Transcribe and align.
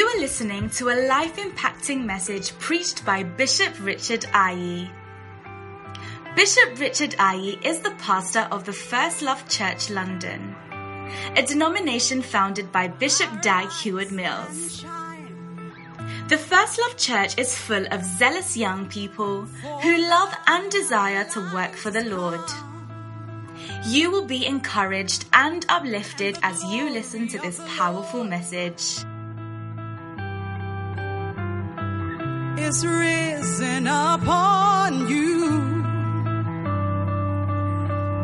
You 0.00 0.06
are 0.06 0.20
listening 0.20 0.70
to 0.78 0.88
a 0.88 0.96
life 1.08 1.36
impacting 1.36 2.06
message 2.06 2.58
preached 2.58 3.04
by 3.04 3.22
Bishop 3.22 3.74
Richard 3.84 4.22
Ayi. 4.32 4.88
Bishop 6.34 6.80
Richard 6.80 7.10
Ayi 7.18 7.62
is 7.62 7.80
the 7.80 7.90
pastor 7.98 8.48
of 8.50 8.64
the 8.64 8.72
First 8.72 9.20
Love 9.20 9.46
Church 9.46 9.90
London, 9.90 10.56
a 11.36 11.42
denomination 11.42 12.22
founded 12.22 12.72
by 12.72 12.88
Bishop 12.88 13.42
Dag 13.42 13.70
Heward 13.72 14.10
Mills. 14.10 14.86
The 16.28 16.38
First 16.38 16.80
Love 16.80 16.96
Church 16.96 17.36
is 17.38 17.58
full 17.58 17.84
of 17.90 18.02
zealous 18.02 18.56
young 18.56 18.88
people 18.88 19.42
who 19.82 20.08
love 20.08 20.34
and 20.46 20.70
desire 20.70 21.24
to 21.24 21.52
work 21.52 21.74
for 21.74 21.90
the 21.90 22.04
Lord. 22.04 22.40
You 23.84 24.10
will 24.10 24.24
be 24.24 24.46
encouraged 24.46 25.26
and 25.34 25.66
uplifted 25.68 26.38
as 26.42 26.64
you 26.64 26.88
listen 26.88 27.28
to 27.28 27.38
this 27.40 27.60
powerful 27.76 28.24
message. 28.24 29.04
Is 32.70 32.86
risen 32.86 33.88
upon 33.88 35.08
you. 35.08 35.50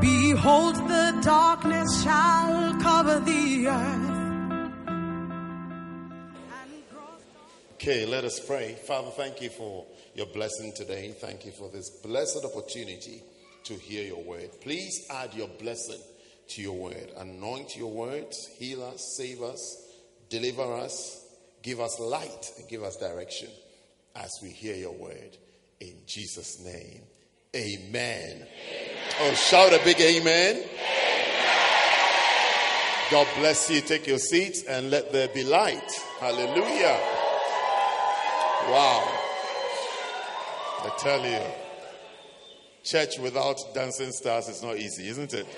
Behold, 0.00 0.77
the 0.77 1.18
darkness 1.20 2.04
shall 2.04 2.80
cover 2.80 3.18
the 3.18 3.66
earth. 3.66 4.12
Okay, 7.74 8.06
let 8.06 8.24
us 8.24 8.38
pray. 8.38 8.77
Father, 8.87 9.10
thank 9.16 9.42
you 9.42 9.51
for 9.51 9.84
your 10.14 10.27
blessing 10.27 10.73
today. 10.76 11.12
Thank 11.20 11.45
you 11.45 11.51
for 11.51 11.68
this 11.68 11.90
blessed 11.90 12.45
opportunity 12.45 13.24
to 13.65 13.74
hear 13.74 14.04
your 14.04 14.23
word. 14.23 14.51
Please 14.60 15.09
add 15.10 15.35
your 15.35 15.48
blessing 15.48 16.01
to 16.51 16.63
your 16.63 16.76
word. 16.76 17.10
Anoint 17.16 17.76
your 17.76 17.90
words, 17.90 18.48
heal 18.59 18.85
us, 18.85 19.16
save 19.16 19.42
us, 19.42 19.60
deliver 20.30 20.73
us, 20.74 21.24
give 21.63 21.80
us 21.80 21.98
light, 21.98 22.52
and 22.59 22.68
give 22.68 22.85
us 22.85 22.96
direction 22.96 23.48
as 24.16 24.38
we 24.42 24.50
hear 24.50 24.74
your 24.74 24.92
word. 24.92 25.36
In 25.80 25.95
Jesus' 26.06 26.62
name, 26.64 27.02
amen. 27.54 28.34
amen. 28.34 28.46
Oh, 29.20 29.34
shout 29.34 29.73
a 29.73 29.80
big 29.84 30.00
amen. 30.00 30.56
amen. 30.56 30.68
God 33.10 33.28
bless 33.36 33.70
you. 33.70 33.80
Take 33.82 34.06
your 34.06 34.18
seats 34.18 34.64
and 34.64 34.90
let 34.90 35.12
there 35.12 35.28
be 35.28 35.45
light. 35.45 35.92
Hallelujah. 36.18 36.98
Wow. 38.68 39.04
I 40.82 40.90
tell 40.98 41.24
you, 41.24 41.40
church 42.82 43.18
without 43.18 43.60
dancing 43.74 44.12
stars 44.12 44.48
is 44.48 44.62
not 44.62 44.76
easy, 44.76 45.08
isn't 45.08 45.34
it? 45.34 45.46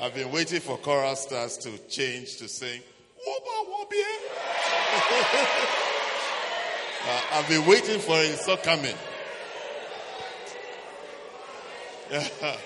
I've 0.00 0.14
been 0.14 0.30
waiting 0.30 0.60
for 0.60 0.76
choral 0.76 1.16
stars 1.16 1.56
to 1.58 1.78
change 1.88 2.36
to 2.36 2.48
sing 2.48 2.82
I've 7.32 7.48
been 7.48 7.66
waiting 7.66 7.98
for 8.00 8.16
it. 8.18 8.30
It's 8.30 8.46
not 8.46 8.62
coming. 8.62 8.94
uh-huh. 12.14 12.56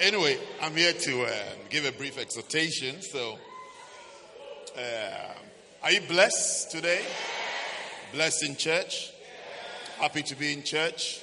Anyway, 0.00 0.38
I'm 0.60 0.74
here 0.74 0.92
to 0.92 1.22
uh, 1.22 1.30
give 1.70 1.84
a 1.84 1.92
brief 1.92 2.18
exhortation. 2.18 3.00
So, 3.02 3.38
uh, 4.76 5.34
are 5.82 5.92
you 5.92 6.00
blessed 6.02 6.70
today? 6.70 7.02
Blessed 8.12 8.44
in 8.44 8.56
church? 8.56 9.12
Happy 9.98 10.22
to 10.22 10.34
be 10.34 10.52
in 10.52 10.62
church? 10.62 11.20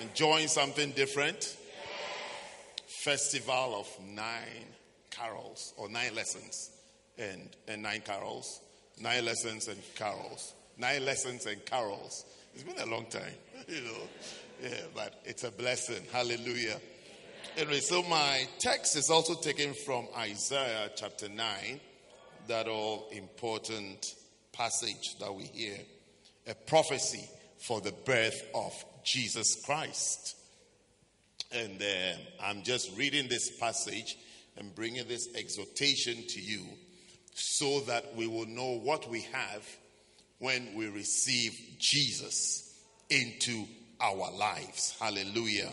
Enjoying 0.00 0.48
something 0.48 0.90
different? 0.92 1.56
Festival 2.86 3.76
of 3.80 3.88
nine 4.04 4.66
carols 5.10 5.72
or 5.76 5.88
nine 5.88 6.14
lessons 6.14 6.70
and, 7.18 7.48
and 7.68 7.82
nine 7.82 8.02
carols. 8.04 8.60
Nine 9.00 9.24
lessons 9.24 9.68
and 9.68 9.78
carols. 9.94 10.54
Nine 10.78 11.04
lessons 11.04 11.46
and 11.46 11.64
carols. 11.64 12.24
It's 12.54 12.62
been 12.62 12.78
a 12.78 12.86
long 12.86 13.06
time, 13.06 13.34
you 13.68 13.82
know. 13.82 14.08
Yeah, 14.62 14.80
but 14.94 15.20
it's 15.24 15.44
a 15.44 15.50
blessing. 15.50 16.02
Hallelujah. 16.12 16.80
Anyway, 17.56 17.80
so 17.80 18.02
my 18.04 18.48
text 18.58 18.96
is 18.96 19.10
also 19.10 19.34
taken 19.34 19.74
from 19.74 20.08
Isaiah 20.16 20.90
chapter 20.96 21.28
9, 21.28 21.80
that 22.48 22.68
all 22.68 23.08
important 23.12 24.14
passage 24.52 25.16
that 25.20 25.32
we 25.32 25.44
hear. 25.44 25.76
A 26.48 26.54
prophecy 26.54 27.28
for 27.58 27.80
the 27.80 27.92
birth 28.04 28.42
of 28.54 28.72
Jesus 29.04 29.62
Christ. 29.64 30.36
And 31.52 31.80
uh, 31.80 32.16
I'm 32.42 32.62
just 32.62 32.96
reading 32.96 33.28
this 33.28 33.50
passage 33.50 34.16
and 34.56 34.74
bringing 34.74 35.06
this 35.06 35.28
exhortation 35.34 36.26
to 36.28 36.40
you 36.40 36.64
so 37.34 37.80
that 37.80 38.14
we 38.16 38.26
will 38.26 38.46
know 38.46 38.78
what 38.78 39.08
we 39.10 39.20
have 39.32 39.66
when 40.38 40.74
we 40.74 40.88
receive 40.88 41.58
Jesus 41.78 42.76
into 43.10 43.66
our 44.00 44.32
lives. 44.32 44.96
Hallelujah. 44.98 45.70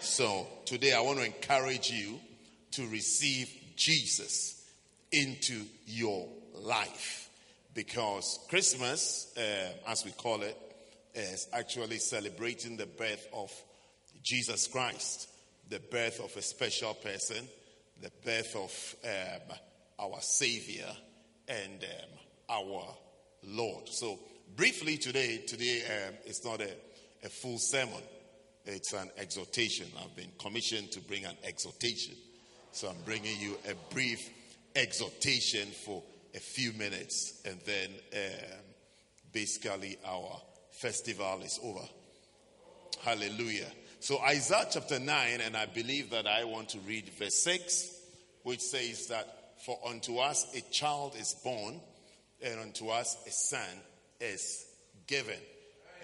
So 0.00 0.46
today 0.64 0.92
I 0.92 1.00
want 1.00 1.18
to 1.18 1.24
encourage 1.24 1.90
you 1.90 2.18
to 2.72 2.86
receive 2.88 3.50
Jesus 3.76 4.68
into 5.12 5.64
your 5.86 6.28
life 6.54 7.30
because 7.74 8.38
Christmas, 8.48 9.32
uh, 9.36 9.90
as 9.90 10.04
we 10.04 10.12
call 10.12 10.42
it, 10.42 10.56
is 11.14 11.48
actually 11.52 11.98
celebrating 11.98 12.76
the 12.76 12.86
birth 12.86 13.26
of 13.32 13.52
Jesus 14.22 14.66
Christ, 14.66 15.28
the 15.68 15.80
birth 15.80 16.20
of 16.20 16.36
a 16.36 16.42
special 16.42 16.94
person, 16.94 17.46
the 18.00 18.10
birth 18.24 18.56
of 18.56 18.96
um, 19.04 19.56
our 19.98 20.20
Savior 20.20 20.90
and 21.48 21.84
um, 21.84 22.18
our 22.48 22.96
Lord. 23.44 23.88
So, 23.88 24.18
briefly 24.56 24.96
today, 24.96 25.38
today 25.38 25.82
um, 25.86 26.14
it's 26.24 26.44
not 26.44 26.60
a, 26.60 26.70
a 27.24 27.28
full 27.28 27.58
sermon, 27.58 28.02
it's 28.66 28.92
an 28.92 29.10
exhortation. 29.18 29.86
I've 30.02 30.16
been 30.16 30.32
commissioned 30.38 30.90
to 30.92 31.00
bring 31.00 31.24
an 31.24 31.36
exhortation. 31.44 32.14
So, 32.72 32.88
I'm 32.88 33.02
bringing 33.04 33.38
you 33.38 33.56
a 33.70 33.74
brief 33.92 34.30
exhortation 34.74 35.68
for 35.68 36.02
a 36.34 36.40
few 36.40 36.72
minutes, 36.72 37.40
and 37.44 37.60
then 37.64 37.90
um, 38.14 38.58
basically 39.32 39.96
our 40.04 40.40
festival 40.74 41.40
is 41.42 41.58
over. 41.62 41.86
Hallelujah. 43.02 43.70
So, 44.00 44.18
Isaiah 44.20 44.66
chapter 44.70 44.98
9, 44.98 45.40
and 45.40 45.56
I 45.56 45.66
believe 45.66 46.10
that 46.10 46.26
I 46.26 46.44
want 46.44 46.70
to 46.70 46.78
read 46.80 47.08
verse 47.18 47.36
6, 47.36 47.90
which 48.42 48.60
says 48.60 49.06
that, 49.06 49.26
For 49.64 49.78
unto 49.88 50.18
us 50.18 50.46
a 50.54 50.60
child 50.70 51.14
is 51.18 51.34
born, 51.42 51.80
and 52.42 52.60
unto 52.60 52.88
us 52.88 53.16
a 53.26 53.30
son 53.30 53.80
is 54.20 54.66
given. 55.06 55.38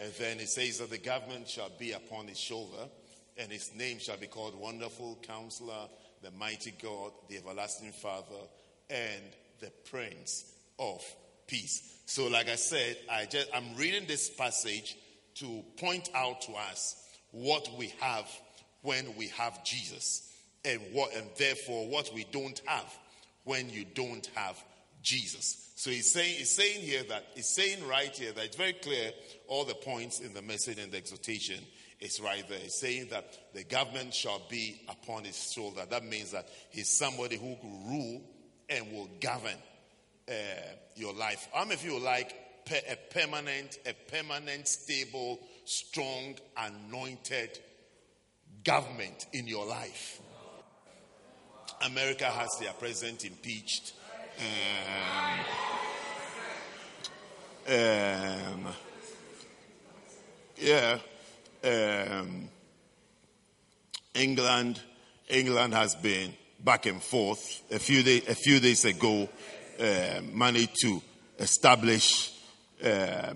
And 0.00 0.12
then 0.18 0.40
it 0.40 0.48
says 0.48 0.78
that 0.78 0.90
the 0.90 0.98
government 0.98 1.48
shall 1.48 1.70
be 1.78 1.92
upon 1.92 2.28
his 2.28 2.38
shoulder, 2.38 2.88
and 3.36 3.52
his 3.52 3.74
name 3.74 3.98
shall 3.98 4.16
be 4.16 4.26
called 4.26 4.54
Wonderful 4.54 5.18
Counselor, 5.22 5.88
the 6.22 6.30
Mighty 6.32 6.72
God, 6.82 7.12
the 7.28 7.36
Everlasting 7.36 7.92
Father, 7.92 8.46
and 8.88 9.22
the 9.60 9.70
Prince 9.90 10.44
of 10.78 11.04
Peace. 11.50 12.02
So, 12.06 12.28
like 12.28 12.48
I 12.48 12.54
said, 12.54 12.96
I 13.10 13.24
just 13.24 13.48
I'm 13.52 13.74
reading 13.76 14.06
this 14.06 14.30
passage 14.30 14.96
to 15.36 15.64
point 15.78 16.08
out 16.14 16.42
to 16.42 16.52
us 16.52 16.96
what 17.32 17.68
we 17.76 17.92
have 18.00 18.28
when 18.82 19.16
we 19.16 19.26
have 19.28 19.64
Jesus 19.64 20.32
and 20.64 20.80
what 20.92 21.12
and 21.14 21.26
therefore 21.38 21.88
what 21.88 22.14
we 22.14 22.24
don't 22.30 22.60
have 22.66 22.96
when 23.42 23.68
you 23.68 23.84
don't 23.84 24.28
have 24.34 24.62
Jesus. 25.02 25.72
So 25.74 25.90
he's 25.90 26.12
saying 26.12 26.36
he's 26.36 26.54
saying 26.54 26.82
here 26.82 27.02
that 27.08 27.24
he's 27.34 27.48
saying 27.48 27.84
right 27.88 28.14
here 28.14 28.30
that 28.32 28.44
it's 28.44 28.56
very 28.56 28.74
clear 28.74 29.10
all 29.48 29.64
the 29.64 29.74
points 29.74 30.20
in 30.20 30.32
the 30.34 30.42
message 30.42 30.78
and 30.78 30.92
the 30.92 30.98
exhortation 30.98 31.64
is 32.00 32.20
right 32.20 32.48
there. 32.48 32.58
He's 32.58 32.78
saying 32.78 33.08
that 33.10 33.54
the 33.54 33.64
government 33.64 34.14
shall 34.14 34.42
be 34.48 34.82
upon 34.88 35.24
his 35.24 35.52
shoulder. 35.52 35.82
That 35.88 36.04
means 36.04 36.30
that 36.30 36.48
he's 36.70 36.88
somebody 36.88 37.36
who 37.36 37.48
will 37.48 37.80
rule 37.88 38.22
and 38.68 38.92
will 38.92 39.08
govern 39.20 39.56
uh, 40.30 40.34
your 40.96 41.12
life. 41.12 41.48
How 41.52 41.64
many 41.64 41.74
of 41.74 41.84
you 41.84 41.98
like 41.98 42.34
a 42.72 42.96
permanent, 43.12 43.78
a 43.86 43.94
permanent, 44.10 44.68
stable, 44.68 45.40
strong, 45.64 46.36
anointed 46.56 47.58
government 48.64 49.26
in 49.32 49.46
your 49.46 49.66
life. 49.66 50.20
America 51.82 52.26
has 52.26 52.48
their 52.60 52.72
president 52.74 53.24
impeached. 53.24 53.94
Um, 57.68 57.74
um, 57.74 58.74
yeah. 60.58 60.98
Um, 61.62 62.48
England, 64.14 64.80
England 65.28 65.74
has 65.74 65.94
been 65.94 66.34
back 66.62 66.86
and 66.86 67.02
forth. 67.02 67.62
A 67.70 67.78
few, 67.78 68.02
day, 68.02 68.18
a 68.28 68.34
few 68.34 68.60
days 68.60 68.84
ago, 68.84 69.28
uh, 69.80 70.20
to 70.82 71.02
establish 71.38 72.32
uh, 72.84 73.34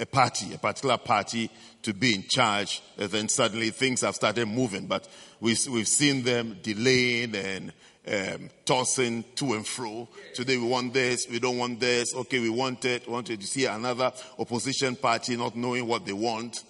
a 0.00 0.06
party, 0.06 0.54
a 0.54 0.58
particular 0.58 0.98
party 0.98 1.50
to 1.82 1.94
be 1.94 2.14
in 2.14 2.24
charge, 2.28 2.82
and 2.98 3.10
then 3.10 3.28
suddenly 3.28 3.70
things 3.70 4.00
have 4.00 4.14
started 4.14 4.46
moving. 4.46 4.86
But 4.86 5.06
we, 5.40 5.56
we've 5.70 5.88
seen 5.88 6.22
them 6.22 6.58
delaying 6.62 7.34
and 7.36 7.72
um, 8.06 8.50
tossing 8.64 9.24
to 9.36 9.54
and 9.54 9.66
fro. 9.66 10.08
Today 10.34 10.56
we 10.56 10.66
want 10.66 10.92
this, 10.92 11.26
we 11.30 11.38
don't 11.38 11.58
want 11.58 11.80
this. 11.80 12.14
Okay, 12.14 12.40
we 12.40 12.50
want 12.50 12.84
it. 12.84 13.08
Wanted 13.08 13.40
to 13.40 13.46
see 13.46 13.66
another 13.66 14.12
opposition 14.38 14.96
party 14.96 15.36
not 15.36 15.56
knowing 15.56 15.86
what 15.86 16.04
they 16.04 16.12
want. 16.12 16.64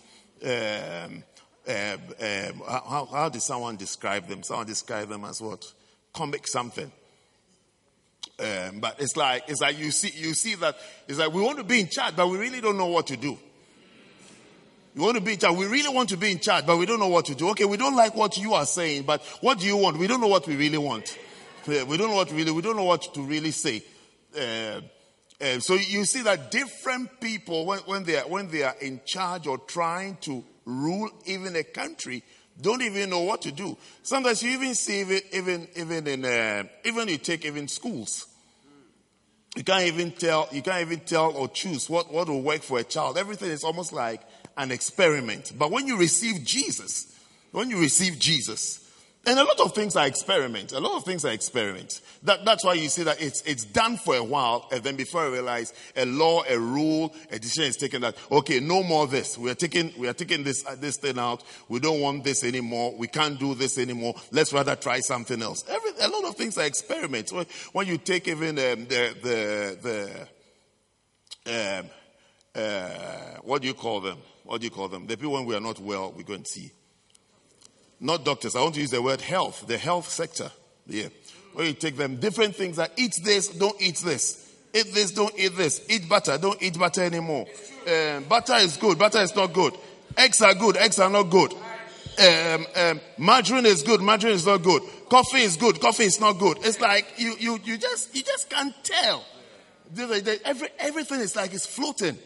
Um, 0.44 1.24
um, 1.66 1.98
um, 2.20 2.62
how, 2.68 3.08
how 3.10 3.28
did 3.30 3.40
someone 3.40 3.76
describe 3.76 4.28
them? 4.28 4.42
Someone 4.42 4.66
described 4.66 5.10
them 5.10 5.24
as 5.24 5.40
what? 5.40 5.64
Comic 6.12 6.46
something. 6.46 6.92
Um, 8.38 8.80
but 8.80 8.96
it's 8.98 9.16
like 9.16 9.44
it's 9.48 9.60
like 9.60 9.78
you 9.78 9.92
see 9.92 10.10
you 10.16 10.34
see 10.34 10.56
that 10.56 10.76
it's 11.06 11.18
like 11.18 11.32
we 11.32 11.40
want 11.40 11.58
to 11.58 11.64
be 11.64 11.80
in 11.80 11.88
charge, 11.88 12.16
but 12.16 12.28
we 12.28 12.36
really 12.36 12.60
don't 12.60 12.76
know 12.76 12.86
what 12.86 13.06
to 13.08 13.16
do. 13.16 13.38
We 14.94 15.02
want 15.02 15.16
to 15.16 15.20
be 15.20 15.32
in 15.34 15.38
charge. 15.38 15.56
We 15.56 15.66
really 15.66 15.92
want 15.94 16.08
to 16.10 16.16
be 16.16 16.30
in 16.30 16.38
charge, 16.40 16.66
but 16.66 16.76
we 16.76 16.86
don't 16.86 17.00
know 17.00 17.08
what 17.08 17.26
to 17.26 17.34
do. 17.34 17.50
Okay, 17.50 17.64
we 17.64 17.76
don't 17.76 17.96
like 17.96 18.14
what 18.14 18.36
you 18.36 18.54
are 18.54 18.66
saying, 18.66 19.04
but 19.04 19.22
what 19.40 19.58
do 19.58 19.66
you 19.66 19.76
want? 19.76 19.98
We 19.98 20.06
don't 20.06 20.20
know 20.20 20.28
what 20.28 20.46
we 20.46 20.56
really 20.56 20.78
want. 20.78 21.16
We 21.66 21.74
don't 21.96 22.10
know 22.10 22.16
what 22.16 22.30
really. 22.32 22.50
We 22.50 22.62
don't 22.62 22.76
know 22.76 22.84
what 22.84 23.14
to 23.14 23.22
really 23.22 23.50
say. 23.50 23.82
Uh, 24.36 24.80
uh, 25.40 25.58
so 25.58 25.74
you 25.74 26.04
see 26.04 26.22
that 26.22 26.50
different 26.50 27.20
people, 27.20 27.66
when, 27.66 27.80
when 27.80 28.04
they 28.04 28.18
are 28.18 28.28
when 28.28 28.48
they 28.50 28.62
are 28.62 28.76
in 28.80 29.00
charge 29.04 29.46
or 29.46 29.58
trying 29.58 30.16
to 30.22 30.44
rule 30.64 31.10
even 31.26 31.56
a 31.56 31.64
country, 31.64 32.22
don't 32.60 32.82
even 32.82 33.10
know 33.10 33.20
what 33.20 33.42
to 33.42 33.52
do. 33.52 33.76
Sometimes 34.02 34.42
you 34.42 34.50
even 34.50 34.74
see 34.74 35.00
even 35.00 35.20
even 35.32 35.68
even 35.76 36.06
in 36.06 36.24
uh, 36.24 36.64
even 36.84 37.08
you 37.08 37.18
take 37.18 37.44
even 37.44 37.68
schools. 37.68 38.26
You 39.56 39.62
can't 39.62 39.84
even 39.84 40.12
tell 40.12 40.48
you 40.52 40.62
can't 40.62 40.82
even 40.82 41.00
tell 41.00 41.32
or 41.32 41.48
choose 41.48 41.88
what, 41.88 42.12
what 42.12 42.28
will 42.28 42.42
work 42.42 42.62
for 42.62 42.78
a 42.78 42.84
child. 42.84 43.18
Everything 43.18 43.50
is 43.50 43.64
almost 43.64 43.92
like 43.92 44.20
an 44.56 44.70
experiment. 44.70 45.52
But 45.56 45.70
when 45.70 45.86
you 45.86 45.96
receive 45.96 46.44
Jesus, 46.44 47.16
when 47.52 47.70
you 47.70 47.80
receive 47.80 48.18
Jesus, 48.18 48.83
and 49.26 49.38
a 49.38 49.44
lot 49.44 49.60
of 49.60 49.74
things 49.74 49.96
are 49.96 50.06
experiments. 50.06 50.72
A 50.72 50.80
lot 50.80 50.96
of 50.96 51.04
things 51.04 51.24
are 51.24 51.32
experiments. 51.32 52.02
That, 52.22 52.44
that's 52.44 52.64
why 52.64 52.74
you 52.74 52.88
see 52.88 53.02
that 53.04 53.20
it's, 53.20 53.42
it's 53.42 53.64
done 53.64 53.96
for 53.96 54.16
a 54.16 54.22
while, 54.22 54.68
and 54.72 54.82
then 54.82 54.96
before 54.96 55.22
I 55.22 55.28
realize 55.28 55.72
a 55.96 56.04
law, 56.04 56.42
a 56.48 56.58
rule, 56.58 57.14
a 57.30 57.38
decision 57.38 57.64
is 57.64 57.76
taken 57.76 58.02
that, 58.02 58.16
okay, 58.30 58.60
no 58.60 58.82
more 58.82 59.06
this. 59.06 59.38
We 59.38 59.50
are 59.50 59.54
taking, 59.54 59.92
we 59.98 60.08
are 60.08 60.12
taking 60.12 60.44
this, 60.44 60.64
uh, 60.66 60.76
this 60.78 60.96
thing 60.96 61.18
out. 61.18 61.42
We 61.68 61.80
don't 61.80 62.00
want 62.00 62.24
this 62.24 62.44
anymore. 62.44 62.94
We 62.96 63.08
can't 63.08 63.38
do 63.38 63.54
this 63.54 63.78
anymore. 63.78 64.14
Let's 64.30 64.52
rather 64.52 64.76
try 64.76 65.00
something 65.00 65.40
else. 65.42 65.64
Every, 65.68 65.90
a 66.00 66.08
lot 66.08 66.24
of 66.24 66.36
things 66.36 66.58
are 66.58 66.64
experiments. 66.64 67.32
When, 67.32 67.46
when 67.72 67.86
you 67.86 67.98
take 67.98 68.28
even 68.28 68.50
um, 68.50 68.86
the, 68.86 69.14
the, 69.22 70.28
the 71.44 71.80
um, 71.80 71.86
uh, 72.54 73.40
what 73.42 73.62
do 73.62 73.68
you 73.68 73.74
call 73.74 74.00
them? 74.00 74.18
What 74.44 74.60
do 74.60 74.66
you 74.66 74.70
call 74.70 74.88
them? 74.88 75.06
The 75.06 75.16
people 75.16 75.32
when 75.32 75.44
we 75.44 75.54
are 75.54 75.60
not 75.60 75.80
well, 75.80 76.12
we 76.12 76.24
go 76.24 76.34
and 76.34 76.46
see 76.46 76.70
not 78.00 78.24
doctors. 78.24 78.56
I 78.56 78.62
want 78.62 78.74
to 78.74 78.80
use 78.80 78.90
the 78.90 79.02
word 79.02 79.20
health, 79.20 79.66
the 79.66 79.78
health 79.78 80.08
sector. 80.08 80.50
Yeah. 80.86 81.08
Where 81.52 81.66
you 81.66 81.72
take 81.72 81.96
them 81.96 82.16
different 82.16 82.56
things 82.56 82.76
that 82.76 82.92
eat 82.96 83.20
this, 83.22 83.48
don't 83.48 83.80
eat 83.80 83.96
this. 83.96 84.52
Eat 84.74 84.92
this, 84.92 85.12
don't 85.12 85.32
eat 85.38 85.56
this. 85.56 85.86
Eat 85.88 86.08
butter, 86.08 86.36
don't 86.36 86.60
eat 86.60 86.78
butter 86.78 87.02
anymore. 87.02 87.46
Um, 87.86 88.24
butter 88.24 88.54
is 88.54 88.76
good, 88.76 88.98
butter 88.98 89.20
is 89.20 89.34
not 89.36 89.52
good. 89.52 89.74
Eggs 90.16 90.42
are 90.42 90.54
good, 90.54 90.76
eggs 90.76 90.98
are 90.98 91.10
not 91.10 91.24
good. 91.24 91.52
Um, 92.16 92.66
um, 92.76 93.00
margarine 93.18 93.66
is 93.66 93.82
good, 93.82 94.00
margarine 94.00 94.34
is 94.34 94.46
not 94.46 94.62
good. 94.62 94.82
Coffee 95.08 95.42
is 95.42 95.56
good, 95.56 95.80
coffee 95.80 96.04
is 96.04 96.20
not 96.20 96.38
good. 96.38 96.58
It's 96.62 96.80
like 96.80 97.06
you, 97.18 97.34
you, 97.38 97.60
you 97.64 97.78
just, 97.78 98.14
you 98.14 98.22
just 98.22 98.50
can't 98.50 98.74
tell. 98.82 99.24
Every, 100.44 100.68
everything 100.78 101.20
is 101.20 101.36
like 101.36 101.54
it's 101.54 101.66
floating. 101.66 102.18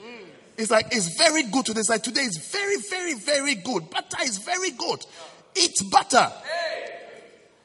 It's 0.56 0.70
like 0.70 0.86
it's 0.90 1.16
very 1.16 1.44
good 1.44 1.66
today. 1.66 1.80
It's 1.80 1.88
like 1.88 2.02
today 2.02 2.22
is 2.22 2.36
very, 2.36 2.76
very, 2.90 3.14
very 3.14 3.54
good. 3.54 3.90
Butter 3.90 4.18
is 4.22 4.38
very 4.38 4.70
good. 4.70 5.04
Eat 5.54 5.80
butter. 5.90 6.30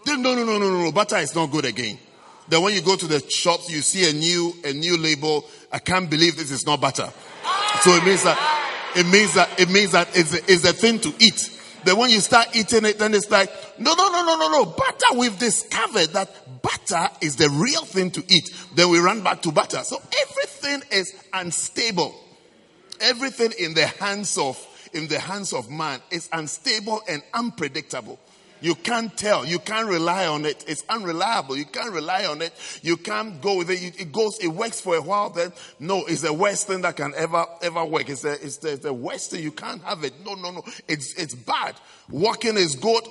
No, 0.06 0.15
no, 0.15 0.35
no, 0.35 0.44
no, 0.44 0.59
no, 0.59 0.83
no. 0.83 0.91
Butter 0.91 1.18
is 1.18 1.33
not 1.35 1.51
good 1.51 1.65
again. 1.65 1.97
Then 2.47 2.62
when 2.62 2.74
you 2.74 2.81
go 2.81 2.95
to 2.95 3.07
the 3.07 3.19
shops, 3.30 3.69
you 3.69 3.81
see 3.81 4.09
a 4.09 4.13
new, 4.13 4.53
a 4.65 4.74
new 4.74 4.97
label. 4.97 5.45
I 5.71 5.80
can't 5.80 6.09
believe 6.09 6.35
this 6.35 6.51
is 6.51 6.65
not 6.65 6.81
butter. 6.81 7.09
So 7.81 7.91
it 7.91 8.03
means 8.03 8.24
that, 8.24 8.38
it 8.95 9.07
means 9.07 9.33
that, 9.35 9.59
it 9.59 9.69
means 9.69 9.91
that 9.91 10.09
it's 10.13 10.33
a, 10.33 10.51
it's 10.51 10.65
a 10.65 10.74
thing 10.74 11.00
to 11.00 11.13
eat. 11.19 11.50
Then 11.85 11.97
when 11.97 12.09
you 12.09 12.19
start 12.19 12.56
eating 12.56 12.85
it, 12.85 13.00
then 13.00 13.13
it's 13.13 13.30
like, 13.30 13.50
no, 13.80 13.94
no, 13.94 14.09
no, 14.09 14.24
no, 14.24 14.38
no, 14.38 14.50
no. 14.50 14.65
Butter, 14.65 15.18
we've 15.18 15.38
discovered 15.38 16.07
that 16.07 16.62
butter 16.62 17.09
is 17.21 17.35
the 17.35 17.50
real 17.50 17.83
thing 17.83 18.12
to 18.12 18.24
eat. 18.27 18.50
Then 18.75 18.89
we 18.89 19.00
run 19.00 19.21
back 19.21 19.41
to 19.44 19.51
butter. 19.51 19.83
So 19.83 20.01
everything 20.21 20.83
is 20.91 21.13
unstable. 21.33 22.15
Everything 23.00 23.51
in 23.59 23.74
the 23.74 23.88
hands 23.88 24.38
of 24.38 24.57
in 24.94 25.07
the 25.07 25.19
hands 25.19 25.54
of 25.54 25.69
man 25.69 26.01
is 26.12 26.30
unstable 26.31 27.01
and 27.07 27.22
unpredictable. 27.34 28.19
You 28.63 28.75
can't 28.75 29.16
tell. 29.18 29.45
You 29.45 29.60
can't 29.60 29.90
rely 29.90 30.25
on 30.25 30.45
it. 30.45 30.63
It's 30.69 30.86
unreliable. 30.88 31.57
You 31.57 31.66
can't 31.66 31.92
rely 31.92 32.25
on 32.25 32.42
it. 32.42 32.54
You 32.81 32.95
can't 32.95 33.42
go 33.42 33.57
with 33.57 33.69
it. 33.69 34.00
It 34.00 34.13
goes, 34.13 34.40
it 34.40 34.48
works 34.48 34.80
for 34.80 34.95
a 34.95 35.01
while. 35.01 35.31
Then, 35.31 35.51
no, 35.81 36.06
it's 36.06 36.22
the 36.22 36.31
worst 36.31 36.68
thing 36.68 36.81
that 36.84 36.95
can 36.95 37.13
ever, 37.18 37.45
ever 37.62 37.84
work. 37.84 38.07
It's 38.07 38.22
the, 38.22 38.31
it's 38.31 38.57
the, 38.57 38.72
it's 38.72 38.84
the 38.84 38.94
worst 38.94 39.31
thing. 39.31 39.44
You 39.44 39.51
can't 39.51 39.84
have 39.84 40.06
it. 40.06 40.13
No, 40.25 40.36
no, 40.36 40.51
no. 40.51 40.63
It's, 40.88 41.13
it's 41.16 41.36
bad. 41.36 41.75
Walking 42.10 42.56
is 42.56 42.75
good 42.75 43.04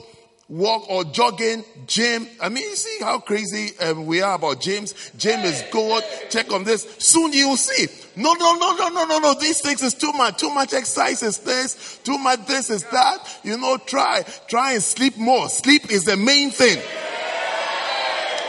walk 0.52 0.88
or 0.90 1.02
jogging, 1.04 1.64
gym. 1.86 2.28
I 2.40 2.50
mean, 2.50 2.62
you 2.68 2.76
see 2.76 2.98
how 3.02 3.20
crazy 3.20 3.70
um, 3.78 4.04
we 4.04 4.20
are 4.20 4.34
about 4.34 4.60
James. 4.60 4.94
Gym 5.16 5.40
is 5.40 5.64
good. 5.72 6.04
Check 6.28 6.52
on 6.52 6.64
this. 6.64 6.86
Soon 6.98 7.32
you 7.32 7.48
will 7.48 7.56
see. 7.56 7.86
No, 8.16 8.34
no, 8.34 8.54
no, 8.56 8.76
no, 8.76 8.88
no, 8.90 9.04
no, 9.06 9.18
no. 9.18 9.34
These 9.34 9.62
things 9.62 9.82
is 9.82 9.94
too 9.94 10.12
much. 10.12 10.38
Too 10.38 10.50
much 10.50 10.74
exercise 10.74 11.22
is 11.22 11.38
this. 11.38 11.98
Too 12.04 12.18
much 12.18 12.44
this 12.46 12.68
is 12.68 12.84
that. 12.84 13.40
You 13.42 13.56
know, 13.56 13.78
try. 13.78 14.24
Try 14.46 14.74
and 14.74 14.82
sleep 14.82 15.16
more. 15.16 15.48
Sleep 15.48 15.90
is 15.90 16.04
the 16.04 16.18
main 16.18 16.50
thing. 16.50 16.78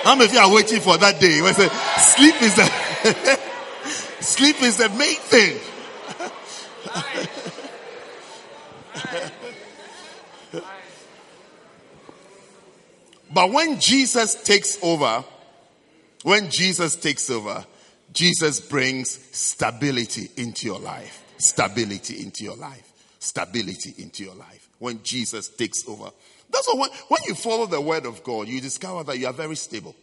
How 0.03 0.15
many 0.15 0.25
of 0.25 0.33
you 0.33 0.39
are 0.39 0.53
waiting 0.53 0.81
for 0.81 0.97
that 0.97 1.21
day? 1.21 1.41
When 1.41 1.53
say, 1.53 1.69
sleep 1.97 2.35
is 2.41 2.55
the, 2.55 3.39
sleep 4.19 4.61
is 4.61 4.75
the 4.77 4.89
main 4.89 5.15
thing. 5.15 5.57
But 13.33 13.51
when 13.51 13.79
Jesus 13.79 14.35
takes 14.35 14.77
over, 14.83 15.23
when 16.23 16.49
Jesus 16.51 16.95
takes 16.95 17.29
over, 17.29 17.65
Jesus 18.13 18.59
brings 18.59 19.09
stability 19.35 20.29
into 20.37 20.67
your 20.67 20.79
life. 20.79 21.23
Stability 21.37 22.21
into 22.21 22.43
your 22.43 22.55
life. 22.55 22.91
Stability 23.19 23.95
into 23.97 24.23
your 24.23 24.35
life. 24.35 24.69
When 24.77 25.01
Jesus 25.01 25.49
takes 25.49 25.87
over. 25.87 26.11
That's 26.51 26.67
what, 26.67 26.91
when, 27.07 27.21
you 27.25 27.33
follow 27.33 27.65
the 27.65 27.81
word 27.81 28.05
of 28.05 28.23
God, 28.23 28.47
you 28.47 28.61
discover 28.61 29.03
that 29.05 29.17
you 29.17 29.25
are 29.25 29.33
very 29.33 29.55
stable. 29.55 29.95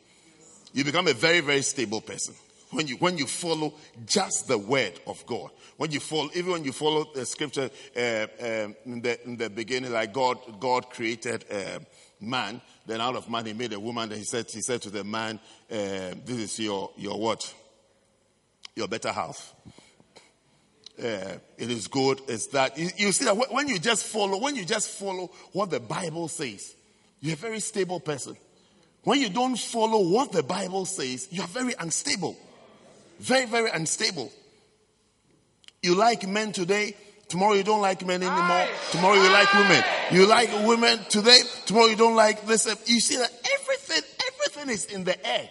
You 0.72 0.84
become 0.84 1.06
a 1.06 1.12
very, 1.12 1.40
very 1.40 1.62
stable 1.62 2.00
person. 2.00 2.34
When 2.72 2.88
you, 2.88 2.96
when 2.96 3.16
you 3.18 3.26
follow 3.26 3.74
just 4.06 4.48
the 4.48 4.58
word 4.58 4.98
of 5.06 5.24
God. 5.26 5.50
When 5.76 5.90
you 5.92 6.00
follow, 6.00 6.30
even 6.34 6.52
when 6.52 6.64
you 6.64 6.72
follow 6.72 7.06
the 7.14 7.24
scripture 7.24 7.70
uh, 7.96 8.26
um, 8.40 8.76
in, 8.84 9.00
the, 9.02 9.24
in 9.24 9.36
the 9.36 9.50
beginning, 9.50 9.92
like 9.92 10.12
God, 10.12 10.38
God 10.58 10.90
created 10.90 11.44
uh, 11.50 11.80
man, 12.20 12.60
then 12.90 13.00
out 13.00 13.16
of 13.16 13.28
man 13.30 13.46
he 13.46 13.52
made 13.52 13.72
a 13.72 13.80
woman. 13.80 14.08
Then 14.08 14.18
he 14.18 14.24
said, 14.24 14.50
he 14.50 14.60
said 14.60 14.82
to 14.82 14.90
the 14.90 15.04
man, 15.04 15.38
uh, 15.70 16.14
"This 16.24 16.38
is 16.38 16.58
your 16.58 16.90
your 16.96 17.18
what? 17.18 17.54
Your 18.74 18.88
better 18.88 19.12
half. 19.12 19.54
Uh, 20.98 21.38
it 21.56 21.70
is 21.70 21.88
good. 21.88 22.20
It's 22.28 22.48
that 22.48 22.76
you, 22.76 22.90
you 22.96 23.12
see 23.12 23.24
that 23.24 23.34
when 23.50 23.68
you 23.68 23.78
just 23.78 24.04
follow, 24.04 24.38
when 24.38 24.54
you 24.54 24.64
just 24.64 24.90
follow 24.90 25.30
what 25.52 25.70
the 25.70 25.80
Bible 25.80 26.28
says, 26.28 26.74
you're 27.20 27.34
a 27.34 27.36
very 27.36 27.60
stable 27.60 28.00
person. 28.00 28.36
When 29.02 29.18
you 29.20 29.30
don't 29.30 29.56
follow 29.56 30.06
what 30.08 30.32
the 30.32 30.42
Bible 30.42 30.84
says, 30.84 31.28
you 31.30 31.42
are 31.42 31.48
very 31.48 31.74
unstable. 31.78 32.36
Very, 33.18 33.46
very 33.46 33.70
unstable. 33.70 34.30
You 35.82 35.94
like 35.94 36.28
men 36.28 36.52
today, 36.52 36.96
Tomorrow 37.30 37.54
you 37.54 37.62
don't 37.62 37.80
like 37.80 38.04
men 38.04 38.22
anymore. 38.22 38.66
Tomorrow 38.90 39.14
you 39.14 39.30
like 39.30 39.52
women. 39.54 39.84
You 40.10 40.26
like 40.26 40.50
women 40.66 40.98
today. 41.08 41.38
Tomorrow 41.64 41.86
you 41.86 41.96
don't 41.96 42.16
like 42.16 42.44
this. 42.44 42.66
You 42.86 42.98
see 42.98 43.16
that 43.16 43.30
everything, 43.54 44.02
everything 44.26 44.74
is 44.74 44.84
in 44.86 45.04
the 45.04 45.26
air. 45.26 45.48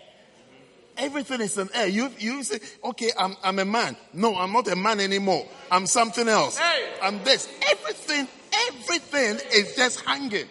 Everything 0.98 1.39
is 1.39 1.57
in 1.57 1.69
air. 1.74 1.88
You, 1.88 2.12
you 2.19 2.43
say, 2.43 2.59
okay, 2.83 3.12
I'm, 3.17 3.38
I'm 3.41 3.59
a 3.59 3.65
man. 3.65 3.95
No, 4.13 4.36
I'm 4.36 4.51
not 4.51 4.67
a 4.67 4.75
man 4.75 5.00
anymore. 5.00 5.48
I'm 5.71 5.86
something 5.88 6.27
else. 6.27 6.59
I'm 7.01 7.24
this. 7.24 7.48
Everything, 7.71 8.27
everything 8.67 9.38
is 9.53 9.74
just 9.77 10.01
hanging. 10.01 10.50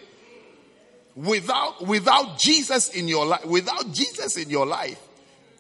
Without, 1.15 1.87
without 1.87 2.39
Jesus 2.39 2.89
in 2.91 3.07
your 3.07 3.27
life, 3.27 3.45
without 3.45 3.93
Jesus 3.93 4.39
in 4.39 4.49
your 4.49 4.65
life, 4.65 4.99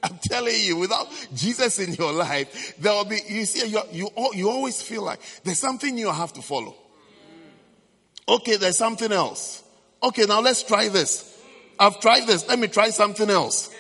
I'm 0.02 0.18
telling 0.22 0.54
you, 0.60 0.76
without 0.76 1.08
Jesus 1.34 1.78
in 1.78 1.94
your 1.94 2.12
life, 2.12 2.74
there 2.78 2.92
will 2.92 3.04
be, 3.04 3.20
you 3.28 3.44
see, 3.44 3.68
you, 3.68 3.80
you, 3.92 4.08
you 4.34 4.48
always 4.48 4.80
feel 4.80 5.02
like 5.02 5.20
there's 5.44 5.58
something 5.58 5.98
you 5.98 6.10
have 6.10 6.32
to 6.34 6.42
follow. 6.42 6.76
Okay, 8.28 8.56
there's 8.56 8.76
something 8.76 9.10
else. 9.10 9.62
Okay, 10.02 10.24
now 10.26 10.40
let's 10.40 10.62
try 10.62 10.88
this. 10.88 11.42
I've 11.78 12.00
tried 12.00 12.26
this. 12.26 12.46
Let 12.48 12.58
me 12.58 12.68
try 12.68 12.90
something 12.90 13.28
else. 13.28 13.74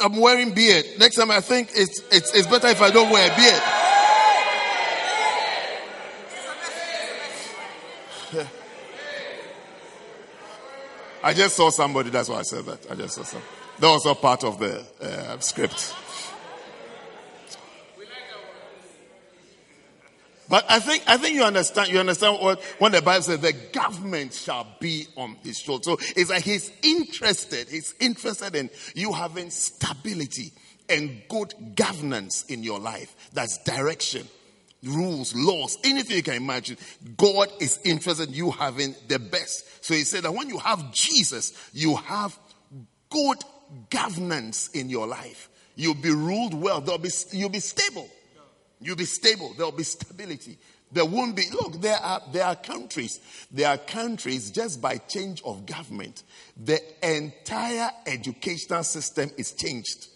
I'm 0.00 0.16
wearing 0.16 0.54
beard. 0.54 0.84
Next 0.98 1.16
time 1.16 1.30
I 1.30 1.40
think 1.40 1.70
it's, 1.74 2.00
it's, 2.10 2.34
it's 2.34 2.46
better 2.48 2.68
if 2.68 2.80
I 2.80 2.90
don't 2.90 3.10
wear 3.10 3.30
a 3.30 3.36
beard. 3.36 3.62
I 11.22 11.32
just 11.32 11.56
saw 11.56 11.70
somebody, 11.70 12.10
that's 12.10 12.28
why 12.28 12.40
I 12.40 12.42
said 12.42 12.64
that. 12.66 12.90
I 12.90 12.94
just 12.96 13.14
saw 13.14 13.22
somebody. 13.22 13.63
That 13.78 13.88
was 13.88 14.16
part 14.18 14.44
of 14.44 14.58
the 14.58 14.84
uh, 15.00 15.38
script. 15.40 15.94
But 20.48 20.66
I 20.68 20.78
think 20.78 21.02
I 21.06 21.16
think 21.16 21.34
you 21.34 21.42
understand 21.42 21.90
you 21.90 21.98
understand 21.98 22.40
what 22.40 22.62
when 22.78 22.92
the 22.92 23.02
Bible 23.02 23.22
says 23.22 23.40
the 23.40 23.54
government 23.72 24.34
shall 24.34 24.66
be 24.78 25.06
on 25.16 25.36
his 25.42 25.58
shoulder. 25.58 25.82
So 25.82 25.98
it's 26.16 26.30
like 26.30 26.44
he's 26.44 26.70
interested, 26.82 27.68
he's 27.68 27.94
interested 27.98 28.54
in 28.54 28.70
you 28.94 29.12
having 29.12 29.50
stability 29.50 30.52
and 30.88 31.22
good 31.28 31.54
governance 31.74 32.44
in 32.44 32.62
your 32.62 32.78
life. 32.78 33.30
That's 33.32 33.58
direction, 33.64 34.28
rules, 34.82 35.34
laws, 35.34 35.78
anything 35.82 36.16
you 36.16 36.22
can 36.22 36.34
imagine. 36.34 36.76
God 37.16 37.48
is 37.60 37.80
interested 37.84 38.28
in 38.28 38.34
you 38.34 38.50
having 38.50 38.94
the 39.08 39.18
best. 39.18 39.84
So 39.84 39.94
he 39.94 40.04
said 40.04 40.24
that 40.24 40.34
when 40.34 40.50
you 40.50 40.58
have 40.58 40.92
Jesus, 40.92 41.52
you 41.72 41.96
have 41.96 42.38
good 43.08 43.38
governance 43.90 44.68
in 44.68 44.88
your 44.88 45.06
life. 45.06 45.48
You'll 45.76 45.94
be 45.94 46.10
ruled 46.10 46.54
well. 46.54 46.80
There'll 46.80 46.98
be, 46.98 47.10
you'll 47.32 47.48
be 47.48 47.60
stable. 47.60 48.08
You'll 48.80 48.96
be 48.96 49.04
stable. 49.04 49.54
There'll 49.56 49.72
be 49.72 49.84
stability. 49.84 50.58
There 50.92 51.04
won't 51.04 51.34
be, 51.34 51.42
look, 51.50 51.80
there 51.80 51.96
are, 51.96 52.22
there 52.32 52.44
are 52.44 52.54
countries, 52.54 53.18
there 53.50 53.68
are 53.68 53.78
countries 53.78 54.52
just 54.52 54.80
by 54.80 54.98
change 54.98 55.42
of 55.44 55.66
government, 55.66 56.22
the 56.62 56.80
entire 57.02 57.90
educational 58.06 58.84
system 58.84 59.30
is 59.36 59.52
changed. 59.52 60.06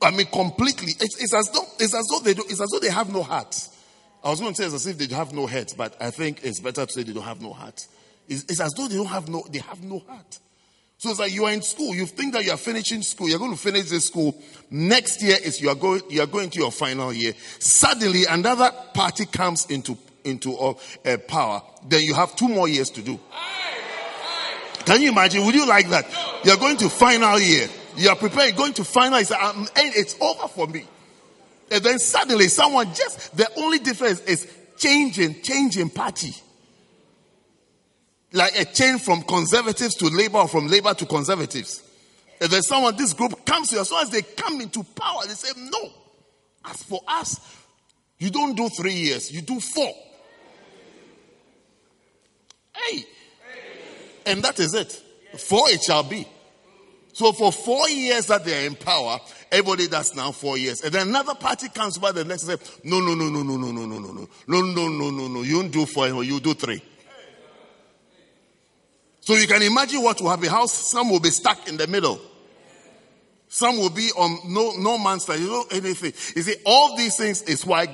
I 0.00 0.12
mean, 0.12 0.26
completely. 0.26 0.92
It's, 1.00 1.20
it's 1.20 1.34
as 1.34 1.50
though, 1.50 1.64
it's 1.80 1.94
as 1.94 2.06
though 2.06 2.20
they 2.20 2.34
do, 2.34 2.44
it's 2.48 2.60
as 2.60 2.68
though 2.70 2.78
they 2.78 2.90
have 2.90 3.12
no 3.12 3.24
heart. 3.24 3.56
I 4.22 4.30
was 4.30 4.40
going 4.40 4.52
to 4.52 4.56
say 4.56 4.66
it's 4.66 4.74
as 4.74 4.86
if 4.86 4.98
they 4.98 5.12
have 5.14 5.32
no 5.32 5.46
heads, 5.46 5.74
but 5.74 5.96
I 6.00 6.10
think 6.10 6.44
it's 6.44 6.60
better 6.60 6.86
to 6.86 6.92
say 6.92 7.02
they 7.02 7.12
don't 7.12 7.24
have 7.24 7.40
no 7.40 7.52
heart. 7.52 7.86
It's, 8.28 8.44
it's 8.44 8.60
as 8.60 8.72
though 8.72 8.86
they 8.86 8.96
don't 8.96 9.06
have 9.06 9.28
no, 9.28 9.44
they 9.50 9.58
have 9.60 9.82
no 9.82 9.98
heart. 10.00 10.38
So 11.06 11.12
it's 11.12 11.20
like 11.20 11.32
you 11.32 11.44
are 11.44 11.52
in 11.52 11.62
school. 11.62 11.94
You 11.94 12.04
think 12.04 12.32
that 12.32 12.44
you 12.44 12.50
are 12.50 12.56
finishing 12.56 13.00
school. 13.00 13.28
You're 13.28 13.38
going 13.38 13.52
to 13.52 13.56
finish 13.56 13.90
this 13.90 14.06
school. 14.06 14.36
Next 14.72 15.22
year 15.22 15.36
is 15.40 15.60
you 15.60 15.68
are 15.68 15.76
going, 15.76 16.02
you 16.10 16.20
are 16.20 16.26
going 16.26 16.50
to 16.50 16.58
your 16.58 16.72
final 16.72 17.12
year. 17.12 17.32
Suddenly 17.60 18.24
another 18.24 18.72
party 18.92 19.24
comes 19.24 19.66
into, 19.66 19.96
into 20.24 20.56
uh, 20.56 20.74
uh, 21.04 21.16
power. 21.28 21.62
Then 21.88 22.02
you 22.02 22.12
have 22.14 22.34
two 22.34 22.48
more 22.48 22.66
years 22.66 22.90
to 22.90 23.02
do. 23.02 23.20
Can 24.84 25.00
you 25.00 25.10
imagine? 25.10 25.46
Would 25.46 25.54
you 25.54 25.68
like 25.68 25.90
that? 25.90 26.06
You're 26.42 26.56
going 26.56 26.76
to 26.78 26.88
final 26.88 27.38
year. 27.38 27.68
You 27.96 28.08
are 28.08 28.16
preparing, 28.16 28.56
going 28.56 28.72
to 28.72 28.82
final. 28.82 29.20
It's, 29.20 29.30
um, 29.30 29.68
it's 29.76 30.20
over 30.20 30.48
for 30.48 30.66
me. 30.66 30.86
And 31.70 31.84
then 31.84 32.00
suddenly 32.00 32.48
someone 32.48 32.88
just, 32.88 33.36
the 33.36 33.48
only 33.58 33.78
difference 33.78 34.22
is 34.22 34.52
changing, 34.76 35.40
changing 35.42 35.90
party 35.90 36.34
like 38.32 38.58
a 38.58 38.64
change 38.64 39.02
from 39.02 39.22
conservatives 39.22 39.94
to 39.96 40.06
labor 40.06 40.38
or 40.38 40.48
from 40.48 40.68
labor 40.68 40.94
to 40.94 41.06
conservatives. 41.06 41.82
If 42.40 42.50
there's 42.50 42.68
someone, 42.68 42.96
this 42.96 43.12
group 43.12 43.44
comes 43.46 43.70
here, 43.70 43.80
as 43.80 43.88
soon 43.88 44.02
as 44.02 44.10
they 44.10 44.22
come 44.22 44.60
into 44.60 44.82
power, 44.82 45.22
they 45.26 45.34
say, 45.34 45.58
no. 45.70 45.90
As 46.64 46.82
for 46.82 47.00
us, 47.06 47.40
you 48.18 48.30
don't 48.30 48.54
do 48.54 48.68
three 48.68 48.92
years, 48.92 49.30
you 49.30 49.40
do 49.42 49.60
four. 49.60 49.92
Hey. 52.74 53.04
And 54.26 54.42
that 54.42 54.58
is 54.58 54.74
it. 54.74 54.92
Four 55.38 55.70
it 55.70 55.82
shall 55.82 56.02
be. 56.02 56.26
So 57.12 57.32
for 57.32 57.50
four 57.50 57.88
years 57.88 58.26
that 58.26 58.44
they 58.44 58.64
are 58.64 58.66
in 58.66 58.74
power, 58.74 59.18
everybody 59.50 59.88
does 59.88 60.14
now 60.14 60.32
four 60.32 60.58
years. 60.58 60.82
And 60.82 60.92
then 60.92 61.08
another 61.08 61.34
party 61.34 61.68
comes 61.70 61.96
by 61.96 62.12
the 62.12 62.24
next 62.24 62.46
and 62.46 62.60
say, 62.60 62.80
no, 62.84 63.00
no, 63.00 63.14
no, 63.14 63.30
no, 63.30 63.42
no, 63.42 63.56
no, 63.56 63.72
no, 63.72 63.86
no, 63.86 63.98
no, 63.98 64.12
no, 64.12 64.28
no, 64.46 64.60
no, 64.60 64.62
no, 64.62 64.88
no, 64.88 65.10
no, 65.10 65.28
no, 65.28 65.42
you 65.42 65.62
don't 65.62 65.70
do 65.70 65.86
four, 65.86 66.22
you 66.22 66.40
do 66.40 66.52
three. 66.52 66.82
So 69.26 69.34
you 69.34 69.48
can 69.48 69.60
imagine 69.60 70.04
what 70.04 70.20
will 70.20 70.30
happen. 70.30 70.48
How 70.48 70.66
some 70.66 71.10
will 71.10 71.18
be 71.18 71.30
stuck 71.30 71.68
in 71.68 71.76
the 71.76 71.88
middle. 71.88 72.20
Some 73.48 73.76
will 73.76 73.90
be 73.90 74.12
on 74.16 74.38
no, 74.46 74.70
no 74.78 74.98
man's 74.98 75.28
land. 75.28 75.42
You 75.42 75.48
know 75.48 75.64
anything. 75.72 76.12
You 76.36 76.42
see, 76.42 76.54
all 76.64 76.96
these 76.96 77.16
things 77.16 77.42
is 77.42 77.66
why 77.66 77.88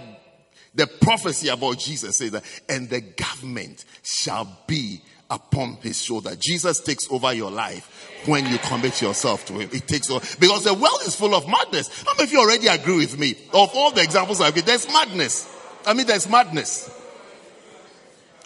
the 0.74 0.86
prophecy 1.00 1.48
about 1.48 1.78
Jesus 1.78 2.18
says 2.18 2.32
that, 2.32 2.44
and 2.68 2.86
the 2.90 3.00
government 3.00 3.86
shall 4.02 4.46
be 4.66 5.00
upon 5.30 5.76
his 5.76 6.02
shoulder. 6.02 6.36
Jesus 6.38 6.80
takes 6.80 7.10
over 7.10 7.32
your 7.32 7.50
life 7.50 8.20
when 8.26 8.44
you 8.46 8.58
commit 8.58 9.00
yourself 9.00 9.46
to 9.46 9.54
him. 9.54 9.70
It 9.72 9.88
takes 9.88 10.10
over 10.10 10.20
because 10.38 10.64
the 10.64 10.74
world 10.74 11.00
is 11.06 11.16
full 11.16 11.34
of 11.34 11.48
madness. 11.48 12.02
How 12.04 12.12
many 12.12 12.24
of 12.24 12.32
you 12.32 12.40
already 12.40 12.66
agree 12.66 12.96
with 12.96 13.18
me? 13.18 13.38
Of 13.54 13.70
all 13.74 13.90
the 13.90 14.02
examples 14.02 14.42
I've 14.42 14.54
given, 14.54 14.66
there's 14.66 14.86
madness. 14.86 15.48
I 15.86 15.94
mean, 15.94 16.06
there's 16.06 16.28
madness. 16.28 16.90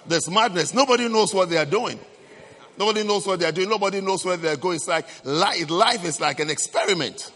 There's 0.07 0.31
madness. 0.31 0.73
Nobody 0.73 1.09
knows 1.09 1.35
what 1.35 1.50
they 1.50 1.57
are 1.57 1.66
doing. 1.66 1.99
Nobody 2.78 3.04
knows 3.04 3.26
what 3.26 3.40
they're 3.40 3.52
doing. 3.52 3.68
Nobody 3.68 4.00
knows 4.00 4.25
where 4.25 4.37
they're 4.37 4.56
going. 4.56 4.76
It's 4.76 4.88
like 4.88 5.06
life, 5.25 5.71
life 5.71 6.04
is 6.04 6.21
like 6.21 6.40
an 6.40 6.50
experiment. 6.50 7.33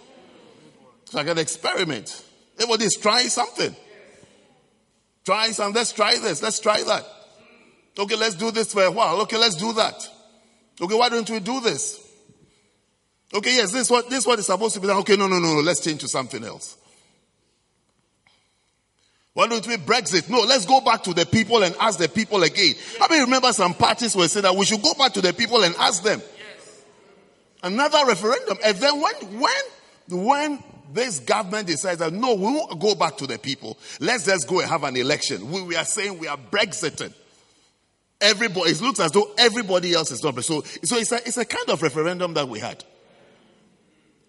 It's 1.02 1.14
like 1.14 1.28
an 1.28 1.38
experiment. 1.38 2.24
Everybody's 2.56 2.96
trying 2.96 3.28
something. 3.28 3.74
Trying 5.24 5.52
something. 5.52 5.74
Let's 5.74 5.92
try 5.92 6.18
this. 6.18 6.42
Let's 6.42 6.60
try 6.60 6.82
that. 6.82 7.06
Okay, 7.98 8.16
let's 8.16 8.34
do 8.34 8.50
this 8.50 8.72
for 8.72 8.82
a 8.82 8.90
while. 8.90 9.20
Okay, 9.22 9.36
let's 9.36 9.56
do 9.56 9.72
that. 9.74 10.08
Okay, 10.80 10.94
why 10.94 11.08
don't 11.08 11.28
we 11.28 11.40
do 11.40 11.60
this? 11.60 12.00
Okay, 13.32 13.56
yes, 13.56 13.72
this 13.72 13.90
what 13.90 14.10
this 14.10 14.26
what 14.26 14.38
is 14.38 14.46
supposed 14.46 14.74
to 14.74 14.80
be 14.80 14.86
done. 14.86 14.98
Okay, 14.98 15.16
no, 15.16 15.26
no, 15.26 15.38
no, 15.38 15.54
no. 15.54 15.60
Let's 15.60 15.80
change 15.80 16.00
to 16.00 16.08
something 16.08 16.42
else. 16.42 16.76
Why 19.32 19.46
don't 19.46 19.66
we 19.66 19.76
Brexit? 19.76 20.28
No, 20.28 20.40
let's 20.40 20.66
go 20.66 20.80
back 20.80 21.04
to 21.04 21.14
the 21.14 21.24
people 21.24 21.62
and 21.62 21.74
ask 21.78 21.98
the 21.98 22.08
people 22.08 22.42
again. 22.42 22.74
I 23.00 23.08
mean, 23.08 23.22
remember 23.22 23.52
some 23.52 23.74
parties 23.74 24.16
were 24.16 24.26
saying 24.26 24.42
that 24.42 24.56
we 24.56 24.64
should 24.64 24.82
go 24.82 24.92
back 24.94 25.12
to 25.14 25.20
the 25.20 25.32
people 25.32 25.62
and 25.62 25.74
ask 25.76 26.02
them? 26.02 26.20
Yes. 26.20 26.82
Another 27.62 28.04
referendum. 28.06 28.58
And 28.64 28.76
then 28.76 29.00
when, 29.00 29.40
when, 29.40 30.24
when 30.24 30.64
this 30.92 31.20
government 31.20 31.68
decides 31.68 32.00
that 32.00 32.12
no, 32.12 32.34
we 32.34 32.42
won't 32.42 32.80
go 32.80 32.96
back 32.96 33.16
to 33.18 33.26
the 33.26 33.38
people. 33.38 33.78
Let's 34.00 34.26
just 34.26 34.48
go 34.48 34.60
and 34.60 34.68
have 34.68 34.82
an 34.82 34.96
election. 34.96 35.48
We, 35.48 35.62
we 35.62 35.76
are 35.76 35.84
saying 35.84 36.18
we 36.18 36.26
are 36.26 36.36
Brexiting. 36.36 37.14
Everybody, 38.20 38.72
it 38.72 38.80
looks 38.80 39.00
as 39.00 39.12
though 39.12 39.30
everybody 39.38 39.94
else 39.94 40.10
is 40.10 40.22
not. 40.24 40.34
So, 40.44 40.62
so 40.62 40.96
it's 40.96 41.12
a, 41.12 41.16
it's 41.16 41.36
a 41.36 41.44
kind 41.44 41.70
of 41.70 41.82
referendum 41.82 42.34
that 42.34 42.48
we 42.48 42.58
had. 42.58 42.84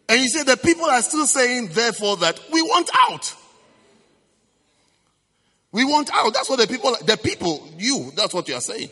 And 0.08 0.22
you 0.22 0.30
say 0.30 0.44
the 0.44 0.58
people 0.58 0.86
are 0.86 1.02
still 1.02 1.26
saying, 1.26 1.70
therefore, 1.72 2.18
that 2.18 2.40
we 2.54 2.62
want 2.62 2.90
out. 3.10 3.36
We 5.72 5.86
want 5.86 6.10
out. 6.14 6.34
That's 6.34 6.50
what 6.50 6.60
the 6.60 6.68
people, 6.68 6.96
the 7.06 7.18
people, 7.18 7.70
you, 7.78 8.12
that's 8.16 8.34
what 8.34 8.48
you 8.48 8.56
are 8.56 8.62
saying. 8.62 8.90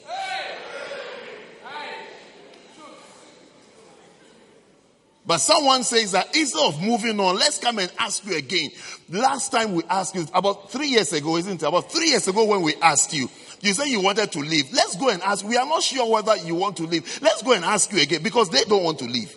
But 5.30 5.38
someone 5.38 5.84
says 5.84 6.14
that 6.14 6.36
instead 6.36 6.66
of 6.66 6.82
moving 6.82 7.20
on, 7.20 7.36
let's 7.36 7.60
come 7.60 7.78
and 7.78 7.92
ask 8.00 8.26
you 8.26 8.36
again. 8.36 8.72
Last 9.10 9.52
time 9.52 9.74
we 9.76 9.84
asked 9.88 10.16
you, 10.16 10.26
about 10.34 10.72
three 10.72 10.88
years 10.88 11.14
ago, 11.14 11.38
isn't 11.38 11.62
it? 11.62 11.68
About 11.68 11.92
three 11.92 12.10
years 12.10 12.28
ago 12.28 12.46
when 12.46 12.64
we 12.64 12.74
asked 12.82 13.14
you, 13.14 13.30
you 13.62 13.74
said 13.74 13.86
you 13.86 14.02
wanted 14.02 14.32
to 14.32 14.40
leave. 14.40 14.74
Let's 14.74 14.96
go 14.96 15.10
and 15.10 15.22
ask. 15.22 15.46
We 15.46 15.56
are 15.56 15.68
not 15.68 15.84
sure 15.84 16.10
whether 16.10 16.36
you 16.38 16.56
want 16.56 16.78
to 16.78 16.84
leave. 16.84 17.22
Let's 17.22 17.44
go 17.44 17.54
and 17.54 17.64
ask 17.64 17.92
you 17.92 18.02
again 18.02 18.24
because 18.24 18.50
they 18.50 18.64
don't 18.64 18.84
want 18.84 18.98
to 19.00 19.06
leave. 19.06 19.36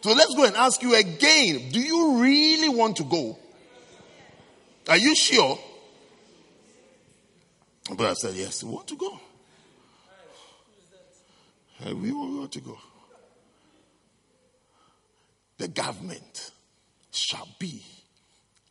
So 0.00 0.12
let's 0.14 0.34
go 0.34 0.44
and 0.44 0.56
ask 0.56 0.82
you 0.82 0.94
again. 0.94 1.68
Do 1.70 1.80
you 1.80 2.22
really 2.22 2.70
want 2.70 2.96
to 2.96 3.04
go? 3.04 3.38
Are 4.88 4.96
you 4.96 5.14
sure? 5.14 5.58
But 7.90 8.00
I 8.00 8.14
said, 8.14 8.34
Yes, 8.34 8.64
we 8.64 8.70
want 8.70 8.88
to 8.88 8.96
go. 8.96 9.20
We 11.92 12.12
want 12.12 12.52
to 12.52 12.60
go. 12.60 12.78
The 15.58 15.68
government 15.68 16.50
shall 17.10 17.48
be 17.58 17.82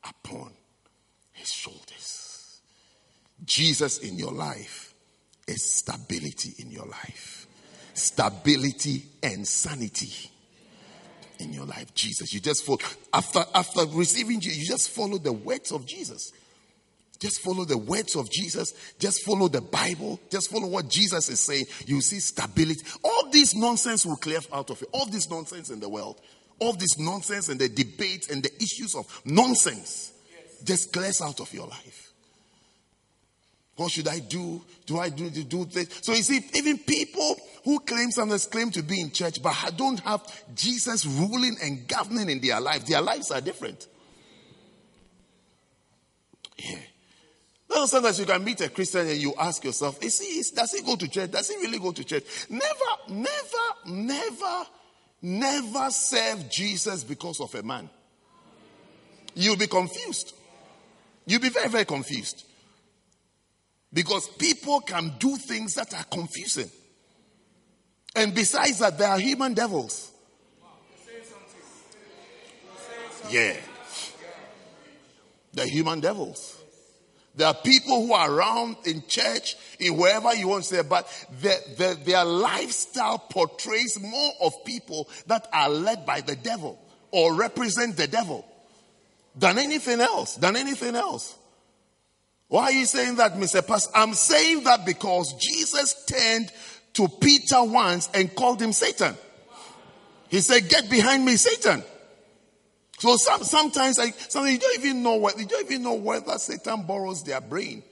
upon 0.03 0.51
his 1.32 1.51
shoulders. 1.51 2.62
Jesus 3.46 4.00
in 4.00 4.17
your 4.17 4.32
life 4.32 4.93
is 5.48 5.63
stability 5.63 6.55
in 6.60 6.72
your 6.72 6.86
life, 6.86 7.48
stability 7.93 9.05
and 9.22 9.48
sanity 9.48 10.32
in 11.39 11.53
your 11.53 11.65
life. 11.65 11.93
Jesus, 11.93 12.34
you 12.34 12.39
just 12.39 12.65
follow 12.65 12.79
after 13.13 13.43
after 13.53 13.86
receiving 13.88 14.39
Jesus, 14.39 14.60
you 14.60 14.65
just 14.65 14.89
follow 14.89 15.17
the 15.17 15.34
words 15.34 15.72
of 15.72 15.86
Jesus. 15.86 16.32
Just 17.24 17.39
follow 17.39 17.63
the 17.63 17.77
words 17.77 18.18
of 18.18 18.30
Jesus. 18.30 18.74
Just 19.00 19.24
follow 19.24 19.48
the 19.48 19.62
Bible. 19.62 20.20
Just 20.30 20.51
follow 20.51 20.68
what 20.68 20.89
Jesus 20.89 21.30
is 21.30 21.39
saying. 21.39 21.68
You 21.86 22.01
see 22.01 22.20
stability. 22.20 22.82
All 23.01 23.30
this 23.32 23.56
nonsense 23.56 24.06
will 24.06 24.18
clear 24.18 24.39
out 24.51 24.70
of 24.70 24.82
you. 24.82 24.88
All 24.92 25.06
this 25.06 25.30
nonsense 25.30 25.70
in 25.70 25.80
the 25.80 25.88
world. 25.88 26.20
All 26.60 26.74
this 26.74 27.00
nonsense 27.00 27.48
and 27.48 27.58
the 27.58 27.70
debates 27.70 28.30
and 28.30 28.44
the 28.44 28.53
issues 28.58 28.94
of 28.94 29.06
nonsense 29.24 30.12
just 30.65 30.92
clears 30.92 31.22
out 31.22 31.39
of 31.39 31.53
your 31.53 31.65
life. 31.65 32.12
What 33.77 33.92
should 33.92 34.10
I 34.10 34.20
do? 34.20 34.62
Do 34.86 35.00
I 35.00 35.08
do 35.08 35.30
to 35.30 35.44
do 35.46 35.63
this? 35.63 36.01
So 36.01 36.12
you 36.12 36.24
see, 36.24 36.42
even 36.56 36.77
people 36.77 37.38
who 37.63 37.80
claim 37.80 38.12
sometimes 38.12 38.48
claim 38.48 38.70
to 38.72 38.84
be 38.84 39.00
in 39.00 39.12
church, 39.12 39.42
but 39.42 39.56
don't 39.77 40.01
have 40.01 40.22
Jesus 40.56 41.06
ruling 41.06 41.56
and 41.63 41.88
governing 41.88 42.30
in 42.30 42.42
their 42.42 42.60
life, 42.60 42.86
their 42.86 43.01
lives 43.01 43.32
are 43.32 43.39
different. 43.39 43.88
Yeah. 46.58 46.80
No, 47.74 47.86
sometimes 47.88 48.20
you 48.20 48.25
can 48.25 48.44
meet 48.44 48.62
a 48.62 48.70
Christian 48.70 49.08
and 49.08 49.18
you 49.18 49.34
ask 49.39 49.63
yourself, 49.63 50.01
is 50.03 50.20
he, 50.20 50.39
is, 50.39 50.51
does 50.51 50.72
he 50.72 50.82
go 50.84 50.96
to 50.96 51.08
church? 51.08 51.32
Does 51.32 51.50
he 51.50 51.56
really 51.56 51.80
go 51.80 51.92
to 51.92 52.03
church? 52.03 52.24
Never, 52.50 52.63
never, 53.10 53.27
never, 53.88 54.63
never 55.22 55.89
serve 55.89 56.50
Jesus 56.50 57.03
because 57.03 57.42
of 57.42 57.53
a 57.56 57.63
man. 57.63 57.89
You'll 59.34 59.58
be 59.58 59.68
confused. 59.68 60.34
You'll 61.25 61.42
be 61.42 61.50
very, 61.50 61.70
very 61.70 61.86
confused. 61.86 62.46
Because 63.92 64.27
people 64.27 64.82
can 64.82 65.13
do 65.18 65.36
things 65.38 65.75
that 65.75 65.94
are 65.94 66.03
confusing. 66.06 66.70
And 68.15 68.36
besides 68.36 68.80
that, 68.80 68.98
there 69.00 69.10
are 69.10 69.20
human 69.20 69.56
devils. 69.56 70.12
Yeah. 73.30 73.56
They're 75.53 75.68
human 75.68 76.00
devils. 76.00 76.62
There 77.36 77.48
are 77.48 77.54
people 77.54 78.06
who 78.06 78.13
are 78.13 78.32
around 78.32 78.78
in 78.86 79.04
church, 79.08 79.56
in 79.80 79.98
wherever 79.98 80.34
you 80.36 80.48
want 80.48 80.66
to 80.66 80.75
say, 80.75 80.82
but 80.84 81.08
their, 81.42 81.96
their, 81.96 82.24
lifestyle 82.24 83.18
portrays 83.18 84.00
more 84.00 84.32
of 84.42 84.63
people 84.66 85.10
that 85.25 85.48
are 85.52 85.70
led 85.70 86.06
by 86.06 86.22
the 86.22 86.36
devil 86.36 86.80
or 87.10 87.34
represent 87.34 87.98
the 87.98 88.08
devil 88.08 88.46
than 89.36 89.58
anything 89.58 90.00
else, 90.00 90.36
than 90.36 90.56
anything 90.56 90.96
else. 90.96 91.36
Why 92.50 92.66
are 92.66 92.72
you 92.72 92.86
saying 92.86 93.16
that, 93.16 93.34
Mr. 93.34 93.66
Pastor? 93.66 93.92
I'm 93.96 94.13
saying 94.13 94.66
that 94.66 94.86
because 94.86 95.34
Jesus 95.34 96.06
turned 96.06 96.52
to 96.94 97.08
Peter 97.08 97.63
once 97.63 98.10
and 98.13 98.34
called 98.36 98.62
him 98.62 98.74
Satan. 98.74 99.16
He 100.30 100.40
said, 100.40 100.70
Get 100.70 100.88
behind 100.88 101.25
me, 101.25 101.36
Satan. 101.36 101.84
So 103.03 103.17
some, 103.17 103.43
sometimes, 103.43 104.00
I, 104.00 104.12
sometimes 104.12 104.53
you 104.53 104.60
don't 104.60 104.79
even 104.79 105.03
know 105.03 105.15
what 105.15 105.38
you 105.38 105.45
don't 105.45 105.65
even 105.65 105.83
know 105.83 105.95
whether 105.95 106.38
Satan 106.38 106.83
borrows 106.83 107.22
their 107.22 107.41
brain 107.41 107.83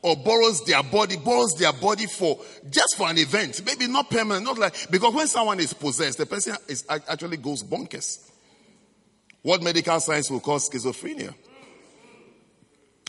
or 0.00 0.16
borrows 0.16 0.64
their 0.64 0.82
body, 0.82 1.18
borrows 1.18 1.52
their 1.58 1.74
body 1.74 2.06
for 2.06 2.40
just 2.70 2.96
for 2.96 3.10
an 3.10 3.18
event, 3.18 3.60
maybe 3.66 3.86
not 3.88 4.08
permanent, 4.08 4.46
not 4.46 4.56
like 4.56 4.90
because 4.90 5.12
when 5.12 5.26
someone 5.26 5.60
is 5.60 5.74
possessed, 5.74 6.16
the 6.16 6.24
person 6.24 6.56
is 6.66 6.86
actually 6.88 7.36
goes 7.36 7.62
bonkers. 7.62 8.26
What 9.42 9.62
medical 9.62 10.00
science 10.00 10.30
will 10.30 10.40
call 10.40 10.60
schizophrenia. 10.60 11.34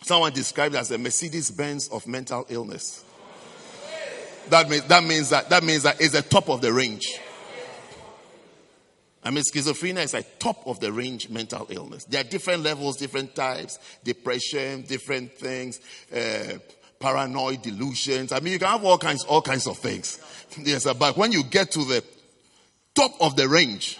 Someone 0.01 0.33
described 0.33 0.75
as 0.75 0.91
a 0.91 0.97
Mercedes 0.97 1.51
Benz 1.51 1.87
of 1.87 2.05
mental 2.05 2.45
illness. 2.49 3.05
That 4.49 4.69
means 4.69 4.83
that 4.83 5.03
means 5.05 5.29
that 5.29 5.49
that 5.51 5.63
means 5.63 5.83
that 5.83 6.01
it's 6.01 6.11
the 6.11 6.21
top 6.21 6.49
of 6.49 6.59
the 6.59 6.73
range. 6.73 7.17
I 9.23 9.29
mean, 9.29 9.43
schizophrenia 9.43 10.03
is 10.03 10.13
a 10.15 10.23
top 10.23 10.65
of 10.65 10.79
the 10.79 10.91
range 10.91 11.29
mental 11.29 11.67
illness. 11.69 12.05
There 12.05 12.21
are 12.21 12.23
different 12.23 12.63
levels, 12.63 12.97
different 12.97 13.35
types, 13.35 13.77
depression, 14.03 14.81
different 14.81 15.33
things, 15.33 15.79
uh, 16.13 16.57
paranoid 16.99 17.61
delusions. 17.61 18.31
I 18.31 18.39
mean, 18.39 18.53
you 18.53 18.59
can 18.59 18.67
have 18.67 18.83
all 18.83 18.97
kinds, 18.97 19.23
all 19.25 19.41
kinds 19.41 19.67
of 19.67 19.77
things. 19.77 20.19
Yes, 20.61 20.85
but 20.93 21.15
when 21.15 21.31
you 21.31 21.45
get 21.45 21.71
to 21.71 21.79
the 21.85 22.03
top 22.93 23.11
of 23.21 23.37
the 23.37 23.47
range, 23.47 23.97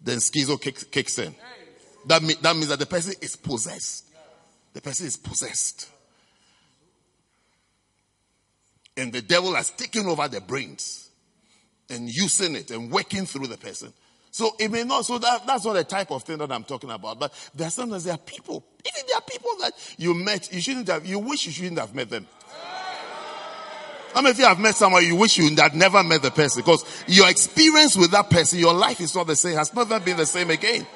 then 0.00 0.18
schizo 0.18 0.60
kicks, 0.60 0.82
kicks 0.82 1.20
in. 1.20 1.32
That, 2.06 2.20
mean, 2.20 2.36
that 2.42 2.56
means 2.56 2.68
that 2.68 2.80
the 2.80 2.86
person 2.86 3.14
is 3.20 3.36
possessed. 3.36 4.06
The 4.72 4.80
person 4.80 5.06
is 5.06 5.16
possessed. 5.16 5.88
And 8.96 9.12
the 9.12 9.22
devil 9.22 9.54
has 9.54 9.70
taken 9.70 10.06
over 10.06 10.26
the 10.26 10.40
brains 10.40 11.05
and 11.90 12.08
using 12.08 12.54
it 12.54 12.70
and 12.70 12.90
working 12.90 13.26
through 13.26 13.46
the 13.46 13.56
person. 13.56 13.92
So 14.30 14.54
it 14.58 14.70
may 14.70 14.84
not, 14.84 15.06
so 15.06 15.16
that, 15.18 15.46
that's 15.46 15.64
not 15.64 15.72
the 15.72 15.84
type 15.84 16.10
of 16.10 16.22
thing 16.22 16.38
that 16.38 16.52
I'm 16.52 16.64
talking 16.64 16.90
about. 16.90 17.18
But 17.18 17.32
there 17.54 17.68
are 17.68 17.70
sometimes 17.70 18.04
there 18.04 18.14
are 18.14 18.18
people, 18.18 18.62
even 18.84 19.06
there 19.08 19.16
are 19.16 19.22
people 19.22 19.50
that 19.60 19.72
you 19.96 20.12
met, 20.14 20.52
you 20.52 20.60
shouldn't 20.60 20.88
have, 20.88 21.06
you 21.06 21.18
wish 21.18 21.46
you 21.46 21.52
shouldn't 21.52 21.78
have 21.78 21.94
met 21.94 22.10
them. 22.10 22.26
How 24.12 24.22
many 24.22 24.30
of 24.30 24.38
you 24.38 24.46
have 24.46 24.58
met 24.58 24.74
someone 24.74 25.06
you 25.06 25.16
wish 25.16 25.36
you 25.36 25.54
had 25.56 25.74
never 25.74 26.02
met 26.02 26.22
the 26.22 26.30
person? 26.30 26.62
Because 26.62 26.84
your 27.06 27.28
experience 27.28 27.96
with 27.96 28.10
that 28.12 28.30
person, 28.30 28.58
your 28.58 28.72
life 28.72 29.00
is 29.00 29.14
not 29.14 29.26
the 29.26 29.36
same, 29.36 29.56
has 29.56 29.74
never 29.74 30.00
been 30.00 30.16
the 30.16 30.26
same 30.26 30.50
again. 30.50 30.86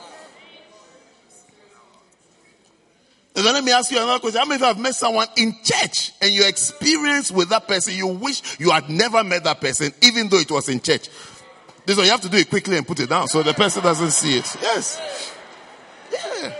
And 3.36 3.46
then 3.46 3.54
let 3.54 3.64
me 3.64 3.72
ask 3.72 3.90
you 3.90 3.96
another 3.96 4.18
question. 4.18 4.40
How 4.40 4.44
many 4.44 4.56
of 4.56 4.60
you 4.60 4.66
have 4.66 4.78
met 4.78 4.94
someone 4.94 5.28
in 5.36 5.54
church 5.62 6.12
and 6.20 6.32
your 6.32 6.48
experience 6.48 7.30
with 7.30 7.48
that 7.50 7.68
person, 7.68 7.94
you 7.94 8.08
wish 8.08 8.58
you 8.58 8.70
had 8.70 8.88
never 8.90 9.22
met 9.22 9.44
that 9.44 9.60
person, 9.60 9.92
even 10.02 10.28
though 10.28 10.38
it 10.38 10.50
was 10.50 10.68
in 10.68 10.80
church? 10.80 11.08
This 11.86 11.96
one, 11.96 12.06
you 12.06 12.12
have 12.12 12.20
to 12.22 12.28
do 12.28 12.36
it 12.36 12.50
quickly 12.50 12.76
and 12.76 12.86
put 12.86 13.00
it 13.00 13.08
down 13.08 13.28
so 13.28 13.42
the 13.42 13.54
person 13.54 13.82
doesn't 13.82 14.10
see 14.10 14.36
it. 14.36 14.56
Yes. 14.60 15.32
Yeah. 16.12 16.18
Yeah. 16.42 16.52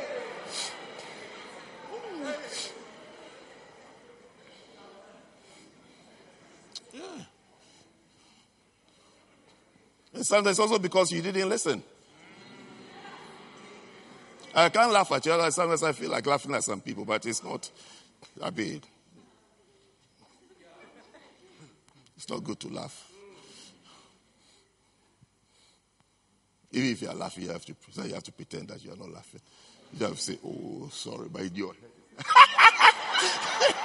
And 10.15 10.27
sometimes 10.27 10.59
also 10.59 10.79
because 10.79 11.11
you 11.13 11.23
didn't 11.23 11.49
listen. 11.49 11.83
I 14.55 14.69
can't 14.69 14.93
laugh 14.93 15.13
at 15.13 15.25
you. 15.27 15.51
Sometimes 15.51 15.83
I 15.83 15.93
feel 15.93 16.11
like 16.11 16.27
laughing 16.27 16.55
at 16.55 16.65
some 16.65 16.81
people, 16.81 17.05
but 17.05 17.25
it's 17.25 17.45
not. 17.45 17.71
I 18.43 18.51
mean, 18.51 18.83
it's 22.17 22.29
not 22.29 22.43
good 22.43 22.59
to 22.61 22.69
laugh. 22.69 23.11
Even 26.73 26.91
if 26.91 27.03
you 27.03 27.09
are 27.09 27.15
laughing, 27.15 27.45
you 27.45 27.51
have 27.51 27.65
to 27.65 27.75
you 28.05 28.15
have 28.15 28.23
to 28.25 28.33
pretend 28.33 28.69
that 28.69 28.85
you 28.85 28.93
are 28.93 28.97
not 28.97 29.11
laughing. 29.11 29.41
You 29.99 30.07
have 30.07 30.17
to 30.17 30.23
say, 30.23 30.39
"Oh, 30.45 30.89
sorry, 30.93 31.29
my 31.33 31.49
dear." 31.49 31.71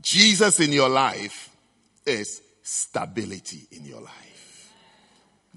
Jesus 0.00 0.60
in 0.60 0.72
your 0.72 0.88
life 0.88 1.50
is 2.06 2.40
stability 2.68 3.66
in 3.72 3.82
your 3.86 4.02
life. 4.02 4.72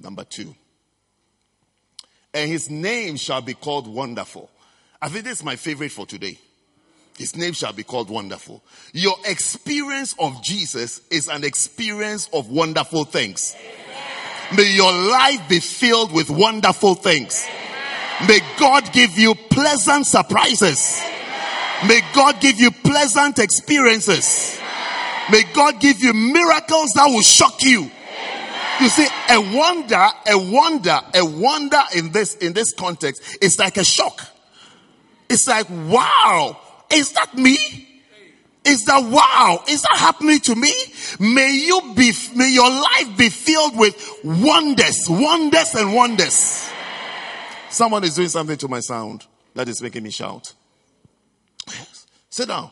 Number 0.01 0.23
two. 0.23 0.55
And 2.33 2.49
his 2.49 2.69
name 2.69 3.17
shall 3.17 3.41
be 3.41 3.53
called 3.53 3.85
Wonderful. 3.85 4.49
I 5.01 5.09
think 5.09 5.25
this 5.25 5.39
is 5.39 5.43
my 5.43 5.57
favorite 5.57 5.91
for 5.91 6.05
today. 6.05 6.37
His 7.17 7.35
name 7.35 7.51
shall 7.51 7.73
be 7.73 7.83
called 7.83 8.09
Wonderful. 8.09 8.63
Your 8.93 9.15
experience 9.25 10.15
of 10.19 10.41
Jesus 10.41 11.01
is 11.09 11.27
an 11.27 11.43
experience 11.43 12.29
of 12.31 12.49
wonderful 12.49 13.03
things. 13.03 13.57
Amen. 13.59 14.55
May 14.55 14.73
your 14.73 14.93
life 14.93 15.49
be 15.49 15.59
filled 15.59 16.13
with 16.13 16.29
wonderful 16.29 16.95
things. 16.95 17.45
Amen. 17.45 18.27
May 18.29 18.39
God 18.57 18.93
give 18.93 19.17
you 19.19 19.35
pleasant 19.35 20.05
surprises. 20.05 21.01
Amen. 21.03 21.87
May 21.89 22.01
God 22.15 22.39
give 22.39 22.57
you 22.57 22.71
pleasant 22.71 23.37
experiences. 23.37 24.60
May 25.29 25.43
God 25.53 25.79
give 25.79 26.01
you 26.01 26.13
miracles 26.13 26.91
that 26.95 27.07
will 27.07 27.21
shock 27.21 27.61
you. 27.63 27.91
You 28.79 28.89
see, 28.89 29.07
a 29.29 29.39
wonder, 29.39 30.07
a 30.27 30.37
wonder, 30.37 30.99
a 31.13 31.23
wonder 31.23 31.81
in 31.95 32.11
this, 32.11 32.35
in 32.35 32.53
this 32.53 32.73
context 32.73 33.37
is 33.41 33.59
like 33.59 33.77
a 33.77 33.83
shock. 33.83 34.25
It's 35.29 35.47
like, 35.47 35.67
wow, 35.69 36.59
is 36.91 37.11
that 37.11 37.37
me? 37.37 37.57
Is 38.63 38.85
that 38.85 39.03
wow? 39.03 39.63
Is 39.67 39.81
that 39.83 39.97
happening 39.97 40.39
to 40.41 40.55
me? 40.55 40.73
May 41.19 41.55
you 41.55 41.93
be, 41.95 42.11
may 42.35 42.51
your 42.51 42.69
life 42.69 43.17
be 43.17 43.29
filled 43.29 43.77
with 43.77 44.19
wonders, 44.23 45.05
wonders 45.09 45.75
and 45.75 45.93
wonders. 45.93 46.69
Someone 47.69 48.03
is 48.03 48.15
doing 48.15 48.27
something 48.27 48.57
to 48.57 48.67
my 48.67 48.79
sound 48.79 49.25
that 49.55 49.69
is 49.69 49.81
making 49.81 50.03
me 50.03 50.09
shout. 50.09 50.53
Sit 52.29 52.47
down. 52.47 52.71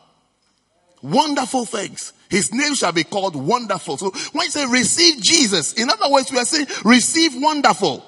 Wonderful 1.02 1.64
things. 1.64 2.12
His 2.30 2.54
name 2.54 2.74
shall 2.74 2.92
be 2.92 3.04
called 3.04 3.34
wonderful. 3.34 3.98
So 3.98 4.10
when 4.32 4.44
you 4.44 4.50
say 4.50 4.64
receive 4.66 5.20
Jesus, 5.20 5.74
in 5.74 5.90
other 5.90 6.08
words, 6.08 6.30
we 6.30 6.38
are 6.38 6.44
saying 6.44 6.68
receive 6.84 7.32
wonderful. 7.34 8.04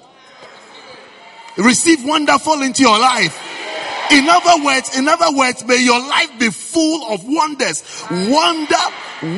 Receive 1.57 2.03
wonderful 2.05 2.61
into 2.61 2.81
your 2.81 2.97
life. 2.97 3.37
In 4.11 4.27
other 4.29 4.63
words, 4.63 4.97
in 4.97 5.07
other 5.07 5.35
words, 5.35 5.65
may 5.65 5.83
your 5.83 5.99
life 5.99 6.39
be 6.39 6.49
full 6.49 7.13
of 7.13 7.21
wonders. 7.25 7.83
Wonder, 8.09 8.75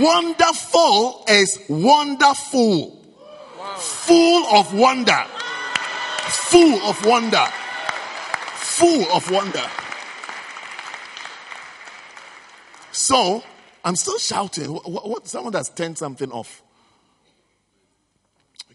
wonderful 0.03 1.25
is 1.29 1.59
wonderful. 1.67 3.03
Full 3.77 4.45
of 4.55 4.73
wonder. 4.73 5.25
Full 6.27 6.81
of 6.83 7.05
wonder. 7.05 7.45
Full 8.55 9.11
of 9.11 9.31
wonder. 9.31 9.63
So, 12.91 13.43
I'm 13.85 13.95
still 13.95 14.17
shouting. 14.17 14.73
What, 14.73 15.07
what, 15.07 15.27
someone 15.27 15.53
has 15.53 15.69
turned 15.69 15.99
something 15.99 16.31
off. 16.31 16.63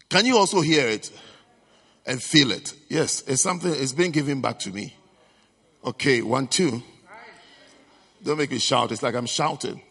Can 0.07 0.25
you 0.25 0.37
also 0.37 0.61
hear 0.61 0.87
it 0.87 1.11
and 2.05 2.23
feel 2.23 2.51
it? 2.51 2.73
Yes, 2.87 3.21
it's 3.27 3.41
something, 3.41 3.71
it's 3.71 3.91
being 3.91 4.11
given 4.11 4.39
back 4.39 4.59
to 4.59 4.69
me. 4.69 4.95
Okay, 5.83 6.21
one, 6.21 6.47
two. 6.47 6.81
Don't 8.23 8.37
make 8.37 8.51
me 8.51 8.59
shout. 8.59 8.91
It's 8.91 9.03
like 9.03 9.15
I'm 9.15 9.25
shouting. 9.25 9.81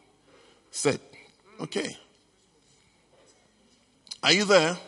Sit. 0.70 1.00
Okay. 1.60 1.96
Are 4.22 4.32
you 4.32 4.44
there? 4.46 4.78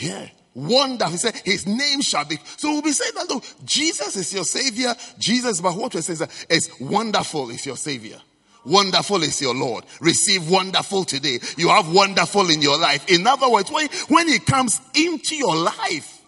Yeah. 0.00 0.28
Wonderful. 0.54 1.12
He 1.12 1.18
said, 1.18 1.36
His 1.44 1.66
name 1.66 2.00
shall 2.00 2.24
be. 2.24 2.38
So 2.56 2.70
we'll 2.70 2.82
be 2.82 2.92
saying 2.92 3.12
that, 3.16 3.28
look, 3.28 3.44
Jesus 3.64 4.16
is 4.16 4.32
your 4.32 4.44
Savior. 4.44 4.94
Jesus, 5.18 5.60
but 5.60 5.76
what 5.76 5.94
we're 5.94 6.00
saying 6.00 6.30
is, 6.48 6.70
wonderful 6.80 7.50
is 7.50 7.66
your 7.66 7.76
Savior. 7.76 8.18
Wonderful 8.66 9.22
is 9.22 9.40
your 9.40 9.54
Lord. 9.54 9.84
Receive 10.00 10.50
wonderful 10.50 11.04
today. 11.04 11.38
You 11.56 11.68
have 11.68 11.92
wonderful 11.92 12.50
in 12.50 12.60
your 12.60 12.78
life. 12.78 13.08
In 13.08 13.24
other 13.26 13.48
words, 13.48 13.70
when, 13.70 14.28
He 14.28 14.40
comes 14.40 14.80
into 14.94 15.36
your 15.36 15.54
life, 15.54 16.20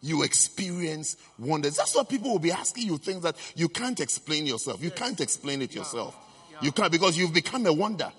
you 0.00 0.22
experience 0.22 1.16
wonders. 1.36 1.76
That's 1.76 1.94
what 1.94 2.08
people 2.08 2.30
will 2.30 2.38
be 2.38 2.52
asking 2.52 2.86
you 2.86 2.98
things 2.98 3.22
that 3.22 3.36
you 3.56 3.68
can't 3.68 3.98
explain 3.98 4.46
yourself. 4.46 4.82
You 4.82 4.92
can't 4.92 5.20
explain 5.20 5.62
it 5.62 5.74
yourself. 5.74 6.16
You 6.62 6.70
can't 6.70 6.92
because 6.92 7.18
you've 7.18 7.34
become 7.34 7.66
a 7.66 7.72
wonder. 7.72 8.12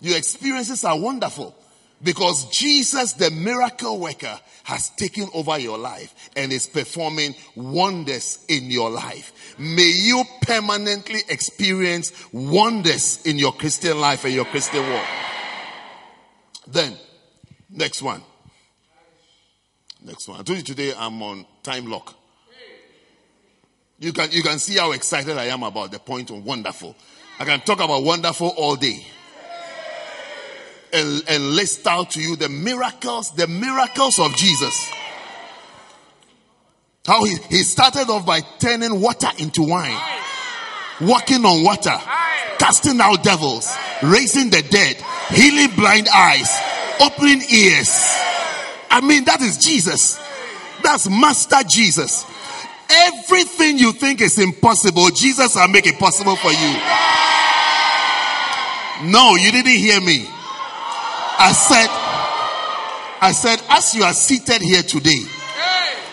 Your 0.00 0.16
experiences 0.16 0.84
are 0.84 0.98
wonderful 0.98 1.56
because 2.02 2.50
Jesus, 2.50 3.14
the 3.14 3.30
miracle 3.30 3.98
worker, 3.98 4.38
has 4.64 4.90
taken 4.90 5.28
over 5.34 5.58
your 5.58 5.78
life 5.78 6.30
and 6.36 6.52
is 6.52 6.66
performing 6.66 7.34
wonders 7.54 8.44
in 8.48 8.70
your 8.70 8.90
life. 8.90 9.56
May 9.58 9.92
you 9.94 10.24
permanently 10.42 11.20
experience 11.28 12.12
wonders 12.32 13.24
in 13.26 13.38
your 13.38 13.52
Christian 13.52 14.00
life 14.00 14.24
and 14.24 14.32
your 14.32 14.46
Christian 14.46 14.88
walk. 14.90 15.06
Then, 16.66 16.96
next 17.70 18.02
one. 18.02 18.22
Next 20.02 20.28
one. 20.28 20.40
I 20.40 20.42
told 20.42 20.58
you 20.58 20.64
today 20.64 20.92
I'm 20.96 21.22
on 21.22 21.46
time 21.62 21.86
lock. 21.86 22.14
You 23.98 24.12
can, 24.12 24.30
you 24.32 24.42
can 24.42 24.58
see 24.58 24.78
how 24.78 24.92
excited 24.92 25.36
I 25.36 25.46
am 25.46 25.62
about 25.62 25.92
the 25.92 25.98
point 25.98 26.30
of 26.30 26.44
wonderful. 26.44 26.96
I 27.38 27.44
can 27.44 27.60
talk 27.60 27.80
about 27.80 28.02
wonderful 28.02 28.48
all 28.48 28.76
day. 28.76 29.06
And, 30.94 31.24
and 31.28 31.56
list 31.56 31.84
out 31.88 32.12
to 32.12 32.20
you 32.20 32.36
the 32.36 32.48
miracles, 32.48 33.32
the 33.32 33.48
miracles 33.48 34.20
of 34.20 34.36
Jesus. 34.36 34.88
How 37.04 37.24
he, 37.24 37.36
he 37.50 37.64
started 37.64 38.08
off 38.08 38.24
by 38.24 38.40
turning 38.60 39.00
water 39.00 39.26
into 39.38 39.62
wine, 39.62 40.00
walking 41.00 41.44
on 41.44 41.64
water, 41.64 41.98
casting 42.58 43.00
out 43.00 43.24
devils, 43.24 43.76
raising 44.04 44.50
the 44.50 44.62
dead, 44.62 44.96
healing 45.30 45.74
blind 45.74 46.08
eyes, 46.14 46.48
opening 47.00 47.42
ears. 47.52 47.90
I 48.88 49.00
mean, 49.02 49.24
that 49.24 49.42
is 49.42 49.58
Jesus. 49.58 50.16
That's 50.84 51.10
Master 51.10 51.62
Jesus. 51.68 52.24
Everything 52.88 53.78
you 53.78 53.92
think 53.92 54.20
is 54.20 54.38
impossible, 54.38 55.08
Jesus 55.08 55.56
will 55.56 55.66
make 55.68 55.88
it 55.88 55.98
possible 55.98 56.36
for 56.36 56.52
you. 56.52 56.72
No, 59.10 59.34
you 59.34 59.50
didn't 59.50 59.76
hear 59.76 60.00
me. 60.00 60.28
I 61.38 61.52
said, 61.52 61.88
I 63.20 63.32
said, 63.32 63.62
as 63.70 63.94
you 63.94 64.04
are 64.04 64.12
seated 64.12 64.62
here 64.62 64.82
today, 64.82 65.24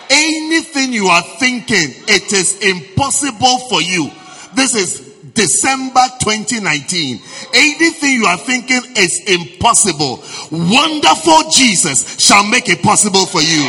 anything 0.09 0.93
you 0.93 1.07
are 1.07 1.23
thinking, 1.39 1.93
it 2.07 2.33
is 2.33 2.59
impossible 2.61 3.59
for 3.69 3.81
you. 3.81 4.09
This 4.55 4.75
is 4.75 5.11
December 5.33 6.01
2019. 6.19 7.19
Anything 7.53 8.13
you 8.13 8.25
are 8.25 8.37
thinking 8.37 8.81
is 8.97 9.23
impossible. 9.27 10.23
Wonderful 10.51 11.49
Jesus 11.51 12.19
shall 12.19 12.47
make 12.47 12.69
it 12.69 12.81
possible 12.81 13.25
for 13.25 13.41
you. 13.41 13.63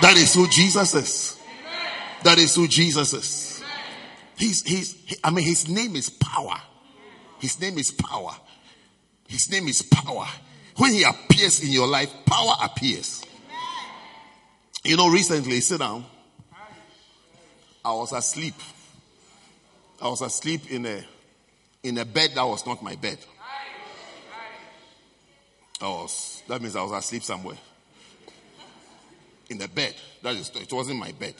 That 0.00 0.16
is 0.16 0.34
who 0.34 0.48
Jesus 0.48 0.94
is. 0.94 1.40
That 2.24 2.38
is 2.38 2.54
who 2.54 2.68
Jesus 2.68 3.12
is. 3.12 3.62
He's, 4.36 4.62
he's, 4.62 5.18
I 5.24 5.30
mean, 5.30 5.44
his 5.44 5.68
name 5.68 5.96
is 5.96 6.10
power. 6.10 6.60
His 7.40 7.60
name 7.60 7.78
is 7.78 7.90
power. 7.90 8.32
His 9.28 9.50
name 9.50 9.68
is 9.68 9.82
power. 9.82 10.26
When 10.76 10.92
he 10.92 11.04
appears 11.04 11.62
in 11.62 11.70
your 11.70 11.86
life, 11.86 12.12
power 12.24 12.54
appears. 12.62 13.22
You 14.84 14.96
know, 14.96 15.08
recently, 15.10 15.60
sit 15.60 15.80
down. 15.80 16.04
I 17.84 17.92
was 17.92 18.12
asleep. 18.12 18.54
I 20.00 20.08
was 20.08 20.22
asleep 20.22 20.70
in 20.70 20.86
a 20.86 21.04
in 21.82 21.98
a 21.98 22.04
bed 22.04 22.30
that 22.34 22.42
was 22.42 22.66
not 22.66 22.82
my 22.82 22.94
bed. 22.96 23.18
I 25.80 25.86
was 25.88 26.42
that 26.48 26.60
means 26.60 26.76
I 26.76 26.82
was 26.82 26.92
asleep 26.92 27.22
somewhere. 27.22 27.56
In 29.50 29.58
the 29.58 29.68
bed. 29.68 29.94
That 30.22 30.36
is 30.36 30.50
it 30.54 30.72
wasn't 30.72 30.98
my 30.98 31.12
bed. 31.12 31.34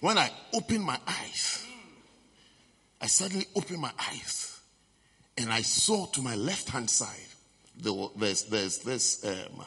When 0.00 0.18
I 0.18 0.30
opened 0.52 0.84
my 0.84 0.98
eyes, 1.06 1.61
I 3.02 3.06
suddenly 3.06 3.46
opened 3.54 3.80
my 3.80 3.92
eyes 3.98 4.60
and 5.36 5.52
I 5.52 5.60
saw 5.62 6.06
to 6.06 6.22
my 6.22 6.36
left 6.36 6.70
hand 6.70 6.88
side 6.88 7.10
there 7.76 7.92
there's 8.16 8.44
there's 8.44 8.78
this 8.78 9.24
um, 9.24 9.64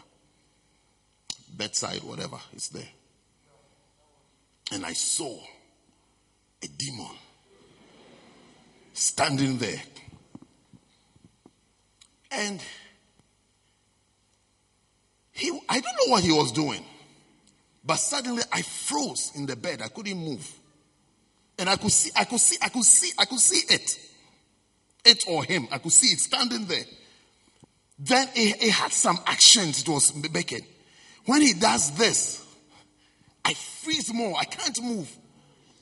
bedside, 1.55 2.03
whatever, 2.03 2.37
it's 2.53 2.69
there. 2.69 2.87
And 4.71 4.85
I 4.85 4.93
saw 4.93 5.37
a 6.63 6.67
demon 6.67 7.11
standing 8.93 9.57
there. 9.57 9.81
And 12.31 12.61
he, 15.31 15.59
I 15.69 15.79
don't 15.79 15.83
know 15.83 16.11
what 16.11 16.23
he 16.23 16.31
was 16.31 16.51
doing, 16.51 16.83
but 17.83 17.97
suddenly 17.97 18.43
I 18.51 18.61
froze 18.61 19.31
in 19.35 19.45
the 19.45 19.55
bed. 19.55 19.81
I 19.81 19.87
couldn't 19.87 20.17
move. 20.17 20.51
And 21.57 21.69
I 21.69 21.77
could 21.77 21.91
see, 21.91 22.11
I 22.15 22.25
could 22.25 22.39
see, 22.39 22.57
I 22.61 22.69
could 22.69 22.83
see, 22.83 23.11
I 23.17 23.25
could 23.25 23.39
see 23.39 23.73
it. 23.73 23.99
It 25.05 25.23
or 25.27 25.43
him. 25.43 25.67
I 25.71 25.77
could 25.77 25.91
see 25.91 26.07
it 26.07 26.19
standing 26.19 26.65
there. 26.65 26.83
Then 27.97 28.27
it, 28.35 28.61
it 28.61 28.71
had 28.71 28.91
some 28.91 29.19
actions 29.25 29.81
it 29.81 29.89
was 29.89 30.13
making. 30.33 30.65
When 31.25 31.41
he 31.41 31.53
does 31.53 31.91
this, 31.97 32.45
I 33.43 33.53
freeze 33.53 34.13
more. 34.13 34.35
I 34.37 34.43
can't 34.43 34.81
move. 34.83 35.09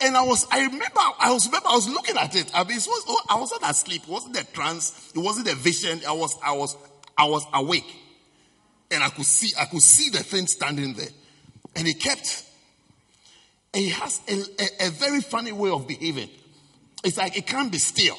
And 0.01 0.17
I 0.17 0.21
was, 0.23 0.45
I 0.51 0.59
remember, 0.59 0.99
I 1.19 1.31
was, 1.31 1.47
remember, 1.47 1.69
I 1.69 1.75
was 1.75 1.87
looking 1.87 2.17
at 2.17 2.35
it. 2.35 2.51
I 2.53 2.63
mean, 2.65 2.77
it 2.77 2.85
was, 2.85 3.03
oh, 3.07 3.21
I 3.29 3.39
was 3.39 3.51
not 3.51 3.71
asleep. 3.71 4.03
It 4.03 4.09
wasn't 4.09 4.37
a 4.37 4.45
trance. 4.51 5.11
It 5.15 5.19
wasn't 5.19 5.47
a 5.47 5.55
vision. 5.55 6.01
I 6.07 6.11
was, 6.11 6.37
I 6.43 6.51
was, 6.51 6.75
I 7.17 7.25
was 7.25 7.45
awake. 7.53 7.95
And 8.91 9.01
I 9.01 9.09
could 9.09 9.25
see, 9.25 9.53
I 9.59 9.65
could 9.65 9.81
see 9.81 10.09
the 10.09 10.21
thing 10.21 10.45
standing 10.47 10.93
there. 10.93 11.07
And 11.75 11.87
he 11.87 11.93
kept, 11.93 12.45
he 13.73 13.89
has 13.89 14.21
a, 14.27 14.33
a, 14.33 14.87
a 14.87 14.89
very 14.91 15.21
funny 15.21 15.51
way 15.51 15.69
of 15.69 15.87
behaving. 15.87 16.29
It's 17.03 17.17
like 17.17 17.37
it 17.37 17.47
can't 17.47 17.71
be 17.71 17.79
still. 17.79 18.17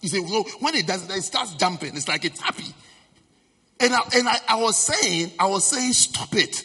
You 0.00 0.08
see, 0.08 0.26
so 0.26 0.42
when 0.60 0.74
it 0.74 0.86
does 0.86 1.08
it, 1.08 1.16
it 1.16 1.22
starts 1.22 1.54
jumping. 1.54 1.96
It's 1.96 2.08
like 2.08 2.24
it's 2.24 2.40
happy. 2.40 2.74
And 3.78 3.92
I, 3.94 4.00
and 4.14 4.28
I, 4.28 4.38
I 4.48 4.56
was 4.56 4.76
saying, 4.76 5.32
I 5.38 5.46
was 5.46 5.64
saying, 5.64 5.92
stop 5.92 6.34
it. 6.34 6.64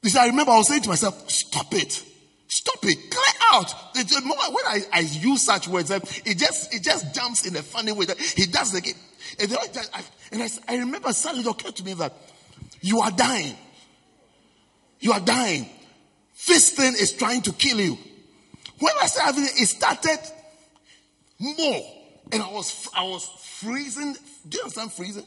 Because 0.00 0.16
I 0.16 0.26
remember 0.26 0.52
I 0.52 0.58
was 0.58 0.68
saying 0.68 0.82
to 0.82 0.88
myself, 0.88 1.30
stop 1.30 1.72
it. 1.74 2.02
Stop 2.48 2.84
it. 2.84 3.10
Clear 3.10 3.48
out. 3.52 3.94
The 3.94 4.20
moment 4.20 4.52
when 4.52 4.66
I, 4.66 4.80
I 4.92 5.00
use 5.00 5.42
such 5.42 5.68
words, 5.68 5.90
eh, 5.90 6.00
it 6.24 6.36
just 6.36 6.74
it 6.74 6.82
just 6.82 7.14
jumps 7.14 7.46
in 7.46 7.56
a 7.56 7.62
funny 7.62 7.92
way 7.92 8.04
that 8.06 8.18
he 8.18 8.46
does 8.46 8.74
again. 8.74 8.94
And, 9.38 9.54
I, 9.54 9.92
and 10.32 10.42
I, 10.42 10.48
I 10.68 10.76
remember 10.78 11.12
suddenly 11.12 11.48
it 11.48 11.50
occurred 11.50 11.76
to 11.76 11.84
me 11.84 11.94
that 11.94 12.12
you 12.80 13.00
are 13.00 13.10
dying. 13.10 13.56
You 15.00 15.12
are 15.12 15.20
dying. 15.20 15.66
This 16.46 16.70
thing 16.70 16.94
is 16.94 17.12
trying 17.12 17.42
to 17.42 17.52
kill 17.52 17.80
you. 17.80 17.98
When 18.78 18.92
I 19.00 19.06
started 19.06 19.34
having 19.34 19.44
it, 19.44 19.62
it 19.62 19.66
started 19.66 20.18
more. 21.38 21.82
And 22.32 22.42
I 22.42 22.50
was 22.50 22.88
I 22.96 23.04
was 23.04 23.26
freezing. 23.60 24.16
Do 24.48 24.56
you 24.56 24.62
understand 24.62 24.92
freezing? 24.92 25.26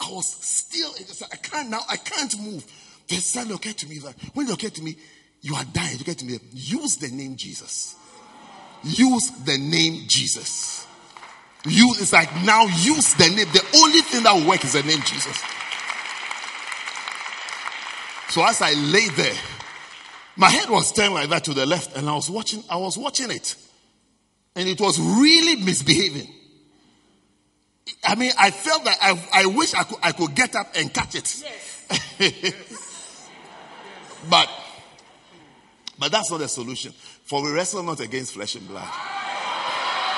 I 0.00 0.10
was 0.10 0.26
still, 0.26 0.90
I 1.30 1.36
can't 1.36 1.70
now, 1.70 1.80
I 1.88 1.96
can't 1.96 2.36
move. 2.40 2.64
They 3.08 3.16
suddenly 3.16 3.54
occurred 3.54 3.78
to 3.78 3.88
me 3.88 3.98
that 3.98 4.14
when 4.34 4.48
it 4.48 4.52
occurred 4.52 4.74
to 4.74 4.82
me, 4.82 4.96
you 5.42 5.54
are 5.54 5.64
dying, 5.72 5.94
it 5.94 6.00
occurred 6.00 6.18
to 6.18 6.24
me, 6.24 6.38
use 6.52 6.96
the 6.96 7.08
name 7.08 7.36
Jesus. 7.36 7.94
Use 8.82 9.30
the 9.44 9.58
name 9.58 10.04
Jesus. 10.08 10.86
You, 11.66 11.94
it's 11.98 12.12
like 12.12 12.34
now 12.44 12.64
use 12.64 13.14
the 13.14 13.28
name. 13.28 13.46
The 13.52 13.64
only 13.76 14.00
thing 14.00 14.24
that 14.24 14.34
will 14.34 14.48
work 14.48 14.64
is 14.64 14.72
the 14.72 14.82
name 14.82 15.00
Jesus. 15.04 15.40
So 18.28 18.44
as 18.44 18.60
I 18.60 18.72
lay 18.72 19.08
there, 19.10 19.36
my 20.36 20.48
head 20.48 20.70
was 20.70 20.92
turned 20.92 21.14
like 21.14 21.28
that 21.30 21.44
to 21.44 21.54
the 21.54 21.66
left, 21.66 21.96
and 21.96 22.08
I 22.08 22.14
was 22.14 22.30
watching, 22.30 22.62
I 22.70 22.76
was 22.76 22.96
watching 22.96 23.30
it. 23.30 23.56
And 24.54 24.68
it 24.68 24.80
was 24.80 24.98
really 25.00 25.56
misbehaving. 25.62 26.28
I 28.04 28.14
mean, 28.14 28.32
I 28.38 28.50
felt 28.50 28.84
that 28.84 28.98
I, 29.00 29.42
I 29.42 29.46
wish 29.46 29.74
I 29.74 29.84
could, 29.84 29.98
I 30.02 30.12
could 30.12 30.34
get 30.34 30.54
up 30.54 30.68
and 30.76 30.92
catch 30.92 31.14
it. 31.14 31.42
Yes. 31.42 33.30
but, 34.30 34.48
but 35.98 36.12
that's 36.12 36.30
not 36.30 36.40
the 36.40 36.48
solution. 36.48 36.92
For 37.24 37.42
we 37.42 37.50
wrestle 37.50 37.82
not 37.82 38.00
against 38.00 38.34
flesh 38.34 38.54
and 38.54 38.66
blood. 38.68 38.88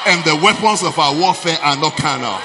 And 0.06 0.24
the 0.24 0.36
weapons 0.36 0.82
of 0.82 0.98
our 0.98 1.14
warfare 1.14 1.58
are 1.62 1.76
not 1.76 1.96
carnal. 1.96 2.38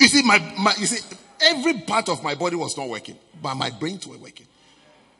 You 0.00 0.06
see, 0.08 0.22
my, 0.22 0.38
my 0.58 0.74
you 0.78 0.86
see, 0.86 1.16
every 1.40 1.80
part 1.80 2.08
of 2.08 2.22
my 2.22 2.34
body 2.34 2.56
was 2.56 2.76
not 2.76 2.88
working, 2.88 3.16
but 3.40 3.54
my 3.54 3.70
brains 3.70 4.06
were 4.06 4.18
working. 4.18 4.46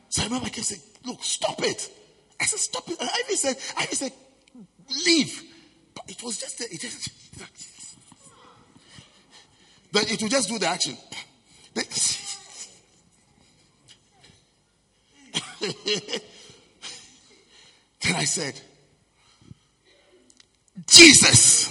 So 0.09 0.21
I 0.21 0.25
remember 0.25 0.47
I 0.47 0.49
kept 0.49 0.67
saying, 0.67 0.81
look, 1.05 1.23
stop 1.23 1.61
it. 1.63 1.89
I 2.39 2.45
said, 2.45 2.59
stop 2.59 2.89
it. 2.89 2.97
I 2.99 3.23
even 3.25 3.37
said, 3.37 3.57
I 3.77 3.83
even 3.83 3.95
said, 3.95 4.11
leave. 5.05 5.43
But 5.93 6.09
it 6.09 6.23
was 6.23 6.39
just, 6.39 6.61
it 6.61 6.79
just, 6.79 7.09
then 9.91 10.05
it 10.07 10.21
will 10.21 10.29
just 10.29 10.49
do 10.49 10.57
the 10.57 10.67
action. 10.67 10.97
then 18.01 18.15
I 18.15 18.23
said, 18.23 18.59
Jesus. 20.87 21.67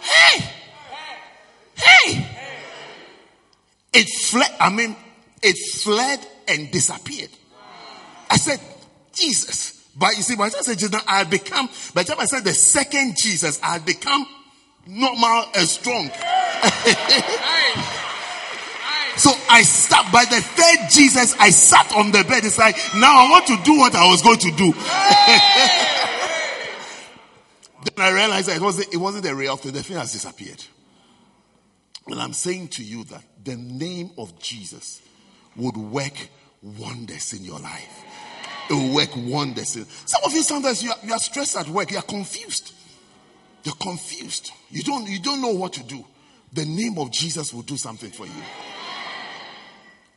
Hey! 0.00 0.50
Hey! 1.76 2.27
It 3.98 4.08
fled, 4.10 4.54
I 4.60 4.70
mean, 4.70 4.94
it 5.42 5.58
fled 5.58 6.24
and 6.46 6.70
disappeared. 6.70 7.30
I 8.30 8.36
said, 8.36 8.60
Jesus. 9.12 9.90
But 9.96 10.16
you 10.16 10.22
see, 10.22 10.36
by 10.36 10.50
the 10.50 10.52
time 10.52 10.60
I 10.60 10.62
said 10.62 10.78
Jesus, 10.78 11.02
I 11.08 11.18
had 11.18 11.30
become, 11.30 11.68
by 11.94 12.04
the 12.04 12.12
time 12.12 12.20
I 12.20 12.26
said 12.26 12.44
the 12.44 12.54
second 12.54 13.16
Jesus, 13.20 13.58
I 13.60 13.72
had 13.72 13.84
become 13.84 14.24
normal 14.86 15.46
and 15.56 15.66
strong. 15.66 16.04
so 19.16 19.32
I 19.50 19.62
sat 19.64 20.12
by 20.12 20.24
the 20.26 20.42
third 20.42 20.90
Jesus, 20.92 21.34
I 21.40 21.50
sat 21.50 21.92
on 21.96 22.12
the 22.12 22.22
bed. 22.22 22.44
It's 22.44 22.56
like, 22.56 22.76
now 22.94 23.26
I 23.26 23.28
want 23.28 23.48
to 23.48 23.56
do 23.64 23.78
what 23.78 23.96
I 23.96 24.08
was 24.08 24.22
going 24.22 24.38
to 24.38 24.52
do. 24.52 24.72
then 27.82 27.94
I 27.98 28.10
realized 28.12 28.46
that 28.46 28.58
it 28.58 28.62
wasn't, 28.62 28.94
it 28.94 28.98
wasn't 28.98 29.26
a 29.26 29.34
real 29.34 29.56
thing. 29.56 29.72
The 29.72 29.82
thing 29.82 29.96
has 29.96 30.12
disappeared. 30.12 30.62
And 32.08 32.20
I'm 32.20 32.32
saying 32.32 32.68
to 32.68 32.84
you 32.84 33.04
that 33.04 33.22
the 33.44 33.56
name 33.56 34.10
of 34.16 34.38
Jesus 34.40 35.02
would 35.56 35.76
work 35.76 36.14
wonders 36.62 37.32
in 37.32 37.44
your 37.44 37.58
life. 37.58 38.04
It 38.70 38.74
will 38.74 38.94
work 38.94 39.10
wonders. 39.16 39.76
In, 39.76 39.84
some 39.84 40.22
of 40.24 40.32
you 40.32 40.42
sometimes 40.42 40.82
you 40.82 40.90
are, 40.90 40.98
you 41.02 41.12
are 41.12 41.18
stressed 41.18 41.56
at 41.56 41.68
work. 41.68 41.90
You 41.90 41.98
are 41.98 42.02
confused. 42.02 42.74
You're 43.64 43.74
confused. 43.74 44.52
You 44.70 44.82
don't, 44.82 45.08
you 45.08 45.20
don't 45.20 45.40
know 45.40 45.52
what 45.52 45.72
to 45.74 45.82
do. 45.82 46.04
The 46.52 46.64
name 46.64 46.98
of 46.98 47.10
Jesus 47.10 47.52
will 47.52 47.62
do 47.62 47.76
something 47.76 48.10
for 48.10 48.26
you. 48.26 48.42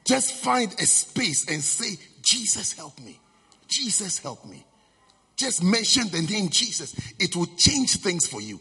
Just 0.06 0.34
find 0.36 0.72
a 0.74 0.86
space 0.86 1.50
and 1.50 1.62
say, 1.62 1.98
Jesus, 2.22 2.74
help 2.74 3.00
me. 3.00 3.20
Jesus, 3.68 4.20
help 4.20 4.46
me. 4.46 4.66
Just 5.36 5.64
mention 5.64 6.08
the 6.10 6.22
name 6.22 6.50
Jesus. 6.50 6.96
It 7.20 7.36
will 7.36 7.48
change 7.58 7.98
things 7.98 8.28
for 8.28 8.42
you. 8.42 8.60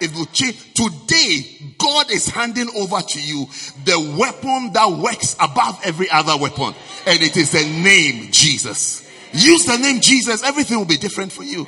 It 0.00 0.12
will 0.14 0.26
change. 0.26 0.74
Today, 0.74 1.74
God 1.78 2.10
is 2.10 2.28
handing 2.28 2.68
over 2.76 3.00
to 3.00 3.20
you 3.20 3.46
the 3.84 4.16
weapon 4.18 4.72
that 4.72 4.90
works 4.90 5.34
above 5.40 5.80
every 5.84 6.10
other 6.10 6.36
weapon. 6.36 6.74
And 7.06 7.22
it 7.22 7.36
is 7.36 7.52
the 7.52 7.64
name 7.64 8.30
Jesus. 8.30 9.08
Use 9.32 9.64
the 9.64 9.76
name 9.76 10.00
Jesus. 10.00 10.42
Everything 10.42 10.78
will 10.78 10.84
be 10.84 10.96
different 10.96 11.32
for 11.32 11.42
you. 11.42 11.66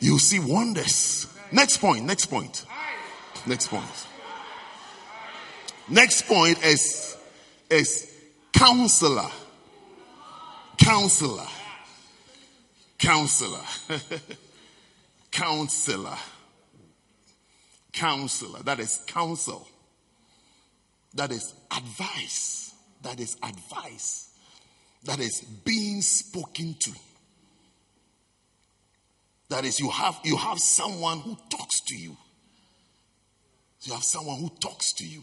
You'll 0.00 0.18
see 0.18 0.38
wonders. 0.38 1.26
Next 1.50 1.78
point. 1.78 2.04
Next 2.04 2.26
point. 2.26 2.64
Next 3.46 3.68
point. 3.68 4.06
Next 5.88 6.22
point 6.22 6.64
is, 6.64 7.16
is 7.70 8.10
counselor. 8.52 9.28
Counselor. 10.78 11.46
Counselor. 12.98 13.60
counselor. 15.30 16.16
Counselor. 17.94 18.62
That 18.64 18.80
is 18.80 19.02
counsel. 19.06 19.66
That 21.14 21.30
is 21.30 21.54
advice. 21.70 22.74
That 23.02 23.20
is 23.20 23.36
advice. 23.42 24.30
That 25.04 25.20
is 25.20 25.40
being 25.40 26.02
spoken 26.02 26.74
to. 26.80 26.90
That 29.50 29.64
is, 29.64 29.78
you 29.78 29.90
have 29.90 30.18
you 30.24 30.36
have 30.36 30.58
someone 30.58 31.20
who 31.20 31.36
talks 31.50 31.80
to 31.82 31.96
you. 31.96 32.16
You 33.82 33.92
have 33.92 34.02
someone 34.02 34.38
who 34.40 34.50
talks 34.60 34.94
to 34.94 35.06
you. 35.06 35.22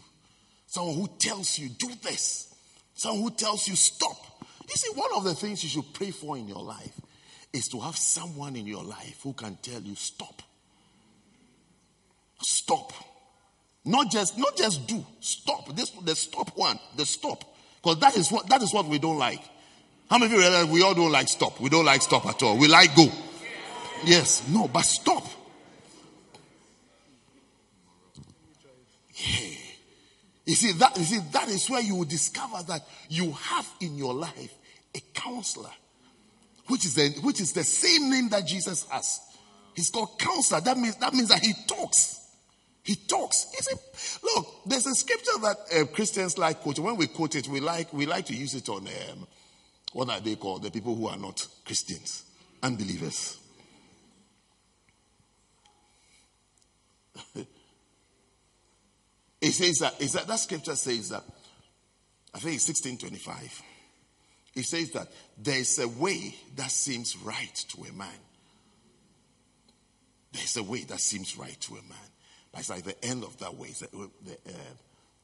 Someone 0.66 0.94
who 0.94 1.08
tells 1.18 1.58
you, 1.58 1.68
do 1.68 1.90
this. 2.02 2.54
Someone 2.94 3.22
who 3.22 3.30
tells 3.30 3.68
you, 3.68 3.76
stop. 3.76 4.16
You 4.62 4.74
see, 4.76 4.92
one 4.94 5.10
of 5.16 5.24
the 5.24 5.34
things 5.34 5.62
you 5.62 5.68
should 5.68 5.92
pray 5.92 6.12
for 6.12 6.38
in 6.38 6.48
your 6.48 6.62
life 6.62 6.98
is 7.52 7.68
to 7.68 7.80
have 7.80 7.96
someone 7.96 8.56
in 8.56 8.66
your 8.66 8.84
life 8.84 9.18
who 9.22 9.32
can 9.34 9.58
tell 9.60 9.80
you, 9.82 9.96
stop. 9.96 10.40
Stop. 12.42 12.92
Not 13.84 14.10
just 14.10 14.38
not 14.38 14.56
just 14.56 14.86
do. 14.86 15.04
Stop. 15.20 15.74
This 15.74 15.90
the 15.90 16.14
stop 16.14 16.56
one. 16.56 16.78
The 16.96 17.04
stop. 17.06 17.44
Because 17.82 17.98
that 18.00 18.16
is 18.16 18.30
what 18.30 18.48
that 18.48 18.62
is 18.62 18.72
what 18.72 18.86
we 18.86 18.98
don't 18.98 19.18
like. 19.18 19.42
How 20.08 20.18
many 20.18 20.26
of 20.26 20.32
you 20.32 20.38
realize 20.38 20.66
we 20.66 20.82
all 20.82 20.94
don't 20.94 21.10
like 21.10 21.28
stop? 21.28 21.58
We 21.60 21.68
don't 21.68 21.84
like 21.84 22.02
stop 22.02 22.26
at 22.26 22.42
all. 22.42 22.58
We 22.58 22.68
like 22.68 22.94
go. 22.94 23.08
Yes. 24.04 24.46
No, 24.48 24.68
but 24.68 24.82
stop. 24.82 25.24
Yeah. 29.14 29.56
You 30.44 30.54
see, 30.54 30.72
that 30.72 30.96
you 30.96 31.04
see, 31.04 31.20
that 31.32 31.48
is 31.48 31.70
where 31.70 31.80
you 31.80 31.94
will 31.96 32.04
discover 32.04 32.62
that 32.64 32.82
you 33.08 33.32
have 33.32 33.68
in 33.80 33.96
your 33.96 34.12
life 34.12 34.52
a 34.94 35.00
counselor, 35.14 35.70
which 36.66 36.84
is 36.84 36.94
the 36.94 37.08
which 37.22 37.40
is 37.40 37.52
the 37.52 37.64
same 37.64 38.10
name 38.10 38.28
that 38.30 38.46
Jesus 38.46 38.86
has. 38.90 39.20
He's 39.74 39.90
called 39.90 40.18
counselor. 40.18 40.60
That 40.60 40.76
means 40.76 40.96
that 40.96 41.14
means 41.14 41.28
that 41.28 41.40
he 41.40 41.54
talks. 41.66 42.21
He 42.82 42.96
talks. 42.96 43.46
Said, 43.58 43.78
look, 44.22 44.46
there's 44.66 44.86
a 44.86 44.94
scripture 44.94 45.38
that 45.42 45.56
uh, 45.74 45.84
Christians 45.86 46.36
like 46.36 46.60
quoting. 46.60 46.84
When 46.84 46.96
we 46.96 47.06
quote 47.06 47.36
it, 47.36 47.46
we 47.48 47.60
like 47.60 47.92
we 47.92 48.06
like 48.06 48.26
to 48.26 48.34
use 48.34 48.54
it 48.54 48.68
on 48.68 48.88
um, 48.88 49.26
what 49.92 50.10
are 50.10 50.20
they 50.20 50.34
called? 50.36 50.62
The 50.62 50.70
people 50.70 50.94
who 50.96 51.06
are 51.06 51.16
not 51.16 51.46
Christians, 51.64 52.24
unbelievers. 52.62 53.38
it 59.40 59.52
says 59.52 59.78
that, 59.78 60.00
is 60.00 60.14
that 60.14 60.26
that 60.26 60.38
scripture 60.40 60.74
says 60.74 61.10
that 61.10 61.22
I 62.34 62.38
think 62.38 62.56
it's 62.56 62.68
1625. 62.68 63.62
It 64.54 64.64
says 64.64 64.90
that 64.92 65.08
there 65.38 65.58
is 65.58 65.78
a 65.78 65.88
way 65.88 66.34
that 66.56 66.70
seems 66.70 67.16
right 67.16 67.54
to 67.68 67.84
a 67.84 67.92
man. 67.92 68.08
There's 70.32 70.56
a 70.56 70.62
way 70.62 70.84
that 70.84 71.00
seems 71.00 71.36
right 71.36 71.58
to 71.60 71.74
a 71.74 71.82
man. 71.82 72.11
But 72.52 72.60
it's 72.60 72.70
like 72.70 72.84
the 72.84 73.04
end 73.04 73.24
of 73.24 73.38
that 73.38 73.56
way. 73.56 73.68
The, 73.70 73.86
uh, 73.96 74.50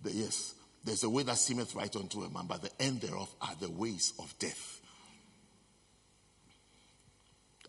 the, 0.02 0.12
yes, 0.12 0.54
there's 0.84 1.04
a 1.04 1.10
way 1.10 1.22
that 1.24 1.36
seemeth 1.36 1.74
right 1.74 1.94
unto 1.94 2.22
a 2.22 2.30
man, 2.30 2.46
but 2.46 2.62
the 2.62 2.70
end 2.82 3.02
thereof 3.02 3.32
are 3.42 3.54
the 3.60 3.70
ways 3.70 4.14
of 4.18 4.34
death. 4.38 4.80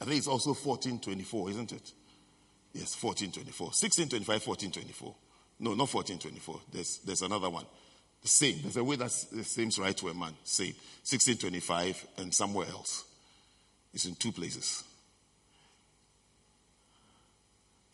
I 0.01 0.05
think 0.05 0.17
it's 0.17 0.27
also 0.27 0.51
1424, 0.51 1.49
isn't 1.49 1.71
it? 1.73 1.91
Yes, 2.73 2.95
1424. 3.01 3.67
1625, 3.67 4.47
1424. 4.47 5.15
No, 5.59 5.71
not 5.71 5.93
1424. 5.93 6.61
There's, 6.71 6.99
there's 6.99 7.21
another 7.21 7.49
one. 7.49 7.65
The 8.21 8.27
same. 8.27 8.61
There's 8.61 8.77
a 8.77 8.83
way 8.83 8.95
that 8.95 9.11
seems 9.11 9.79
right 9.79 9.95
to 9.97 10.07
a 10.07 10.13
man. 10.13 10.33
Same. 10.43 10.73
1625 11.03 12.07
and 12.17 12.33
somewhere 12.33 12.67
else. 12.67 13.05
It's 13.93 14.05
in 14.05 14.15
two 14.15 14.31
places. 14.31 14.83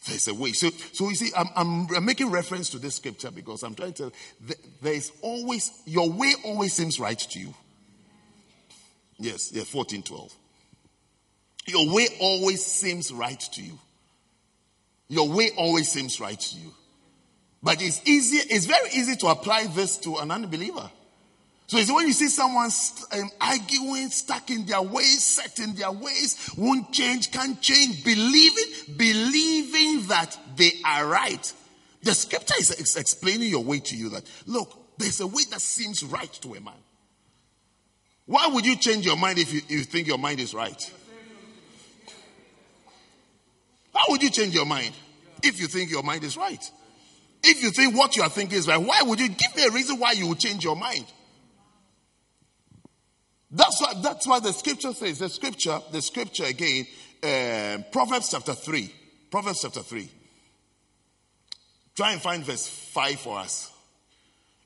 There's 0.07 0.27
a 0.27 0.33
way. 0.33 0.51
So, 0.51 0.69
so 0.69 1.09
you 1.09 1.15
see, 1.15 1.31
I'm, 1.35 1.47
I'm, 1.55 1.87
I'm 1.95 2.05
making 2.05 2.29
reference 2.29 2.69
to 2.71 2.79
this 2.79 2.95
scripture 2.95 3.31
because 3.31 3.63
I'm 3.63 3.73
trying 3.73 3.93
to. 3.93 4.11
There 4.81 4.93
is 4.93 5.11
always 5.21 5.71
your 5.85 6.09
way 6.11 6.33
always 6.43 6.73
seems 6.73 6.99
right 6.99 7.17
to 7.17 7.39
you. 7.39 7.53
Yes, 9.17 9.51
yeah, 9.51 9.63
14, 9.63 10.03
12. 10.03 10.33
Your 11.67 11.93
way 11.93 12.07
always 12.19 12.63
seems 12.63 13.11
right 13.11 13.39
to 13.39 13.61
you. 13.63 13.79
Your 15.07 15.29
way 15.29 15.51
always 15.57 15.89
seems 15.89 16.19
right 16.19 16.39
to 16.39 16.57
you. 16.57 16.71
But 17.63 17.81
it's 17.81 18.01
easy, 18.07 18.37
it's 18.37 18.65
very 18.65 18.89
easy 18.93 19.15
to 19.17 19.27
apply 19.27 19.67
this 19.67 19.97
to 19.97 20.17
an 20.17 20.29
unbeliever. 20.29 20.89
So 21.67 21.77
when 21.95 22.05
you 22.05 22.13
see 22.13 22.27
someone 22.27 22.69
um, 23.11 23.29
arguing, 23.41 24.09
stuck 24.09 24.51
in 24.51 24.65
their 24.67 24.83
ways, 24.83 25.23
set 25.23 25.59
in 25.59 25.73
their 25.73 25.91
ways, 25.91 26.51
won't 26.55 26.91
change, 26.93 27.31
can't 27.31 27.59
change, 27.59 28.03
believing, 28.03 28.95
believing 28.95 30.07
that 30.07 30.37
they 30.55 30.71
are 30.85 31.07
right. 31.07 31.53
The 32.03 32.13
scripture 32.13 32.53
is 32.59 32.95
explaining 32.95 33.49
your 33.49 33.63
way 33.63 33.79
to 33.79 33.97
you 33.97 34.09
that, 34.09 34.23
look, 34.45 34.97
there's 34.99 35.19
a 35.21 35.27
way 35.27 35.41
that 35.49 35.59
seems 35.59 36.03
right 36.03 36.31
to 36.41 36.53
a 36.53 36.61
man. 36.61 36.75
Why 38.27 38.47
would 38.47 38.65
you 38.65 38.75
change 38.75 39.05
your 39.05 39.17
mind 39.17 39.39
if 39.39 39.51
you, 39.51 39.61
you 39.67 39.83
think 39.83 40.07
your 40.07 40.19
mind 40.19 40.39
is 40.39 40.53
right? 40.53 40.91
How 43.93 44.05
would 44.09 44.21
you 44.21 44.29
change 44.29 44.53
your 44.53 44.65
mind 44.65 44.93
if 45.41 45.59
you 45.59 45.65
think 45.65 45.89
your 45.89 46.03
mind 46.03 46.23
is 46.23 46.37
right? 46.37 46.63
If 47.43 47.63
you 47.63 47.71
think 47.71 47.95
what 47.95 48.15
you 48.15 48.23
are 48.23 48.29
thinking 48.29 48.57
is 48.57 48.67
right, 48.67 48.77
why 48.77 49.01
would 49.01 49.19
you 49.19 49.29
give 49.29 49.55
me 49.55 49.65
a 49.65 49.71
reason 49.71 49.97
why 49.97 50.11
you 50.11 50.27
would 50.27 50.39
change 50.39 50.63
your 50.63 50.75
mind? 50.75 51.05
That's 53.55 53.79
what 53.79 54.03
that's 54.03 54.27
what 54.27 54.43
the 54.43 54.51
scripture 54.51 54.93
says. 54.93 55.19
The 55.19 55.29
scripture, 55.29 55.79
the 55.91 56.01
scripture 56.01 56.43
again, 56.43 56.85
uh, 57.23 57.77
Proverbs 57.89 58.31
chapter 58.31 58.53
3. 58.53 58.93
Proverbs 59.31 59.61
chapter 59.61 59.79
3. 59.79 60.09
Try 61.95 62.11
and 62.11 62.21
find 62.21 62.43
verse 62.43 62.67
5 62.67 63.19
for 63.19 63.39
us. 63.39 63.71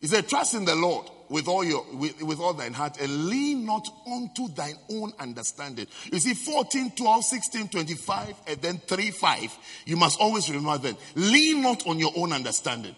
He 0.01 0.07
said, 0.07 0.27
Trust 0.27 0.55
in 0.55 0.65
the 0.65 0.75
Lord 0.75 1.07
with 1.29 1.47
all 1.47 1.63
your 1.63 1.85
with, 1.93 2.19
with 2.23 2.39
all 2.39 2.53
thine 2.53 2.73
heart 2.73 2.99
and 2.99 3.27
lean 3.27 3.63
not 3.63 3.87
unto 4.11 4.47
thine 4.55 4.77
own 4.89 5.13
understanding. 5.19 5.85
You 6.11 6.17
see, 6.17 6.33
14, 6.33 6.93
12, 6.95 7.23
16, 7.23 7.69
25, 7.69 8.35
and 8.47 8.59
then 8.59 8.77
3, 8.79 9.11
5. 9.11 9.57
You 9.85 9.97
must 9.97 10.19
always 10.19 10.49
remember 10.49 10.79
that. 10.79 10.97
Lean 11.13 11.61
not 11.61 11.85
on 11.85 11.99
your 11.99 12.11
own 12.15 12.33
understanding. 12.33 12.95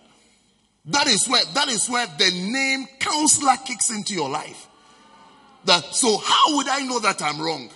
That 0.85 1.07
is 1.07 1.27
where 1.27 1.43
that 1.53 1.67
is 1.67 1.89
where 1.89 2.07
the 2.17 2.31
name 2.31 2.87
counselor 2.99 3.57
kicks 3.65 3.89
into 3.89 4.13
your 4.13 4.29
life. 4.29 4.69
That 5.65 5.83
so 5.93 6.17
how 6.17 6.57
would 6.57 6.67
I 6.67 6.81
know 6.81 6.99
that 6.99 7.21
I'm 7.21 7.41
wrong? 7.41 7.69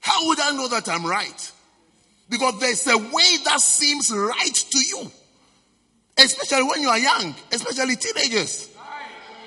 How 0.00 0.26
would 0.28 0.40
I 0.40 0.52
know 0.52 0.68
that 0.68 0.88
I'm 0.88 1.04
right? 1.04 1.52
Because 2.28 2.60
there's 2.60 2.86
a 2.86 2.98
way 2.98 3.36
that 3.44 3.60
seems 3.60 4.12
right 4.12 4.54
to 4.54 4.78
you. 4.78 5.10
Especially 6.18 6.64
when 6.64 6.82
you 6.82 6.88
are 6.88 6.98
young, 6.98 7.34
especially 7.52 7.96
teenagers. 7.96 8.68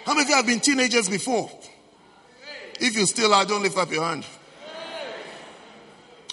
How 0.05 0.13
many 0.13 0.23
of 0.23 0.29
you 0.29 0.35
have 0.35 0.47
been 0.47 0.59
teenagers 0.59 1.09
before? 1.09 1.51
If 2.79 2.95
you 2.95 3.05
still 3.05 3.33
are, 3.33 3.45
don't 3.45 3.61
lift 3.61 3.77
up 3.77 3.91
your 3.91 4.03
hand. 4.03 4.25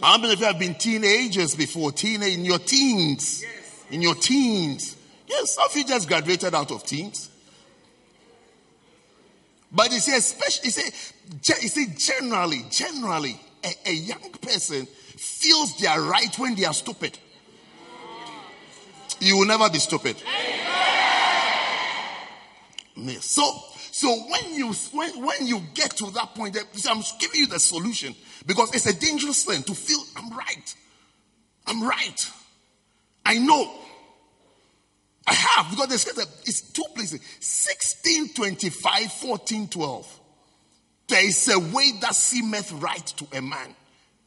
How 0.00 0.16
many 0.16 0.33
of 0.33 0.40
you 0.40 0.46
have 0.46 0.59
been 0.59 0.74
teenagers 0.74 1.57
before? 1.57 1.92
Teenage 1.92 2.38
in 2.38 2.44
your 2.44 2.61
teens. 2.61 3.44
In 3.90 4.00
your 4.00 4.14
teens. 4.14 4.96
Yes, 5.26 5.54
some 5.54 5.68
of 5.68 5.76
you 5.76 5.85
just 5.85 6.09
graduated 6.09 6.54
out 6.54 6.70
of 6.70 6.85
teens. 6.85 7.31
But 9.70 9.92
you 9.92 10.00
see, 10.00 10.16
especially, 10.16 10.66
you 10.66 10.70
see, 10.70 11.62
you 11.62 11.68
see 11.68 11.87
generally, 11.96 12.64
generally, 12.70 13.38
a, 13.64 13.90
a 13.90 13.92
young 13.92 14.31
person 14.40 14.87
feels 14.87 15.76
they 15.76 15.87
are 15.87 16.00
right 16.00 16.37
when 16.38 16.54
they 16.54 16.64
are 16.64 16.74
stupid. 16.74 17.18
You 19.20 19.38
will 19.38 19.46
never 19.46 19.68
be 19.68 19.78
stupid. 19.78 20.16
So, 23.20 23.44
so 23.92 24.16
when 24.28 24.54
you 24.54 24.72
when 24.92 25.24
when 25.24 25.46
you 25.46 25.61
get 25.74 25.96
to 25.98 26.11
that 26.12 26.35
point, 26.35 26.57
I'm 26.88 27.02
giving 27.18 27.40
you 27.40 27.46
the 27.46 27.61
solution 27.61 28.14
because 28.46 28.74
it's 28.74 28.87
a 28.87 28.98
dangerous 28.98 29.44
thing 29.44 29.62
to 29.64 29.74
feel 29.74 30.00
I'm 30.16 30.31
right. 30.37 30.74
I'm 31.66 31.83
right. 31.83 32.31
I 33.26 33.38
know. 33.38 33.70
I 35.29 35.35
have 35.35 35.71
because 35.71 36.07
it's 36.47 36.61
two 36.61 36.85
places 36.95 37.21
16, 37.41 38.33
25, 38.35 39.12
14, 39.12 39.69
12. 39.69 40.21
There 41.09 41.27
is 41.27 41.49
a 41.49 41.59
way 41.59 41.93
that 42.01 42.14
seemeth 42.14 42.73
right 42.73 43.07
to 43.07 43.27
a 43.37 43.43
man. 43.43 43.75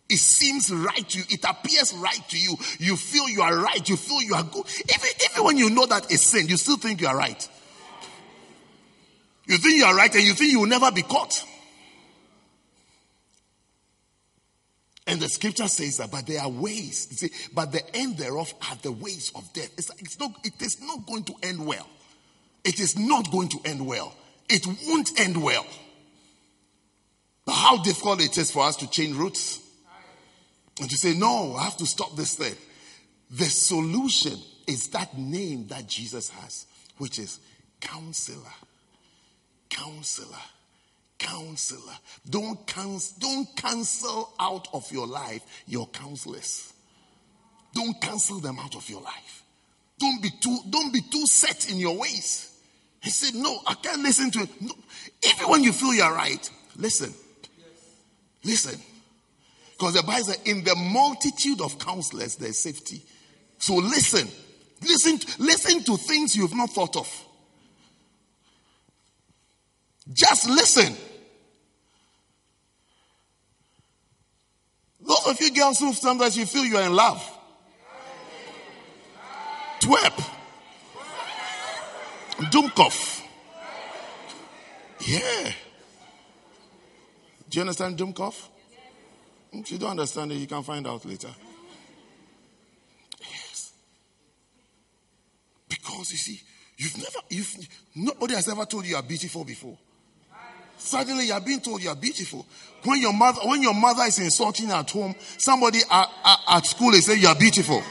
It 0.10 0.18
seems 0.18 0.72
right 0.72 1.08
to 1.10 1.18
you. 1.20 1.24
It 1.30 1.46
appears 1.48 1.94
right 1.94 2.30
to 2.30 2.38
you. 2.38 2.56
You 2.80 2.98
feel 2.98 3.30
you 3.30 3.42
are 3.42 3.56
right. 3.58 3.88
You 3.88 3.96
feel 3.96 4.22
you 4.22 4.36
are 4.36 4.44
good. 4.44 4.66
Even, 4.94 5.10
even 5.32 5.44
when 5.46 5.58
you 5.58 5.70
know 5.70 5.86
that 5.86 6.12
it's 6.12 6.24
sin, 6.24 6.48
you 6.48 6.58
still 6.58 6.78
think 6.78 7.02
you 7.02 7.08
are 7.08 7.16
right. 7.16 7.48
You 9.48 9.58
think 9.58 9.78
you 9.78 9.86
are 9.86 9.96
right 9.96 10.14
and 10.14 10.24
you 10.24 10.34
think 10.34 10.52
you 10.52 10.60
will 10.60 10.68
never 10.68 10.92
be 10.92 11.02
caught. 11.02 11.46
And 15.08 15.20
the 15.20 15.28
scripture 15.30 15.68
says 15.68 15.98
that, 15.98 16.12
but 16.12 16.28
there 16.28 16.42
are 16.42 16.50
ways. 16.50 17.08
You 17.10 17.18
see, 17.18 17.32
but 17.54 17.72
the 17.72 17.84
end 17.96 18.18
thereof 18.18 18.54
are 18.70 18.76
the 18.82 18.92
ways 18.92 19.32
of 19.36 19.52
death. 19.54 19.72
It's, 19.78 19.90
it's 20.00 20.20
not, 20.20 20.32
it 20.44 20.62
is 20.62 20.82
not 20.82 21.06
going 21.08 21.24
to 21.26 21.34
end 21.44 21.66
well. 21.66 21.88
It 22.64 22.80
is 22.80 22.98
not 22.98 23.32
going 23.32 23.50
to 23.50 23.60
end 23.66 23.86
well. 23.86 24.16
It 24.48 24.66
won't 24.88 25.20
end 25.20 25.42
well. 25.42 25.66
But 27.46 27.54
how 27.54 27.82
difficult 27.82 28.22
it 28.22 28.38
is 28.38 28.52
for 28.52 28.64
us 28.64 28.76
to 28.78 28.90
change 28.90 29.16
routes 29.16 29.60
and 30.80 30.90
to 30.90 30.96
say, 30.98 31.14
no, 31.14 31.56
I 31.56 31.64
have 31.64 31.78
to 31.78 31.86
stop 31.86 32.16
this 32.16 32.36
thing. 32.36 32.56
The 33.32 33.46
solution 33.46 34.38
is 34.68 34.90
that 34.90 35.18
name 35.18 35.68
that 35.68 35.88
Jesus 35.88 36.30
has, 36.30 36.68
which 36.98 37.18
is 37.18 37.40
counselor. 37.80 38.54
Counselor 39.70 40.38
counselor. 41.22 41.94
Don't 42.30 42.66
cancel, 42.66 43.16
don't 43.20 43.56
cancel 43.56 44.34
out 44.40 44.68
of 44.74 44.92
your 44.92 45.08
life 45.08 45.44
your 45.68 45.88
counselors. 45.88 46.74
Don't 47.74 48.02
cancel 48.02 48.40
them 48.40 48.60
out 48.60 48.76
of 48.76 48.90
your 48.90 49.02
life. 49.02 49.44
Don't 50.00 50.22
be 50.22 50.30
too, 50.42 50.58
don't 50.70 50.92
be 50.92 51.02
too 51.02 51.26
set 51.28 51.70
in 51.70 51.78
your 51.78 51.98
ways. 51.98 52.60
He 53.02 53.12
said, 53.12 53.36
No, 53.36 53.60
I 53.66 53.76
can't 53.76 54.02
listen 54.02 54.32
to 54.32 54.40
it. 54.42 54.50
No. 54.62 54.74
Even 55.24 55.50
when 55.50 55.64
you 55.64 55.72
feel 55.72 55.94
you're 55.94 56.14
right, 56.14 56.50
listen. 56.76 57.14
Listen. 58.44 58.80
Because 59.72 59.94
the 59.94 60.04
Bible 60.04 60.26
says, 60.26 60.42
in 60.46 60.64
the 60.64 60.76
multitude 60.76 61.62
of 61.62 61.78
counselors, 61.80 62.36
there's 62.36 62.58
safety. 62.58 63.04
So 63.60 63.76
listen. 63.76 64.28
Listen, 64.82 65.20
listen 65.38 65.84
to 65.84 65.98
things 65.98 66.36
you've 66.36 66.56
not 66.56 66.72
thought 66.72 66.96
of. 66.98 67.26
Just 70.12 70.50
listen. 70.50 70.96
Those 75.12 75.28
of 75.28 75.42
you 75.42 75.52
girls 75.54 75.78
who 75.78 75.92
sometimes 75.92 76.38
you 76.38 76.46
feel 76.46 76.64
you're 76.64 76.84
in 76.84 76.94
love. 76.94 77.22
Twerp. 79.82 80.24
Dumkov. 82.50 83.22
Yeah. 85.02 85.52
Do 87.50 87.58
you 87.58 87.62
understand 87.62 87.98
Dumkov? 87.98 88.36
If 89.52 89.72
you 89.74 89.78
don't 89.80 89.90
understand 89.90 90.32
it, 90.32 90.36
you 90.36 90.48
can 90.48 90.64
find 90.64 90.88
out 90.88 91.04
later. 91.04 91.28
Yes. 93.20 93.74
Because 95.68 96.12
you 96.12 96.18
see, 96.18 96.40
you've 96.78 96.98
never, 96.98 97.20
you've, 97.30 97.68
nobody 97.96 98.36
has 98.36 98.48
ever 98.48 98.64
told 98.64 98.86
you 98.86 98.92
you 98.92 98.96
are 98.96 99.04
beautiful 99.04 99.44
before. 99.44 99.78
Suddenly 100.84 101.28
you 101.28 101.34
are 101.34 101.40
being 101.40 101.62
told 101.62 101.82
you 101.82 101.90
are 101.90 101.96
beautiful. 101.96 102.46
When 102.84 103.00
your 103.00 103.14
mother, 103.14 103.42
when 103.46 103.62
your 103.62 103.74
mother 103.74 104.04
is 104.04 104.18
insulting 104.18 104.72
at 104.72 104.90
home, 104.90 105.16
somebody 105.38 105.80
at, 105.90 106.10
at, 106.26 106.40
at 106.50 106.66
school 106.66 106.94
is 106.96 107.06
saying 107.06 107.22
you 107.22 107.28
are 107.28 107.36
beautiful. 107.36 107.82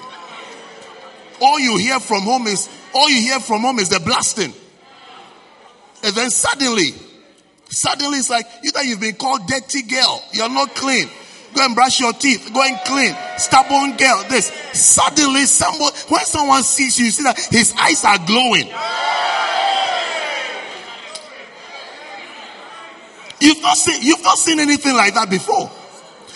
All 1.40 1.58
you 1.60 1.76
hear 1.76 2.00
from 2.00 2.22
home 2.22 2.48
is, 2.48 2.68
all 2.92 3.08
you 3.08 3.20
hear 3.20 3.38
from 3.40 3.62
home 3.62 3.78
is 3.78 3.88
the 3.88 4.00
blasting. 4.00 4.52
And 6.02 6.14
then 6.16 6.30
suddenly, 6.30 6.92
suddenly 7.68 8.18
it's 8.18 8.28
like, 8.28 8.46
either 8.64 8.82
you've 8.82 9.00
been 9.00 9.14
called 9.14 9.46
dirty 9.46 9.82
girl, 9.82 10.22
you're 10.32 10.50
not 10.50 10.74
clean. 10.74 11.08
Go 11.54 11.64
and 11.64 11.74
brush 11.74 12.00
your 12.00 12.12
teeth. 12.12 12.50
Go 12.52 12.62
and 12.62 12.76
clean. 12.84 13.14
Stubborn 13.36 13.96
girl. 13.96 14.24
This. 14.28 14.52
Suddenly, 14.72 15.46
someone, 15.46 15.92
when 16.08 16.24
someone 16.24 16.62
sees 16.62 16.98
you, 16.98 17.06
you 17.06 17.10
see 17.10 17.22
that 17.24 17.38
his 17.50 17.74
eyes 17.76 18.04
are 18.04 18.18
glowing. 18.24 18.68
You've 23.40 23.62
not 23.62 23.76
seen, 23.76 24.02
you've 24.02 24.22
not 24.22 24.38
seen 24.38 24.60
anything 24.60 24.94
like 24.94 25.14
that 25.14 25.30
before. 25.30 25.70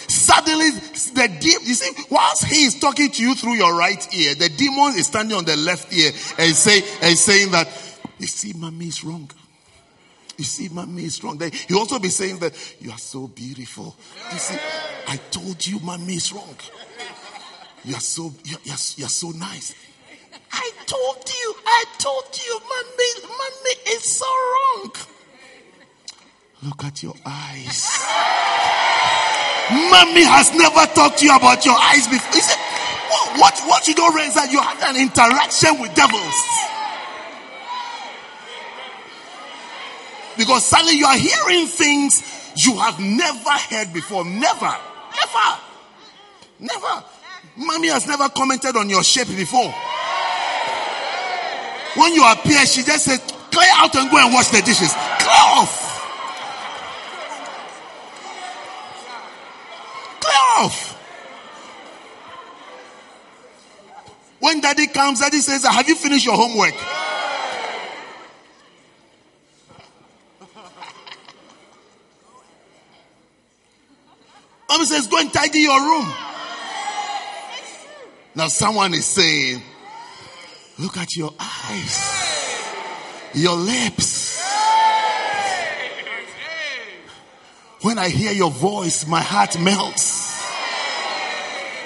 Suddenly, 0.09 0.71
the 0.71 1.29
deep, 1.41 1.61
you 1.63 1.75
see, 1.75 2.05
whilst 2.11 2.45
he 2.45 2.65
is 2.65 2.79
talking 2.79 3.11
to 3.11 3.23
you 3.23 3.35
through 3.35 3.55
your 3.55 3.75
right 3.77 4.15
ear, 4.15 4.35
the 4.35 4.49
demon 4.49 4.95
is 4.97 5.07
standing 5.07 5.37
on 5.37 5.45
the 5.45 5.57
left 5.57 5.93
ear 5.93 6.11
and 6.39 6.55
say, 6.55 6.83
and 7.03 7.17
saying 7.17 7.51
that, 7.53 7.69
you 8.19 8.27
see, 8.27 8.53
mommy 8.55 8.87
is 8.87 9.03
wrong. 9.03 9.31
You 10.37 10.45
see, 10.45 10.69
mommy 10.69 11.05
is 11.05 11.23
wrong. 11.23 11.39
Then 11.39 11.53
he 11.53 11.75
also 11.75 11.99
be 11.99 12.09
saying 12.09 12.39
that 12.39 12.55
you 12.81 12.91
are 12.91 12.99
so 12.99 13.29
beautiful. 13.29 13.97
You 14.33 14.39
see, 14.39 14.59
I 15.09 15.17
told 15.31 15.65
you, 15.67 15.79
mommy 15.81 16.15
is 16.15 16.33
wrong. 16.33 16.57
You 17.85 17.95
are 17.95 18.01
so, 18.01 18.33
you're, 18.45 18.59
you're, 18.65 18.77
you're 18.97 19.09
so 19.09 19.31
nice. 19.31 19.75
I 20.53 20.71
told 20.87 21.29
you, 21.29 21.55
I 21.67 21.85
told 21.99 22.25
you, 22.33 22.61
mommy, 22.61 23.37
mommy 23.39 23.97
is 23.97 24.17
so 24.17 24.27
wrong. 24.27 24.93
Look 26.65 26.85
at 26.85 27.03
your 27.03 27.15
eyes. 27.27 27.89
Mommy 29.71 30.25
has 30.25 30.53
never 30.55 30.87
talked 30.95 31.19
to 31.19 31.27
you 31.27 31.37
about 31.37 31.65
your 31.67 31.77
eyes 31.77 32.07
before. 32.09 32.33
He 32.33 32.41
said, 32.41 32.57
what, 33.11 33.39
what, 33.39 33.61
what 33.69 33.89
you 33.89 33.95
don't 33.95 34.15
realize 34.15 34.35
that 34.35 34.51
you 34.51 34.61
had 34.61 34.81
an 34.89 34.97
interaction 34.97 35.81
with 35.81 35.95
devils. 35.95 36.35
Because 40.39 40.65
suddenly 40.65 40.97
you 40.97 41.07
are 41.07 41.19
hearing 41.19 41.67
things 41.67 42.23
you 42.57 42.77
have 42.79 42.99
never 42.99 43.51
heard 43.69 43.93
before. 43.93 44.25
Never. 44.25 44.75
Never. 45.21 45.49
Never. 46.61 47.05
Mommy 47.57 47.89
has 47.89 48.07
never 48.07 48.29
commented 48.31 48.77
on 48.77 48.89
your 48.89 49.05
shape 49.05 49.29
before. 49.29 49.73
When 51.97 52.15
you 52.15 52.25
appear, 52.27 52.65
she 52.67 52.83
just 52.83 53.05
says, 53.05 53.21
clear 53.51 53.69
out 53.77 53.95
and 53.95 54.11
go 54.11 54.17
and 54.17 54.33
wash 54.33 54.49
the 54.49 54.63
dishes. 54.63 54.93
Clear 54.93 55.61
off. 55.61 55.84
Off. 60.57 60.93
When 64.41 64.61
daddy 64.61 64.89
comes, 64.89 65.21
daddy 65.21 65.39
says, 65.39 65.65
Have 65.65 65.89
you 65.89 65.95
finished 65.95 66.27
your 66.27 66.37
homework? 66.37 66.75
Mommy 74.69 74.85
says, 74.85 75.07
Go 75.07 75.19
and 75.19 75.33
tidy 75.33 75.61
your 75.61 75.81
room. 75.81 76.13
Now, 78.35 78.49
someone 78.49 78.93
is 78.95 79.07
saying, 79.07 79.63
Look 80.79 80.99
at 80.99 81.17
your 81.17 81.33
eyes, 81.39 82.69
your 83.33 83.57
lips. 83.57 84.24
When 87.85 87.99
I 87.99 88.09
hear 88.09 88.33
your 88.33 88.51
voice, 88.51 89.07
my 89.07 89.21
heart 89.21 89.61
melts. 89.61 90.43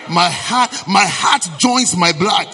My 0.08 0.30
heart, 0.30 0.70
my 0.86 1.04
heart 1.04 1.48
joins 1.58 1.96
my 1.96 2.12
blood. 2.12 2.46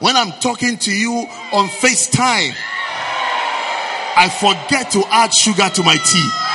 when 0.00 0.16
I'm 0.16 0.32
talking 0.40 0.78
to 0.78 0.90
you 0.90 1.12
on 1.52 1.68
FaceTime, 1.68 2.54
I 4.16 4.30
forget 4.30 4.92
to 4.92 5.04
add 5.10 5.34
sugar 5.34 5.68
to 5.68 5.82
my 5.82 5.98
tea. 5.98 6.47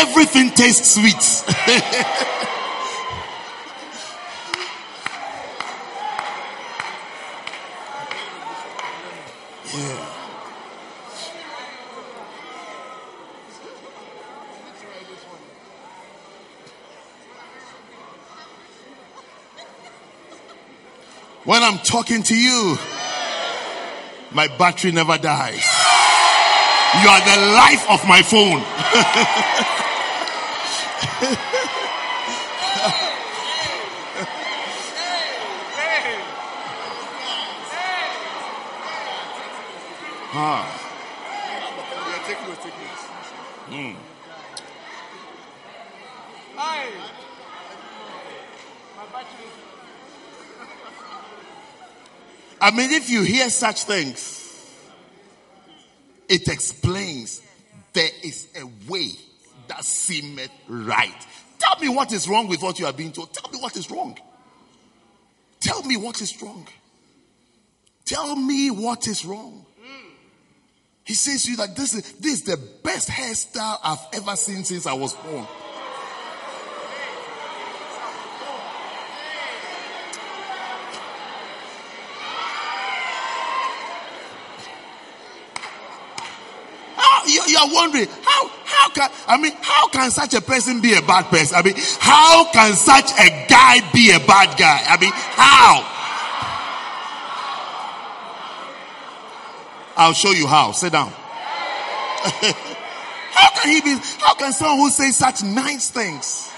Everything 0.00 0.50
tastes 0.50 0.94
sweet. 0.94 1.44
yeah. 9.74 10.04
When 21.44 21.62
I'm 21.64 21.78
talking 21.78 22.22
to 22.22 22.36
you, 22.36 22.78
my 24.30 24.46
battery 24.58 24.92
never 24.92 25.18
dies. 25.18 25.66
You 27.02 27.08
are 27.08 27.20
the 27.20 27.36
life 27.56 27.90
of 27.90 28.06
my 28.06 28.22
phone. 28.22 29.84
I 52.60 52.70
mean, 52.70 52.90
if 52.92 53.08
you 53.08 53.22
hear 53.22 53.48
such 53.50 53.84
things, 53.84 54.44
it 56.28 56.46
explains 56.48 57.40
there 57.92 58.10
is 58.22 58.48
a 58.60 58.90
way 58.90 59.12
that 59.68 59.84
seemeth 59.84 60.50
right. 60.68 61.26
Tell 61.58 61.78
me 61.80 61.88
what 61.88 62.12
is 62.12 62.28
wrong 62.28 62.48
with 62.48 62.62
what 62.62 62.78
you 62.78 62.86
are 62.86 62.92
being 62.92 63.12
told. 63.12 63.32
Tell 63.32 63.50
me 63.50 63.58
what 63.58 63.76
is 63.76 63.90
wrong. 63.90 64.18
Tell 65.60 65.82
me 65.82 65.96
what 65.96 66.20
is 66.20 66.40
wrong. 66.42 66.66
Tell 68.04 68.36
me 68.36 68.70
what 68.70 69.06
is 69.06 69.24
wrong. 69.24 69.66
He 71.04 71.14
says 71.14 71.44
to 71.44 71.52
you 71.52 71.56
that 71.56 71.74
this 71.74 71.94
is, 71.94 72.12
this 72.14 72.34
is 72.34 72.42
the 72.42 72.58
best 72.82 73.08
hairstyle 73.08 73.78
I've 73.82 74.06
ever 74.12 74.36
seen 74.36 74.64
since 74.64 74.86
I 74.86 74.92
was 74.92 75.14
born. 75.14 75.46
you, 87.28 87.42
you 87.46 87.58
are 87.58 87.72
wondering 87.72 88.08
how 88.24 88.50
how 88.88 88.94
can 88.94 89.10
I 89.26 89.36
mean 89.40 89.52
how 89.60 89.88
can 89.88 90.10
such 90.10 90.34
a 90.34 90.40
person 90.40 90.80
be 90.80 90.94
a 90.94 91.02
bad 91.02 91.26
person? 91.26 91.56
I 91.56 91.62
mean, 91.62 91.74
how 92.00 92.50
can 92.52 92.74
such 92.74 93.10
a 93.12 93.46
guy 93.48 93.80
be 93.92 94.10
a 94.10 94.20
bad 94.20 94.58
guy? 94.58 94.82
I 94.88 94.96
mean, 95.00 95.12
how? 95.12 95.94
I'll 99.96 100.12
show 100.12 100.30
you 100.30 100.46
how. 100.46 100.72
Sit 100.72 100.92
down. 100.92 101.10
how 102.20 103.50
can 103.60 103.72
he 103.72 103.80
be? 103.80 103.96
How 104.20 104.34
can 104.34 104.52
someone 104.52 104.78
who 104.78 104.90
says 104.90 105.16
such 105.16 105.42
nice 105.42 105.90
things? 105.90 106.50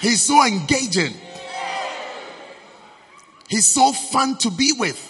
He's 0.00 0.22
so 0.22 0.44
engaging. 0.46 1.14
He's 3.48 3.72
so 3.72 3.92
fun 3.92 4.38
to 4.38 4.50
be 4.50 4.72
with. 4.78 5.06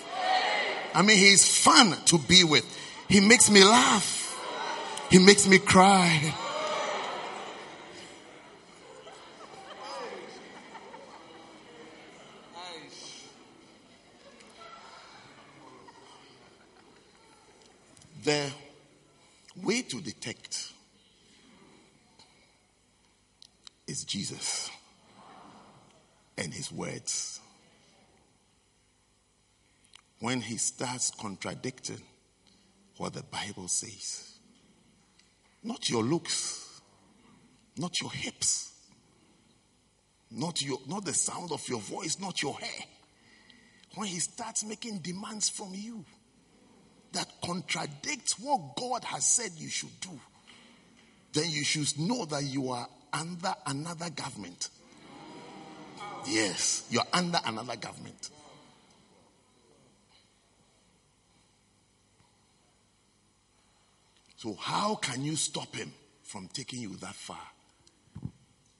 I 0.95 1.03
mean, 1.03 1.19
he's 1.19 1.63
fun 1.63 1.97
to 2.07 2.19
be 2.19 2.43
with. 2.43 2.65
He 3.09 3.21
makes 3.21 3.51
me 3.51 3.63
laugh. 3.63 4.20
He 5.11 5.19
makes 5.19 5.49
me 5.49 5.59
cry. 5.59 6.33
The 18.23 18.53
way 19.57 19.83
to 19.83 20.01
detect 20.01 20.73
is 23.89 24.05
Jesus 24.05 24.71
and 26.39 26.55
his 26.55 26.71
words. 26.71 27.41
When 30.21 30.41
he 30.41 30.57
starts 30.57 31.11
contradicting 31.11 32.03
what 32.99 33.15
the 33.15 33.25
Bible 33.25 33.67
says. 33.67 34.30
Not 35.63 35.91
your 35.91 36.03
looks, 36.03 36.81
not 37.77 38.01
your 38.01 38.11
hips, 38.11 38.73
not 40.31 40.63
your 40.63 40.79
not 40.87 41.05
the 41.05 41.15
sound 41.15 41.53
of 41.53 41.69
your 41.69 41.81
voice, 41.81 42.19
not 42.19 42.43
your 42.43 42.55
hair. 42.59 42.87
When 43.95 44.09
he 44.09 44.21
starts 44.21 44.65
making 44.65 44.99
demands 44.99 45.49
from 45.49 45.73
you 45.75 46.05
that 47.13 47.27
contradicts 47.45 48.39
what 48.39 48.77
God 48.77 49.05
has 49.05 49.27
said 49.27 49.51
you 49.57 49.69
should 49.69 50.01
do, 50.01 50.19
then 51.33 51.51
you 51.51 51.65
should 51.65 51.99
know 51.99 52.25
that 52.27 52.45
you 52.45 52.71
are 52.71 52.89
under 53.13 53.53
another 53.67 54.11
government. 54.11 54.71
Yes, 56.27 56.87
you're 56.91 57.03
under 57.13 57.39
another 57.45 57.77
government. 57.77 58.31
So, 64.41 64.55
how 64.59 64.95
can 64.95 65.23
you 65.23 65.37
stop 65.37 65.77
him 65.77 65.93
from 66.23 66.49
taking 66.55 66.81
you 66.81 66.97
that 67.03 67.15
far? 67.15 67.37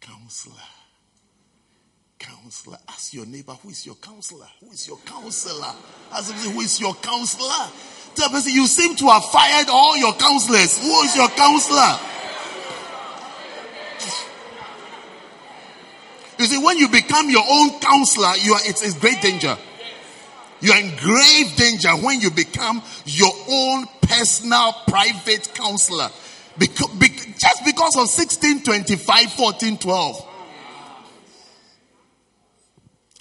Counselor. 0.01 0.55
Counselor. 2.19 2.79
Ask 2.89 3.13
your 3.13 3.27
neighbor, 3.27 3.53
who 3.53 3.69
is 3.69 3.85
your 3.85 3.97
counselor? 3.97 4.47
Who 4.61 4.73
is 4.73 4.89
your 4.89 4.97
counselor? 5.05 5.75
Ask 6.13 6.33
him, 6.33 6.55
who 6.55 6.63
is 6.63 6.81
your 6.81 6.95
counselor? 6.95 7.69
Tell 8.15 8.31
person, 8.31 8.55
you 8.55 8.67
seem 8.67 8.97
to 8.97 9.09
have 9.09 9.23
fired 9.27 9.67
all 9.69 9.99
your 9.99 10.15
counselors. 10.15 10.79
Who 10.81 11.03
is 11.03 11.15
your 11.15 11.29
counselor? 11.29 11.99
You 16.39 16.47
see, 16.47 16.65
when 16.65 16.79
you 16.79 16.89
become 16.89 17.29
your 17.29 17.45
own 17.47 17.79
counselor, 17.81 18.33
you 18.41 18.55
are, 18.55 18.61
it's, 18.65 18.81
it's 18.81 18.95
great 18.95 19.21
danger. 19.21 19.59
You 20.63 20.73
are 20.73 20.81
in 20.81 20.97
grave 20.97 21.55
danger 21.57 21.91
when 21.91 22.23
you 22.23 22.31
become 22.31 22.83
your 23.05 23.33
own 23.47 23.87
personal 24.11 24.73
private 24.87 25.55
counselor. 25.55 26.11
Because, 26.59 26.91
be, 26.99 27.09
just 27.09 27.65
because 27.65 27.97
of 27.97 28.09
16, 28.09 28.65
25, 28.65 29.33
14, 29.33 29.79
12. 29.79 30.29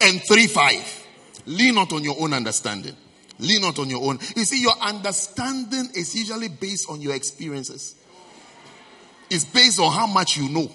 And 0.01 0.21
3, 0.27 0.47
5. 0.47 1.05
Lean 1.45 1.75
not 1.75 1.93
on 1.93 2.03
your 2.03 2.15
own 2.19 2.33
understanding. 2.33 2.95
Lean 3.39 3.61
not 3.61 3.79
on 3.79 3.89
your 3.89 4.03
own. 4.03 4.19
You 4.35 4.43
see, 4.43 4.61
your 4.61 4.77
understanding 4.81 5.89
is 5.95 6.15
usually 6.15 6.49
based 6.49 6.89
on 6.89 7.01
your 7.01 7.15
experiences. 7.15 7.95
It's 9.29 9.45
based 9.45 9.79
on 9.79 9.93
how 9.93 10.07
much 10.07 10.37
you 10.37 10.49
know. 10.49 10.71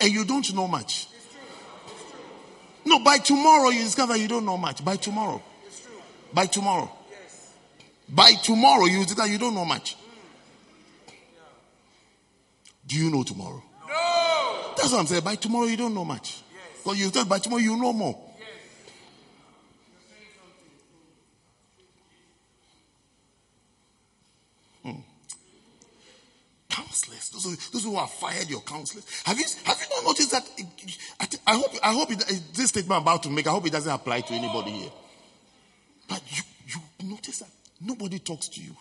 And 0.00 0.12
you 0.12 0.24
don't 0.24 0.52
know 0.54 0.66
much. 0.66 1.08
No, 2.84 2.98
by 2.98 3.18
tomorrow 3.18 3.70
you 3.70 3.82
discover 3.84 4.16
you 4.16 4.28
don't 4.28 4.44
know 4.44 4.58
much. 4.58 4.84
By 4.84 4.96
tomorrow. 4.96 5.42
By 6.32 6.46
tomorrow. 6.46 6.90
By 8.08 8.32
tomorrow, 8.34 8.84
you 8.84 9.04
that 9.04 9.30
you 9.30 9.38
don't 9.38 9.54
know 9.54 9.64
much. 9.64 9.96
Do 12.86 12.96
you 12.96 13.10
know 13.10 13.22
tomorrow? 13.22 13.62
No. 13.88 14.74
That's 14.76 14.92
what 14.92 15.00
I'm 15.00 15.06
saying. 15.06 15.24
By 15.24 15.36
tomorrow, 15.36 15.66
you 15.66 15.76
don't 15.76 15.94
know 15.94 16.04
much. 16.04 16.42
Because 16.76 16.98
you 16.98 17.08
thought 17.08 17.28
by 17.28 17.38
tomorrow, 17.38 17.62
you 17.62 17.76
know 17.76 17.92
more. 17.94 18.20
Hmm. 24.82 25.00
Counselors, 26.68 27.30
those, 27.30 27.44
who, 27.44 27.56
those 27.72 27.84
who 27.84 27.96
have 27.96 28.10
fired 28.10 28.50
your 28.50 28.60
counselors. 28.60 29.06
Have 29.24 29.38
you 29.38 29.46
have 29.64 29.78
you 29.80 29.96
not 29.96 30.04
noticed 30.04 30.30
that? 30.32 30.46
I, 31.18 31.26
I 31.46 31.56
hope 31.56 31.70
I 31.82 31.92
hope 31.94 32.10
it, 32.12 32.18
this 32.52 32.68
statement 32.68 32.96
I'm 32.98 33.02
about 33.02 33.22
to 33.22 33.30
make. 33.30 33.46
I 33.46 33.50
hope 33.50 33.66
it 33.66 33.72
doesn't 33.72 33.90
apply 33.90 34.20
to 34.20 34.34
anybody 34.34 34.72
here. 34.72 34.90
But 36.06 36.20
you 36.28 36.42
you 36.66 37.08
notice 37.08 37.38
that 37.38 37.48
Nobody 37.80 38.18
talks 38.18 38.48
to 38.48 38.60
you. 38.60 38.76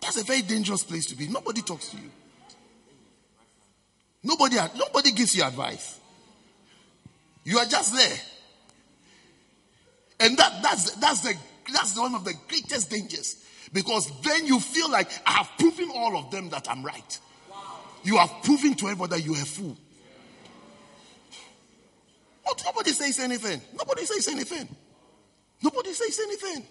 That's 0.00 0.20
a 0.20 0.24
very 0.24 0.42
dangerous 0.42 0.82
place 0.82 1.06
to 1.06 1.16
be. 1.16 1.28
Nobody 1.28 1.62
talks 1.62 1.88
to 1.90 1.96
you. 1.96 2.10
Nobody, 4.22 4.56
nobody 4.76 5.12
gives 5.12 5.34
you 5.34 5.44
advice. 5.44 5.98
You 7.44 7.58
are 7.58 7.66
just 7.66 7.94
there. 7.94 8.18
And 10.20 10.36
that, 10.36 10.62
that's, 10.62 10.90
that's, 10.96 11.20
the, 11.20 11.34
that's 11.72 11.98
one 11.98 12.14
of 12.14 12.24
the 12.24 12.34
greatest 12.48 12.90
dangers. 12.90 13.42
Because 13.72 14.10
then 14.22 14.46
you 14.46 14.60
feel 14.60 14.90
like 14.90 15.10
I 15.26 15.32
have 15.32 15.50
proven 15.58 15.90
all 15.94 16.16
of 16.18 16.30
them 16.30 16.50
that 16.50 16.68
I'm 16.70 16.84
right. 16.84 17.18
You 18.02 18.18
have 18.18 18.30
proven 18.42 18.74
to 18.74 18.86
everybody 18.86 19.20
that 19.20 19.26
you 19.26 19.34
are 19.34 19.42
a 19.42 19.46
fool. 19.46 19.76
But 22.44 22.62
nobody 22.64 22.90
says 22.90 23.18
anything. 23.20 23.60
Nobody 23.76 24.04
says 24.04 24.28
anything. 24.28 24.68
Nobody 25.62 25.92
says 25.92 26.18
anything. 26.22 26.66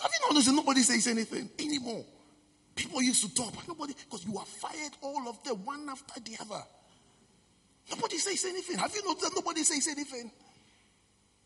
Have 0.00 0.10
you 0.12 0.28
noticed 0.28 0.46
that 0.46 0.54
nobody 0.54 0.82
says 0.82 1.06
anything 1.06 1.50
anymore? 1.58 2.04
People 2.74 3.02
used 3.02 3.22
to 3.24 3.34
talk, 3.34 3.52
but 3.54 3.66
nobody, 3.66 3.94
because 4.04 4.24
you 4.24 4.38
are 4.38 4.44
fired 4.44 4.92
all 5.02 5.28
of 5.28 5.42
them 5.42 5.64
one 5.64 5.88
after 5.88 6.20
the 6.20 6.36
other. 6.40 6.62
Nobody 7.90 8.18
says 8.18 8.44
anything. 8.44 8.78
Have 8.78 8.94
you 8.94 9.02
noticed 9.04 9.24
that 9.24 9.34
nobody 9.34 9.64
says 9.64 9.88
anything? 9.88 10.30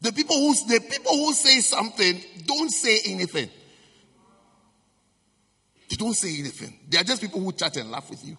The 0.00 0.12
people 0.12 0.36
who 0.36 0.52
the 0.66 0.80
people 0.80 1.12
who 1.12 1.32
say 1.32 1.60
something 1.60 2.20
don't 2.44 2.70
say 2.70 2.98
anything. 3.06 3.48
They 5.88 5.96
don't 5.96 6.14
say 6.14 6.36
anything. 6.38 6.76
They 6.88 6.98
are 6.98 7.04
just 7.04 7.22
people 7.22 7.40
who 7.40 7.52
chat 7.52 7.76
and 7.76 7.90
laugh 7.90 8.10
with 8.10 8.24
you. 8.26 8.36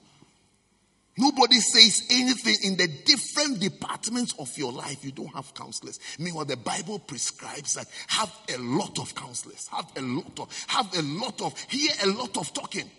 Nobody 1.16 1.60
says 1.60 2.08
anything 2.10 2.56
in 2.64 2.78
the 2.78 2.88
different 2.88 3.60
departments 3.60 4.34
of 4.40 4.56
your 4.58 4.72
life. 4.72 5.06
You 5.06 5.12
don't 5.12 5.34
have 5.36 5.54
counselors. 5.54 6.00
Meanwhile, 6.18 6.46
the 6.46 6.58
Bible 6.58 6.98
prescribes 6.98 7.76
that 7.76 7.88
have 8.08 8.32
a 8.54 8.58
lot 8.58 8.98
of 8.98 9.14
counselors, 9.14 9.68
have 9.68 9.92
a 9.96 10.02
lot 10.02 10.40
of, 10.40 10.66
have 10.68 10.98
a 10.98 11.02
lot 11.04 11.40
of, 11.42 11.60
hear 11.70 11.92
a 12.04 12.08
lot 12.08 12.36
of 12.38 12.52
talking. 12.54 12.90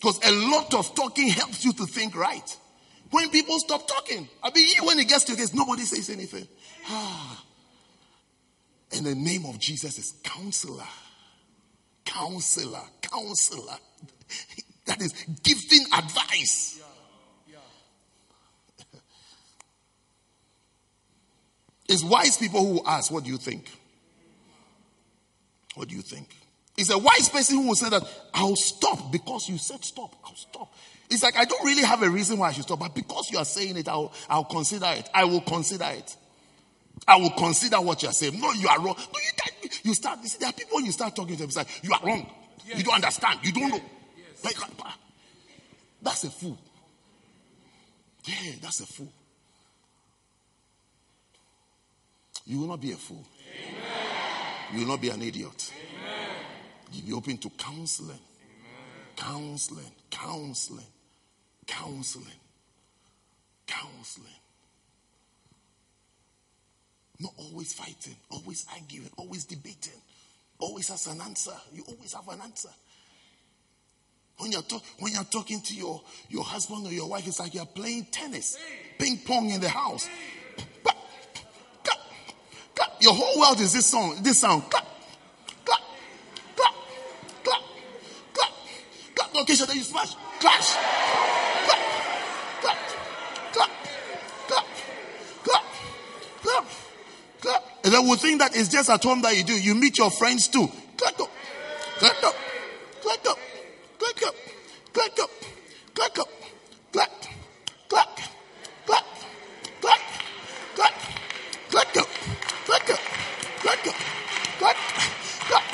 Because 0.00 0.18
a 0.24 0.32
lot 0.50 0.74
of 0.74 0.94
talking 0.94 1.28
helps 1.28 1.64
you 1.64 1.72
to 1.74 1.86
think 1.86 2.16
right. 2.16 2.56
When 3.10 3.30
people 3.30 3.58
stop 3.58 3.86
talking, 3.86 4.28
I 4.42 4.50
mean, 4.54 4.68
when 4.84 4.98
it 4.98 5.08
gets 5.08 5.24
to 5.24 5.36
this, 5.36 5.54
nobody 5.54 5.82
says 5.82 6.10
anything. 6.10 6.46
Ah. 6.88 7.44
And 8.92 9.06
the 9.06 9.14
name 9.14 9.46
of 9.46 9.58
Jesus 9.58 9.98
is 9.98 10.14
counselor. 10.22 10.86
Counselor. 12.04 12.82
Counselor. 13.02 13.76
That 14.88 15.00
is 15.02 15.12
giving 15.42 15.86
advice. 15.92 16.74
It's 21.90 22.04
wise 22.04 22.36
people 22.36 22.66
who 22.66 22.82
ask, 22.84 23.10
What 23.10 23.24
do 23.24 23.30
you 23.30 23.38
think? 23.38 23.70
What 25.74 25.88
do 25.88 25.94
you 25.94 26.02
think? 26.02 26.28
It's 26.76 26.90
a 26.90 26.98
wise 26.98 27.28
person 27.28 27.56
who 27.56 27.68
will 27.68 27.74
say 27.74 27.88
that 27.88 28.02
I'll 28.34 28.56
stop 28.56 29.10
because 29.10 29.48
you 29.48 29.58
said 29.58 29.82
stop. 29.84 30.14
I'll 30.24 30.36
stop. 30.36 30.72
It's 31.10 31.22
like 31.22 31.36
I 31.36 31.44
don't 31.44 31.64
really 31.64 31.82
have 31.84 32.02
a 32.02 32.10
reason 32.10 32.38
why 32.38 32.48
I 32.48 32.52
should 32.52 32.64
stop, 32.64 32.80
but 32.80 32.94
because 32.94 33.30
you 33.30 33.38
are 33.38 33.44
saying 33.44 33.76
it, 33.76 33.88
I'll, 33.88 34.12
I'll 34.28 34.44
consider 34.44 34.86
it. 34.88 35.08
I 35.14 35.24
will 35.24 35.40
consider 35.40 35.86
it. 35.90 36.16
I 37.06 37.16
will 37.16 37.30
consider 37.30 37.80
what 37.80 38.02
you 38.02 38.08
are 38.08 38.12
saying. 38.12 38.40
No, 38.40 38.52
you 38.52 38.68
are 38.68 38.78
wrong. 38.80 38.96
No, 38.96 39.20
you, 39.62 39.70
you 39.84 39.94
start. 39.94 40.18
There 40.38 40.48
are 40.48 40.52
people 40.52 40.80
you 40.80 40.92
start 40.92 41.16
talking 41.16 41.34
to 41.34 41.38
them. 41.40 41.48
It's 41.48 41.56
like 41.56 41.68
you 41.82 41.92
are 41.92 42.00
wrong. 42.04 42.30
Yes. 42.66 42.78
You 42.78 42.84
don't 42.84 42.96
understand. 42.96 43.40
You 43.42 43.52
don't 43.52 43.70
know. 43.70 43.80
That's 46.08 46.24
a 46.24 46.30
fool. 46.30 46.58
Yeah, 48.24 48.52
that's 48.60 48.80
a 48.80 48.86
fool. 48.86 49.12
You 52.46 52.60
will 52.60 52.68
not 52.68 52.80
be 52.80 52.92
a 52.92 52.96
fool. 52.96 53.24
Amen. 53.68 53.82
You 54.72 54.80
will 54.80 54.88
not 54.88 55.00
be 55.00 55.10
an 55.10 55.22
idiot. 55.22 55.72
Amen. 55.74 56.30
You'll 56.92 57.06
be 57.06 57.12
open 57.12 57.38
to 57.38 57.50
counseling. 57.50 58.10
Amen. 58.10 59.16
Counseling, 59.16 59.92
counseling, 60.10 60.86
counseling, 61.66 62.40
counseling. 63.66 64.26
Not 67.20 67.34
always 67.36 67.72
fighting, 67.72 68.16
always 68.30 68.66
arguing, 68.72 69.10
always 69.16 69.44
debating, 69.44 70.00
always 70.58 70.88
has 70.88 71.06
an 71.08 71.20
answer. 71.20 71.54
You 71.72 71.84
always 71.86 72.12
have 72.14 72.28
an 72.28 72.40
answer. 72.40 72.70
When 74.38 74.52
you're, 74.52 74.62
talk, 74.62 74.82
when 75.00 75.12
you're 75.12 75.24
talking 75.24 75.60
to 75.62 75.74
your, 75.74 76.00
your 76.28 76.44
husband 76.44 76.86
or 76.86 76.92
your 76.92 77.08
wife, 77.08 77.26
it's 77.26 77.40
like 77.40 77.54
you're 77.54 77.66
playing 77.66 78.04
tennis, 78.04 78.56
ping 78.96 79.18
pong 79.18 79.50
in 79.50 79.60
the 79.60 79.68
house. 79.68 80.08
Clap, 80.84 80.96
clap, 81.82 81.98
clap. 82.76 83.02
Your 83.02 83.14
whole 83.14 83.40
world 83.40 83.58
is 83.58 83.72
this 83.72 83.86
song, 83.86 84.16
this 84.22 84.38
sound. 84.38 84.62
Clap, 84.70 84.86
clap, 85.64 85.80
clap, 86.54 86.72
clap, 87.42 87.62
clap, 88.32 88.52
clap. 89.16 89.34
Location 89.34 89.66
that 89.66 89.74
you 89.74 89.82
smash, 89.82 90.14
clash. 90.38 90.72
Clap, 91.64 91.80
clap, 92.60 92.78
clap, 93.52 93.70
clap, 94.46 94.66
clap, 95.42 95.64
clap, 96.42 96.64
clap. 97.40 97.62
And 97.82 97.92
then 97.92 98.06
we 98.08 98.16
think 98.18 98.38
that 98.38 98.54
it's 98.54 98.68
just 98.68 98.88
at 98.88 99.02
home 99.02 99.20
that 99.22 99.36
you 99.36 99.42
do. 99.42 99.60
You 99.60 99.74
meet 99.74 99.98
your 99.98 100.12
friends 100.12 100.46
too. 100.46 100.70
Clap 100.96 101.18
up, 101.18 101.30
clap 101.98 102.22
up, 102.22 102.36
clap 103.02 103.26
up. 103.26 103.38
Clack 103.98 104.22
up, 104.28 104.34
clack 104.92 105.18
up, 105.18 105.30
clack 105.92 106.18
up, 106.18 106.28
clack, 106.92 107.10
clack, 107.88 108.08
clack, 108.86 109.04
clack, 109.80 110.00
clack, 110.76 110.94
clack 111.68 111.96
up, 111.96 112.08
clack 112.64 112.90
up, 112.90 113.00
clack 113.60 113.86
up, 113.88 113.94
clack, 114.58 114.76
clack. 115.48 115.66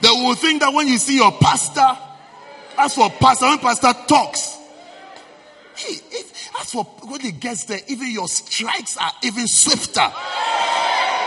They 0.00 0.10
will 0.10 0.34
think 0.34 0.60
that 0.60 0.72
when 0.72 0.83
you 0.94 0.98
see 0.98 1.16
your 1.16 1.32
pastor, 1.32 1.98
as 2.78 2.94
for 2.94 3.10
pastor, 3.10 3.46
when 3.46 3.58
pastor 3.58 3.92
talks, 4.06 4.56
hey, 5.76 5.94
if, 6.10 6.50
as 6.60 6.70
for 6.70 6.84
when 6.84 7.20
he 7.20 7.32
gets 7.32 7.64
there, 7.64 7.80
even 7.88 8.10
your 8.12 8.28
strikes 8.28 8.96
are 8.96 9.10
even 9.24 9.46
swifter. 9.48 10.08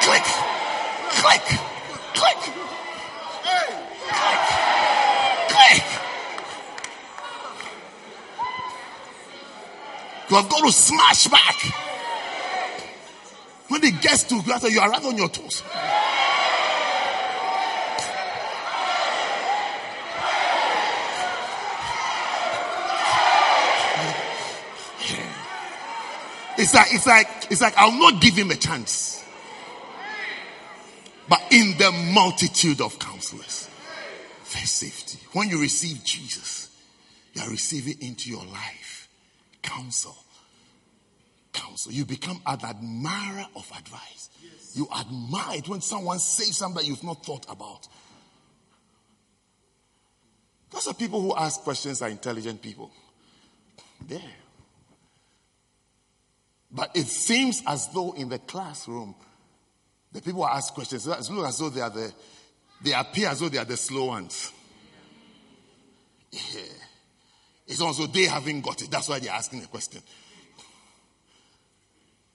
Click, 0.01 0.23
click, 1.11 1.41
click. 2.13 2.37
click, 4.13 4.39
click. 5.49 5.83
You 10.29 10.35
have 10.37 10.49
got 10.49 10.65
to 10.65 10.71
smash 10.71 11.27
back. 11.27 11.55
When 13.67 13.83
he 13.83 13.91
gets 13.91 14.23
to 14.23 14.35
you, 14.35 14.69
you 14.69 14.79
are 14.79 14.89
right 14.89 15.03
on 15.03 15.17
your 15.17 15.27
toes. 15.27 15.61
It's 26.67 26.73
like, 26.73 26.93
it's 26.93 27.07
like, 27.07 27.27
it's 27.49 27.61
like, 27.61 27.73
I'll 27.77 27.97
not 27.97 28.21
give 28.21 28.33
him 28.33 28.51
a 28.51 28.55
chance. 28.55 29.23
But 31.29 31.41
in 31.49 31.77
the 31.77 31.93
multitude 32.13 32.81
of 32.81 32.99
counselors, 32.99 33.69
there's 34.51 34.69
safety. 34.69 35.17
When 35.31 35.47
you 35.47 35.61
receive 35.61 36.03
Jesus, 36.03 36.69
you 37.33 37.41
are 37.41 37.49
receiving 37.49 38.01
into 38.01 38.29
your 38.29 38.43
life 38.43 39.07
counsel. 39.61 40.17
Counsel. 41.53 41.93
You 41.93 42.03
become 42.03 42.41
an 42.45 42.59
admirer 42.61 43.45
of 43.55 43.71
advice. 43.77 44.29
You 44.73 44.89
admire 44.93 45.59
it 45.59 45.69
when 45.69 45.79
someone 45.79 46.19
says 46.19 46.57
something 46.57 46.85
you've 46.85 47.01
not 47.01 47.25
thought 47.25 47.45
about. 47.49 47.87
Those 50.71 50.87
are 50.87 50.93
people 50.93 51.21
who 51.21 51.33
ask 51.33 51.61
questions 51.61 52.01
are 52.01 52.09
intelligent 52.09 52.61
people. 52.61 52.91
There. 54.05 54.19
But 56.69 56.95
it 56.95 57.07
seems 57.07 57.63
as 57.65 57.87
though 57.93 58.13
in 58.13 58.29
the 58.29 58.39
classroom, 58.39 59.15
the 60.11 60.21
people 60.21 60.43
who 60.43 60.49
ask 60.49 60.73
questions, 60.73 61.07
it 61.07 61.29
looks 61.31 61.49
as 61.49 61.57
though 61.57 61.69
they 61.69 61.81
are 61.81 61.89
the, 61.89 62.13
they 62.81 62.93
appear 62.93 63.29
as 63.29 63.39
though 63.39 63.49
they 63.49 63.57
are 63.57 63.65
the 63.65 63.77
slow 63.77 64.05
ones. 64.05 64.51
Yeah. 66.31 66.61
It's 67.67 67.81
also 67.81 68.07
they 68.07 68.25
haven't 68.25 68.61
got 68.61 68.81
it. 68.81 68.91
That's 68.91 69.09
why 69.09 69.19
they're 69.19 69.31
asking 69.31 69.61
the 69.61 69.67
question. 69.67 70.01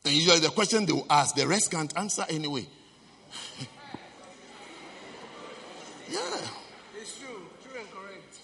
And 0.05 0.15
usually 0.15 0.41
the 0.41 0.51
question 0.51 0.85
they 0.85 0.93
will 0.93 1.07
ask, 1.09 1.35
the 1.35 1.47
rest 1.47 1.71
can't 1.71 1.97
answer 1.97 2.27
anyway. 2.29 2.67
yeah. 6.11 6.19
It's 7.01 7.19
true. 7.19 7.47
True 7.63 7.81
and 7.81 7.91
correct. 7.91 8.41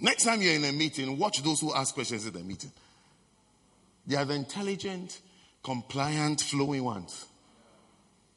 Next 0.00 0.24
time 0.24 0.42
you're 0.42 0.54
in 0.54 0.64
a 0.64 0.72
meeting, 0.72 1.18
watch 1.18 1.42
those 1.42 1.60
who 1.60 1.74
ask 1.74 1.94
questions 1.94 2.26
in 2.26 2.32
the 2.32 2.40
meeting. 2.40 2.70
They 4.06 4.16
are 4.16 4.24
the 4.24 4.34
intelligent, 4.34 5.20
compliant, 5.62 6.40
flowing 6.40 6.84
ones. 6.84 7.26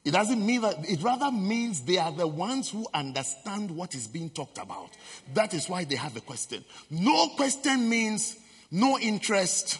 It 0.04 0.10
doesn't 0.10 0.44
mean 0.44 0.62
that, 0.62 0.88
it 0.88 1.00
rather 1.02 1.30
means 1.30 1.82
they 1.82 1.98
are 1.98 2.10
the 2.10 2.26
ones 2.26 2.70
who 2.70 2.86
understand 2.92 3.70
what 3.70 3.94
is 3.94 4.08
being 4.08 4.30
talked 4.30 4.58
about. 4.58 4.90
That 5.34 5.54
is 5.54 5.68
why 5.68 5.84
they 5.84 5.94
have 5.94 6.16
a 6.16 6.20
question. 6.20 6.64
No 6.90 7.28
question 7.36 7.88
means 7.88 8.36
no 8.70 8.98
interest, 8.98 9.78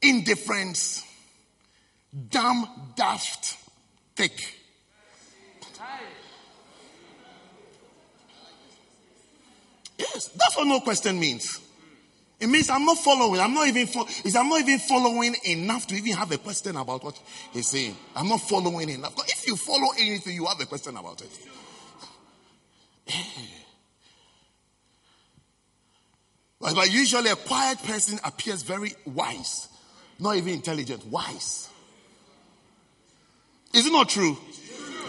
indifference, 0.00 1.04
dumb, 2.30 2.92
daft, 2.96 3.58
thick. 4.16 4.61
That's 10.28 10.56
what 10.56 10.66
no 10.66 10.80
question 10.80 11.18
means. 11.18 11.60
It 12.40 12.48
means 12.48 12.68
I'm 12.70 12.84
not 12.84 12.98
following. 12.98 13.40
I'm 13.40 13.54
not 13.54 13.68
even. 13.68 13.86
Fo- 13.86 14.06
I'm 14.36 14.48
not 14.48 14.60
even 14.60 14.78
following 14.80 15.36
enough 15.44 15.86
to 15.86 15.94
even 15.94 16.12
have 16.14 16.32
a 16.32 16.38
question 16.38 16.76
about 16.76 17.04
what 17.04 17.20
he's 17.52 17.68
saying. 17.68 17.96
I'm 18.16 18.28
not 18.28 18.40
following 18.40 18.88
enough. 18.88 19.14
If 19.28 19.46
you 19.46 19.56
follow 19.56 19.92
anything, 19.98 20.34
you 20.34 20.46
have 20.46 20.60
a 20.60 20.66
question 20.66 20.96
about 20.96 21.22
it. 21.22 21.38
But 26.60 26.92
usually 26.92 27.28
a 27.28 27.34
quiet 27.34 27.82
person 27.82 28.20
appears 28.22 28.62
very 28.62 28.94
wise, 29.04 29.66
not 30.20 30.36
even 30.36 30.54
intelligent, 30.54 31.04
wise. 31.06 31.68
Is 33.74 33.86
it 33.86 33.92
not 33.92 34.08
true? 34.08 34.36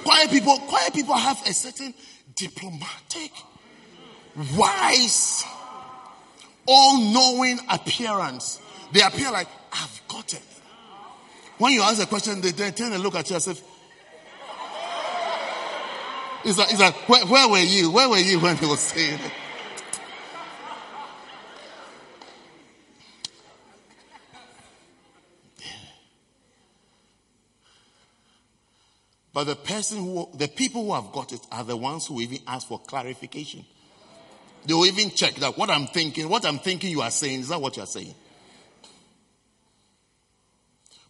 Quiet 0.03 0.31
people, 0.31 0.57
quiet 0.57 0.93
people 0.95 1.15
have 1.15 1.39
a 1.45 1.53
certain 1.53 1.93
diplomatic, 2.35 3.31
wise, 4.55 5.43
all-knowing 6.65 7.59
appearance. 7.69 8.59
They 8.91 9.01
appear 9.01 9.31
like 9.31 9.47
I've 9.71 10.01
got 10.07 10.33
it. 10.33 10.43
When 11.57 11.73
you 11.73 11.81
ask 11.81 12.01
a 12.01 12.05
question, 12.05 12.41
they, 12.41 12.51
they 12.51 12.71
turn 12.71 12.93
and 12.93 13.03
look 13.03 13.15
at 13.15 13.29
you 13.29 13.35
as 13.35 13.47
if 13.47 13.61
it's 16.45 16.57
like, 16.57 16.71
it's 16.71 16.79
like 16.79 16.95
where, 17.07 17.25
where 17.25 17.47
were 17.47 17.57
you? 17.59 17.89
Where 17.91 18.09
were 18.09 18.17
you 18.17 18.39
when 18.39 18.57
he 18.57 18.65
was 18.65 18.81
saying 18.81 19.19
it? 19.19 19.31
But 29.33 29.45
the 29.45 29.55
person 29.55 29.97
who, 29.97 30.29
the 30.35 30.47
people 30.47 30.85
who 30.85 30.93
have 30.93 31.11
got 31.11 31.31
it 31.31 31.39
are 31.51 31.63
the 31.63 31.75
ones 31.75 32.05
who 32.05 32.21
even 32.21 32.39
ask 32.45 32.67
for 32.67 32.79
clarification. 32.79 33.65
They 34.65 34.73
will 34.73 34.85
even 34.85 35.09
check 35.11 35.35
that 35.35 35.57
what 35.57 35.69
I'm 35.69 35.87
thinking, 35.87 36.29
what 36.29 36.45
I'm 36.45 36.59
thinking 36.59 36.89
you 36.89 37.01
are 37.01 37.11
saying, 37.11 37.41
is 37.41 37.47
that 37.49 37.59
what 37.59 37.75
you 37.77 37.83
are 37.83 37.87
saying? 37.87 38.15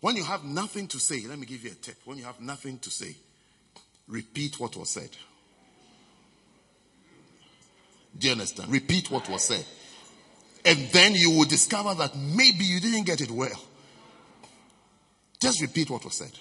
When 0.01 0.15
you 0.17 0.23
have 0.23 0.43
nothing 0.43 0.87
to 0.87 0.99
say, 0.99 1.25
let 1.27 1.39
me 1.39 1.45
give 1.45 1.63
you 1.63 1.71
a 1.71 1.75
tip. 1.75 1.95
When 2.03 2.17
you 2.17 2.25
have 2.25 2.41
nothing 2.41 2.79
to 2.79 2.89
say, 2.89 3.15
repeat 4.07 4.59
what 4.59 4.75
was 4.75 4.89
said. 4.89 5.09
Do 8.17 8.27
you 8.27 8.33
understand? 8.33 8.71
Repeat 8.71 9.09
what 9.09 9.29
was 9.29 9.43
said. 9.43 9.65
And 10.65 10.77
then 10.91 11.15
you 11.15 11.31
will 11.31 11.45
discover 11.45 11.93
that 11.95 12.15
maybe 12.15 12.63
you 12.65 12.79
didn't 12.79 13.05
get 13.05 13.21
it 13.21 13.31
well. 13.31 13.61
Just 15.39 15.61
repeat 15.61 15.89
what 15.89 16.03
was 16.03 16.15
said. 16.15 16.31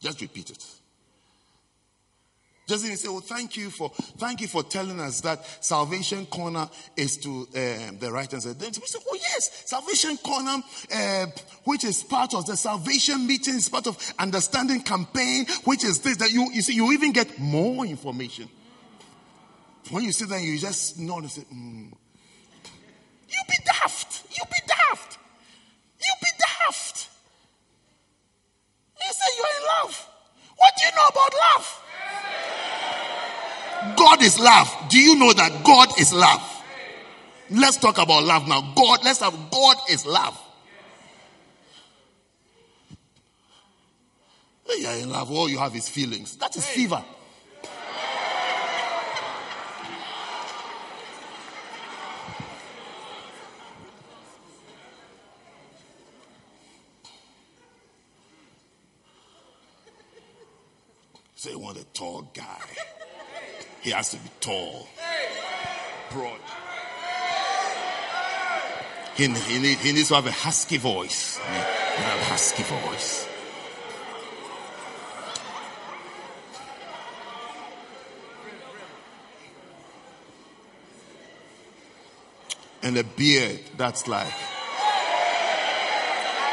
Just 0.00 0.20
repeat 0.20 0.50
it. 0.50 0.64
Just 2.66 2.84
even 2.84 2.96
say, 2.96 3.08
"Oh, 3.08 3.20
thank 3.20 3.56
you 3.56 3.70
for 3.70 3.90
thank 4.18 4.40
you 4.40 4.48
for 4.48 4.64
telling 4.64 4.98
us 4.98 5.20
that 5.20 5.44
Salvation 5.64 6.26
Corner 6.26 6.68
is 6.96 7.16
to 7.18 7.28
um, 7.28 7.98
the 7.98 8.10
right 8.10 8.28
hand 8.28 8.42
side." 8.42 8.58
Then 8.58 8.72
we 8.80 8.86
say, 8.86 8.98
"Oh 9.08 9.14
yes, 9.14 9.62
Salvation 9.66 10.16
Corner, 10.16 10.62
uh, 10.92 11.26
which 11.62 11.84
is 11.84 12.02
part 12.02 12.34
of 12.34 12.44
the 12.46 12.56
Salvation 12.56 13.24
meeting, 13.24 13.54
is 13.54 13.68
part 13.68 13.86
of 13.86 13.96
Understanding 14.18 14.80
campaign, 14.82 15.46
which 15.64 15.84
is 15.84 16.00
this 16.00 16.16
that 16.16 16.32
you 16.32 16.50
you 16.52 16.60
see 16.60 16.74
you 16.74 16.90
even 16.90 17.12
get 17.12 17.38
more 17.38 17.86
information." 17.86 18.48
When 19.90 20.02
you 20.02 20.10
sit 20.10 20.28
there, 20.28 20.40
you 20.40 20.58
just 20.58 20.98
nod 20.98 21.18
and 21.22 21.30
say, 21.30 21.42
mm. 21.42 21.92
"You 23.28 23.40
be 23.48 23.56
daft, 23.64 24.24
you 24.36 24.42
be 24.50 24.58
daft, 24.66 25.18
you 26.00 26.12
be 26.20 26.30
daft." 26.36 27.08
You 29.00 29.12
say 29.12 29.36
you're 29.36 29.60
in 29.60 29.66
love. 29.84 30.08
What 30.56 30.72
do 30.76 30.84
you 30.84 30.90
know 30.96 31.06
about 31.06 31.32
love? 31.54 31.82
God 33.96 34.22
is 34.22 34.38
love. 34.38 34.68
Do 34.88 34.98
you 34.98 35.16
know 35.16 35.32
that 35.32 35.64
God 35.64 35.98
is 36.00 36.12
love? 36.12 36.42
Let's 37.50 37.76
talk 37.76 37.98
about 37.98 38.24
love 38.24 38.48
now. 38.48 38.72
God, 38.74 39.04
let's 39.04 39.20
have 39.20 39.34
God 39.50 39.76
is 39.88 40.04
love. 40.04 40.40
You're 44.78 44.92
in 44.92 45.10
love. 45.10 45.30
All 45.30 45.48
you 45.48 45.58
have 45.58 45.74
is 45.74 45.88
feelings. 45.88 46.36
That 46.36 46.54
is 46.56 46.66
fever. 46.66 47.02
So 61.34 61.50
you 61.50 61.58
want 61.58 61.78
a 61.78 61.84
tall 61.92 62.30
guy. 62.34 62.60
He 63.86 63.92
has 63.92 64.10
to 64.10 64.16
be 64.16 64.28
tall, 64.40 64.88
broad. 66.10 66.40
He, 69.14 69.28
he, 69.28 69.58
need, 69.60 69.78
he 69.78 69.92
needs 69.92 70.08
to 70.08 70.16
have 70.16 70.26
a 70.26 70.32
husky 70.32 70.76
voice. 70.76 71.36
He 71.36 71.42
a 71.44 72.24
husky 72.24 72.64
voice. 72.64 73.28
And 82.82 82.98
a 82.98 83.04
beard 83.04 83.60
that's 83.76 84.08
like 84.08 84.34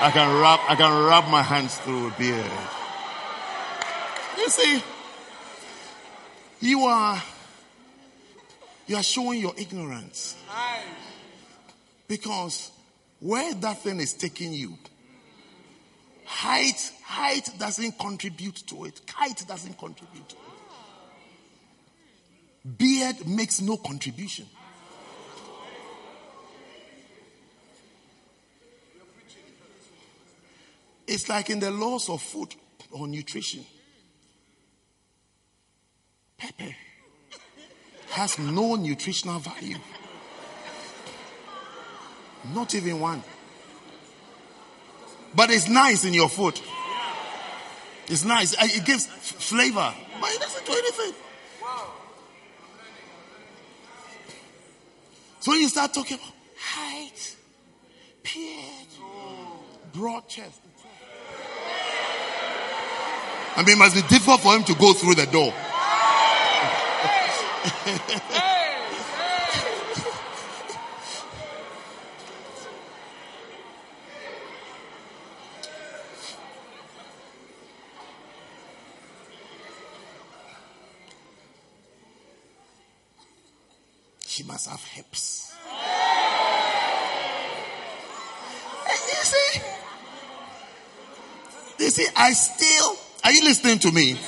I 0.02 0.12
can 0.14 0.40
rub 0.40 0.60
I 0.70 0.76
can 0.76 1.04
rub 1.06 1.28
my 1.30 1.42
hands 1.42 1.80
through 1.80 2.10
a 2.10 2.12
beard. 2.12 2.52
You 4.38 4.50
see, 4.50 4.84
you 6.64 6.86
are 6.86 7.22
you 8.88 8.96
are 8.96 9.04
showing 9.04 9.40
your 9.40 9.54
ignorance. 9.58 10.36
Because 12.08 12.72
where 13.20 13.54
that 13.54 13.80
thing 13.80 14.00
is 14.00 14.14
taking 14.14 14.54
you, 14.54 14.78
height, 16.26 16.92
height 17.04 17.50
doesn't 17.58 17.98
contribute 17.98 18.56
to 18.68 18.86
it. 18.86 19.02
Height 19.10 19.44
doesn't 19.48 19.78
contribute 19.78 20.30
to 20.30 20.36
it. 20.36 20.42
Beard 22.78 23.28
makes 23.28 23.62
no 23.62 23.78
contribution. 23.78 24.46
It's 31.08 31.28
like 31.30 31.50
in 31.50 31.60
the 31.60 31.72
laws 31.72 32.10
of 32.10 32.22
food 32.22 32.56
or 32.92 33.08
nutrition. 33.08 33.66
Pepper 36.44 36.76
has 38.10 38.38
no 38.38 38.76
nutritional 38.76 39.40
value. 39.40 39.78
Not 42.54 42.76
even 42.76 43.00
one. 43.00 43.24
But 45.34 45.52
it's 45.52 45.70
nice 45.70 46.04
in 46.04 46.14
your 46.14 46.28
food. 46.28 46.60
It's 48.08 48.26
nice. 48.26 48.54
Uh, 48.56 48.64
it 48.64 48.84
gives 48.84 49.06
flavor, 49.06 49.94
but 50.20 50.32
it 50.32 50.42
doesn't 50.42 50.66
do 50.66 50.74
anything. 50.74 51.14
So 55.40 55.54
you 55.54 55.70
start 55.70 55.94
talking 55.94 56.18
about 56.18 56.34
height, 56.58 57.36
beard, 58.22 58.88
broad 59.94 60.28
chest, 60.28 60.60
I 63.56 63.62
mean, 63.62 63.76
it 63.76 63.80
must 63.80 63.96
be 63.96 64.02
difficult 64.02 64.42
for 64.42 64.56
him 64.56 64.64
to 64.64 64.76
go 64.76 64.94
through 64.94 65.16
the 65.16 65.28
door. 65.28 65.54
She 84.26 84.44
must 84.44 84.68
have 84.68 84.84
hips. 84.84 85.54
You 88.90 89.24
see, 89.24 89.62
you 91.80 91.90
see, 91.90 92.08
I 92.16 92.34
still. 92.34 92.98
Are 93.24 93.32
you 93.32 93.44
listening 93.46 93.80
to 93.80 93.92
me? 93.92 94.20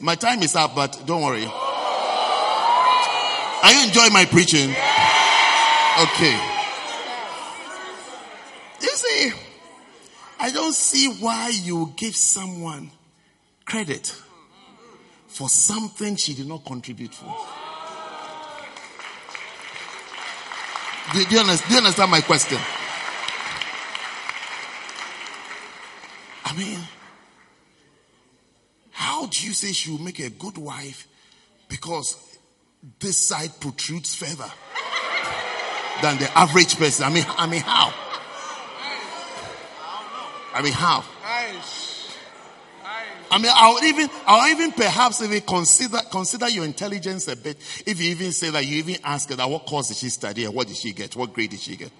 My 0.00 0.14
time 0.14 0.42
is 0.42 0.56
up, 0.56 0.74
but 0.74 1.02
don't 1.04 1.22
worry. 1.22 1.46
Are 3.62 3.72
you 3.72 3.84
enjoying 3.84 4.12
my 4.12 4.24
preaching? 4.24 4.70
Okay. 6.00 6.38
You 8.80 8.88
see, 8.88 9.32
I 10.38 10.50
don't 10.50 10.72
see 10.72 11.08
why 11.20 11.50
you 11.50 11.92
give 11.96 12.16
someone 12.16 12.90
credit 13.66 14.14
for 15.26 15.48
something 15.48 16.16
she 16.16 16.34
did 16.34 16.46
not 16.46 16.64
contribute 16.64 17.14
for. 17.14 17.36
Do, 21.12 21.24
do, 21.24 21.34
you 21.34 21.40
understand, 21.40 21.68
do 21.68 21.74
you 21.74 21.78
understand 21.78 22.10
my 22.10 22.20
question? 22.20 22.58
I 26.44 26.56
mean, 26.56 26.78
how 28.92 29.26
do 29.26 29.46
you 29.46 29.52
say 29.52 29.72
she 29.72 29.90
will 29.90 30.00
make 30.00 30.18
a 30.18 30.30
good 30.30 30.56
wife 30.56 31.06
because 31.68 32.29
this 32.98 33.16
side 33.16 33.50
protrudes 33.60 34.14
further 34.14 34.50
than 36.02 36.18
the 36.18 36.30
average 36.38 36.76
person? 36.76 37.04
I 37.04 37.10
mean, 37.10 37.24
I 37.28 37.46
mean, 37.46 37.62
how? 37.62 37.92
I 40.52 40.62
mean, 40.62 40.72
how? 40.72 41.04
I 43.32 43.38
mean, 43.38 43.52
I'll 43.54 43.84
even, 43.84 44.10
I'll 44.26 44.50
even 44.50 44.72
perhaps 44.72 45.22
even 45.22 45.40
consider, 45.42 45.98
consider 46.10 46.48
your 46.48 46.64
intelligence 46.64 47.28
a 47.28 47.36
bit. 47.36 47.58
If 47.86 48.00
you 48.00 48.10
even 48.10 48.32
say 48.32 48.50
that 48.50 48.66
you 48.66 48.78
even 48.78 48.96
ask 49.04 49.28
her 49.30 49.36
that 49.36 49.48
what 49.48 49.66
course 49.66 49.88
did 49.88 49.98
she 49.98 50.08
study 50.08 50.44
and 50.44 50.54
what 50.54 50.66
did 50.66 50.76
she 50.76 50.92
get? 50.92 51.14
What 51.14 51.32
grade 51.32 51.50
did 51.50 51.60
she 51.60 51.76
get? 51.76 51.92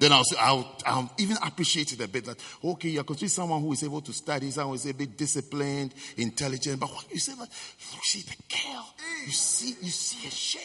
Then 0.00 0.12
I'll, 0.12 0.24
I'll, 0.38 0.76
I'll 0.86 1.12
even 1.18 1.36
appreciate 1.44 1.92
it 1.92 2.00
a 2.00 2.08
bit 2.08 2.24
that, 2.24 2.38
okay, 2.64 2.88
you're 2.88 3.04
considering 3.04 3.28
someone 3.28 3.60
who 3.60 3.70
is 3.74 3.84
able 3.84 4.00
to 4.00 4.14
study, 4.14 4.50
someone 4.50 4.70
who 4.70 4.74
is 4.76 4.86
a 4.86 4.94
bit 4.94 5.14
disciplined, 5.14 5.92
intelligent. 6.16 6.80
But 6.80 6.88
what 6.88 7.04
you 7.12 7.18
say 7.18 7.32
that, 7.32 7.40
look, 7.40 8.02
she's 8.02 8.24
the 8.24 8.34
girl. 8.48 8.86
You 9.26 9.32
see, 9.32 9.74
you 9.82 9.90
see 9.90 10.26
a 10.26 10.30
shape. 10.30 10.62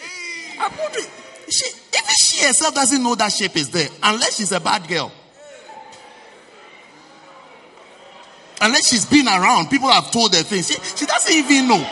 I'm 0.57 0.71
wondering, 0.79 1.05
she, 1.49 1.65
even 1.91 2.15
she 2.17 2.47
herself 2.47 2.75
doesn't 2.75 3.03
know 3.03 3.13
that 3.15 3.33
shape 3.33 3.57
is 3.57 3.69
there 3.71 3.89
unless 4.03 4.37
she's 4.37 4.53
a 4.53 4.59
bad 4.61 4.87
girl. 4.87 5.11
Unless 8.61 8.87
she's 8.87 9.05
been 9.05 9.27
around, 9.27 9.69
people 9.69 9.89
have 9.89 10.11
told 10.11 10.33
her 10.33 10.43
things. 10.43 10.69
She, 10.69 10.75
she 10.95 11.05
doesn't 11.05 11.35
even 11.35 11.67
know. 11.67 11.85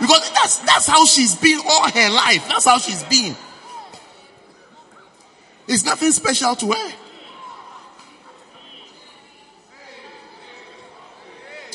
Because 0.00 0.28
that's, 0.32 0.58
that's 0.58 0.88
how 0.88 1.06
she's 1.06 1.36
been 1.36 1.60
all 1.64 1.88
her 1.88 2.10
life. 2.10 2.48
That's 2.48 2.64
how 2.64 2.78
she's 2.78 3.04
been. 3.04 3.36
It's 5.68 5.84
nothing 5.84 6.12
special 6.12 6.54
to 6.56 6.72
her. 6.72 6.92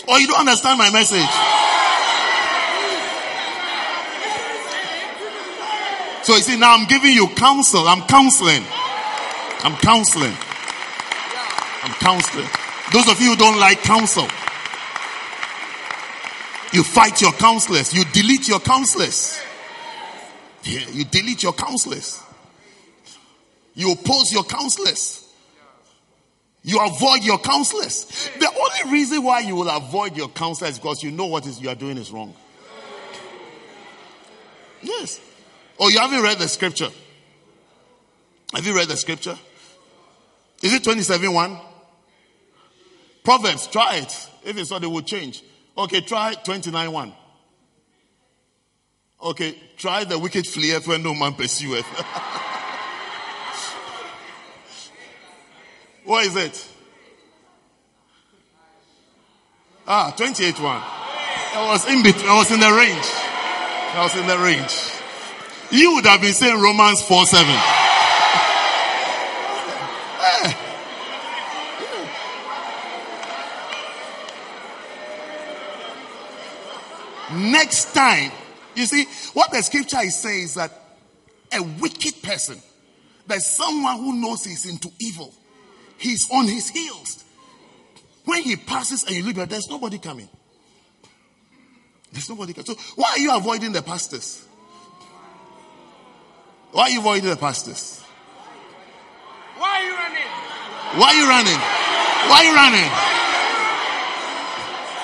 Or 0.07 0.19
you 0.19 0.27
don't 0.27 0.39
understand 0.39 0.77
my 0.77 0.89
message. 0.91 1.29
So 6.23 6.35
you 6.35 6.41
see, 6.41 6.57
now 6.57 6.75
I'm 6.75 6.87
giving 6.87 7.13
you 7.13 7.27
counsel. 7.29 7.87
I'm 7.87 8.01
counseling. 8.07 8.63
I'm 9.63 9.75
counseling. 9.77 10.33
I'm 11.83 11.93
counseling. 11.93 12.47
Those 12.91 13.09
of 13.09 13.21
you 13.21 13.31
who 13.31 13.35
don't 13.35 13.59
like 13.59 13.81
counsel, 13.83 14.27
you 16.73 16.83
fight 16.83 17.21
your 17.21 17.31
counselors. 17.33 17.93
You 17.93 18.03
delete 18.11 18.47
your 18.47 18.59
counselors. 18.59 19.39
Yeah, 20.63 20.87
you 20.91 21.05
delete 21.05 21.43
your 21.43 21.53
counselors. 21.53 22.21
You 23.77 23.91
oppose 23.91 24.33
your 24.33 24.43
counselors. 24.43 25.23
You 26.63 26.79
avoid 26.79 27.23
your 27.23 27.37
counselors. 27.37 28.27
The 28.39 28.47
only 28.47 28.91
reason 28.91 29.21
why 29.21 29.41
you 29.41 29.55
will 29.55 29.69
avoid 29.69 30.17
your 30.17 30.29
counselors 30.29 30.71
is 30.71 30.79
because 30.79 31.03
you 31.03 31.11
know 31.11 31.27
what 31.27 31.45
is 31.45 31.61
you 31.61 31.69
are 31.69 31.75
doing 31.75 31.95
is 31.99 32.09
wrong. 32.11 32.33
Yes. 34.81 35.21
Oh, 35.79 35.89
you 35.89 35.99
haven't 35.99 36.23
read 36.23 36.39
the 36.39 36.47
scripture. 36.47 36.89
Have 38.55 38.65
you 38.65 38.75
read 38.75 38.87
the 38.87 38.97
scripture? 38.97 39.37
Is 40.63 40.73
it 40.73 40.83
27 40.83 41.31
1? 41.31 41.59
Proverbs, 43.23 43.67
try 43.67 43.97
it. 43.97 44.29
If 44.43 44.57
it's 44.57 44.71
not, 44.71 44.83
it 44.83 44.87
will 44.87 45.03
change. 45.03 45.43
Okay, 45.77 46.01
try 46.01 46.33
29 46.33 46.91
1. 46.91 47.13
Okay, 49.21 49.55
try 49.77 50.03
the 50.03 50.17
wicked 50.17 50.47
fleeth 50.47 50.87
when 50.87 51.03
no 51.03 51.13
man 51.13 51.33
pursueth. 51.33 51.85
what 56.07 56.25
is 56.25 56.35
it? 56.35 56.67
Ah, 59.85 60.13
28 60.17 60.59
1. 60.59 60.63
I 60.63 61.69
was 61.71 61.87
in 61.87 62.01
between, 62.03 62.29
I 62.29 62.37
was 62.37 62.51
in 62.51 62.59
the 62.59 62.71
range. 62.71 63.05
I 63.93 63.99
was 64.03 64.15
in 64.15 64.27
the 64.27 64.37
range. 64.37 64.91
You 65.71 65.95
would 65.95 66.05
have 66.05 66.21
been 66.21 66.33
saying 66.33 66.59
Romans 66.61 67.01
4 67.01 67.25
7. 67.25 67.55
Next 77.51 77.93
time, 77.93 78.31
you 78.75 78.85
see, 78.85 79.05
what 79.33 79.51
the 79.51 79.61
scripture 79.61 79.99
is 80.01 80.15
saying 80.15 80.43
is 80.43 80.53
that 80.55 80.71
a 81.53 81.61
wicked 81.61 82.21
person, 82.23 82.57
there's 83.27 83.45
someone 83.45 83.97
who 83.97 84.13
knows 84.13 84.45
he's 84.45 84.65
into 84.65 84.89
evil, 84.99 85.33
he's 85.97 86.29
on 86.31 86.47
his 86.47 86.69
heels. 86.69 87.23
When 88.25 88.43
he 88.43 88.55
passes 88.55 89.03
and 89.03 89.15
you 89.15 89.23
look 89.23 89.49
there's 89.49 89.69
nobody 89.69 89.97
coming. 89.97 90.29
There's 92.11 92.29
nobody 92.29 92.53
coming. 92.53 92.65
So 92.65 92.75
why 92.95 93.11
are 93.11 93.19
you 93.19 93.35
avoiding 93.35 93.71
the 93.71 93.81
pastors? 93.81 94.45
Why 96.71 96.83
are 96.83 96.89
you 96.89 96.99
avoiding 96.99 97.29
the 97.29 97.37
pastors? 97.37 98.01
Why 99.57 99.67
are 99.67 99.83
you 99.83 99.95
running? 99.95 100.27
Why 100.99 101.07
are 101.07 101.15
you 101.15 101.27
running? 101.27 101.59
Why 102.29 102.37
are 102.37 102.45
you 102.45 102.55
running? 102.55 102.91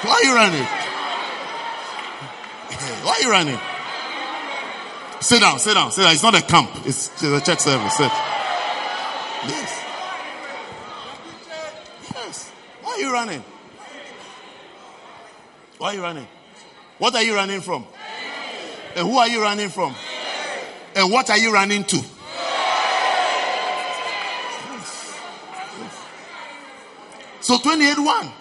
Why 0.03 0.13
are 0.13 0.23
you 0.23 0.35
running? 0.35 0.67
Why 3.05 3.11
are 3.11 3.21
you 3.21 3.31
running? 3.31 3.59
Sit 5.21 5.39
down, 5.39 5.57
sit 5.57 5.73
down, 5.73 5.91
sit 5.91 6.01
down. 6.01 6.11
It's 6.11 6.23
not 6.23 6.35
a 6.35 6.41
camp. 6.41 6.69
It's, 6.85 7.07
it's 7.13 7.23
a 7.23 7.39
church 7.39 7.59
service. 7.59 7.95
Sit. 7.95 8.11
Yes. 9.47 9.83
Yes. 12.13 12.51
Why 12.93 12.99
are 12.99 13.01
you 13.01 13.13
running? 13.13 13.43
Why 15.79 15.87
are 15.87 15.93
you 15.95 16.01
running? 16.03 16.27
What 16.99 17.15
are 17.15 17.23
you 17.23 17.33
running 17.33 17.61
from? 17.61 17.87
And 18.95 19.07
who 19.07 19.17
are 19.17 19.27
you 19.27 19.41
running 19.41 19.69
from? 19.69 19.95
And 20.95 21.11
what 21.11 21.27
are 21.31 21.37
you 21.39 21.51
running 21.51 21.85
to? 21.85 21.97
So 27.41 27.57
28 27.57 27.97
1. 27.97 28.31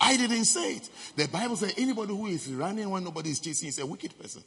I 0.00 0.16
didn't 0.16 0.46
say 0.46 0.72
it. 0.72 0.90
The 1.14 1.28
Bible 1.28 1.54
says 1.54 1.74
anybody 1.78 2.14
who 2.14 2.26
is 2.26 2.52
running 2.52 2.90
when 2.90 3.04
nobody 3.04 3.30
is 3.30 3.38
chasing 3.38 3.68
is 3.68 3.78
a 3.78 3.86
wicked 3.86 4.18
person. 4.18 4.42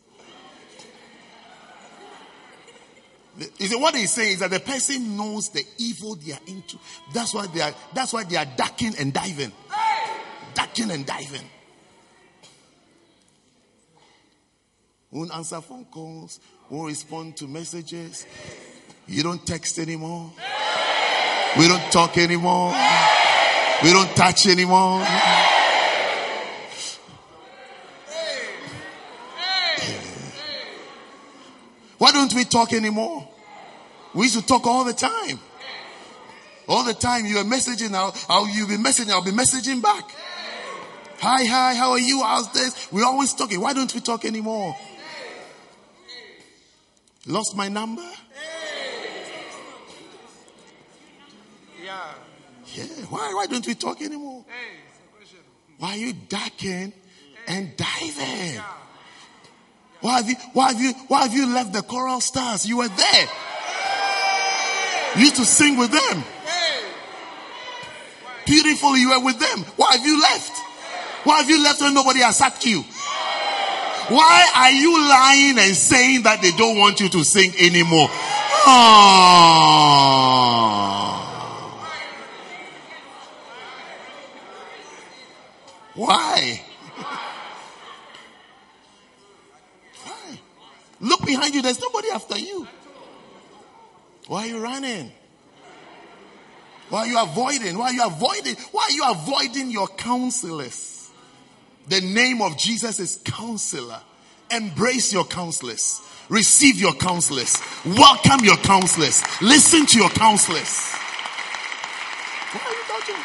Is 3.59 3.71
it 3.71 3.79
what 3.79 3.93
they 3.93 4.05
say 4.05 4.31
is 4.31 4.39
that 4.39 4.49
the 4.49 4.59
person 4.59 5.15
knows 5.15 5.49
the 5.49 5.63
evil 5.77 6.15
they 6.15 6.33
are 6.33 6.39
into. 6.47 6.77
That's 7.13 7.33
why 7.33 7.45
they 7.47 7.61
are 7.61 7.73
that's 7.93 8.11
why 8.11 8.23
they 8.23 8.35
are 8.35 8.45
ducking 8.45 8.95
and 8.99 9.13
diving. 9.13 9.51
Ducking 10.55 10.89
and 10.89 11.05
diving. 11.05 11.47
Won't 15.11 15.33
answer 15.33 15.61
phone 15.61 15.85
calls, 15.85 16.39
won't 16.69 16.87
respond 16.87 17.37
to 17.37 17.47
messages. 17.47 18.25
You 19.07 19.23
don't 19.23 19.45
text 19.45 19.79
anymore. 19.79 20.31
We 21.57 21.67
don't 21.67 21.91
talk 21.91 22.17
anymore. 22.17 22.73
We 23.83 23.93
don't 23.93 24.15
touch 24.15 24.47
anymore. 24.47 25.05
Why 31.97 32.11
don't 32.11 32.33
we 32.33 32.43
talk 32.43 32.73
anymore? 32.73 33.27
We 34.13 34.23
used 34.23 34.39
to 34.39 34.45
talk 34.45 34.65
all 34.65 34.83
the 34.83 34.93
time. 34.93 35.39
All 36.67 36.83
the 36.83 36.93
time 36.93 37.25
you 37.25 37.37
are 37.37 37.43
messaging 37.43 37.91
now. 37.91 38.13
I'll, 38.27 38.47
you'll 38.47 38.67
be 38.67 38.77
messaging. 38.77 39.09
I'll 39.11 39.23
be 39.23 39.31
messaging 39.31 39.81
back. 39.81 40.03
Hi, 41.19 41.45
hi, 41.45 41.73
how 41.75 41.91
are 41.91 41.99
you? 41.99 42.21
How's 42.21 42.51
this? 42.51 42.91
We're 42.91 43.05
always 43.05 43.33
talking. 43.33 43.59
Why 43.59 43.73
don't 43.73 43.93
we 43.93 44.01
talk 44.01 44.25
anymore? 44.25 44.75
Lost 47.25 47.55
my 47.55 47.67
number? 47.67 48.07
Yeah. 51.83 52.13
Yeah. 52.73 52.83
Why, 53.09 53.33
why 53.33 53.47
don't 53.47 53.65
we 53.65 53.73
talk 53.73 54.01
anymore? 54.01 54.45
Why 55.79 55.91
are 55.91 55.97
you 55.97 56.13
ducking 56.13 56.93
and 57.47 57.75
diving? 57.77 58.61
Why 60.01 60.17
have 60.17 60.29
you, 60.29 60.35
why 60.53 60.71
have 60.71 60.81
you, 60.81 60.93
why 61.07 61.21
have 61.23 61.33
you 61.33 61.47
left 61.47 61.73
the 61.73 61.81
choral 61.81 62.21
stars? 62.21 62.65
You 62.65 62.77
were 62.77 62.87
there. 62.87 63.27
You 65.15 65.21
used 65.21 65.37
to 65.37 65.45
sing 65.45 65.77
with 65.77 65.91
them. 65.91 66.23
Beautiful, 68.45 68.95
you 68.95 69.09
were 69.09 69.19
with 69.25 69.39
them. 69.39 69.65
Why 69.75 69.93
have 69.97 70.05
you 70.05 70.21
left? 70.21 70.57
Why 71.23 71.39
have 71.39 71.49
you 71.49 71.61
left 71.63 71.81
when 71.81 71.93
nobody 71.93 72.19
has 72.19 72.37
sacked 72.37 72.65
you? 72.65 72.83
Why 74.09 74.49
are 74.55 74.71
you 74.71 75.01
lying 75.09 75.57
and 75.59 75.75
saying 75.75 76.23
that 76.23 76.41
they 76.41 76.51
don't 76.51 76.77
want 76.77 77.01
you 77.01 77.09
to 77.09 77.23
sing 77.25 77.51
anymore? 77.59 78.07
Oh. 78.69 79.17
Why? 85.95 86.61
Look 90.99 91.25
behind 91.25 91.53
you, 91.53 91.56
there's 91.67 91.81
nobody 91.81 92.09
after 92.11 92.39
you. 92.39 92.65
Why 94.27 94.43
are 94.43 94.47
you 94.47 94.59
running? 94.59 95.11
Why 96.89 96.99
are 96.99 97.07
you 97.07 97.21
avoiding? 97.21 97.77
Why 97.77 97.87
are 97.87 97.93
you 97.93 98.05
avoiding? 98.05 98.55
Why 98.71 98.87
are 98.89 98.93
you 98.93 99.03
avoiding 99.05 99.69
your 99.69 99.89
counselors? 99.89 101.09
The 101.89 101.99
name 101.99 102.41
of 102.41 102.57
Jesus 102.57 102.99
is 103.01 103.19
counselor. 103.25 103.99
Embrace 104.49 105.11
your 105.11 105.25
counselors. 105.25 106.01
Receive 106.29 106.77
your 106.79 106.93
counselors. 106.93 107.61
Welcome 107.85 108.45
your 108.45 108.57
counselors. 108.57 109.21
Listen 109.41 109.85
to 109.87 109.99
your 109.99 110.09
counselors. 110.09 110.93
What 112.53 112.65
are 112.65 112.71
you 112.71 112.83
touching? 112.87 113.15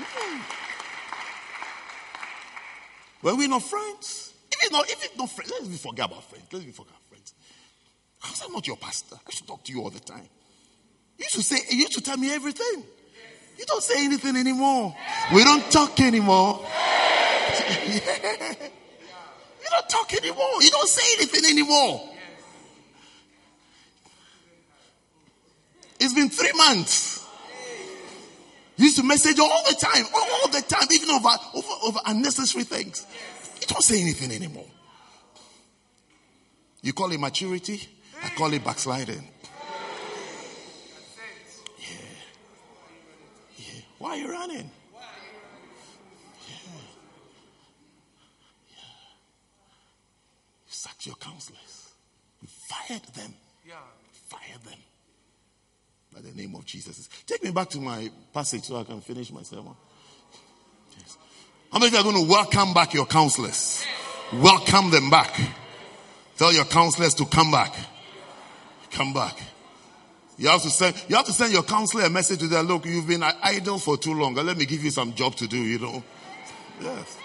Hmm. 0.00 0.40
Were 3.26 3.34
we 3.34 3.46
not 3.46 3.62
friends? 3.62 4.31
It's 4.62 4.70
not, 4.70 4.86
not 5.18 5.30
friends, 5.30 5.52
let's 5.60 5.82
forget 5.82 6.06
about 6.06 6.24
friends. 6.24 6.46
Let's 6.52 6.64
forget 6.64 6.90
about 6.90 7.02
friends. 7.08 7.34
How's 8.20 8.40
that 8.40 8.52
not 8.52 8.66
your 8.66 8.76
pastor? 8.76 9.16
I 9.26 9.30
should 9.30 9.46
talk 9.46 9.64
to 9.64 9.72
you 9.72 9.82
all 9.82 9.90
the 9.90 10.00
time. 10.00 10.28
You 11.18 11.24
used 11.24 11.34
to 11.34 11.42
say, 11.42 11.58
you 11.70 11.78
used 11.78 11.94
to 11.94 12.00
tell 12.00 12.16
me 12.16 12.32
everything. 12.32 12.84
You 13.58 13.64
don't 13.66 13.82
say 13.82 14.04
anything 14.04 14.36
anymore. 14.36 14.94
We 15.34 15.44
don't 15.44 15.70
talk 15.70 16.00
anymore. 16.00 16.64
You 19.62 19.68
don't 19.70 19.88
talk 19.88 20.12
anymore. 20.14 20.60
You 20.60 20.70
don't 20.70 20.88
say 20.88 21.18
anything 21.18 21.50
anymore. 21.50 22.08
It's 26.00 26.12
been 26.14 26.30
three 26.30 26.52
months. 26.54 27.24
You 28.76 28.86
used 28.86 28.96
to 28.96 29.04
message 29.04 29.38
all 29.38 29.62
the 29.68 29.76
time, 29.76 30.04
all 30.12 30.48
the 30.48 30.62
time, 30.62 30.88
even 30.92 31.10
over, 31.10 31.28
over, 31.54 31.68
over 31.84 32.00
unnecessary 32.06 32.64
things. 32.64 33.06
Don't 33.72 33.82
say 33.82 34.02
anything 34.02 34.30
anymore. 34.32 34.66
You 36.82 36.92
call 36.92 37.10
it 37.12 37.18
maturity, 37.18 37.88
I 38.22 38.28
call 38.30 38.52
it 38.52 38.62
backsliding. 38.62 39.26
Yeah. 41.78 41.86
Yeah. 43.56 43.80
Why 43.98 44.10
are 44.10 44.16
you 44.18 44.30
running? 44.30 44.70
Yeah. 46.48 46.54
Yeah. 48.68 48.76
You 50.66 50.72
sacked 50.72 51.06
your 51.06 51.16
counselors. 51.16 51.92
You 52.42 52.48
fired 52.48 53.04
them. 53.14 53.34
Yeah. 53.66 53.74
Fired 54.28 54.62
them. 54.64 54.78
By 56.12 56.20
the 56.20 56.32
name 56.32 56.54
of 56.56 56.66
Jesus. 56.66 57.08
Take 57.26 57.42
me 57.42 57.52
back 57.52 57.70
to 57.70 57.78
my 57.78 58.10
passage 58.34 58.64
so 58.64 58.76
I 58.76 58.84
can 58.84 59.00
finish 59.00 59.32
my 59.32 59.42
sermon. 59.42 59.74
How 61.72 61.78
many 61.78 61.86
of 61.86 61.94
you 61.94 62.00
are 62.00 62.12
going 62.12 62.26
to 62.26 62.30
welcome 62.30 62.74
back 62.74 62.92
your 62.92 63.06
counselors? 63.06 63.82
Welcome 64.30 64.90
them 64.90 65.08
back. 65.08 65.40
Tell 66.36 66.52
your 66.52 66.66
counselors 66.66 67.14
to 67.14 67.24
come 67.24 67.50
back. 67.50 67.74
Come 68.90 69.14
back. 69.14 69.38
You 70.36 70.48
have 70.48 70.60
to 70.62 70.68
send, 70.68 71.02
you 71.08 71.16
have 71.16 71.24
to 71.24 71.32
send 71.32 71.50
your 71.50 71.62
counselor 71.62 72.04
a 72.04 72.10
message 72.10 72.40
to 72.40 72.46
them. 72.46 72.66
Look, 72.66 72.84
you've 72.84 73.08
been 73.08 73.22
idle 73.22 73.78
for 73.78 73.96
too 73.96 74.12
long. 74.12 74.34
Let 74.34 74.58
me 74.58 74.66
give 74.66 74.84
you 74.84 74.90
some 74.90 75.14
job 75.14 75.34
to 75.36 75.46
do, 75.46 75.56
you 75.56 75.78
know. 75.78 76.04
Yes. 76.78 77.18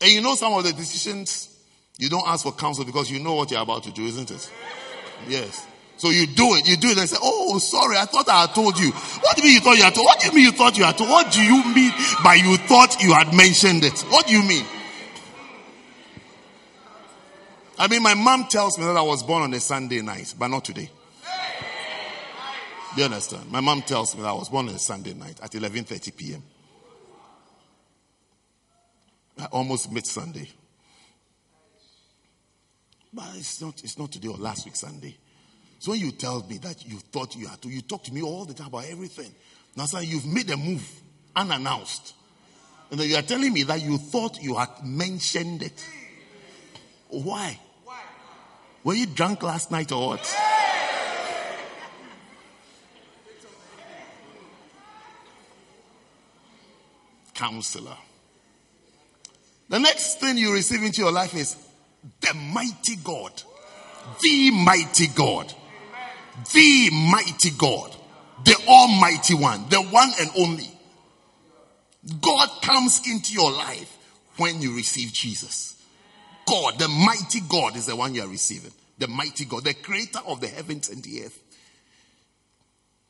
And 0.00 0.10
you 0.10 0.20
know 0.22 0.34
some 0.34 0.54
of 0.54 0.64
the 0.64 0.72
decisions 0.72 1.56
you 1.98 2.08
don't 2.08 2.26
ask 2.26 2.42
for 2.42 2.52
counsel 2.52 2.84
because 2.84 3.12
you 3.12 3.20
know 3.20 3.34
what 3.34 3.52
you're 3.52 3.62
about 3.62 3.84
to 3.84 3.92
do, 3.92 4.06
isn't 4.06 4.32
it? 4.32 4.50
Yes. 5.28 5.64
So 5.98 6.10
you 6.10 6.26
do 6.26 6.54
it, 6.56 6.68
you 6.68 6.76
do 6.76 6.88
it 6.88 6.98
and 6.98 7.08
say, 7.08 7.16
Oh, 7.22 7.58
sorry, 7.58 7.96
I 7.96 8.04
thought 8.04 8.28
I 8.28 8.42
had 8.42 8.54
told 8.54 8.78
you. 8.78 8.90
What 8.90 9.36
do 9.36 9.42
you 9.42 9.48
mean 9.48 9.54
you 9.54 9.60
thought 9.60 9.76
you 9.78 9.84
had 9.84 9.94
told? 9.94 10.06
What 10.06 10.20
do 10.20 10.26
you 10.26 10.34
mean 10.34 10.44
you 10.44 10.52
thought 10.52 10.76
you 10.76 10.84
had 10.84 10.98
told? 10.98 11.10
What 11.10 11.32
do 11.32 11.42
you 11.42 11.64
mean 11.74 11.92
by 12.22 12.34
you 12.34 12.56
thought 12.58 13.02
you 13.02 13.14
had 13.14 13.32
mentioned 13.34 13.82
it? 13.82 13.98
What 14.10 14.26
do 14.26 14.34
you 14.34 14.42
mean? 14.42 14.64
I 17.78 17.88
mean, 17.88 18.02
my 18.02 18.14
mom 18.14 18.46
tells 18.46 18.78
me 18.78 18.84
that 18.84 18.96
I 18.96 19.02
was 19.02 19.22
born 19.22 19.42
on 19.42 19.54
a 19.54 19.60
Sunday 19.60 20.00
night, 20.00 20.34
but 20.38 20.48
not 20.48 20.64
today. 20.64 20.90
Do 22.94 23.02
you 23.02 23.04
understand? 23.04 23.50
My 23.50 23.60
mom 23.60 23.82
tells 23.82 24.14
me 24.16 24.22
that 24.22 24.28
I 24.28 24.32
was 24.32 24.48
born 24.48 24.68
on 24.68 24.74
a 24.74 24.78
Sunday 24.78 25.12
night 25.12 25.38
at 25.42 25.50
11:30 25.52 26.16
p.m. 26.16 26.42
I 29.38 29.46
almost 29.46 29.92
mid 29.92 30.06
Sunday. 30.06 30.48
But 33.12 33.28
it's 33.36 33.60
not, 33.62 33.82
it's 33.82 33.98
not 33.98 34.12
today 34.12 34.28
or 34.28 34.36
last 34.36 34.64
week 34.66 34.76
Sunday. 34.76 35.16
So 35.78 35.92
when 35.92 36.00
you 36.00 36.12
tell 36.12 36.42
me 36.48 36.58
that 36.58 36.86
you 36.86 36.98
thought 36.98 37.36
you 37.36 37.46
had 37.46 37.60
to, 37.62 37.68
you 37.68 37.82
talk 37.82 38.04
to 38.04 38.14
me 38.14 38.22
all 38.22 38.44
the 38.44 38.54
time 38.54 38.68
about 38.68 38.86
everything. 38.86 39.32
Now, 39.76 39.84
sir, 39.84 40.00
you've 40.00 40.26
made 40.26 40.50
a 40.50 40.56
move 40.56 40.88
unannounced. 41.34 42.14
And 42.90 43.00
then 43.00 43.08
you 43.08 43.16
are 43.16 43.22
telling 43.22 43.52
me 43.52 43.64
that 43.64 43.82
you 43.82 43.98
thought 43.98 44.42
you 44.42 44.54
had 44.54 44.70
mentioned 44.84 45.62
it. 45.62 45.84
Why? 47.08 47.58
Were 48.84 48.94
you 48.94 49.06
drunk 49.06 49.42
last 49.42 49.70
night 49.70 49.90
or 49.90 50.08
what? 50.08 50.36
Counselor. 57.34 57.96
The 59.68 59.80
next 59.80 60.20
thing 60.20 60.38
you 60.38 60.52
receive 60.54 60.84
into 60.84 61.02
your 61.02 61.10
life 61.10 61.34
is 61.34 61.56
the 62.20 62.32
mighty 62.34 62.96
God. 62.96 63.42
The 64.22 64.52
mighty 64.52 65.08
God. 65.08 65.52
The 66.52 66.90
mighty 66.92 67.50
God. 67.50 67.94
The 68.44 68.56
Almighty 68.68 69.34
One. 69.34 69.68
The 69.68 69.82
one 69.82 70.10
and 70.20 70.30
only. 70.38 70.70
God 72.20 72.48
comes 72.62 73.02
into 73.08 73.32
your 73.32 73.50
life 73.50 73.96
when 74.36 74.60
you 74.60 74.76
receive 74.76 75.12
Jesus. 75.12 75.82
God, 76.46 76.78
the 76.78 76.88
mighty 76.88 77.40
God, 77.40 77.76
is 77.76 77.86
the 77.86 77.96
one 77.96 78.14
you 78.14 78.22
are 78.22 78.28
receiving. 78.28 78.70
The 78.98 79.08
mighty 79.08 79.44
God, 79.44 79.64
the 79.64 79.74
creator 79.74 80.20
of 80.26 80.40
the 80.40 80.48
heavens 80.48 80.88
and 80.88 81.02
the 81.02 81.24
earth. 81.24 81.42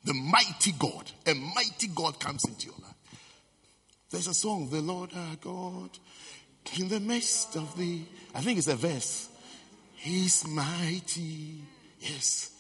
The 0.05 0.15
mighty 0.15 0.73
God, 0.73 1.11
a 1.27 1.35
mighty 1.35 1.89
God 1.89 2.19
comes 2.19 2.45
into 2.45 2.67
your 2.67 2.77
life. 2.83 2.95
There's 4.11 4.29
a 4.29 4.35
song, 4.35 4.71
The 4.71 4.81
Lord 4.81 5.11
our 5.15 5.37
God, 5.37 5.91
in 6.79 6.89
the 6.89 7.01
midst 7.01 7.57
of 7.57 7.77
the, 7.77 8.03
I 8.35 8.41
think 8.41 8.59
it's 8.59 8.69
a 8.69 8.77
verse. 8.77 9.29
He's 9.97 10.47
mighty. 10.47 11.63
Yes. 12.01 12.51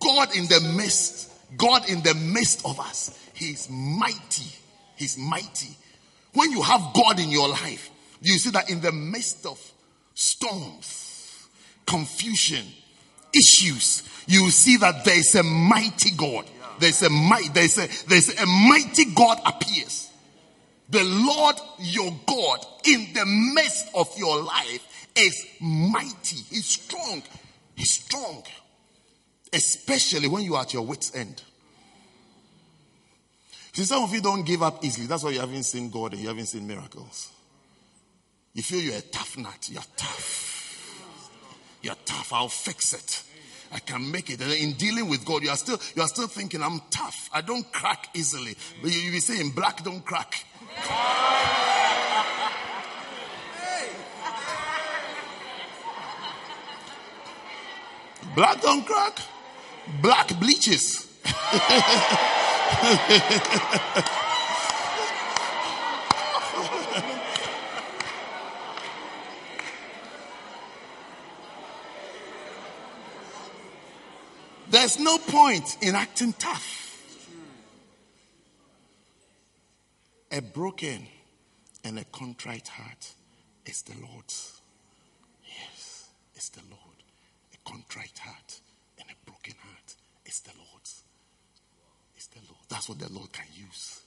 God 0.00 0.34
in 0.34 0.46
the 0.46 0.60
midst, 0.76 1.30
God 1.56 1.88
in 1.88 2.02
the 2.02 2.14
midst 2.14 2.64
of 2.64 2.80
us. 2.80 3.18
He's 3.34 3.68
mighty. 3.70 4.50
He's 4.96 5.16
mighty. 5.16 5.76
When 6.32 6.50
you 6.50 6.62
have 6.62 6.92
God 6.94 7.20
in 7.20 7.30
your 7.30 7.48
life, 7.48 7.90
you 8.20 8.38
see 8.38 8.50
that 8.50 8.70
in 8.70 8.80
the 8.80 8.92
midst 8.92 9.46
of 9.46 9.60
storms, 10.14 11.48
confusion, 11.86 12.64
issues, 13.34 14.02
you 14.26 14.50
see 14.50 14.76
that 14.78 15.04
there 15.04 15.18
is 15.18 15.34
a 15.34 15.42
mighty 15.42 16.10
God. 16.10 16.46
There's 16.78 17.02
a 17.02 17.10
might, 17.10 17.54
there's 17.54 17.78
a, 17.78 17.88
there's 18.08 18.28
a 18.40 18.46
mighty 18.46 19.06
God 19.14 19.40
appears. 19.44 20.10
The 20.90 21.02
Lord 21.04 21.56
your 21.80 22.12
God 22.26 22.64
in 22.84 23.12
the 23.12 23.24
midst 23.26 23.88
of 23.94 24.08
your 24.18 24.42
life 24.42 25.08
is 25.16 25.46
mighty. 25.60 26.36
He's 26.50 26.66
strong. 26.66 27.22
He's 27.74 27.90
strong. 27.90 28.42
Especially 29.56 30.28
when 30.28 30.42
you 30.44 30.54
are 30.54 30.62
at 30.62 30.74
your 30.74 30.82
wits' 30.82 31.14
end. 31.14 31.42
See, 33.72 33.84
some 33.84 34.04
of 34.04 34.12
you 34.12 34.20
don't 34.20 34.44
give 34.44 34.62
up 34.62 34.84
easily. 34.84 35.06
That's 35.06 35.22
why 35.24 35.30
you 35.30 35.40
haven't 35.40 35.62
seen 35.62 35.88
God 35.88 36.12
and 36.12 36.20
you 36.20 36.28
haven't 36.28 36.46
seen 36.46 36.66
miracles. 36.66 37.30
You 38.52 38.62
feel 38.62 38.80
you're 38.80 38.98
a 38.98 39.00
tough 39.00 39.38
nut. 39.38 39.68
You're 39.70 39.82
tough. 39.96 41.78
You're 41.80 41.94
tough. 42.04 42.32
I'll 42.34 42.48
fix 42.48 42.92
it. 42.92 43.22
I 43.72 43.78
can 43.78 44.10
make 44.10 44.28
it. 44.28 44.42
And 44.42 44.52
in 44.52 44.74
dealing 44.74 45.08
with 45.08 45.24
God, 45.24 45.42
you 45.42 45.48
are 45.48 45.56
still 45.56 45.80
you 45.94 46.02
are 46.02 46.08
still 46.08 46.28
thinking, 46.28 46.62
I'm 46.62 46.80
tough. 46.90 47.30
I 47.32 47.40
don't 47.40 47.70
crack 47.72 48.08
easily. 48.14 48.56
But 48.82 48.92
you, 48.92 49.00
you 49.00 49.10
be 49.10 49.20
saying 49.20 49.52
black 49.52 49.82
don't 49.82 50.04
crack. 50.04 50.44
Black 58.34 58.60
don't 58.60 58.84
crack. 58.84 59.18
Black 60.02 60.38
bleaches. 60.40 61.06
There's 74.68 74.98
no 74.98 75.18
point 75.18 75.76
in 75.80 75.94
acting 75.94 76.32
tough. 76.32 76.72
A 80.32 80.42
broken 80.42 81.06
and 81.84 81.98
a 81.98 82.04
contrite 82.04 82.68
heart 82.68 83.12
is 83.64 83.82
the 83.82 83.94
Lord's. 84.04 84.60
Yes, 85.44 86.08
it's 86.34 86.48
the 86.50 86.62
Lord. 86.68 87.02
A 87.54 87.70
contrite 87.70 88.18
heart 88.18 88.60
is 90.36 90.40
the. 90.42 90.50
It's 92.16 92.26
the 92.28 92.40
Lord. 92.48 92.64
That's 92.68 92.88
what 92.88 92.98
the 92.98 93.12
Lord 93.12 93.32
can 93.32 93.46
use. 93.54 94.00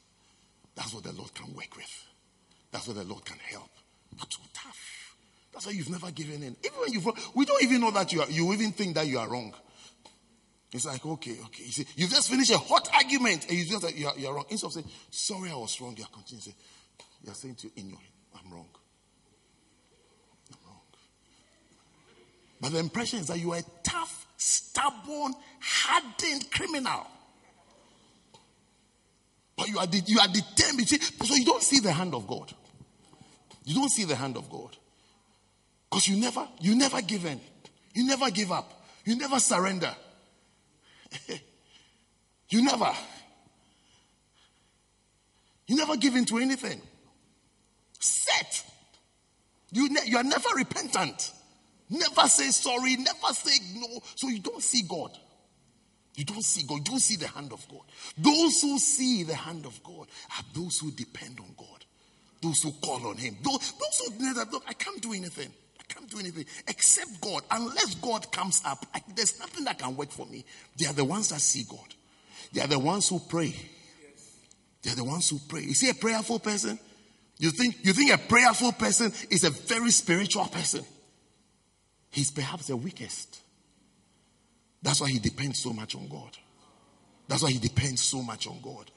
That's 0.75 0.93
what 0.93 1.03
the 1.03 1.13
Lord 1.13 1.34
can 1.34 1.53
work 1.53 1.75
with. 1.75 2.05
That's 2.71 2.88
what 2.88 2.97
the 2.97 3.03
Lord 3.03 3.23
can 3.25 3.38
help. 3.38 3.69
Not 4.17 4.30
too 4.30 4.41
tough. 4.53 5.15
That's 5.53 5.65
why 5.65 5.71
you've 5.73 5.89
never 5.89 6.11
given 6.11 6.43
in. 6.43 6.55
Even 6.63 6.80
when 6.80 6.93
you've, 6.93 7.07
we 7.36 7.45
don't 7.45 7.61
even 7.63 7.82
know 7.82 7.91
that 7.91 8.11
you 8.13 8.21
are, 8.21 8.30
you 8.30 8.51
even 8.53 8.71
think 8.71 8.95
that 8.95 9.07
you 9.07 9.19
are 9.19 9.30
wrong. 9.30 9.53
It's 10.71 10.86
like, 10.86 11.03
okay, 11.05 11.38
okay. 11.45 11.63
You 11.63 11.71
see, 11.71 11.86
you've 11.95 12.11
just 12.11 12.30
finished 12.30 12.51
a 12.51 12.57
hot 12.57 12.89
argument 12.93 13.47
and 13.49 13.57
you 13.57 13.65
just 13.65 13.84
like, 13.84 13.97
you're, 13.97 14.13
you're 14.17 14.34
wrong. 14.34 14.45
Instead 14.49 14.67
of 14.67 14.73
saying, 14.73 14.89
sorry, 15.09 15.51
I 15.51 15.55
was 15.55 15.80
wrong, 15.82 15.95
you're 15.97 16.07
continuing 16.07 16.43
to 16.43 16.49
say, 16.49 16.55
you're 17.23 17.34
saying 17.34 17.55
to 17.55 17.67
you 17.67 17.73
in 17.77 17.89
your 17.89 17.97
head, 17.97 18.11
I'm 18.36 18.51
wrong. 18.51 18.69
I'm 20.51 20.59
wrong. 20.67 20.82
But 22.62 22.74
the 22.74 22.80
impression 22.80 23.20
is 23.20 23.28
that 23.28 23.39
you 23.39 23.53
are 23.53 23.60
a 23.60 23.64
tough 23.84 24.28
stubborn, 24.38 25.34
hardened 25.62 26.51
criminal. 26.51 27.07
But 29.57 29.70
you 29.70 29.80
are, 29.80 29.88
de- 29.88 30.03
you 30.05 30.20
are 30.20 30.28
determined. 30.28 30.88
So 30.88 31.36
you 31.36 31.45
don't 31.45 31.64
see 31.64 31.80
the 31.80 31.91
hand 31.91 32.14
of 32.14 32.28
God. 32.28 32.53
You 33.66 33.76
don't 33.76 33.89
see 33.89 34.05
the 34.05 34.16
hand 34.16 34.38
of 34.38 34.49
God. 34.49 34.76
Because 35.89 36.07
you 36.07 36.18
never, 36.18 36.47
you 36.62 36.76
never 36.76 37.01
give 37.01 37.26
in. 37.26 37.39
You 37.93 38.05
never 38.05 38.30
give 38.32 38.51
up. 38.51 38.84
You 39.05 39.16
never 39.16 39.39
surrender. 39.39 39.93
you 42.49 42.64
never. 42.64 42.91
You 45.68 45.76
never 45.76 45.97
give 45.97 46.16
in 46.16 46.26
to 46.26 46.38
anything. 46.38 46.82
Set. 47.99 48.64
You, 49.72 49.89
ne- 49.89 50.05
you 50.05 50.18
are 50.18 50.24
never 50.24 50.49
repentant. 50.55 51.32
Never 51.89 52.27
say 52.27 52.49
sorry. 52.51 52.95
Never 52.97 53.33
say 53.33 53.57
no. 53.75 53.99
So 54.15 54.27
you 54.27 54.39
don't 54.39 54.61
see 54.61 54.83
God. 54.87 55.17
You 56.15 56.25
don't 56.25 56.43
see 56.43 56.63
God. 56.67 56.79
You 56.79 56.83
don't 56.83 56.99
see 56.99 57.15
the 57.15 57.27
hand 57.27 57.53
of 57.53 57.65
God. 57.69 57.81
Those 58.17 58.61
who 58.61 58.77
see 58.77 59.23
the 59.23 59.35
hand 59.35 59.65
of 59.65 59.81
God 59.83 60.07
are 60.37 60.43
those 60.53 60.77
who 60.79 60.91
depend 60.91 61.39
on 61.39 61.47
God. 61.57 61.85
Those 62.41 62.63
who 62.63 62.71
call 62.73 63.07
on 63.07 63.17
Him. 63.17 63.37
Those, 63.41 63.73
those 63.73 64.13
who 64.17 64.33
that 64.33 64.51
look, 64.51 64.63
I 64.67 64.73
can't 64.73 65.01
do 65.01 65.13
anything. 65.13 65.51
I 65.79 65.83
can't 65.93 66.09
do 66.09 66.19
anything 66.19 66.45
except 66.67 67.21
God. 67.21 67.43
Unless 67.49 67.95
God 67.95 68.31
comes 68.31 68.61
up, 68.65 68.85
I, 68.93 69.01
there's 69.15 69.39
nothing 69.39 69.65
that 69.65 69.79
can 69.79 69.95
work 69.95 70.11
for 70.11 70.25
me. 70.25 70.45
They 70.77 70.85
are 70.85 70.93
the 70.93 71.05
ones 71.05 71.29
that 71.29 71.41
see 71.41 71.63
God. 71.69 71.95
They 72.53 72.61
are 72.61 72.67
the 72.67 72.79
ones 72.79 73.09
who 73.09 73.19
pray. 73.19 73.55
They 74.83 74.91
are 74.91 74.95
the 74.95 75.03
ones 75.03 75.29
who 75.29 75.39
pray. 75.47 75.61
Is 75.61 75.81
he 75.81 75.89
a 75.89 75.93
prayerful 75.93 76.39
person? 76.39 76.79
You 77.37 77.51
think 77.51 77.77
you 77.83 77.93
think 77.93 78.11
a 78.11 78.17
prayerful 78.17 78.73
person 78.73 79.13
is 79.29 79.43
a 79.45 79.49
very 79.49 79.91
spiritual 79.91 80.45
person? 80.45 80.83
He's 82.12 82.32
perhaps 82.32 82.68
the 82.68 82.78
weakest. 82.78 83.39
That's 84.82 85.01
why 85.01 85.10
he 85.10 85.20
depends 85.20 85.60
so 85.60 85.74
much 85.74 85.95
on 85.95 86.07
God. 86.07 86.38
That's 87.28 87.43
why 87.43 87.51
he 87.51 87.60
depends 87.60 88.01
so 88.01 88.22
much 88.22 88.47
on 88.47 88.60
God. 88.62 88.89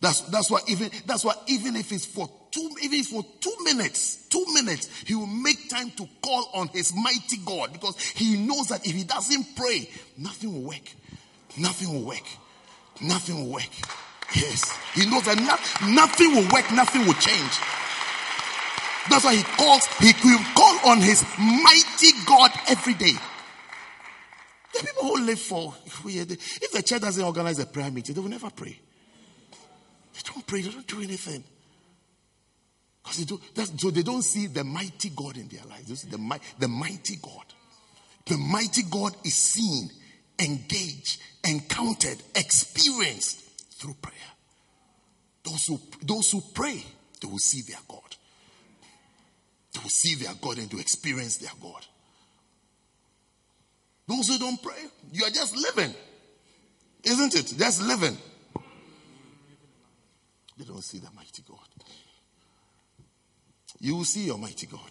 That's 0.00 0.22
that's 0.22 0.50
why 0.50 0.60
even 0.66 0.90
that's 1.06 1.24
why 1.24 1.34
even 1.46 1.76
if 1.76 1.92
it's 1.92 2.06
for 2.06 2.28
two 2.50 2.70
even 2.82 3.02
for 3.02 3.22
two 3.40 3.54
minutes, 3.64 4.26
two 4.28 4.44
minutes, 4.54 4.88
he 5.04 5.14
will 5.14 5.26
make 5.26 5.68
time 5.68 5.90
to 5.92 6.08
call 6.22 6.48
on 6.54 6.68
his 6.68 6.94
mighty 6.94 7.36
God 7.44 7.72
because 7.72 7.98
he 8.00 8.36
knows 8.38 8.68
that 8.68 8.86
if 8.86 8.94
he 8.94 9.04
doesn't 9.04 9.56
pray, 9.56 9.88
nothing 10.16 10.54
will 10.54 10.68
work. 10.70 10.94
Nothing 11.58 11.92
will 11.92 12.06
work. 12.08 12.24
Nothing 13.02 13.44
will 13.44 13.52
work. 13.52 13.70
Yes. 14.34 14.70
He 14.94 15.04
knows 15.06 15.24
that 15.24 15.36
no, 15.36 15.92
nothing 15.94 16.34
will 16.34 16.48
work, 16.52 16.70
nothing 16.72 17.04
will 17.04 17.14
change. 17.14 17.58
That's 19.08 19.24
why 19.24 19.34
he 19.34 19.42
calls, 19.42 19.84
he 19.98 20.12
will 20.24 20.44
call 20.54 20.69
on 20.84 21.00
his 21.00 21.24
mighty 21.38 22.12
God 22.26 22.50
every 22.68 22.94
day. 22.94 23.14
The 24.72 24.80
people 24.80 25.02
who 25.02 25.24
live 25.24 25.40
for, 25.40 25.74
if 25.86 26.72
the 26.72 26.82
church 26.82 27.00
doesn't 27.00 27.24
organize 27.24 27.58
a 27.58 27.66
prayer 27.66 27.90
meeting, 27.90 28.14
they 28.14 28.20
will 28.20 28.28
never 28.28 28.50
pray. 28.50 28.78
They 30.14 30.20
don't 30.32 30.46
pray, 30.46 30.62
they 30.62 30.70
don't 30.70 30.86
do 30.86 31.02
anything. 31.02 31.44
Because 33.02 33.18
they 33.18 33.24
do, 33.24 33.40
so 33.78 33.90
they 33.90 34.02
don't 34.02 34.22
see 34.22 34.46
the 34.46 34.62
mighty 34.62 35.10
God 35.10 35.36
in 35.36 35.48
their 35.48 35.64
lives. 35.64 35.86
They 35.88 35.94
see 35.94 36.08
the, 36.08 36.40
the 36.58 36.68
mighty 36.68 37.16
God. 37.16 37.44
The 38.26 38.36
mighty 38.36 38.82
God 38.82 39.16
is 39.24 39.34
seen, 39.34 39.90
engaged, 40.38 41.20
encountered, 41.44 42.22
experienced 42.34 43.40
through 43.74 43.94
prayer. 43.94 44.14
Those 45.42 45.66
who, 45.66 45.80
those 46.02 46.30
who 46.30 46.42
pray, 46.54 46.84
they 47.20 47.28
will 47.28 47.38
see 47.38 47.62
their 47.62 47.80
God. 47.88 48.09
Will 49.76 49.88
see 49.88 50.16
their 50.16 50.34
God 50.40 50.58
and 50.58 50.70
to 50.70 50.78
experience 50.78 51.36
their 51.38 51.52
God. 51.62 51.86
Those 54.06 54.28
who 54.28 54.38
don't 54.38 54.60
pray, 54.60 54.82
you 55.12 55.24
are 55.24 55.30
just 55.30 55.56
living. 55.56 55.94
Isn't 57.04 57.34
it? 57.34 57.54
Just 57.56 57.80
living. 57.82 58.16
They 60.58 60.64
don't 60.64 60.82
see 60.82 60.98
the 60.98 61.10
mighty 61.16 61.42
God. 61.48 61.58
You 63.78 63.96
will 63.96 64.04
see 64.04 64.26
your 64.26 64.36
mighty 64.36 64.66
God. 64.66 64.90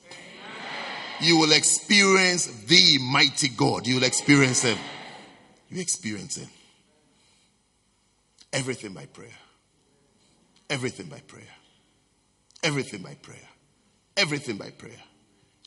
You 1.22 1.38
will 1.38 1.52
experience 1.52 2.48
the 2.66 2.98
mighty 3.00 3.50
God. 3.50 3.86
You 3.86 3.96
will 3.96 4.04
experience 4.04 4.64
Him. 4.64 4.78
You 5.70 5.82
experience 5.82 6.38
Him. 6.38 6.50
Everything 8.54 8.94
by 8.94 9.06
prayer. 9.06 9.38
Everything 10.70 11.08
by 11.08 11.20
prayer. 11.20 11.44
Everything 12.64 13.02
by 13.02 13.16
prayer. 13.16 13.49
Everything 14.20 14.58
by 14.58 14.70
prayer. 14.72 15.02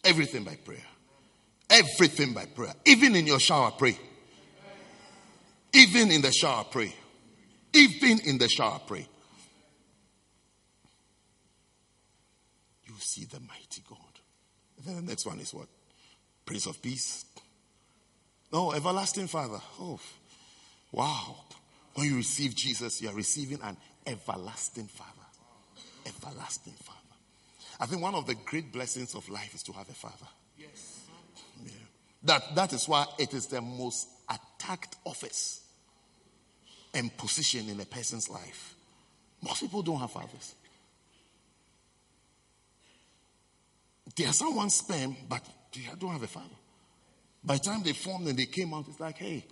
Everything 0.05 0.45
by 0.45 0.57
prayer. 0.57 0.85
Everything 1.71 2.35
by 2.35 2.45
prayer. 2.45 2.75
Even 2.85 3.17
in 3.17 3.27
your 3.27 3.41
shower, 3.41 3.71
pray. 3.71 3.99
Even 5.73 6.11
in 6.11 6.21
the 6.21 6.31
shower, 6.31 6.65
pray. 6.65 6.95
Even 7.73 8.21
in 8.21 8.37
the 8.37 8.51
shower, 8.51 8.79
pray. 8.87 9.09
You 12.85 12.93
see 12.99 13.25
the 13.25 13.41
mighty 13.41 13.83
God. 13.89 13.99
then 14.85 14.97
the 14.97 15.03
next 15.03 15.25
one 15.25 15.41
is 15.41 15.55
what? 15.55 15.69
Prince 16.45 16.67
of 16.67 16.83
Peace. 16.83 17.25
No, 18.53 18.73
everlasting 18.73 19.29
Father. 19.29 19.61
Oh, 19.81 19.99
wow. 20.93 21.37
When 21.95 22.07
you 22.07 22.17
receive 22.17 22.55
Jesus, 22.55 23.01
you 23.01 23.09
are 23.09 23.15
receiving 23.15 23.63
an 23.63 23.79
everlasting 24.07 24.89
Father. 24.89 25.11
Everlasting 26.05 26.75
Father. 26.75 26.99
I 27.83 27.87
think 27.87 28.01
one 28.01 28.15
of 28.15 28.27
the 28.27 28.35
great 28.35 28.73
blessings 28.73 29.15
of 29.15 29.29
life 29.29 29.55
is 29.55 29.63
to 29.65 29.73
have 29.73 29.89
a 29.89 29.93
father. 29.93 30.29
Yes. 30.57 31.01
Yeah. 31.65 31.73
That, 32.23 32.55
that 32.55 32.73
is 32.73 32.89
why 32.89 33.07
it 33.19 33.35
is 33.35 33.47
the 33.47 33.61
most 33.61 34.09
attacked 34.31 34.97
office 35.05 35.61
and 36.95 37.15
position 37.17 37.69
in 37.69 37.81
a 37.81 37.85
person's 37.85 38.31
life. 38.31 38.75
Most 39.43 39.61
people 39.61 39.83
don't 39.83 39.99
have 39.99 40.13
fathers. 40.13 40.55
They 44.17 44.27
are 44.27 44.33
someone's 44.33 44.75
sperm, 44.75 45.17
but 45.29 45.43
they 45.75 45.83
don't 45.99 46.13
have 46.13 46.23
a 46.23 46.29
father. 46.29 46.47
By 47.43 47.55
the 47.55 47.61
time 47.61 47.83
they 47.83 47.93
formed 47.93 48.29
and 48.29 48.39
they 48.39 48.47
came 48.47 48.73
out, 48.73 48.87
it's 48.89 49.01
like, 49.01 49.19
hey, 49.19 49.45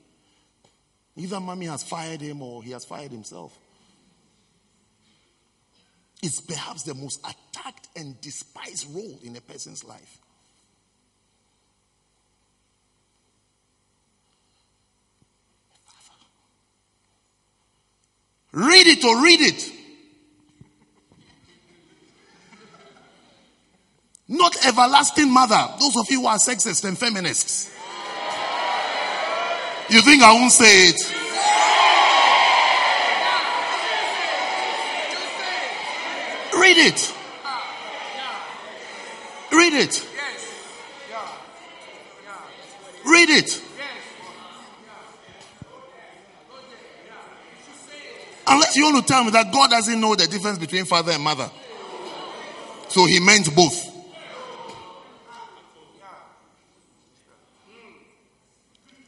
Either 1.16 1.41
mommy 1.41 1.66
has 1.66 1.83
fired 1.83 2.20
him 2.20 2.41
or 2.43 2.62
he 2.62 2.70
has 2.70 2.85
fired 2.85 3.11
himself. 3.11 3.59
It's 6.23 6.41
perhaps 6.41 6.83
the 6.83 6.95
most 6.95 7.21
attacked 7.21 7.89
and 7.97 8.21
despised 8.21 8.95
role 8.95 9.18
in 9.23 9.37
a 9.37 9.41
person's 9.41 9.85
life. 9.85 10.18
Read 18.53 18.87
it 18.87 19.05
or 19.05 19.23
read 19.23 19.41
it. 19.41 19.73
Not 24.27 24.57
everlasting 24.66 25.33
mother. 25.33 25.75
Those 25.79 25.97
of 25.97 26.11
you 26.11 26.21
who 26.21 26.27
are 26.27 26.37
sexist 26.37 26.85
and 26.85 26.99
feminists. 26.99 27.71
You 29.89 30.01
think 30.03 30.23
I 30.23 30.33
won't 30.33 30.53
say 30.53 30.89
it? 30.89 31.01
Read 36.61 36.77
it. 36.77 37.15
Read 39.53 39.73
it. 39.73 40.07
Read 43.07 43.31
it. 43.31 43.63
Unless 48.47 48.77
you 48.77 48.85
want 48.85 49.07
to 49.07 49.13
tell 49.13 49.25
me 49.25 49.31
that 49.31 49.53
God 49.53 49.71
doesn't 49.71 50.01
know 50.01 50.15
the 50.15 50.27
difference 50.27 50.59
between 50.59 50.85
father 50.85 51.13
and 51.13 51.23
mother. 51.23 51.51
So 52.89 53.07
he 53.07 53.21
meant 53.21 53.55
both. 53.55 53.91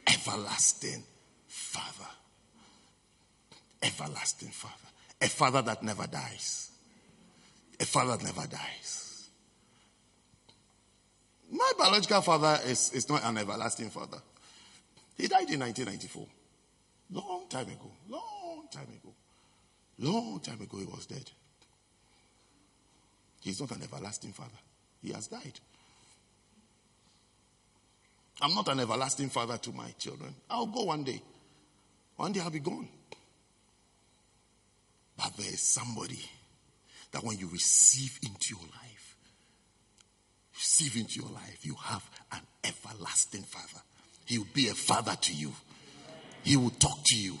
everlasting 0.07 1.03
Father. 1.47 2.09
Everlasting 3.81 4.49
Father. 4.49 4.73
A 5.21 5.27
Father 5.27 5.61
that 5.61 5.83
never 5.83 6.07
dies. 6.07 6.72
A 7.79 7.85
Father 7.85 8.23
never 8.23 8.47
dies. 8.47 9.29
My 11.51 11.71
biological 11.77 12.21
father 12.21 12.59
is, 12.65 12.91
is 12.93 13.07
not 13.07 13.23
an 13.23 13.37
everlasting 13.37 13.89
father. 13.91 14.17
He 15.15 15.27
died 15.27 15.49
in 15.51 15.59
1994. 15.59 16.27
Long 17.11 17.45
time 17.47 17.67
ago. 17.67 17.91
Long 18.09 18.67
time 18.71 18.87
ago. 18.87 19.13
Long 19.99 20.39
time 20.39 20.59
ago, 20.61 20.77
he 20.77 20.85
was 20.85 21.05
dead. 21.05 21.29
He's 23.41 23.59
not 23.61 23.71
an 23.71 23.83
everlasting 23.83 24.31
father. 24.31 24.49
He 25.03 25.11
has 25.11 25.27
died. 25.27 25.59
I'm 28.41 28.55
not 28.55 28.67
an 28.69 28.79
everlasting 28.79 29.29
father 29.29 29.57
to 29.57 29.71
my 29.71 29.91
children. 29.99 30.33
I'll 30.49 30.65
go 30.65 30.83
one 30.83 31.03
day. 31.03 31.21
One 32.15 32.31
day 32.31 32.39
I'll 32.39 32.49
be 32.49 32.59
gone. 32.59 32.87
But 35.15 35.37
there 35.37 35.47
is 35.47 35.61
somebody 35.61 36.19
that 37.13 37.23
when 37.23 37.37
you 37.37 37.47
receive 37.47 38.19
into 38.23 38.55
your 38.55 38.63
life, 38.63 39.15
receive 40.55 40.97
into 40.97 41.21
your 41.21 41.29
life, 41.31 41.59
you 41.61 41.75
have 41.75 42.03
an 42.31 42.41
everlasting 42.63 43.43
father. 43.43 43.83
He 44.25 44.39
will 44.39 44.47
be 44.53 44.67
a 44.69 44.73
father 44.73 45.15
to 45.21 45.33
you. 45.33 45.51
He 46.43 46.57
will 46.57 46.71
talk 46.71 46.97
to 47.05 47.15
you. 47.15 47.37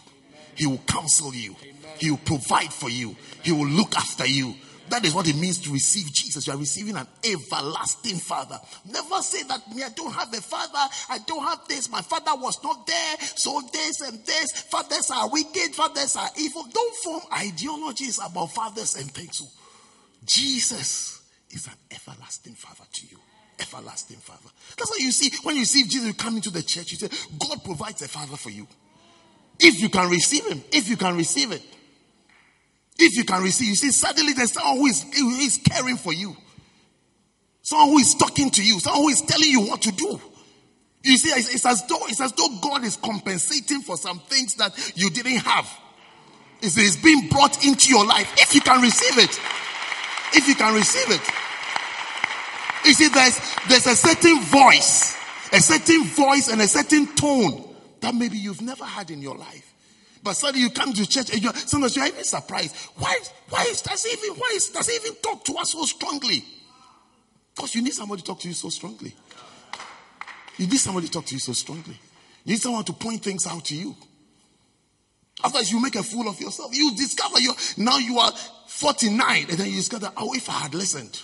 He 0.55 0.67
will 0.67 0.81
counsel 0.87 1.33
you. 1.33 1.55
He 1.97 2.11
will 2.11 2.19
provide 2.19 2.71
for 2.71 2.89
you. 2.89 3.15
He 3.41 3.51
will 3.51 3.67
look 3.67 3.95
after 3.95 4.25
you. 4.25 4.53
That 4.89 5.05
is 5.05 5.15
what 5.15 5.27
it 5.27 5.35
means 5.35 5.59
to 5.59 5.71
receive 5.71 6.13
Jesus. 6.13 6.45
You 6.45 6.53
are 6.53 6.59
receiving 6.59 6.95
an 6.95 7.07
everlasting 7.23 8.17
father. 8.17 8.59
Never 8.91 9.21
say 9.21 9.41
that 9.43 9.73
me, 9.73 9.81
I 9.81 9.89
don't 9.89 10.13
have 10.13 10.31
a 10.33 10.41
father. 10.41 10.93
I 11.09 11.19
don't 11.25 11.43
have 11.43 11.67
this. 11.67 11.89
My 11.89 12.01
father 12.01 12.31
was 12.35 12.61
not 12.63 12.85
there. 12.85 13.15
So 13.19 13.61
this 13.71 14.01
and 14.01 14.23
this. 14.25 14.51
Fathers 14.51 15.09
are 15.09 15.29
wicked. 15.29 15.73
Fathers 15.73 16.15
are 16.15 16.29
evil. 16.37 16.65
Don't 16.71 16.95
form 16.97 17.21
ideologies 17.33 18.19
about 18.23 18.51
fathers 18.51 18.95
and 18.95 19.09
things. 19.09 19.41
Jesus 20.25 21.21
is 21.49 21.67
an 21.67 21.73
everlasting 21.91 22.53
father 22.53 22.83
to 22.91 23.07
you. 23.07 23.17
Everlasting 23.59 24.17
father. 24.17 24.49
That's 24.77 24.89
why 24.89 24.97
you 24.99 25.11
see, 25.11 25.31
when 25.43 25.55
you 25.55 25.65
see 25.65 25.83
Jesus, 25.83 26.07
you 26.07 26.13
come 26.13 26.35
into 26.35 26.49
the 26.49 26.63
church, 26.63 26.91
you 26.91 26.97
say, 26.97 27.09
God 27.39 27.63
provides 27.63 28.01
a 28.01 28.07
father 28.07 28.35
for 28.35 28.49
you. 28.49 28.67
If 29.59 29.79
you 29.79 29.89
can 29.89 30.09
receive 30.09 30.45
him, 30.45 30.63
if 30.71 30.89
you 30.89 30.97
can 30.97 31.15
receive 31.15 31.51
it. 31.51 31.61
If 32.97 33.15
you 33.15 33.23
can 33.23 33.41
receive, 33.41 33.69
you 33.69 33.75
see, 33.75 33.91
suddenly 33.91 34.33
there's 34.33 34.53
someone 34.53 34.77
who 34.77 34.85
is, 34.87 35.03
who 35.03 35.29
is 35.39 35.59
caring 35.63 35.97
for 35.97 36.13
you. 36.13 36.35
Someone 37.61 37.89
who 37.89 37.97
is 37.99 38.13
talking 38.15 38.49
to 38.51 38.63
you. 38.63 38.79
Someone 38.79 39.03
who 39.03 39.09
is 39.09 39.21
telling 39.21 39.49
you 39.49 39.61
what 39.61 39.81
to 39.83 39.91
do. 39.91 40.19
You 41.03 41.17
see, 41.17 41.29
it's, 41.29 41.53
it's, 41.53 41.65
as 41.65 41.85
though 41.87 42.05
it's 42.07 42.21
as 42.21 42.31
though 42.33 42.47
God 42.61 42.83
is 42.83 42.95
compensating 42.97 43.81
for 43.81 43.97
some 43.97 44.19
things 44.19 44.55
that 44.55 44.73
you 44.95 45.09
didn't 45.09 45.37
have. 45.37 45.69
It's, 46.61 46.77
it's 46.77 46.95
being 46.95 47.27
brought 47.27 47.65
into 47.65 47.89
your 47.89 48.05
life. 48.05 48.33
If 48.37 48.55
you 48.55 48.61
can 48.61 48.81
receive 48.81 49.17
it, 49.17 49.39
if 50.33 50.47
you 50.47 50.55
can 50.55 50.73
receive 50.73 51.09
it, 51.09 51.21
you 52.85 52.93
see, 52.93 53.07
there's 53.07 53.39
there's 53.67 53.87
a 53.87 53.95
certain 53.95 54.41
voice, 54.41 55.15
a 55.51 55.61
certain 55.61 56.03
voice, 56.03 56.49
and 56.49 56.61
a 56.61 56.67
certain 56.67 57.07
tone 57.15 57.75
that 58.01 58.13
maybe 58.13 58.37
you've 58.37 58.61
never 58.61 58.83
had 58.83 59.09
in 59.09 59.21
your 59.21 59.35
life. 59.35 59.73
But 60.23 60.33
suddenly 60.33 60.61
you 60.61 60.69
come 60.69 60.93
to 60.93 61.05
church 61.05 61.33
and 61.33 61.41
you're, 61.41 61.53
sometimes 61.53 61.95
you're 61.95 62.05
even 62.05 62.23
surprised. 62.23 62.75
Why, 62.95 63.17
why 63.49 63.65
does 63.65 64.05
he 64.05 64.13
even, 64.13 64.39
why 64.39 64.57
does 64.73 64.89
he 64.89 64.95
even 64.95 65.15
talk 65.21 65.43
to 65.45 65.53
us 65.55 65.73
so 65.73 65.83
strongly? 65.83 66.45
Because 67.53 67.75
you 67.75 67.81
need 67.81 67.93
somebody 67.93 68.21
to 68.21 68.27
talk 68.27 68.39
to 68.39 68.47
you 68.47 68.53
so 68.53 68.69
strongly. 68.69 69.13
You 70.57 70.67
need 70.67 70.79
somebody 70.79 71.07
to 71.07 71.13
talk 71.13 71.25
to 71.25 71.33
you 71.33 71.39
so 71.39 71.51
strongly. 71.51 71.99
You 72.45 72.53
need 72.53 72.61
someone 72.61 72.85
to 72.85 72.93
point 72.93 73.21
things 73.21 73.45
out 73.45 73.65
to 73.65 73.75
you. 73.75 73.95
Otherwise, 75.43 75.71
you 75.71 75.81
make 75.81 75.95
a 75.95 76.03
fool 76.03 76.29
of 76.29 76.39
yourself. 76.39 76.73
You 76.73 76.95
discover 76.95 77.39
you 77.39 77.53
now 77.77 77.97
you 77.97 78.17
are 78.19 78.31
49, 78.73 79.45
and 79.49 79.57
then 79.59 79.67
you 79.67 79.75
discover, 79.75 80.11
oh, 80.17 80.33
if 80.33 80.49
I 80.49 80.53
had 80.53 80.73
listened. 80.73 81.21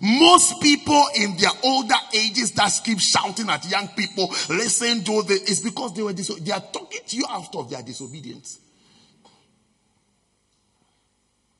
Most 0.00 0.62
people 0.62 1.04
in 1.14 1.36
their 1.36 1.50
older 1.62 1.94
ages 2.14 2.52
that 2.52 2.72
keep 2.84 2.98
shouting 3.00 3.50
at 3.50 3.68
young 3.68 3.88
people, 3.88 4.28
listen 4.48 5.04
to 5.04 5.22
the, 5.22 5.34
it's 5.34 5.60
because 5.60 5.94
they 5.94 6.02
were, 6.02 6.12
diso- 6.12 6.42
they 6.42 6.52
are 6.52 6.62
talking 6.72 7.00
to 7.06 7.16
you 7.16 7.24
out 7.28 7.54
of 7.54 7.68
their 7.68 7.82
disobedience. 7.82 8.60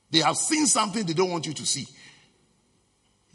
They 0.09 0.19
have 0.19 0.37
seen 0.37 0.65
something 0.65 1.05
they 1.05 1.13
don't 1.13 1.29
want 1.29 1.45
you 1.45 1.53
to 1.53 1.65
see. 1.65 1.87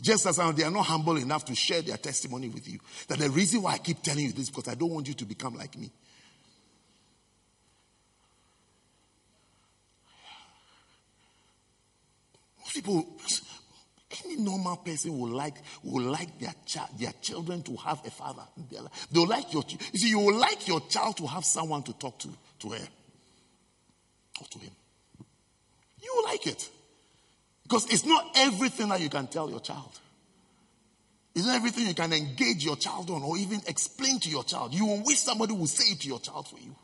Just 0.01 0.27
as 0.27 0.37
they 0.57 0.65
are 0.65 0.71
not 0.71 0.87
humble 0.87 1.17
enough 1.17 1.45
to 1.45 1.55
share 1.55 1.83
their 1.83 1.97
testimony 1.97 2.49
with 2.49 2.69
you. 2.69 2.81
That 3.09 3.21
the 3.21 3.31
reason 3.31 3.63
why 3.63 3.75
I 3.75 3.79
keep 3.79 4.03
telling 4.03 4.25
you 4.25 4.33
this 4.33 4.51
because 4.51 4.69
I 4.69 4.75
don't 4.75 4.91
want 4.91 5.07
you 5.07 5.15
to 5.15 5.25
become 5.25 5.55
like 5.55 5.79
me. 5.79 5.91
People, 12.75 13.07
any 14.25 14.37
normal 14.37 14.77
person 14.77 15.18
will 15.18 15.31
like 15.31 15.55
will 15.83 16.11
like 16.11 16.39
their 16.39 16.55
child, 16.66 16.91
their 16.99 17.12
children 17.22 17.62
to 17.62 17.77
have 17.77 18.05
a 18.07 18.11
father. 18.11 18.43
They'll 19.11 19.27
like 19.27 19.53
your 19.53 19.64
you 19.68 19.99
see, 19.99 20.09
you 20.09 20.18
will 20.18 20.37
like 20.37 20.66
your 20.68 20.81
child 20.89 21.16
to 21.18 21.27
have 21.27 21.45
someone 21.45 21.83
to 21.85 21.93
talk 21.95 22.18
to 22.20 22.29
to 22.61 22.70
her 22.70 22.89
or 24.41 24.47
to 24.51 24.59
him. 24.59 24.70
You 26.03 26.22
like 26.27 26.47
it. 26.47 26.68
Because 27.62 27.87
it's 27.91 28.05
not 28.05 28.31
everything 28.37 28.89
that 28.91 29.01
you 29.01 29.09
can 29.09 29.27
tell 29.27 29.49
your 29.49 29.61
child. 29.61 29.99
It's 31.35 31.47
not 31.47 31.57
everything 31.57 31.87
you 31.89 31.95
can 31.95 32.12
engage 32.12 32.64
your 32.64 32.77
child 32.77 33.11
on 33.11 33.22
or 33.22 33.37
even 33.39 33.61
explain 33.66 34.20
to 34.20 34.29
your 34.29 34.45
child. 34.45 34.75
You 34.75 34.87
will 34.87 35.03
wish 35.03 35.18
somebody 35.18 35.55
would 35.55 35.68
say 35.68 35.93
it 35.93 36.01
to 36.01 36.09
your 36.09 36.20
child 36.20 36.47
for 36.47 36.59
you. 36.59 36.77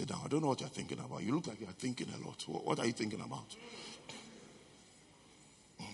Sit 0.00 0.08
down. 0.08 0.22
I 0.24 0.28
don't 0.28 0.40
know 0.40 0.48
what 0.48 0.60
you're 0.60 0.70
thinking 0.70 0.98
about. 0.98 1.22
You 1.22 1.34
look 1.34 1.46
like 1.46 1.60
you're 1.60 1.68
thinking 1.72 2.06
a 2.08 2.26
lot. 2.26 2.42
What 2.46 2.78
are 2.78 2.86
you 2.86 2.92
thinking 2.92 3.20
about? 3.20 3.54
Hmm. 5.78 5.84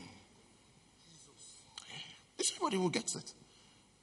It's 2.38 2.52
everybody 2.52 2.76
who 2.76 2.88
gets 2.88 3.16
it. 3.16 3.32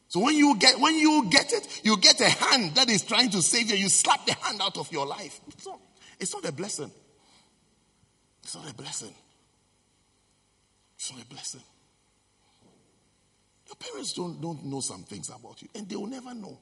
So 0.10 0.20
when 0.20 0.36
you 0.36 0.58
get 0.58 0.78
when 0.78 0.96
you 0.96 1.30
get 1.30 1.54
it, 1.54 1.82
you 1.86 1.96
get 1.96 2.20
a 2.20 2.28
hand 2.28 2.76
that 2.76 2.90
is 2.90 3.04
trying 3.04 3.30
to 3.30 3.42
save 3.42 3.72
you. 3.72 3.78
You 3.78 3.88
slap 3.88 4.26
the 4.26 4.34
hand 4.34 4.60
out 4.62 4.78
of 4.78 4.92
your 4.92 5.06
life. 5.06 5.40
It's 5.48 5.66
not, 5.66 5.80
it's 6.20 6.34
not 6.34 6.44
a 6.44 6.52
blessing. 6.52 6.92
It's 8.44 8.56
not 8.56 8.70
a 8.70 8.74
blessing. 8.74 9.16
It's 10.98 11.14
not 11.14 11.22
a 11.22 11.26
blessing. 11.28 11.64
Your 13.68 13.76
parents 13.78 14.12
don't, 14.12 14.42
don't 14.42 14.66
know 14.66 14.82
some 14.82 15.04
things 15.04 15.30
about 15.30 15.62
you, 15.62 15.70
and 15.74 15.88
they 15.88 15.96
will 15.96 16.08
never 16.08 16.34
know. 16.34 16.60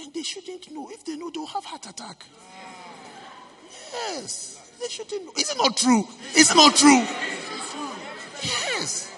And 0.00 0.14
they 0.14 0.22
shouldn't 0.22 0.70
know. 0.72 0.88
If 0.90 1.04
they 1.04 1.16
know, 1.16 1.30
they'll 1.30 1.46
have 1.46 1.64
heart 1.64 1.86
attack. 1.86 2.24
Yes. 3.92 4.60
They 4.80 4.88
shouldn't 4.88 5.26
know. 5.26 5.32
Is 5.36 5.50
it 5.50 5.58
not 5.58 5.76
true? 5.76 6.08
Is 6.34 6.50
it 6.50 6.54
not 6.54 6.74
true? 6.74 7.04
Yes. 8.42 9.10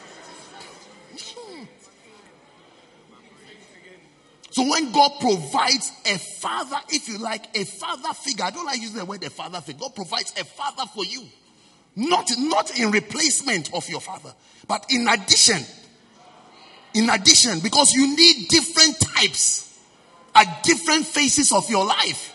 Hmm. 1.36 1.64
So 4.50 4.68
when 4.68 4.90
God 4.90 5.12
provides 5.20 5.92
a 6.04 6.18
father, 6.18 6.78
if 6.88 7.09
you 7.09 7.18
like, 7.18 7.56
a 7.56 7.64
father 7.64 8.12
figure, 8.14 8.44
I 8.44 8.50
don't 8.50 8.66
like 8.66 8.80
using 8.80 8.98
the 8.98 9.04
word 9.04 9.22
a 9.22 9.30
father 9.30 9.60
figure. 9.60 9.80
God 9.80 9.94
provides 9.94 10.32
a 10.32 10.44
father 10.44 10.84
for 10.92 11.04
you. 11.04 11.24
Not, 11.94 12.28
not 12.38 12.76
in 12.76 12.90
replacement 12.90 13.72
of 13.72 13.88
your 13.88 14.00
father, 14.00 14.32
but 14.66 14.86
in 14.90 15.06
addition. 15.06 15.62
In 16.94 17.09
addition, 17.09 17.60
because 17.60 17.92
you 17.92 18.16
need 18.16 18.48
different 18.48 18.98
types 18.98 19.72
at 20.34 20.62
different 20.62 21.06
phases 21.06 21.52
of 21.52 21.68
your 21.70 21.84
life. 21.84 22.34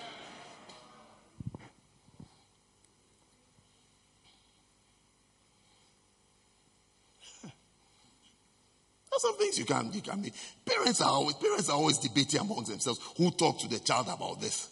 There's 9.12 9.22
some 9.22 9.38
things 9.38 9.58
you 9.60 9.66
can 9.66 9.92
you 9.94 10.02
can 10.02 10.22
be. 10.22 10.32
Parents 10.66 11.02
are 11.02 11.10
always 11.10 11.36
parents 11.36 11.70
are 11.70 11.76
always 11.76 11.98
debating 11.98 12.40
amongst 12.42 12.70
themselves 12.70 13.00
who 13.18 13.32
talk 13.32 13.60
to 13.60 13.68
the 13.68 13.80
child 13.80 14.08
about 14.10 14.40
this. 14.42 14.70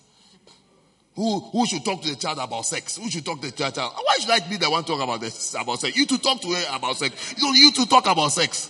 Who, 1.15 1.39
who 1.39 1.65
should 1.65 1.85
talk 1.85 2.01
to 2.01 2.09
the 2.09 2.17
child 2.17 2.39
about 2.39 2.65
sex? 2.65 2.97
Who 2.97 3.09
should 3.09 3.23
talk 3.23 3.39
to 3.41 3.49
the 3.49 3.55
child? 3.55 3.77
Why 3.77 4.17
should 4.19 4.31
I 4.31 4.39
be 4.49 4.57
the 4.57 4.69
one 4.69 4.83
talk 4.83 5.01
about 5.01 5.21
this 5.21 5.53
about 5.53 5.79
sex? 5.79 5.95
You 5.95 6.05
to 6.07 6.17
talk 6.17 6.41
to 6.41 6.51
her 6.51 6.75
about 6.75 6.97
sex. 6.97 7.35
You, 7.37 7.53
you 7.53 7.71
to 7.71 7.85
talk 7.85 8.05
about 8.05 8.33
sex. 8.33 8.69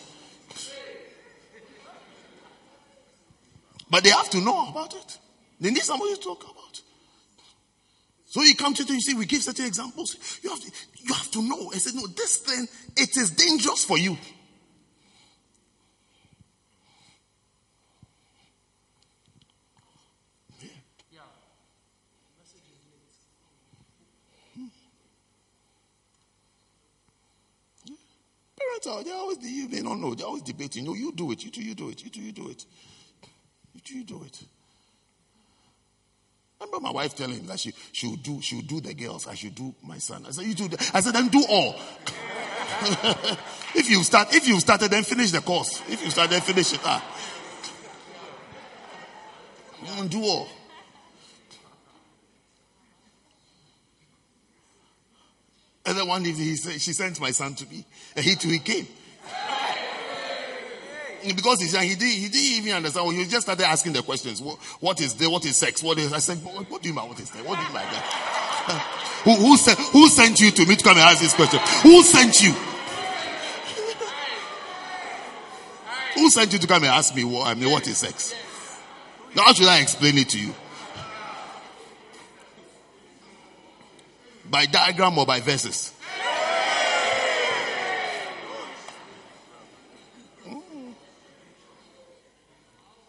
But 3.96 4.04
they 4.04 4.10
have 4.10 4.30
to 4.32 4.42
know 4.42 4.68
about 4.68 4.94
it. 4.94 5.20
They 5.58 5.70
need 5.70 5.84
somebody 5.84 6.16
to 6.16 6.22
talk 6.22 6.44
about. 6.44 6.82
So 8.26 8.44
you 8.44 8.54
come 8.54 8.74
to 8.74 8.84
it 8.84 8.90
and 8.90 8.96
you 8.98 9.02
see, 9.02 9.14
we 9.14 9.26
give 9.26 9.42
certain 9.42 9.66
examples. 9.66 10.18
You 10.44 10.50
have 10.50 10.60
to, 10.60 10.72
you 10.98 11.14
have 11.14 11.32
to 11.32 11.42
know. 11.42 11.72
I 11.74 11.78
said, 11.78 11.96
no, 11.96 12.06
this 12.08 12.40
thing, 12.40 12.68
it 12.98 13.16
is 13.16 13.32
dangerous 13.32 13.86
for 13.86 13.98
you. 13.98 14.18
Hmm. 24.56 24.66
Parents 28.60 28.88
are, 28.88 29.04
they're 29.06 29.14
always, 29.14 29.38
you 29.42 29.70
may 29.70 29.80
not 29.80 30.00
know, 30.00 30.14
they're 30.14 30.28
always 30.28 30.44
debating. 30.44 30.84
No, 30.84 30.96
you 30.96 31.14
do 31.14 31.32
it, 31.32 31.46
you 31.46 31.50
do, 31.50 31.62
you 31.62 31.76
do 31.76 31.88
it, 31.88 32.04
you 32.04 32.10
do, 32.10 32.20
you 32.20 32.34
do 32.34 32.50
it. 32.50 32.66
Do, 33.86 33.96
you 33.96 34.04
do 34.04 34.24
it. 34.26 34.42
remember 36.60 36.80
my 36.80 36.92
wife 36.92 37.16
telling 37.16 37.38
me 37.42 37.48
that 37.48 37.60
she 37.60 37.72
should 37.92 38.24
do 38.24 38.42
she 38.42 38.56
would 38.56 38.68
do 38.68 38.82
the 38.82 38.94
girls, 38.96 39.28
I 39.28 39.36
should 39.36 39.54
do 39.54 39.74
my 39.84 40.00
son. 40.00 40.26
I 40.28 40.32
said, 40.32 40.46
you 40.46 40.56
do 40.56 40.68
the, 40.68 40.92
I 40.94 41.02
said, 41.02 41.14
then 41.14 41.28
do 41.28 41.46
all. 41.48 41.76
if 43.76 43.90
you 43.90 44.04
start, 44.04 44.34
if 44.34 44.48
you 44.48 44.60
started, 44.60 44.90
then 44.90 45.04
finish 45.04 45.32
the 45.32 45.42
course. 45.42 45.82
If 45.88 46.04
you 46.04 46.10
start, 46.10 46.32
then 46.32 46.42
finish 46.42 46.74
it. 46.74 46.80
Ah. 46.84 47.04
Do 50.10 50.24
all. 50.24 50.48
And 55.86 55.98
then 55.98 56.08
one 56.08 56.26
evening, 56.26 56.48
he 56.48 56.56
said, 56.56 56.82
she 56.82 56.94
sent 56.94 57.20
my 57.22 57.30
son 57.30 57.54
to 57.56 57.68
me, 57.68 57.86
and 58.16 58.26
he 58.26 58.36
too 58.36 58.50
he 58.50 58.60
came 58.60 58.88
because 61.34 61.62
he's 61.62 61.74
young, 61.74 61.84
he 61.84 61.96
didn't, 61.96 62.08
he 62.08 62.28
didn't 62.30 62.58
even 62.58 62.74
understand. 62.74 63.08
Well, 63.08 63.16
he 63.16 63.26
just 63.26 63.42
started 63.44 63.66
asking 63.66 63.94
the 63.94 64.04
questions. 64.04 64.42
What, 64.42 64.58
what 64.80 65.02
is 65.02 65.14
there? 65.16 65.30
What 65.30 65.46
is 65.46 65.58
sex? 65.58 65.82
What 65.82 65.98
is? 65.98 66.14
I 66.14 66.20
said, 66.20 66.38
what, 66.44 66.70
what 66.70 66.82
do 66.82 66.90
you 66.90 66.94
mean? 66.96 67.08
What 67.08 67.20
is 67.20 67.30
there? 67.32 67.44
What 67.44 67.58
do 67.58 67.62
you 67.62 67.68
mean 67.70 67.76
that? 67.76 68.82
who, 69.24 69.36
who 69.36 69.58
sent? 69.58 69.80
Who 69.80 70.08
sent 70.10 70.40
you 70.40 70.52
to 70.52 70.66
me 70.66 70.76
to 70.76 70.84
come 70.84 70.98
and 70.98 71.02
ask 71.02 71.22
this 71.22 71.34
question? 71.34 71.60
Who 71.84 72.04
sent 72.04 72.42
you? 72.44 72.54
who 76.16 76.30
sent 76.30 76.54
you 76.54 76.60
to 76.60 76.68
come 76.68 76.84
and 76.84 76.92
ask 76.92 77.16
me 77.16 77.24
what, 77.24 77.48
I 77.48 77.54
mean, 77.54 77.70
what 77.72 77.88
is 77.88 77.98
sex? 77.98 78.34
Now, 79.36 79.44
how 79.44 79.54
should 79.54 79.68
I 79.68 79.80
explain 79.82 80.18
it 80.18 80.30
to 80.30 80.40
you? 80.40 80.54
By 84.50 84.66
diagram 84.66 85.18
or 85.18 85.26
by 85.26 85.42
verses? 85.42 85.92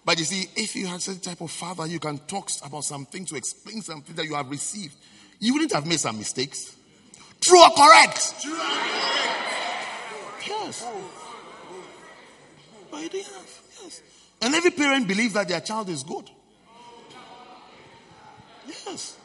But 0.06 0.20
you 0.20 0.24
see, 0.24 0.48
if 0.54 0.76
you 0.76 0.86
had 0.86 1.02
such 1.02 1.20
type 1.20 1.40
of 1.40 1.50
father, 1.50 1.84
you 1.84 1.98
can 1.98 2.18
talk 2.18 2.48
about 2.64 2.84
something 2.84 3.24
to 3.24 3.34
explain 3.34 3.82
something 3.82 4.14
that 4.14 4.24
you 4.24 4.36
have 4.36 4.48
received. 4.48 4.94
You 5.40 5.52
wouldn't 5.54 5.72
have 5.72 5.84
made 5.84 5.98
some 5.98 6.16
mistakes. 6.16 6.76
True 7.40 7.60
or 7.60 7.70
correct? 7.70 8.40
True 8.40 8.52
Yes. 10.46 10.86
But 12.88 13.10
they 13.10 13.22
have. 13.22 13.62
Yes. 13.82 14.02
And 14.42 14.54
every 14.54 14.70
parent 14.70 15.08
believes 15.08 15.34
that 15.34 15.48
their 15.48 15.60
child 15.60 15.88
is 15.88 16.04
good. 16.04 16.30
Yes. 18.68 19.16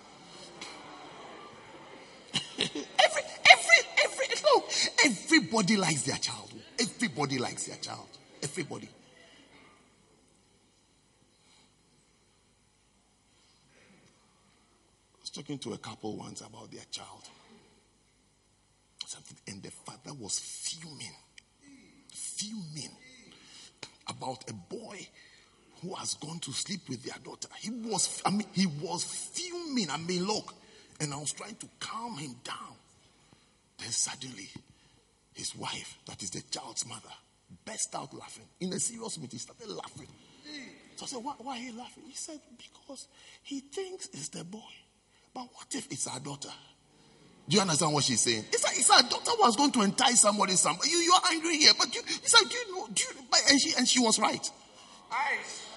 every, 2.58 2.72
every, 2.98 3.78
every, 4.04 4.28
no, 4.44 4.64
everybody 5.06 5.78
likes 5.78 6.02
their 6.02 6.18
child. 6.18 6.52
Everybody 6.80 7.38
likes 7.38 7.66
their 7.68 7.78
child. 7.78 8.08
Everybody. 8.42 8.90
Talking 15.32 15.58
to 15.60 15.74
a 15.74 15.78
couple 15.78 16.18
once 16.18 16.42
about 16.42 16.72
their 16.72 16.84
child. 16.92 17.24
Something, 19.06 19.38
and 19.48 19.64
the 19.64 19.72
father 19.72 20.14
was 20.18 20.40
fuming, 20.40 21.14
fuming 22.14 22.92
about 24.08 24.50
a 24.50 24.54
boy 24.54 25.06
who 25.82 25.94
has 25.96 26.14
gone 26.14 26.40
to 26.40 26.52
sleep 26.52 26.82
with 26.88 27.04
their 27.04 27.18
daughter. 27.24 27.50
He 27.60 27.72
was, 27.72 28.22
I 28.26 28.30
mean, 28.30 28.48
he 28.54 28.68
was 28.68 29.04
fuming. 29.04 29.90
I 29.90 29.98
mean, 29.98 30.26
look, 30.26 30.54
and 31.00 31.14
I 31.14 31.18
was 31.18 31.34
trying 31.34 31.56
to 31.56 31.68
calm 31.80 32.18
him 32.18 32.36
down. 32.44 32.76
Then 33.80 33.90
suddenly, 33.90 34.50
his 35.34 35.56
wife, 35.56 35.98
that 36.06 36.22
is 36.24 36.30
the 36.30 36.42
child's 36.50 36.86
mother, 36.88 37.10
burst 37.66 37.94
out 37.96 38.14
laughing. 38.14 38.46
In 38.60 38.72
a 38.74 38.80
serious 38.80 39.20
meeting, 39.20 39.40
started 39.40 39.70
laughing. 39.70 40.08
So 40.96 41.06
I 41.06 41.08
said, 41.08 41.24
why, 41.24 41.34
why 41.40 41.58
are 41.58 41.62
you 41.62 41.78
laughing? 41.78 42.04
He 42.08 42.16
said, 42.16 42.40
because 42.58 43.08
he 43.44 43.60
thinks 43.60 44.08
it's 44.14 44.30
the 44.30 44.44
boy. 44.44 44.60
But 45.34 45.44
what 45.54 45.68
if 45.72 45.92
it's 45.92 46.08
our 46.08 46.20
daughter? 46.20 46.50
Do 47.48 47.56
you 47.56 47.62
understand 47.62 47.94
what 47.94 48.04
she's 48.04 48.22
saying? 48.22 48.46
It's 48.52 48.64
like, 48.64 48.78
it's 48.78 48.90
our 48.90 49.02
daughter 49.04 49.32
was 49.40 49.56
going 49.56 49.72
to 49.72 49.82
entice 49.82 50.22
somebody. 50.22 50.54
Somebody 50.54 50.90
you, 50.90 50.98
you're 50.98 51.20
angry 51.32 51.58
here, 51.58 51.74
but 51.78 51.94
you, 51.94 52.02
it's 52.06 52.34
like, 52.34 52.50
do 52.50 52.58
you 52.58 52.76
know? 52.76 52.88
Do 52.94 53.04
you, 53.04 53.10
and 53.50 53.60
she 53.60 53.74
and 53.78 53.88
she 53.88 54.00
was 54.00 54.20
right. 54.20 54.50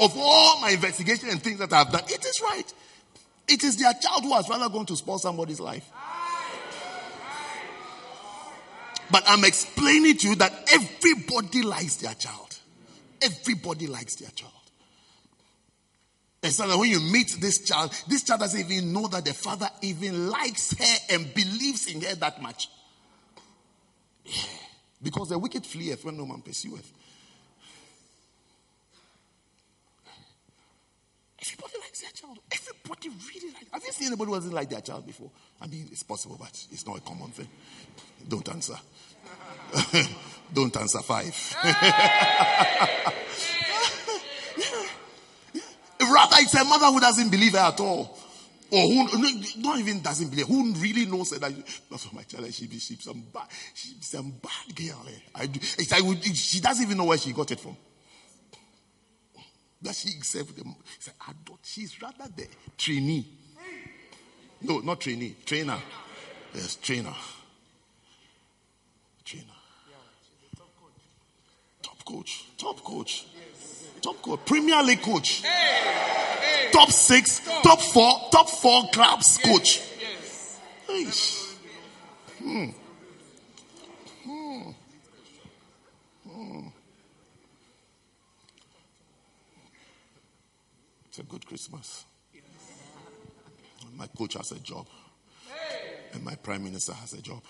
Of 0.00 0.12
all 0.16 0.60
my 0.60 0.70
investigation 0.70 1.28
and 1.28 1.42
things 1.42 1.58
that 1.58 1.72
I've 1.72 1.90
done, 1.90 2.04
it 2.06 2.24
is 2.24 2.40
right. 2.42 2.72
It 3.48 3.62
is 3.62 3.76
their 3.76 3.92
child 3.94 4.24
who 4.24 4.32
has 4.34 4.48
rather 4.48 4.68
gone 4.68 4.86
to 4.86 4.96
spoil 4.96 5.18
somebody's 5.18 5.60
life. 5.60 5.88
But 9.10 9.24
I'm 9.26 9.44
explaining 9.44 10.16
to 10.18 10.28
you 10.30 10.34
that 10.36 10.52
everybody 10.72 11.62
likes 11.62 11.96
their 11.96 12.14
child. 12.14 12.56
Everybody 13.20 13.86
likes 13.86 14.16
their 14.16 14.30
child. 14.30 14.52
Not 16.44 16.68
that 16.68 16.78
when 16.78 16.90
you 16.90 17.00
meet 17.00 17.38
this 17.40 17.60
child, 17.60 17.90
this 18.06 18.22
child 18.22 18.40
doesn't 18.40 18.70
even 18.70 18.92
know 18.92 19.08
that 19.08 19.24
the 19.24 19.32
father 19.32 19.70
even 19.80 20.28
likes 20.28 20.76
her 20.76 21.14
and 21.14 21.32
believes 21.32 21.86
in 21.86 22.02
her 22.02 22.14
that 22.16 22.42
much. 22.42 22.68
Yeah. 24.26 24.42
Because 25.02 25.30
the 25.30 25.38
wicked 25.38 25.64
fleeth 25.64 26.04
when 26.04 26.18
no 26.18 26.26
man 26.26 26.42
pursueth. 26.42 26.92
Everybody 31.40 31.74
likes 31.80 32.00
their 32.02 32.10
child. 32.10 32.38
Everybody 32.52 33.08
really 33.08 33.52
likes. 33.54 33.66
Have 33.72 33.82
you 33.86 33.92
seen 33.92 34.08
anybody 34.08 34.28
who 34.28 34.34
doesn't 34.36 34.52
like 34.52 34.68
their 34.68 34.82
child 34.82 35.06
before? 35.06 35.30
I 35.62 35.66
mean, 35.66 35.88
it's 35.90 36.02
possible, 36.02 36.36
but 36.38 36.52
it's 36.70 36.86
not 36.86 36.98
a 36.98 37.00
common 37.00 37.30
thing. 37.30 37.48
Don't 38.28 38.48
answer. 38.50 38.76
Don't 40.52 40.76
answer 40.76 41.00
five. 41.00 41.56
Rather, 46.12 46.36
it's 46.38 46.54
a 46.54 46.64
mother 46.64 46.86
who 46.86 47.00
doesn't 47.00 47.30
believe 47.30 47.52
her 47.52 47.58
at 47.58 47.80
all. 47.80 48.18
Or 48.70 48.88
who 48.88 49.04
not 49.58 49.78
even 49.78 50.00
doesn't 50.00 50.30
believe, 50.30 50.46
who 50.48 50.72
really 50.74 51.06
knows 51.06 51.30
that 51.30 51.40
that's 51.90 52.12
my 52.12 52.22
child, 52.22 52.52
she 52.52 52.66
be 52.66 52.78
she's 52.78 53.04
some 53.04 53.22
bad, 53.32 53.46
she's 53.74 53.94
some 54.00 54.32
bad 54.42 54.74
girl. 54.74 55.04
Eh? 55.08 55.18
I 55.34 55.46
do, 55.46 55.60
it's 55.60 55.90
like, 55.92 56.02
she 56.34 56.60
doesn't 56.60 56.84
even 56.84 56.96
know 56.96 57.04
where 57.04 57.18
she 57.18 57.32
got 57.32 57.50
it 57.52 57.60
from. 57.60 57.76
That 59.82 59.94
she 59.94 60.08
accepted 60.08 60.56
them. 60.56 60.74
She's 61.62 62.00
rather 62.02 62.24
the 62.34 62.48
trainee. 62.76 63.28
No, 64.62 64.78
not 64.80 65.00
trainee, 65.00 65.36
trainer. 65.44 65.78
Yes, 66.54 66.76
trainer. 66.76 67.14
Trainer. 69.24 69.46
Top 70.56 70.74
coach. 70.80 70.94
Top 71.82 72.04
coach. 72.04 72.44
Top 72.56 72.82
coach. 72.82 73.26
Premier 74.44 74.82
League 74.82 75.02
coach. 75.02 75.42
Top 76.72 76.90
six, 76.90 77.40
top 77.62 77.80
four, 77.80 78.28
top 78.30 78.48
four 78.48 78.88
clubs 78.92 79.38
coach. 79.38 79.80
Yes. 80.88 81.56
Hmm. 82.38 82.70
Hmm. 84.24 84.70
Hmm. 86.28 86.66
It's 91.06 91.18
a 91.18 91.22
good 91.22 91.46
Christmas. 91.46 92.04
My 93.96 94.06
coach 94.08 94.34
has 94.34 94.50
a 94.52 94.58
job. 94.58 94.86
And 96.12 96.24
my 96.24 96.34
prime 96.34 96.64
minister 96.64 96.92
has 96.92 97.12
a 97.12 97.22
job. 97.22 97.42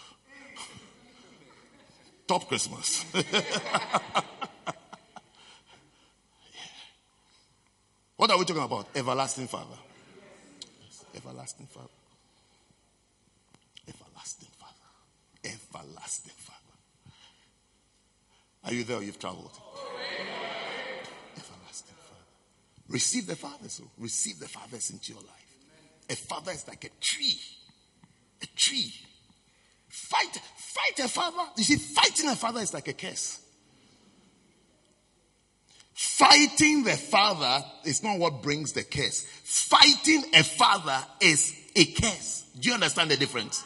Top 2.26 2.48
Christmas. 2.48 3.05
What 8.16 8.30
are 8.30 8.38
we 8.38 8.44
talking 8.44 8.62
about? 8.62 8.88
Everlasting 8.94 9.48
Father. 9.48 9.76
Everlasting 11.16 11.66
Father. 11.66 11.88
Everlasting 13.88 14.48
Father. 14.58 14.72
Everlasting 15.44 16.32
Father. 16.36 16.58
Are 18.64 18.72
you 18.72 18.84
there? 18.84 19.02
You've 19.02 19.18
traveled. 19.18 19.50
Everlasting 21.36 21.96
Father. 21.96 22.24
Receive 22.88 23.26
the 23.26 23.36
Father, 23.36 23.68
so 23.68 23.84
receive 23.98 24.38
the 24.38 24.48
fathers 24.48 24.90
into 24.90 25.12
your 25.12 25.22
life. 25.22 25.44
A 26.10 26.14
father 26.16 26.52
is 26.52 26.68
like 26.68 26.84
a 26.84 26.90
tree. 27.00 27.38
A 28.42 28.46
tree. 28.56 28.92
Fight, 29.88 30.40
fight 30.56 31.04
a 31.04 31.08
father. 31.08 31.50
You 31.56 31.64
see, 31.64 31.76
fighting 31.76 32.28
a 32.28 32.36
father 32.36 32.60
is 32.60 32.74
like 32.74 32.88
a 32.88 32.92
curse. 32.92 33.43
Fighting 35.94 36.82
the 36.82 36.96
father 36.96 37.64
is 37.84 38.02
not 38.02 38.18
what 38.18 38.42
brings 38.42 38.72
the 38.72 38.82
curse. 38.82 39.24
Fighting 39.44 40.24
a 40.34 40.42
father 40.42 40.98
is 41.20 41.54
a 41.76 41.84
curse. 41.84 42.44
Do 42.58 42.68
you 42.68 42.74
understand 42.74 43.10
the 43.10 43.16
difference? 43.16 43.62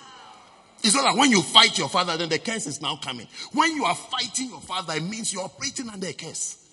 It's 0.84 0.94
not 0.94 1.04
like 1.04 1.16
when 1.16 1.30
you 1.30 1.42
fight 1.42 1.76
your 1.78 1.88
father, 1.88 2.16
then 2.16 2.28
the 2.28 2.38
curse 2.38 2.66
is 2.66 2.80
now 2.82 2.96
coming. 2.96 3.26
When 3.52 3.74
you 3.74 3.84
are 3.84 3.94
fighting 3.94 4.50
your 4.50 4.60
father, 4.60 4.94
it 4.94 5.02
means 5.02 5.32
you're 5.32 5.42
operating 5.42 5.88
under 5.88 6.06
a 6.06 6.12
curse. 6.12 6.64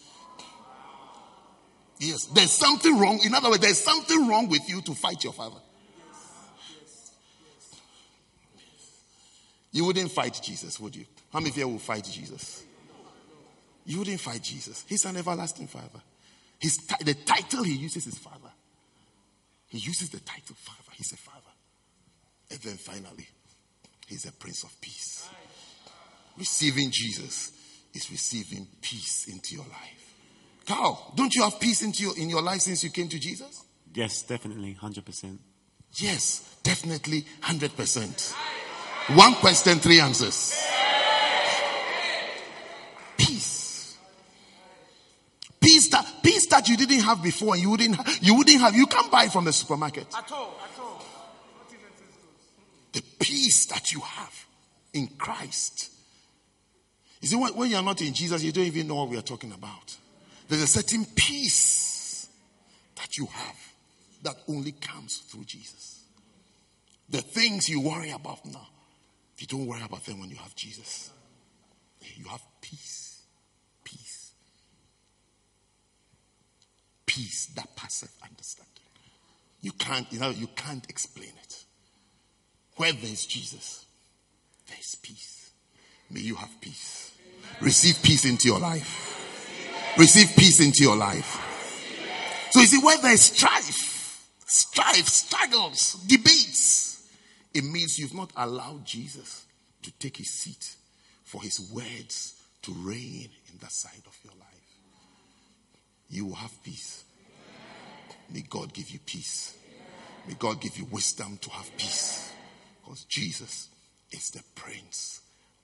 Yes, 1.99 2.25
there's 2.25 2.51
something 2.51 2.99
wrong. 2.99 3.21
In 3.23 3.33
other 3.33 3.49
words, 3.49 3.61
there's 3.61 3.79
something 3.79 4.27
wrong 4.27 4.49
with 4.49 4.67
you 4.67 4.81
to 4.81 4.93
fight 4.93 5.23
your 5.23 5.33
father. 5.33 5.59
You 9.71 9.85
wouldn't 9.85 10.11
fight 10.11 10.39
Jesus, 10.43 10.79
would 10.79 10.95
you? 10.95 11.05
How 11.31 11.39
many 11.39 11.51
of 11.51 11.57
you 11.57 11.67
will 11.67 11.79
fight 11.79 12.03
Jesus? 12.03 12.64
You 13.85 13.99
wouldn't 13.99 14.19
fight 14.19 14.41
Jesus. 14.41 14.83
He's 14.87 15.05
an 15.05 15.17
everlasting 15.17 15.67
father. 15.67 16.01
His, 16.59 16.77
the 16.77 17.13
title 17.13 17.63
he 17.63 17.73
uses 17.73 18.07
is 18.07 18.17
father. 18.17 18.49
He 19.67 19.77
uses 19.77 20.09
the 20.09 20.19
title 20.21 20.55
father. 20.55 20.91
He's 20.93 21.11
a 21.11 21.17
father. 21.17 21.39
And 22.49 22.59
then 22.59 22.77
finally, 22.77 23.27
he's 24.07 24.25
a 24.25 24.31
prince 24.31 24.63
of 24.63 24.79
peace. 24.81 25.27
Receiving 26.37 26.89
Jesus 26.91 27.51
is 27.93 28.11
receiving 28.11 28.67
peace 28.81 29.27
into 29.27 29.55
your 29.55 29.65
life. 29.65 30.13
Carl, 30.65 31.13
don't 31.15 31.33
you 31.35 31.43
have 31.43 31.59
peace 31.59 31.83
into 31.83 32.03
your, 32.03 32.17
in 32.17 32.29
your 32.29 32.41
life 32.41 32.61
since 32.61 32.83
you 32.83 32.89
came 32.89 33.07
to 33.07 33.19
Jesus? 33.19 33.63
Yes, 33.93 34.23
definitely, 34.23 34.75
100%. 34.81 35.37
Yes, 35.97 36.57
definitely, 36.63 37.25
100%. 37.43 38.33
One 39.15 39.35
question, 39.35 39.77
three 39.77 39.99
answers. 39.99 40.59
Peace 43.17 43.65
that 46.47 46.65
that 46.65 46.69
you 46.69 46.77
didn't 46.77 47.01
have 47.01 47.21
before 47.21 47.53
and 47.53 47.63
you 47.63 47.69
wouldn't 47.69 47.97
you 48.21 48.35
wouldn't 48.35 48.59
have 48.61 48.75
you 48.75 48.87
can't 48.87 49.11
buy 49.11 49.27
from 49.27 49.45
the 49.45 49.53
supermarket. 49.53 50.07
At 50.15 50.31
all, 50.31 50.59
at 50.63 50.79
all. 50.79 51.03
The 52.93 53.01
peace 53.19 53.65
that 53.67 53.91
you 53.91 53.99
have 53.99 54.45
in 54.93 55.07
Christ. 55.17 55.91
You 57.21 57.27
see, 57.27 57.35
when, 57.35 57.55
when 57.55 57.69
you're 57.69 57.83
not 57.83 58.01
in 58.01 58.13
Jesus, 58.13 58.43
you 58.43 58.51
don't 58.51 58.65
even 58.65 58.87
know 58.87 58.95
what 58.95 59.09
we 59.09 59.17
are 59.17 59.21
talking 59.21 59.51
about. 59.51 59.97
There's 60.47 60.61
a 60.61 60.67
certain 60.67 61.05
peace 61.15 62.29
that 62.95 63.17
you 63.17 63.25
have 63.25 63.55
that 64.23 64.35
only 64.47 64.71
comes 64.73 65.17
through 65.17 65.43
Jesus. 65.43 66.03
The 67.09 67.21
things 67.21 67.67
you 67.67 67.81
worry 67.81 68.11
about 68.11 68.45
now, 68.45 68.67
you 69.37 69.47
don't 69.47 69.65
worry 69.65 69.81
about 69.83 70.05
them 70.05 70.19
when 70.19 70.29
you 70.29 70.37
have 70.37 70.55
Jesus. 70.55 71.11
You 72.15 72.25
have. 72.25 72.41
Peace. 72.61 73.04
Peace 77.15 77.45
that 77.55 77.73
passeth 77.77 78.13
understanding. 78.21 78.73
You 79.61 79.71
can't, 79.71 80.05
you 80.11 80.19
know, 80.19 80.31
you 80.31 80.47
can't 80.47 80.83
explain 80.89 81.31
it. 81.41 81.63
Where 82.75 82.91
there 82.91 83.09
is 83.09 83.25
Jesus, 83.25 83.85
there 84.67 84.75
is 84.77 84.95
peace. 84.95 85.51
May 86.09 86.19
you 86.19 86.35
have 86.35 86.59
peace. 86.59 87.15
Receive 87.61 88.03
peace 88.03 88.25
into 88.25 88.49
your 88.49 88.59
life. 88.59 89.95
Receive 89.97 90.35
peace 90.35 90.59
into 90.59 90.83
your 90.83 90.97
life. 90.97 92.49
So 92.51 92.59
you 92.59 92.65
see, 92.65 92.83
where 92.83 92.97
there 92.97 93.13
is 93.13 93.21
strife, 93.21 94.27
strife, 94.45 95.07
struggles, 95.07 95.93
debates, 96.05 97.09
it 97.53 97.63
means 97.63 97.97
you've 97.97 98.13
not 98.13 98.31
allowed 98.35 98.83
Jesus 98.85 99.45
to 99.83 99.91
take 99.99 100.17
his 100.17 100.31
seat 100.31 100.75
for 101.23 101.41
his 101.41 101.71
words 101.71 102.41
to 102.63 102.73
reign 102.73 103.29
in 103.49 103.57
that 103.61 103.71
side 103.71 104.03
of 104.05 104.19
your 104.21 104.33
life. 104.33 104.49
You 106.09 106.25
will 106.25 106.35
have 106.35 106.61
peace. 106.61 107.04
May 108.29 108.41
God 108.41 108.73
give 108.73 108.89
you 108.89 108.99
peace. 109.05 109.57
May 110.27 110.35
God 110.35 110.59
give 110.59 110.77
you 110.77 110.85
wisdom 110.85 111.37
to 111.41 111.49
have 111.51 111.77
peace. 111.77 112.31
Because 112.83 113.03
Jesus 113.05 113.69
is 114.11 114.31
the 114.31 114.43
Prince 114.55 115.21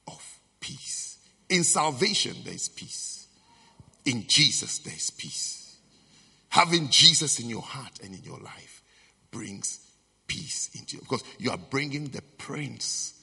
of 0.08 0.40
Peace. 0.60 1.18
In 1.50 1.64
salvation, 1.64 2.36
there 2.44 2.54
is 2.54 2.70
peace. 2.70 3.28
In 4.06 4.26
Jesus, 4.28 4.80
there 4.80 4.94
is 4.94 5.10
peace. 5.12 5.78
Having 6.50 6.90
Jesus 6.90 7.40
in 7.40 7.50
your 7.50 7.62
heart 7.62 8.00
and 8.04 8.14
in 8.14 8.24
your 8.24 8.40
life 8.40 8.84
brings 9.32 9.80
peace 10.28 10.70
into 10.76 10.98
you 10.98 11.02
because 11.02 11.24
you 11.40 11.52
are 11.52 11.58
bringing 11.58 12.06
the 12.08 12.22
Prince 12.38 13.20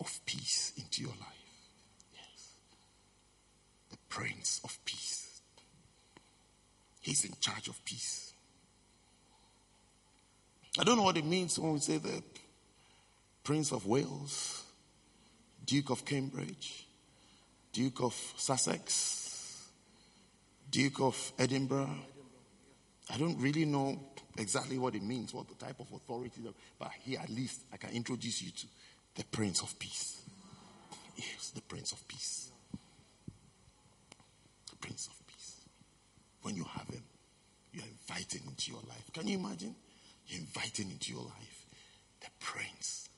of 0.00 0.20
Peace 0.26 0.72
into 0.76 1.02
your 1.02 1.10
life. 1.10 1.28
Yes. 2.14 2.52
The 3.90 3.96
Prince 4.08 4.60
of 4.64 4.78
Peace. 4.84 5.40
He's 7.00 7.24
in 7.24 7.32
charge 7.40 7.68
of 7.68 7.84
peace. 7.84 8.31
I 10.78 10.84
don't 10.84 10.96
know 10.96 11.02
what 11.02 11.18
it 11.18 11.26
means 11.26 11.58
when 11.58 11.74
we 11.74 11.80
say 11.80 11.98
the 11.98 12.22
Prince 13.44 13.72
of 13.72 13.86
Wales, 13.86 14.64
Duke 15.66 15.90
of 15.90 16.04
Cambridge, 16.04 16.86
Duke 17.72 18.00
of 18.00 18.14
Sussex, 18.36 19.68
Duke 20.70 21.00
of 21.00 21.32
Edinburgh. 21.38 21.94
I 23.10 23.18
don't 23.18 23.38
really 23.38 23.66
know 23.66 24.00
exactly 24.38 24.78
what 24.78 24.94
it 24.94 25.02
means, 25.02 25.34
what 25.34 25.46
the 25.46 25.54
type 25.62 25.78
of 25.78 25.92
authority, 25.92 26.40
but 26.78 26.90
here 27.02 27.20
at 27.22 27.28
least 27.28 27.60
I 27.70 27.76
can 27.76 27.90
introduce 27.90 28.40
you 28.40 28.50
to 28.50 28.66
the 29.16 29.24
Prince 29.24 29.60
of 29.60 29.78
Peace. 29.78 30.22
Yes, 31.16 31.50
the 31.54 31.60
Prince 31.60 31.92
of 31.92 32.08
Peace. 32.08 32.50
The 34.70 34.76
Prince 34.76 35.08
of 35.08 35.26
Peace. 35.26 35.60
When 36.40 36.56
you 36.56 36.64
have 36.64 36.88
him, 36.88 37.02
you're 37.74 37.84
inviting 37.84 38.42
into 38.46 38.70
your 38.70 38.80
life. 38.88 39.12
Can 39.12 39.28
you 39.28 39.36
imagine? 39.36 39.74
Inviting 40.30 40.90
into 40.90 41.12
your 41.12 41.22
life 41.22 41.66
the 42.20 42.28
Prince 42.40 43.08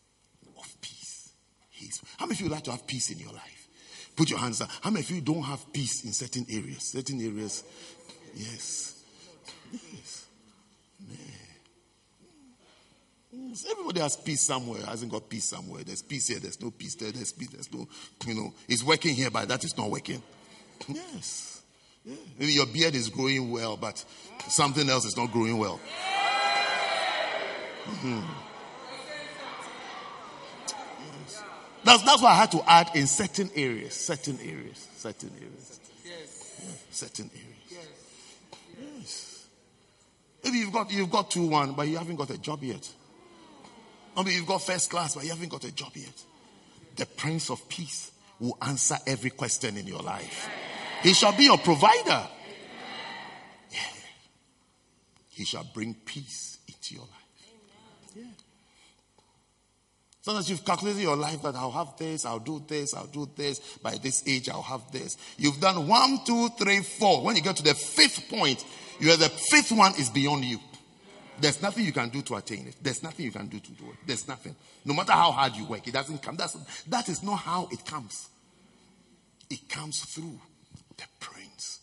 of 0.59 0.81
Peace. 0.81 1.33
He's, 1.71 2.01
how 2.19 2.27
many 2.27 2.37
of 2.37 2.41
you 2.41 2.49
like 2.49 2.65
to 2.65 2.71
have 2.71 2.87
peace 2.87 3.11
in 3.11 3.19
your 3.19 3.33
life? 3.33 3.69
Put 4.17 4.31
your 4.31 4.39
hands 4.39 4.61
up. 4.61 4.71
How 4.81 4.91
many 4.91 5.05
of 5.05 5.11
you 5.11 5.21
don't 5.21 5.43
have 5.43 5.73
peace 5.73 6.05
in 6.05 6.13
certain 6.13 6.47
areas? 6.49 6.85
Certain 6.85 7.21
areas. 7.21 7.65
Yes. 8.35 9.03
Yes. 9.73 10.27
Yes. 13.33 13.67
Everybody 13.71 14.01
has 14.01 14.17
peace 14.17 14.43
somewhere. 14.43 14.83
Hasn't 14.87 15.11
got 15.11 15.29
peace 15.29 15.45
somewhere. 15.47 15.83
There's 15.85 16.03
peace 16.03 16.29
here. 16.29 16.39
There's 16.39 16.61
no 16.61 16.71
peace 16.71 16.95
there. 16.95 17.11
There's 17.11 17.33
peace. 17.33 17.49
There's 17.49 17.73
no, 17.73 17.89
you 18.27 18.35
know, 18.35 18.55
it's 18.69 18.85
working 18.85 19.15
here, 19.15 19.31
but 19.31 19.49
that 19.49 19.65
is 19.65 19.77
not 19.77 19.91
working. 19.91 20.23
Yes. 20.89 21.63
Yeah. 22.05 22.15
Maybe 22.39 22.53
your 22.53 22.67
beard 22.67 22.95
is 22.95 23.09
growing 23.09 23.51
well, 23.51 23.77
but 23.77 24.05
something 24.49 24.89
else 24.89 25.05
is 25.05 25.17
not 25.17 25.33
growing 25.33 25.59
well. 25.59 25.81
Yes. 27.87 28.25
That's, 31.85 32.03
that's 32.03 32.23
why 32.23 32.31
I 32.31 32.35
had 32.35 32.51
to 32.53 32.63
add 32.67 32.91
in 32.95 33.07
certain 33.07 33.51
areas, 33.55 33.95
certain 33.95 34.39
areas, 34.41 34.89
certain 34.97 35.31
areas. 35.37 35.81
Yes. 36.05 36.61
Yeah, 36.63 36.71
certain 36.91 37.31
areas. 37.35 37.89
Yes. 38.81 39.47
Maybe 40.43 40.59
you've 40.59 40.73
got 40.73 40.91
you've 40.91 41.11
got 41.11 41.31
two 41.31 41.47
one, 41.47 41.73
but 41.73 41.89
you 41.89 41.99
haven't 41.99 42.17
got 42.17 42.31
a 42.31 42.39
job 42.39 42.63
yet. 42.63 42.89
Maybe 44.17 44.33
you've 44.33 44.47
got 44.47 44.63
first 44.63 44.91
class, 44.91 45.15
but 45.15 45.25
you 45.25 45.31
haven't 45.31 45.51
got 45.51 45.65
a 45.65 45.73
job 45.73 45.93
yet. 45.95 46.23
The 46.97 47.07
Prince 47.07 47.51
of 47.51 47.69
Peace 47.69 48.13
will 48.39 48.57
answer 48.63 48.97
every 49.07 49.31
question 49.31 49.77
in 49.77 49.87
your 49.87 50.01
life. 50.01 50.49
He 51.03 51.13
shall 51.13 51.33
be 51.37 51.45
your 51.45 51.59
provider. 51.59 52.29
Yeah. 53.71 53.79
He 55.31 55.45
shall 55.45 55.65
bring 55.75 55.95
peace 55.95 56.59
into 56.69 56.95
your 56.95 57.05
life. 57.05 57.11
Yeah. 58.17 58.23
Sometimes 60.25 60.49
you've 60.49 60.65
calculated 60.65 61.03
your 61.03 61.17
life 61.17 61.43
that 61.43 61.55
I'll 61.55 61.71
have 61.71 61.99
this, 61.99 62.25
I'll 62.25 62.39
do 62.39 62.65
this, 62.67 62.95
I'll 62.95 63.09
do 63.09 63.29
this. 63.37 63.59
By 63.83 63.97
this 63.97 64.27
age, 64.27 64.49
I'll 64.49 64.63
have 64.63 64.91
this. 64.91 65.19
You've 65.37 65.61
done 65.61 65.87
one, 65.87 66.25
two, 66.25 66.49
three, 66.59 66.81
four. 66.81 67.23
When 67.23 67.37
you 67.37 67.43
get 67.43 67.57
to 67.57 67.63
the 67.63 67.75
fifth 67.75 68.31
point, 68.31 68.65
you 68.99 69.11
are 69.11 69.19
the 69.19 69.29
fifth 69.29 69.73
one 69.73 69.93
is 69.99 70.09
beyond 70.09 70.47
you. 70.47 70.59
There's 71.39 71.61
nothing 71.61 71.85
you 71.85 71.93
can 71.93 72.09
do 72.09 72.23
to 72.23 72.37
attain 72.37 72.69
it. 72.69 72.77
There's 72.81 73.03
nothing 73.03 73.27
you 73.27 73.33
can 73.33 73.49
do 73.49 73.61
to 73.61 73.71
do 73.73 73.85
it. 73.91 73.99
There's 74.07 74.27
nothing. 74.27 74.57
No 74.87 74.95
matter 74.95 75.13
how 75.13 75.31
hard 75.31 75.57
you 75.57 75.67
work, 75.67 75.87
it 75.87 75.93
doesn't 75.93 76.23
come. 76.23 76.37
That's, 76.37 76.55
that 76.85 77.07
is 77.11 77.23
not 77.23 77.41
how 77.41 77.69
it 77.71 77.85
comes. 77.85 78.31
It 79.51 79.69
comes 79.69 80.01
through 80.07 80.41
the 80.97 81.05
Prince 81.21 81.81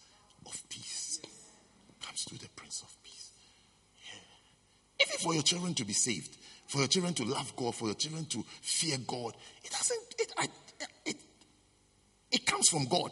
of 0.47 0.67
Peace. 0.67 1.19
It 1.21 2.03
comes 2.03 2.23
through 2.23 2.39
the 2.39 2.49
Prince 2.55 2.81
of 2.81 3.03
Peace. 3.03 3.33
Yeah. 4.03 5.05
Even 5.05 5.19
for 5.19 5.35
your 5.35 5.43
children 5.43 5.75
to 5.75 5.85
be 5.85 5.93
saved, 5.93 6.37
for 6.71 6.77
your 6.77 6.87
children 6.87 7.13
to 7.13 7.25
love 7.25 7.53
God, 7.57 7.75
for 7.75 7.87
your 7.87 7.95
children 7.95 8.23
to 8.27 8.45
fear 8.61 8.97
God, 9.05 9.35
it 9.61 9.71
doesn't, 9.71 10.15
it, 10.17 10.33
I, 10.37 10.47
it, 11.05 11.17
it 12.31 12.45
comes 12.45 12.69
from 12.69 12.85
God. 12.85 13.11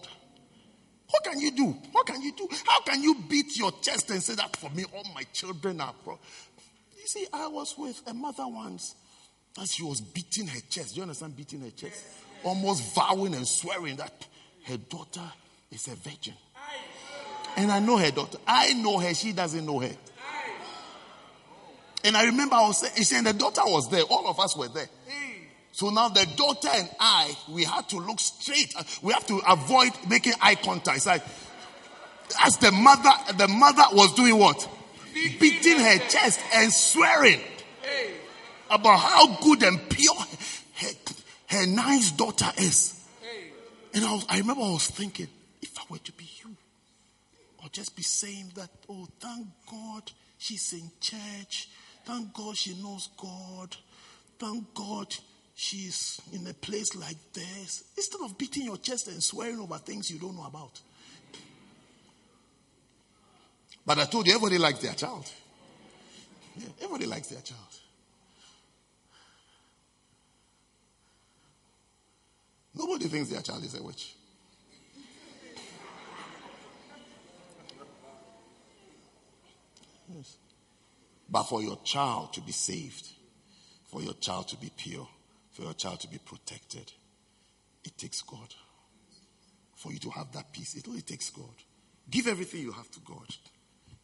What 1.10 1.24
can 1.26 1.42
you 1.42 1.52
do? 1.52 1.66
What 1.92 2.06
can 2.06 2.22
you 2.22 2.32
do? 2.32 2.48
How 2.66 2.80
can 2.84 3.04
you 3.04 3.16
beat 3.28 3.58
your 3.58 3.74
chest 3.82 4.12
and 4.12 4.24
say 4.24 4.36
that 4.36 4.56
for 4.56 4.70
me, 4.70 4.86
all 4.96 5.04
my 5.14 5.24
children 5.34 5.82
are 5.82 5.94
pro? 6.06 6.18
You 6.98 7.06
see, 7.06 7.28
I 7.34 7.48
was 7.48 7.76
with 7.78 8.02
a 8.08 8.14
mother 8.14 8.48
once 8.48 8.96
as 9.62 9.74
she 9.74 9.84
was 9.84 10.00
beating 10.00 10.48
her 10.48 10.62
chest. 10.70 10.94
Do 10.94 10.98
you 10.98 11.02
understand 11.02 11.36
beating 11.36 11.60
her 11.60 11.72
chest? 11.72 12.02
Almost 12.44 12.96
vowing 12.96 13.34
and 13.34 13.46
swearing 13.46 13.98
that 13.98 14.26
her 14.68 14.78
daughter 14.78 15.30
is 15.70 15.86
a 15.90 15.96
virgin. 15.96 16.36
And 17.58 17.74
I 17.74 17.80
know 17.80 17.98
her 17.98 18.12
daughter. 18.12 18.38
I 18.48 18.72
know 18.72 19.00
her. 19.00 19.14
She 19.14 19.34
doesn't 19.34 19.66
know 19.66 19.80
her. 19.80 19.92
And 22.04 22.16
I 22.16 22.26
remember 22.26 22.56
I 22.56 22.68
was 22.68 22.80
saying, 23.08 23.24
the 23.24 23.34
daughter 23.34 23.62
was 23.66 23.90
there. 23.90 24.04
All 24.04 24.28
of 24.28 24.40
us 24.40 24.56
were 24.56 24.70
there. 24.70 24.90
So 25.72 25.90
now 25.90 26.10
the 26.10 26.26
daughter 26.36 26.70
and 26.74 26.90
I, 27.00 27.36
we 27.50 27.64
had 27.64 27.88
to 27.90 27.98
look 27.98 28.20
straight. 28.20 28.74
We 29.02 29.14
have 29.14 29.26
to 29.28 29.40
avoid 29.48 29.92
making 30.10 30.34
eye 30.42 30.56
contact. 30.56 31.06
Like, 31.06 31.24
as 32.42 32.58
the 32.58 32.72
mother, 32.72 33.12
the 33.38 33.48
mother 33.48 33.84
was 33.94 34.14
doing 34.14 34.38
what? 34.38 34.68
Beating 35.14 35.80
her 35.80 35.98
chest 36.10 36.40
and 36.54 36.72
swearing 36.72 37.40
about 38.70 39.00
how 39.00 39.42
good 39.42 39.64
and 39.64 39.90
pure 39.90 40.16
her, 40.16 40.88
her 41.48 41.66
nice 41.68 42.12
daughter 42.12 42.52
is. 42.58 42.96
And 43.94 44.06
I, 44.06 44.14
was, 44.14 44.26
I 44.30 44.38
remember 44.38 44.64
I 44.64 44.72
was 44.72 44.88
thinking, 44.88 45.28
if 45.62 45.78
I 45.80 45.84
were 45.90 45.98
to 45.98 46.12
be 46.14 46.26
you, 46.44 46.56
I'll 47.62 47.70
just 47.70 47.96
be 47.96 48.04
saying 48.04 48.52
that, 48.56 48.70
oh, 48.88 49.08
thank 49.20 49.48
God 49.70 50.12
she's 50.38 50.74
in 50.74 50.92
church. 51.02 51.70
Thank 52.10 52.34
God 52.34 52.58
she 52.58 52.74
knows 52.82 53.08
God. 53.16 53.76
Thank 54.40 54.74
God 54.74 55.16
she's 55.54 56.20
in 56.34 56.48
a 56.48 56.56
place 56.56 56.96
like 56.96 57.18
this. 57.34 57.84
Instead 57.96 58.22
of 58.22 58.36
beating 58.36 58.66
your 58.66 58.78
chest 58.78 59.10
and 59.10 59.22
swearing 59.22 59.60
over 59.60 59.78
things 59.78 60.10
you 60.10 60.18
don't 60.18 60.36
know 60.36 60.48
about. 60.48 60.82
But 63.86 64.00
I 64.00 64.06
told 64.06 64.26
you, 64.26 64.34
everybody 64.34 64.58
likes 64.58 64.80
their 64.80 64.96
child. 64.96 65.32
Yeah, 66.58 66.70
everybody 66.80 67.06
likes 67.06 67.28
their 67.28 67.42
child. 67.42 67.60
Nobody 72.74 73.06
thinks 73.06 73.30
their 73.30 73.42
child 73.44 73.64
is 73.64 73.80
a 73.80 73.84
witch. 73.84 74.16
Yes. 80.12 80.39
But 81.32 81.44
for 81.44 81.62
your 81.62 81.78
child 81.84 82.34
to 82.34 82.42
be 82.42 82.52
saved, 82.52 83.08
for 83.88 84.02
your 84.02 84.14
child 84.14 84.48
to 84.50 84.58
be 84.58 84.72
pure, 84.76 85.08
for 85.52 85.64
your 85.64 85.74
child 85.74 86.00
to 86.02 86.08
be 86.08 86.18
protected, 86.18 86.92
it 87.84 87.98
takes 87.98 88.22
God. 88.22 88.54
For 89.76 89.94
you 89.94 90.00
to 90.00 90.10
have 90.10 90.32
that 90.34 90.52
peace, 90.52 90.76
it 90.76 90.88
only 90.88 91.02
takes 91.02 91.30
God. 91.30 91.56
Give 92.10 92.28
everything 92.28 92.62
you 92.62 92.72
have 92.72 92.90
to 92.92 93.00
God. 93.02 93.28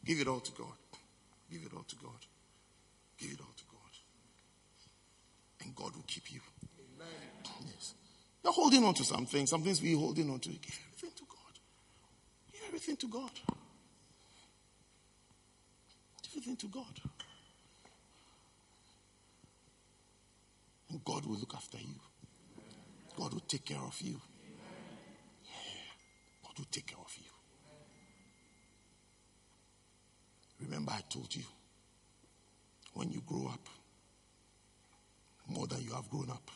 Give 0.04 0.20
it 0.20 0.28
all 0.28 0.40
to 0.40 0.52
God. 0.52 0.76
Give 1.50 1.62
it 1.62 1.72
all 1.74 1.82
to 1.82 1.96
God. 1.96 2.26
Give 3.18 3.32
it 3.32 3.40
all 3.40 3.54
to 3.56 3.64
God. 3.64 3.80
And 5.64 5.74
God 5.74 5.94
will 5.96 6.04
keep 6.06 6.32
you. 6.32 6.40
Yes. 7.66 7.94
You're 8.44 8.52
holding 8.52 8.84
on 8.84 8.94
to 8.94 9.04
something. 9.04 9.46
Some 9.46 9.62
things 9.62 9.82
we're 9.82 9.98
holding 9.98 10.30
on 10.30 10.38
to. 10.40 10.48
Give 10.50 10.78
everything 10.86 11.10
to 11.16 11.24
God. 11.28 11.58
Give 12.52 12.62
everything 12.68 12.96
to 12.96 13.08
God. 13.08 13.30
Give 16.22 16.30
everything 16.32 16.56
to 16.56 16.68
God. 16.68 17.00
God 21.04 21.26
will 21.26 21.36
look 21.36 21.54
after 21.54 21.78
you. 21.78 22.00
God 23.16 23.32
will 23.32 23.40
take 23.40 23.64
care 23.64 23.82
of 23.82 24.00
you. 24.00 24.20
Yeah. 25.44 25.52
God 26.42 26.58
will 26.58 26.66
take 26.70 26.86
care 26.86 26.98
of 26.98 27.14
you. 27.18 27.30
Remember, 30.60 30.92
I 30.92 31.00
told 31.08 31.34
you 31.34 31.44
when 32.94 33.10
you 33.10 33.20
grow 33.26 33.48
up, 33.52 33.68
more 35.48 35.66
than 35.66 35.82
you 35.82 35.92
have 35.92 36.08
grown 36.10 36.30
up, 36.30 36.50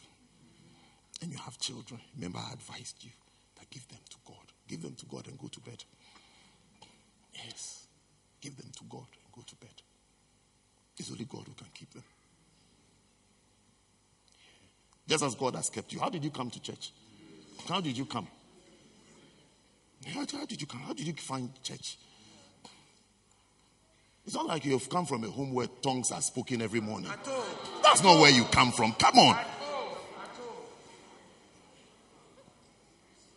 and 1.22 1.30
you 1.30 1.38
have 1.38 1.58
children, 1.58 2.00
remember, 2.16 2.38
I 2.38 2.54
advised 2.54 3.04
you 3.04 3.10
that 3.58 3.68
give 3.70 3.86
them 3.88 3.98
to 4.08 4.16
God. 4.24 4.36
Give 4.66 4.80
them 4.82 4.94
to 4.94 5.06
God 5.06 5.26
and 5.28 5.38
go 5.38 5.48
to 5.48 5.60
bed. 5.60 5.84
Yes. 7.34 7.86
Give 8.40 8.56
them 8.56 8.70
to 8.78 8.84
God 8.88 9.06
and 9.22 9.32
go 9.32 9.42
to 9.46 9.56
bed. 9.56 9.82
It's 10.96 11.10
only 11.10 11.24
God 11.26 11.44
who 11.46 11.54
can 11.54 11.68
keep 11.74 11.92
them. 11.92 12.04
Just 15.10 15.24
as 15.24 15.34
God 15.34 15.56
has 15.56 15.68
kept 15.68 15.92
you. 15.92 15.98
How 15.98 16.08
did 16.08 16.22
you 16.22 16.30
come 16.30 16.50
to 16.50 16.62
church? 16.62 16.92
How 17.68 17.80
did 17.80 17.98
you 17.98 18.04
come? 18.04 18.28
How, 20.06 20.20
how 20.20 20.46
did 20.46 20.60
you 20.60 20.68
come? 20.68 20.80
How 20.82 20.92
did 20.92 21.04
you 21.04 21.12
find 21.14 21.50
church? 21.64 21.98
It's 24.24 24.36
not 24.36 24.46
like 24.46 24.64
you've 24.64 24.88
come 24.88 25.06
from 25.06 25.24
a 25.24 25.28
home 25.28 25.52
where 25.52 25.66
tongues 25.66 26.12
are 26.12 26.20
spoken 26.20 26.62
every 26.62 26.80
morning. 26.80 27.10
That's 27.82 28.04
not 28.04 28.20
where 28.20 28.30
you 28.30 28.44
come 28.44 28.70
from. 28.70 28.92
Come 28.92 29.18
on. 29.18 29.36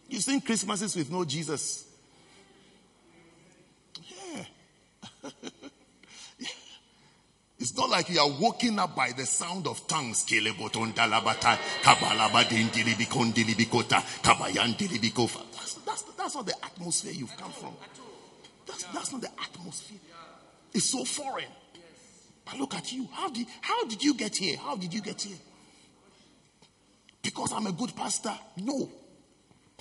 You 0.09 0.19
sing 0.19 0.41
Christmases 0.41 0.95
with 0.95 1.09
no 1.09 1.25
Jesus. 1.25 1.87
Yeah. 4.05 5.31
It's 7.63 7.77
not 7.77 7.89
like 7.89 8.09
you 8.09 8.19
are 8.19 8.29
woken 8.29 8.77
up 8.77 8.93
by 8.93 9.13
the 9.13 9.25
sound 9.25 9.67
of 9.67 9.87
tongues. 9.87 10.25
That's, 10.25 10.53
that's, 15.85 16.01
that's 16.01 16.35
not 16.35 16.45
the 16.45 16.55
atmosphere 16.61 17.13
you've 17.13 17.37
come 17.37 17.51
from. 17.51 17.73
That's, 18.67 18.83
that's 18.83 19.13
not 19.13 19.21
the 19.21 19.29
atmosphere. 19.41 19.97
It's 20.73 20.89
so 20.91 21.05
foreign. 21.05 21.47
But 22.43 22.59
look 22.59 22.75
at 22.75 22.91
you. 22.91 23.07
How 23.13 23.29
did, 23.29 23.47
how 23.61 23.85
did 23.85 24.03
you 24.03 24.13
get 24.15 24.35
here? 24.35 24.57
How 24.57 24.75
did 24.75 24.93
you 24.93 24.99
get 24.99 25.21
here? 25.21 25.37
Because 27.21 27.53
I'm 27.53 27.67
a 27.67 27.71
good 27.71 27.95
pastor? 27.95 28.37
No. 28.57 28.89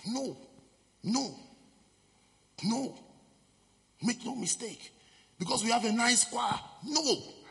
No. 0.07 0.37
No. 1.03 1.35
No. 2.63 2.97
Make 4.05 4.25
no 4.25 4.37
mistake. 4.37 4.93
Because 5.37 5.65
we 5.65 5.71
have 5.73 5.85
a 5.85 5.91
nice 5.91 6.23
choir? 6.23 6.61
No. 6.87 7.42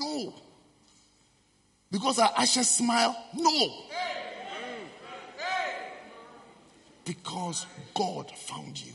No. 0.00 0.34
Because 1.90 2.18
our 2.18 2.32
ashes 2.36 2.68
smile? 2.68 3.16
No. 3.34 3.84
Because 7.04 7.66
God 7.94 8.30
found 8.30 8.80
you. 8.82 8.92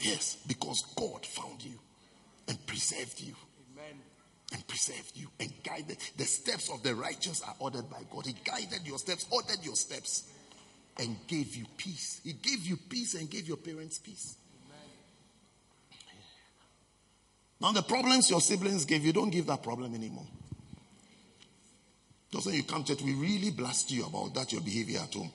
Yes, 0.00 0.36
because 0.46 0.82
God 0.94 1.24
found 1.24 1.64
you 1.64 1.78
and 2.48 2.66
preserved 2.66 3.20
you. 3.20 3.34
Amen. 3.72 4.00
And 4.52 4.66
preserved 4.66 5.12
you 5.14 5.28
and 5.40 5.50
guided. 5.64 5.96
The 6.16 6.24
steps 6.24 6.70
of 6.70 6.82
the 6.82 6.94
righteous 6.94 7.40
are 7.42 7.54
ordered 7.58 7.88
by 7.88 8.02
God. 8.10 8.26
He 8.26 8.34
guided 8.44 8.86
your 8.86 8.98
steps, 8.98 9.26
ordered 9.30 9.64
your 9.64 9.76
steps, 9.76 10.28
and 10.98 11.16
gave 11.26 11.56
you 11.56 11.64
peace. 11.76 12.20
He 12.22 12.34
gave 12.34 12.66
you 12.66 12.76
peace 12.76 13.14
and 13.14 13.30
gave 13.30 13.48
your 13.48 13.56
parents 13.56 13.98
peace. 13.98 14.36
Now, 17.62 17.70
the 17.70 17.82
problems 17.82 18.28
your 18.28 18.40
siblings 18.40 18.84
gave 18.84 19.06
you, 19.06 19.12
don't 19.12 19.30
give 19.30 19.46
that 19.46 19.62
problem 19.62 19.94
anymore. 19.94 20.26
When 22.32 22.54
you 22.56 22.64
come 22.64 22.82
to 22.82 22.96
church, 22.96 23.04
we 23.04 23.12
really 23.12 23.50
blast 23.50 23.92
you 23.92 24.04
about 24.04 24.34
that, 24.34 24.52
your 24.52 24.62
behavior 24.62 24.98
at 24.98 25.14
home. 25.14 25.30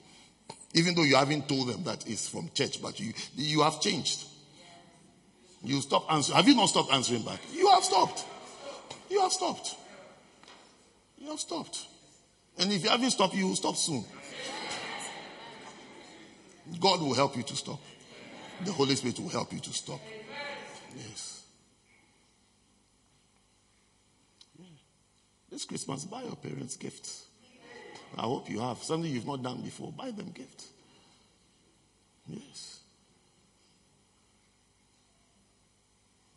Even 0.74 0.94
though 0.94 1.04
you 1.04 1.16
haven't 1.16 1.48
told 1.48 1.68
them 1.68 1.82
that 1.84 2.06
it's 2.06 2.28
from 2.28 2.50
church, 2.52 2.82
but 2.82 3.00
you, 3.00 3.14
you 3.34 3.62
have 3.62 3.80
changed. 3.80 4.26
You 5.64 5.80
stop 5.80 6.12
answering. 6.12 6.36
Have 6.36 6.46
you 6.46 6.54
not 6.54 6.66
stopped 6.66 6.92
answering 6.92 7.22
back? 7.22 7.40
You 7.54 7.70
have 7.70 7.82
stopped. 7.82 8.26
You 9.08 9.22
have 9.22 9.32
stopped. 9.32 9.74
You 11.16 11.30
have 11.30 11.40
stopped. 11.40 11.86
And 12.58 12.70
if 12.70 12.84
you 12.84 12.90
haven't 12.90 13.10
stopped, 13.10 13.34
you 13.34 13.46
will 13.48 13.56
stop 13.56 13.76
soon. 13.76 14.04
God 16.78 17.00
will 17.00 17.14
help 17.14 17.36
you 17.38 17.42
to 17.44 17.56
stop. 17.56 17.80
The 18.66 18.72
Holy 18.72 18.94
Spirit 18.96 19.18
will 19.18 19.30
help 19.30 19.50
you 19.50 19.60
to 19.60 19.72
stop. 19.72 20.00
Yes. 20.94 21.37
This 25.58 25.64
Christmas, 25.64 26.04
buy 26.04 26.22
your 26.22 26.36
parents 26.36 26.76
gifts. 26.76 27.26
I 28.16 28.22
hope 28.22 28.48
you 28.48 28.60
have. 28.60 28.80
Something 28.80 29.10
you've 29.10 29.26
not 29.26 29.42
done 29.42 29.60
before. 29.60 29.90
Buy 29.90 30.12
them 30.12 30.30
gifts. 30.30 30.68
Yes. 32.28 32.78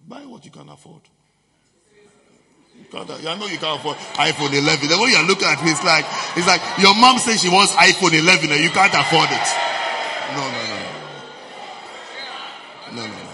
Buy 0.07 0.22
what 0.22 0.43
you 0.43 0.49
can 0.49 0.68
afford. 0.69 1.03
You 2.76 2.85
can't, 2.91 3.11
I 3.11 3.35
know 3.38 3.45
you 3.45 3.60
can't 3.60 3.80
afford 3.80 3.98
iPhone 3.98 4.53
11. 4.53 4.89
The 4.89 4.98
way 4.98 5.11
you're 5.11 5.27
looking 5.27 5.48
at 5.48 5.64
me, 5.64 5.69
it's 5.69 5.84
like, 5.84 6.06
it's 6.35 6.48
like 6.48 6.61
your 6.80 6.95
mom 6.95 7.19
says 7.19 7.39
she 7.43 7.49
wants 7.49 7.73
iPhone 7.73 8.18
11 8.19 8.52
and 8.52 8.64
you 8.64 8.72
can't 8.72 8.91
afford 8.91 9.30
it. 9.30 9.48
No, 10.34 10.49
no, 10.49 10.65
no. 10.65 10.81
No, 12.95 13.06
no, 13.06 13.14
no. 13.14 13.30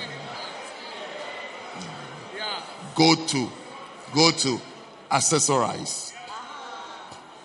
Go 2.94 3.16
to, 3.16 3.50
go 4.14 4.32
to 4.32 4.67
accessorize. 5.10 6.14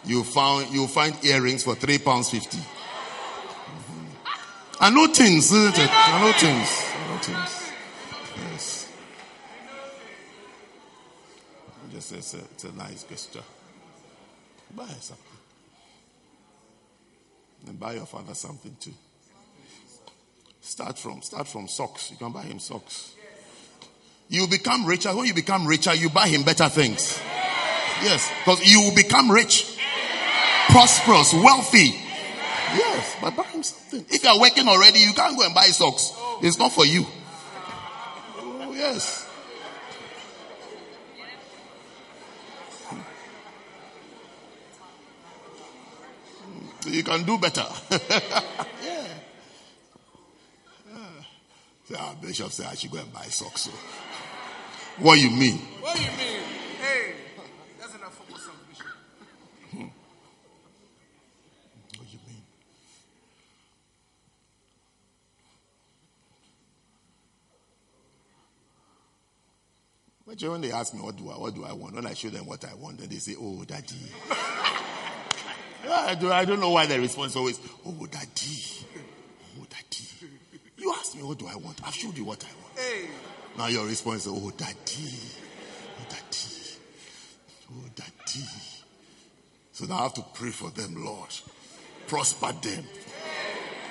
You 0.05 0.25
found 0.25 0.71
you 0.71 0.87
find 0.89 1.17
earrings 1.25 1.63
for 1.63 1.75
three 1.75 1.99
pounds 1.99 2.31
fifty. 2.31 2.59
Mm-hmm. 2.59 4.07
I 4.81 4.91
know 4.91 5.07
things, 5.07 5.53
isn't 5.53 5.79
it? 5.79 5.91
I 5.91 6.21
know 6.21 6.33
things. 6.33 6.85
I 6.95 7.09
know 7.09 7.19
things. 7.19 7.73
Yes. 8.51 8.89
Just 11.93 12.13
it's 12.13 12.35
a, 12.35 12.39
it's 12.39 12.65
a 12.65 12.73
nice 12.73 13.05
gesture. 13.05 13.45
Buy 14.75 14.87
something. 15.01 15.39
And 17.69 17.79
buy 17.79 17.93
your 17.93 18.07
father 18.07 18.35
something 18.35 18.77
too. 18.81 18.95
Start 20.61 20.99
from 20.99 21.23
start 21.23 21.47
from 21.47 21.69
socks. 21.69 22.11
You 22.11 22.17
can 22.17 22.33
buy 22.33 22.43
him 22.43 22.59
socks. 22.59 23.15
You 24.29 24.47
become 24.49 24.87
richer. 24.87 25.15
When 25.15 25.27
you 25.27 25.35
become 25.35 25.67
richer, 25.67 25.95
you 25.95 26.09
buy 26.09 26.27
him 26.27 26.43
better 26.43 26.69
things. 26.69 27.21
Yes, 28.03 28.31
because 28.41 28.65
you 28.65 28.81
will 28.83 28.95
become 28.95 29.31
rich, 29.31 29.79
prosperous, 30.69 31.33
wealthy. 31.33 31.95
Yes, 32.75 33.17
but 33.21 33.37
buy 33.37 33.45
him 33.45 33.63
something. 33.63 34.05
If 34.09 34.25
you 34.25 34.31
are 34.31 34.41
working 34.41 34.67
already, 34.67 35.01
you 35.01 35.13
can't 35.13 35.37
go 35.37 35.45
and 35.45 35.55
buy 35.55 35.67
socks. 35.67 36.13
It's 36.43 36.59
not 36.59 36.73
for 36.73 36.87
you. 36.87 37.07
Oh, 38.39 38.73
yes. 38.75 39.25
Hmm. 42.89 43.01
You 46.91 47.05
can 47.05 47.25
do 47.25 47.39
better. 47.39 47.67
yeah. 47.91 49.09
yeah. 51.91 51.99
Our 51.99 52.15
bishop 52.17 52.51
said 52.53 52.67
I 52.67 52.75
should 52.75 52.91
go 52.91 52.99
and 52.99 53.13
buy 53.13 53.25
socks. 53.25 53.63
So. 53.63 53.71
What 54.99 55.19
you 55.19 55.31
mean? 55.31 55.59
What 55.81 55.97
do 55.97 56.03
you 56.03 56.09
mean? 56.11 56.41
Hey, 56.81 57.15
that's 57.81 57.95
enough 57.95 58.15
for 58.15 58.39
some 58.39 58.55
bishop. 58.69 58.87
What 61.99 62.13
you 62.13 62.19
mean? 62.27 62.43
But 70.33 70.49
when 70.49 70.63
they 70.63 70.73
ask 70.73 70.95
me 70.95 71.01
what 71.01 71.15
do 71.17 71.29
I 71.29 71.35
what 71.35 71.55
do 71.55 71.63
I 71.63 71.75
want, 71.75 71.95
when 71.95 72.07
I 72.07 72.15
show 72.15 72.31
them 72.31 72.47
what 72.47 72.65
I 72.65 72.75
want, 72.75 72.99
then 72.99 73.11
they 73.11 73.17
say, 73.17 73.37
"Oh, 73.39 73.63
daddy." 73.65 73.97
I, 75.91 76.15
do, 76.15 76.33
I 76.33 76.47
don't 76.47 76.59
know 76.59 76.71
why 76.71 76.87
the 76.87 76.99
response 76.99 77.37
always, 77.37 77.61
"Oh, 77.85 78.07
daddy, 78.11 78.63
oh, 79.61 79.67
daddy." 79.69 80.31
You 80.79 80.95
ask 80.99 81.15
me 81.15 81.23
what 81.23 81.39
do 81.39 81.47
I 81.47 81.57
want? 81.57 81.87
I've 81.87 81.95
showed 81.95 82.17
you 82.17 82.25
what 82.25 82.43
I 82.43 82.49
want. 82.63 82.79
Hey, 82.79 83.09
Now 83.59 83.67
your 83.67 83.85
response 83.85 84.23
is, 84.25 84.33
"Oh, 84.35 84.51
daddy, 84.57 85.11
oh, 86.01 86.07
daddy, 86.09 86.79
oh, 87.71 87.89
daddy." 87.95 88.47
So 89.73 89.85
now 89.85 89.99
I 89.99 90.03
have 90.05 90.15
to 90.15 90.25
pray 90.33 90.51
for 90.51 90.71
them, 90.71 91.05
Lord. 91.05 91.29
Prosper 92.07 92.53
them. 92.53 92.85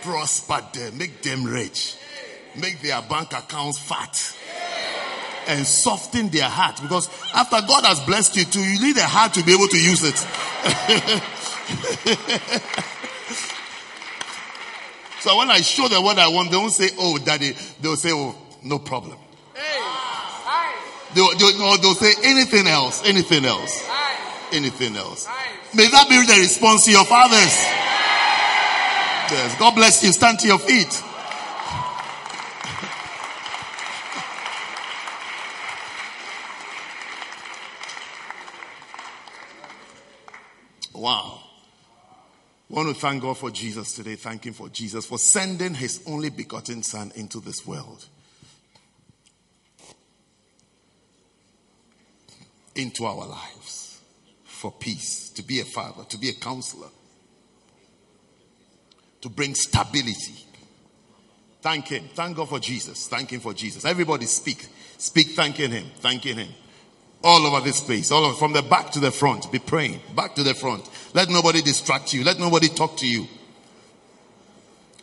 Prosper 0.02 0.64
them. 0.74 0.98
Make 0.98 1.22
them 1.22 1.44
rich. 1.46 1.98
make 2.56 2.82
their 2.82 3.02
bank 3.04 3.32
accounts 3.34 3.78
fat 3.78 4.36
and 5.48 5.66
soften 5.66 6.30
their 6.30 6.50
heart 6.50 6.80
because 6.82 7.10
after 7.34 7.58
God 7.68 7.86
has 7.86 8.00
blessed 8.02 8.36
you 8.38 8.46
too, 8.46 8.62
you 8.62 8.80
need 8.82 8.98
a 8.98 9.06
heart 9.06 9.34
to 9.36 9.44
be 9.44 9.54
able 9.54 9.68
to 9.68 9.78
use 9.78 10.04
it. 10.04 10.18
so 15.22 15.38
when 15.38 15.50
I 15.50 15.62
show 15.62 15.88
them 15.88 16.04
what 16.04 16.20
I 16.20 16.28
want, 16.28 16.52
they 16.52 16.58
won't 16.58 16.74
say, 16.74 16.90
"Oh, 16.98 17.18
daddy." 17.18 17.54
They'll 17.82 17.96
say, 17.96 18.12
"Oh, 18.12 18.36
no 18.64 18.80
problem." 18.80 19.18
They'll, 21.14 21.36
they'll, 21.38 21.78
they'll 21.78 21.94
say 21.94 22.14
anything 22.24 22.68
else, 22.68 23.06
anything 23.06 23.44
else, 23.44 23.86
anything 24.54 24.96
else. 24.96 25.28
May 25.76 25.88
that 25.88 26.08
be 26.08 26.16
the 26.26 26.40
response 26.40 26.86
to 26.86 26.92
your 26.92 27.06
fathers. 27.06 27.66
Yes. 29.32 29.58
God 29.60 29.76
bless 29.76 30.04
you. 30.04 30.12
Stand 30.12 30.40
to 30.40 30.48
your 30.48 30.60
feet. 30.60 31.02
Wow. 41.02 41.40
Want 42.70 42.88
to 42.90 42.94
thank 42.94 43.24
God 43.24 43.36
for 43.36 43.50
Jesus 43.50 43.94
today. 43.94 44.16
Thank 44.16 44.46
Him 44.46 44.54
for 44.54 44.70
Jesus 44.70 45.04
for 45.04 45.18
sending 45.18 45.74
His 45.74 46.04
only 46.06 46.30
begotten 46.30 46.84
Son 46.84 47.12
into 47.16 47.40
this 47.40 47.66
world. 47.66 48.06
Into 52.76 53.06
our 53.06 53.26
lives 53.26 54.00
for 54.44 54.72
peace, 54.72 55.30
to 55.30 55.42
be 55.42 55.60
a 55.60 55.66
father, 55.66 56.04
to 56.04 56.20
be 56.20 56.30
a 56.30 56.34
counselor, 56.34 56.90
to 59.22 59.30
bring 59.30 59.56
stability. 59.56 60.46
Thank 61.64 61.88
Him. 61.88 62.10
Thank 62.14 62.38
God 62.38 62.48
for 62.48 62.60
Jesus. 62.60 63.08
Thank 63.08 63.32
Him 63.32 63.40
for 63.40 63.56
Jesus. 63.56 63.86
Everybody 63.86 64.28
speak. 64.28 64.68
Speak 65.00 65.30
thanking 65.30 65.72
Him. 65.72 65.86
Thanking 66.00 66.38
Him 66.38 66.50
all 67.24 67.46
over 67.46 67.64
this 67.64 67.82
place, 67.82 68.12
all 68.12 68.26
over, 68.26 68.36
from 68.36 68.54
the 68.54 68.62
back 68.62 68.92
to 68.92 69.00
the 69.00 69.12
front. 69.12 69.52
Be 69.52 69.60
praying, 69.60 70.00
back 70.16 70.36
to 70.36 70.44
the 70.44 70.54
front. 70.54 70.90
Let 71.14 71.30
nobody 71.30 71.62
distract 71.62 72.14
you. 72.14 72.24
Let 72.24 72.40
nobody 72.40 72.68
talk 72.68 72.98
to 72.98 73.08
you. 73.08 73.28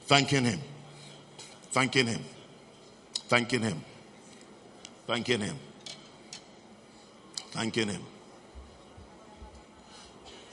Thanking 0.07 0.45
Him, 0.45 0.61
thanking 1.71 2.07
Him, 2.07 2.25
thanking 3.29 3.63
Him, 3.63 3.85
thanking 5.07 5.41
Him, 5.41 5.59
thanking 7.51 7.89
Him, 7.89 8.03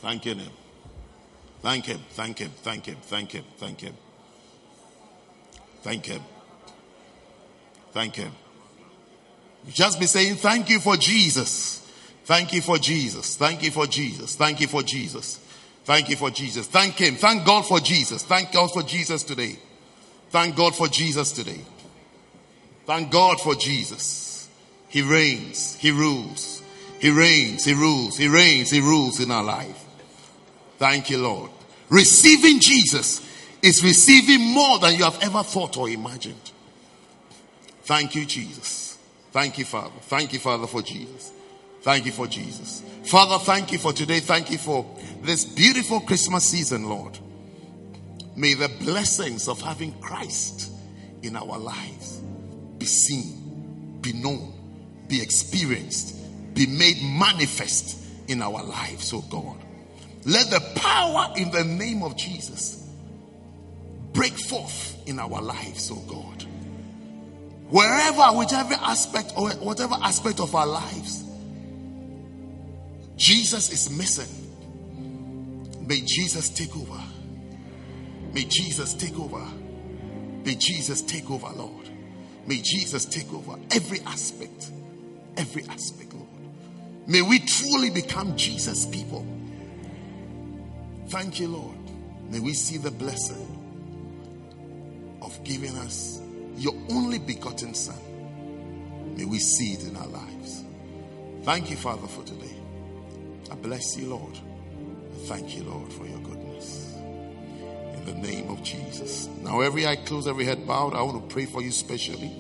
thanking 0.02 0.40
Him, 0.40 0.52
thank 1.62 1.86
Him, 1.86 2.00
thank 2.12 2.38
Him, 2.38 2.52
thank 2.62 2.86
Him, 2.86 2.98
thank 3.08 3.32
Him, 3.32 3.46
thank 3.58 3.82
Him, 3.82 3.96
thank 5.84 6.06
Him, 6.06 6.22
thank 7.94 8.16
Him. 8.16 8.32
Just 9.70 10.00
be 10.00 10.06
saying, 10.06 10.36
Thank 10.36 10.70
you 10.70 10.80
for 10.80 10.96
Jesus. 10.96 11.82
Thank 12.26 12.54
you 12.54 12.62
for 12.62 12.78
Jesus. 12.78 13.36
Thank 13.36 13.64
you 13.64 13.72
for 13.72 13.86
Jesus. 13.86 14.36
Thank 14.36 14.62
you 14.62 14.68
for 14.68 14.84
Jesus. 14.84 15.40
Thank 15.84 16.10
you 16.10 16.16
for 16.16 16.32
Jesus. 16.32 16.68
Thank 16.68 16.96
Him. 16.96 17.16
Thank 17.16 17.46
God 17.46 17.64
for 17.68 17.80
Jesus. 17.80 18.24
Thank 18.24 18.52
God 18.52 18.72
for 18.72 18.82
Jesus 18.82 19.24
today. 19.24 19.58
Thank 20.30 20.56
God 20.56 20.76
for 20.76 20.88
Jesus 20.88 21.32
today. 21.32 21.62
Thank 22.86 23.12
God 23.12 23.40
for 23.40 23.56
Jesus. 23.56 24.50
He 24.90 25.02
reigns. 25.02 25.76
He 25.76 25.92
rules. 25.92 26.62
He 27.00 27.10
reigns. 27.10 27.66
He 27.66 27.74
rules. 27.74 28.18
He 28.18 28.28
reigns. 28.28 28.72
He 28.72 28.82
rules 28.82 29.20
in 29.20 29.30
our 29.30 29.44
life. 29.44 29.84
Thank 30.78 31.10
you, 31.10 31.20
Lord. 31.20 31.52
Receiving 31.90 32.60
Jesus 32.60 33.22
is 33.62 33.84
receiving 33.84 34.42
more 34.42 34.80
than 34.80 34.96
you 34.96 35.04
have 35.04 35.22
ever 35.22 35.44
thought 35.44 35.78
or 35.78 35.90
imagined. 35.90 36.52
Thank 37.84 38.16
you, 38.16 38.26
Jesus. 38.26 38.95
Thank 39.36 39.58
you, 39.58 39.66
Father. 39.66 39.92
Thank 40.04 40.32
you, 40.32 40.40
Father, 40.40 40.66
for 40.66 40.82
Jesus. 40.82 41.34
Thank 41.82 42.06
you 42.06 42.14
for 42.14 42.26
Jesus. 42.26 42.82
Father, 43.04 43.38
thank 43.44 43.74
you 43.74 43.78
for 43.78 43.92
today. 43.92 44.22
Thank 44.22 44.50
you 44.50 44.58
for 44.58 44.86
this 45.24 45.44
beautiful 45.44 46.00
Christmas 46.00 46.46
season, 46.46 46.88
Lord. 46.88 47.20
May 48.38 48.54
the 48.54 48.70
blessings 48.70 49.50
of 49.50 49.60
having 49.60 49.92
Christ 50.00 50.72
in 51.22 51.36
our 51.36 51.58
lives 51.58 52.22
be 52.78 52.86
seen, 52.86 54.00
be 54.00 54.14
known, 54.14 54.54
be 55.10 55.22
experienced, 55.22 56.16
be 56.54 56.66
made 56.66 57.04
manifest 57.04 58.06
in 58.30 58.42
our 58.42 58.64
lives, 58.64 59.12
oh 59.14 59.26
God. 59.30 59.58
Let 60.24 60.50
the 60.50 60.62
power 60.80 61.34
in 61.36 61.52
the 61.52 61.66
name 61.66 62.04
of 62.04 62.16
Jesus 62.16 62.90
break 64.14 64.40
forth 64.40 64.98
in 65.06 65.20
our 65.20 65.42
lives, 65.42 65.92
oh 65.92 66.02
God. 66.08 66.35
Wherever, 67.70 68.38
whichever 68.38 68.76
aspect 68.76 69.34
or 69.36 69.50
whatever 69.52 69.96
aspect 70.02 70.40
of 70.40 70.54
our 70.54 70.68
lives, 70.68 71.24
Jesus 73.18 73.72
is 73.72 73.90
missing. 73.90 74.28
May 75.88 76.02
Jesus 76.06 76.50
take 76.50 76.76
over. 76.76 77.02
May 78.34 78.46
Jesus 78.46 78.94
take 78.94 79.18
over. 79.20 79.46
May 80.44 80.56
Jesus 80.56 81.02
take 81.02 81.30
over, 81.32 81.50
Lord. 81.56 81.90
May 82.46 82.62
Jesus 82.62 83.06
take 83.06 83.32
over 83.34 83.58
every 83.72 84.00
aspect. 84.02 84.72
Every 85.38 85.64
aspect, 85.64 86.14
Lord. 86.14 86.28
May 87.08 87.22
we 87.22 87.40
truly 87.40 87.90
become 87.90 88.36
Jesus 88.38 88.86
people. 88.86 89.26
Thank 91.08 91.40
you, 91.40 91.48
Lord. 91.48 91.78
May 92.30 92.40
we 92.40 92.54
see 92.54 92.78
the 92.78 92.92
blessing 92.92 93.52
of 95.22 95.44
giving 95.44 95.76
us 95.78 96.20
your 96.58 96.74
only 96.90 97.20
begotten 97.20 97.74
Son. 97.74 97.96
May 99.16 99.26
we 99.26 99.40
see 99.40 99.74
it 99.74 99.88
in 99.88 99.96
our 99.96 100.08
lives. 100.08 100.64
Thank 101.44 101.70
you, 101.70 101.78
Father, 101.78 102.08
for 102.08 102.24
today. 102.24 102.56
I 103.52 103.56
bless 103.56 103.98
you, 103.98 104.08
Lord. 104.08 104.38
Thank 105.26 105.56
you, 105.56 105.64
Lord, 105.64 105.92
for 105.94 106.06
your 106.06 106.20
goodness. 106.20 106.96
In 106.96 108.06
the 108.06 108.14
name 108.16 108.50
of 108.50 108.64
Jesus. 108.64 109.28
Now, 109.42 109.62
every 109.62 109.86
eye 109.88 109.96
closed, 109.96 110.28
every 110.28 110.46
head 110.46 110.66
bowed, 110.68 110.94
I 110.94 111.02
want 111.02 111.28
to 111.28 111.34
pray 111.34 111.46
for 111.46 111.62
you 111.62 111.72
specially. 111.72 112.32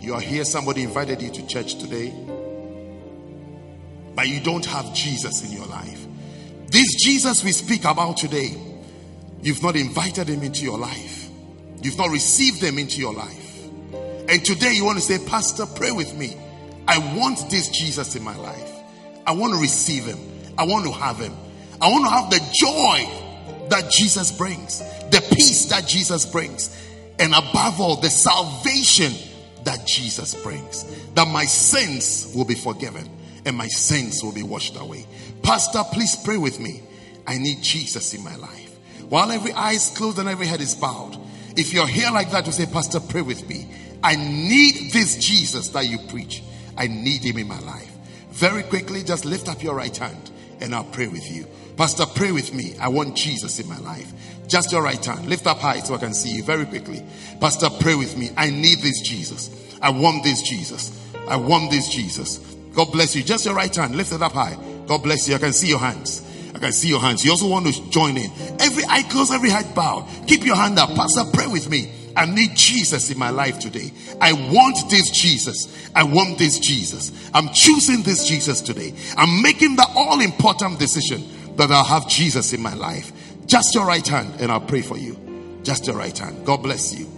You 0.00 0.14
are 0.14 0.20
here, 0.20 0.44
somebody 0.44 0.82
invited 0.82 1.20
you 1.20 1.30
to 1.30 1.46
church 1.46 1.74
today, 1.74 2.12
but 4.14 4.28
you 4.28 4.40
don't 4.40 4.64
have 4.64 4.94
Jesus 4.94 5.44
in 5.44 5.52
your 5.52 5.66
life. 5.66 6.06
This 6.68 6.94
Jesus 6.94 7.44
we 7.44 7.52
speak 7.52 7.84
about 7.84 8.16
today, 8.16 8.56
you've 9.42 9.62
not 9.62 9.76
invited 9.76 10.28
him 10.28 10.42
into 10.42 10.64
your 10.64 10.78
life, 10.78 11.19
you've 11.82 11.98
not 11.98 12.10
received 12.10 12.60
them 12.60 12.78
into 12.78 13.00
your 13.00 13.14
life. 13.14 13.64
And 14.28 14.44
today 14.44 14.72
you 14.72 14.84
want 14.84 14.98
to 14.98 15.04
say, 15.04 15.18
Pastor, 15.26 15.66
pray 15.66 15.90
with 15.90 16.14
me. 16.16 16.36
I 16.86 16.98
want 17.16 17.50
this 17.50 17.68
Jesus 17.68 18.16
in 18.16 18.22
my 18.22 18.36
life. 18.36 18.72
I 19.26 19.32
want 19.32 19.52
to 19.52 19.60
receive 19.60 20.04
him. 20.04 20.18
I 20.56 20.64
want 20.64 20.84
to 20.86 20.92
have 20.92 21.18
him. 21.18 21.32
I 21.80 21.88
want 21.88 22.04
to 22.04 22.10
have 22.10 22.30
the 22.30 22.40
joy 22.52 23.68
that 23.70 23.90
Jesus 23.90 24.32
brings, 24.32 24.80
the 25.10 25.24
peace 25.34 25.66
that 25.66 25.86
Jesus 25.86 26.26
brings, 26.26 26.76
and 27.18 27.34
above 27.34 27.80
all, 27.80 27.96
the 27.96 28.10
salvation 28.10 29.12
that 29.64 29.86
Jesus 29.86 30.34
brings. 30.42 30.84
That 31.14 31.28
my 31.28 31.44
sins 31.44 32.32
will 32.34 32.44
be 32.44 32.54
forgiven 32.54 33.08
and 33.44 33.56
my 33.56 33.68
sins 33.68 34.22
will 34.22 34.32
be 34.32 34.42
washed 34.42 34.76
away. 34.76 35.06
Pastor, 35.42 35.82
please 35.92 36.16
pray 36.16 36.36
with 36.36 36.60
me. 36.60 36.82
I 37.26 37.38
need 37.38 37.62
Jesus 37.62 38.14
in 38.14 38.22
my 38.24 38.36
life. 38.36 38.76
While 39.08 39.30
every 39.30 39.52
eye 39.52 39.72
is 39.72 39.90
closed 39.90 40.18
and 40.18 40.28
every 40.28 40.46
head 40.46 40.60
is 40.60 40.74
bowed, 40.74 41.16
if 41.56 41.72
you're 41.72 41.86
here 41.86 42.10
like 42.10 42.30
that, 42.30 42.44
to 42.46 42.52
say, 42.52 42.66
Pastor, 42.66 43.00
pray 43.00 43.22
with 43.22 43.48
me. 43.48 43.66
I 44.02 44.16
need 44.16 44.92
this 44.92 45.16
Jesus 45.16 45.68
that 45.70 45.86
you 45.86 45.98
preach. 46.08 46.42
I 46.76 46.86
need 46.86 47.22
him 47.22 47.38
in 47.38 47.48
my 47.48 47.58
life. 47.60 47.90
Very 48.30 48.62
quickly, 48.62 49.02
just 49.02 49.24
lift 49.24 49.48
up 49.48 49.62
your 49.62 49.74
right 49.74 49.94
hand 49.94 50.30
and 50.60 50.74
I'll 50.74 50.84
pray 50.84 51.08
with 51.08 51.30
you. 51.30 51.46
Pastor, 51.76 52.06
pray 52.06 52.32
with 52.32 52.54
me. 52.54 52.74
I 52.78 52.88
want 52.88 53.16
Jesus 53.16 53.58
in 53.58 53.68
my 53.68 53.78
life. 53.78 54.12
Just 54.46 54.72
your 54.72 54.82
right 54.82 55.04
hand. 55.04 55.28
Lift 55.28 55.46
up 55.46 55.58
high 55.58 55.80
so 55.80 55.94
I 55.94 55.98
can 55.98 56.14
see 56.14 56.30
you 56.30 56.42
very 56.42 56.66
quickly. 56.66 57.02
Pastor, 57.40 57.68
pray 57.80 57.94
with 57.94 58.16
me. 58.16 58.30
I 58.36 58.50
need 58.50 58.78
this 58.80 59.00
Jesus. 59.00 59.50
I 59.80 59.90
want 59.90 60.24
this 60.24 60.42
Jesus. 60.42 60.98
I 61.28 61.36
want 61.36 61.70
this 61.70 61.88
Jesus. 61.88 62.38
God 62.74 62.92
bless 62.92 63.14
you. 63.16 63.22
Just 63.22 63.46
your 63.46 63.54
right 63.54 63.74
hand. 63.74 63.96
Lift 63.96 64.12
it 64.12 64.22
up 64.22 64.32
high. 64.32 64.56
God 64.86 65.02
bless 65.02 65.28
you. 65.28 65.34
I 65.34 65.38
can 65.38 65.52
see 65.52 65.68
your 65.68 65.78
hands. 65.78 66.26
I 66.60 66.64
can 66.64 66.72
see 66.72 66.88
your 66.88 67.00
hands. 67.00 67.24
You 67.24 67.30
also 67.30 67.48
want 67.48 67.66
to 67.72 67.88
join 67.88 68.18
in. 68.18 68.30
Every 68.60 68.84
eye 68.86 69.02
closed, 69.04 69.32
every 69.32 69.48
head 69.48 69.74
bowed. 69.74 70.06
Keep 70.26 70.44
your 70.44 70.56
hand 70.56 70.78
up. 70.78 70.90
Pastor, 70.90 71.22
pray 71.32 71.46
with 71.46 71.70
me. 71.70 71.90
I 72.14 72.26
need 72.26 72.54
Jesus 72.54 73.10
in 73.10 73.18
my 73.18 73.30
life 73.30 73.58
today. 73.58 73.90
I 74.20 74.34
want 74.34 74.90
this 74.90 75.08
Jesus. 75.08 75.88
I 75.94 76.02
want 76.02 76.36
this 76.36 76.58
Jesus. 76.58 77.30
I'm 77.32 77.48
choosing 77.54 78.02
this 78.02 78.28
Jesus 78.28 78.60
today. 78.60 78.92
I'm 79.16 79.40
making 79.40 79.76
the 79.76 79.86
all 79.96 80.20
important 80.20 80.78
decision 80.78 81.24
that 81.56 81.70
I'll 81.70 81.82
have 81.82 82.06
Jesus 82.06 82.52
in 82.52 82.60
my 82.60 82.74
life. 82.74 83.10
Just 83.46 83.74
your 83.74 83.86
right 83.86 84.06
hand 84.06 84.42
and 84.42 84.52
I'll 84.52 84.60
pray 84.60 84.82
for 84.82 84.98
you. 84.98 85.16
Just 85.62 85.86
your 85.86 85.96
right 85.96 86.16
hand. 86.16 86.44
God 86.44 86.58
bless 86.58 86.94
you. 86.94 87.08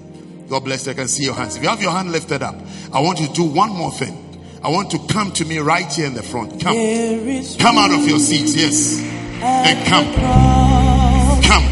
God 0.48 0.60
bless 0.62 0.86
you. 0.86 0.92
I 0.92 0.94
can 0.94 1.08
see 1.08 1.24
your 1.24 1.34
hands. 1.34 1.56
If 1.56 1.64
you 1.64 1.68
have 1.68 1.82
your 1.82 1.90
hand 1.90 2.12
lifted 2.12 2.44
up, 2.44 2.54
I 2.92 3.00
want 3.00 3.18
you 3.18 3.26
to 3.26 3.32
do 3.32 3.42
one 3.42 3.70
more 3.70 3.90
thing. 3.90 4.16
I 4.62 4.68
want 4.68 4.92
to 4.92 5.00
come 5.08 5.32
to 5.32 5.44
me 5.44 5.58
right 5.58 5.92
here 5.92 6.06
in 6.06 6.14
the 6.14 6.22
front. 6.22 6.60
Come. 6.60 6.76
Come 7.58 7.76
out 7.76 7.90
of 7.90 8.06
your 8.06 8.20
seats. 8.20 8.54
Yes 8.54 9.21
and 9.42 9.86
come. 9.86 10.06
Come. 11.42 11.66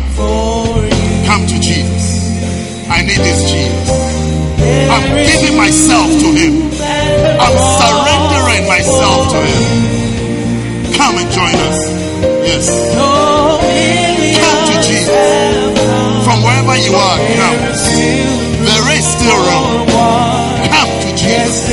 Come 1.27 1.47
to 1.47 1.59
Jesus. 1.61 2.27
I 2.91 3.03
need 3.03 3.19
this 3.19 3.51
Jesus. 3.51 3.91
I'm 4.91 5.15
giving 5.15 5.57
myself 5.57 6.11
to 6.11 6.29
Him. 6.35 6.67
I'm 7.39 7.57
surrendering 7.79 8.67
myself 8.67 9.31
to 9.31 9.39
Him. 9.47 10.95
Come 10.95 11.19
and 11.19 11.31
join 11.31 11.55
us. 11.71 11.79
Yes. 12.43 12.67
Come 14.41 14.61
to 14.67 14.77
Jesus. 14.83 16.25
From 16.27 16.43
wherever 16.43 16.77
you 16.77 16.95
are, 16.95 17.19
come. 17.39 17.59
There 18.67 18.87
is 18.99 19.07
still 19.07 19.39
room. 19.47 19.87
Come 20.69 20.91
to 21.07 21.11
Jesus. 21.17 21.71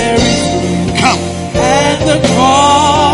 Come. 1.00 1.20
At 1.56 2.00
the 2.06 2.28
cross. 2.36 3.07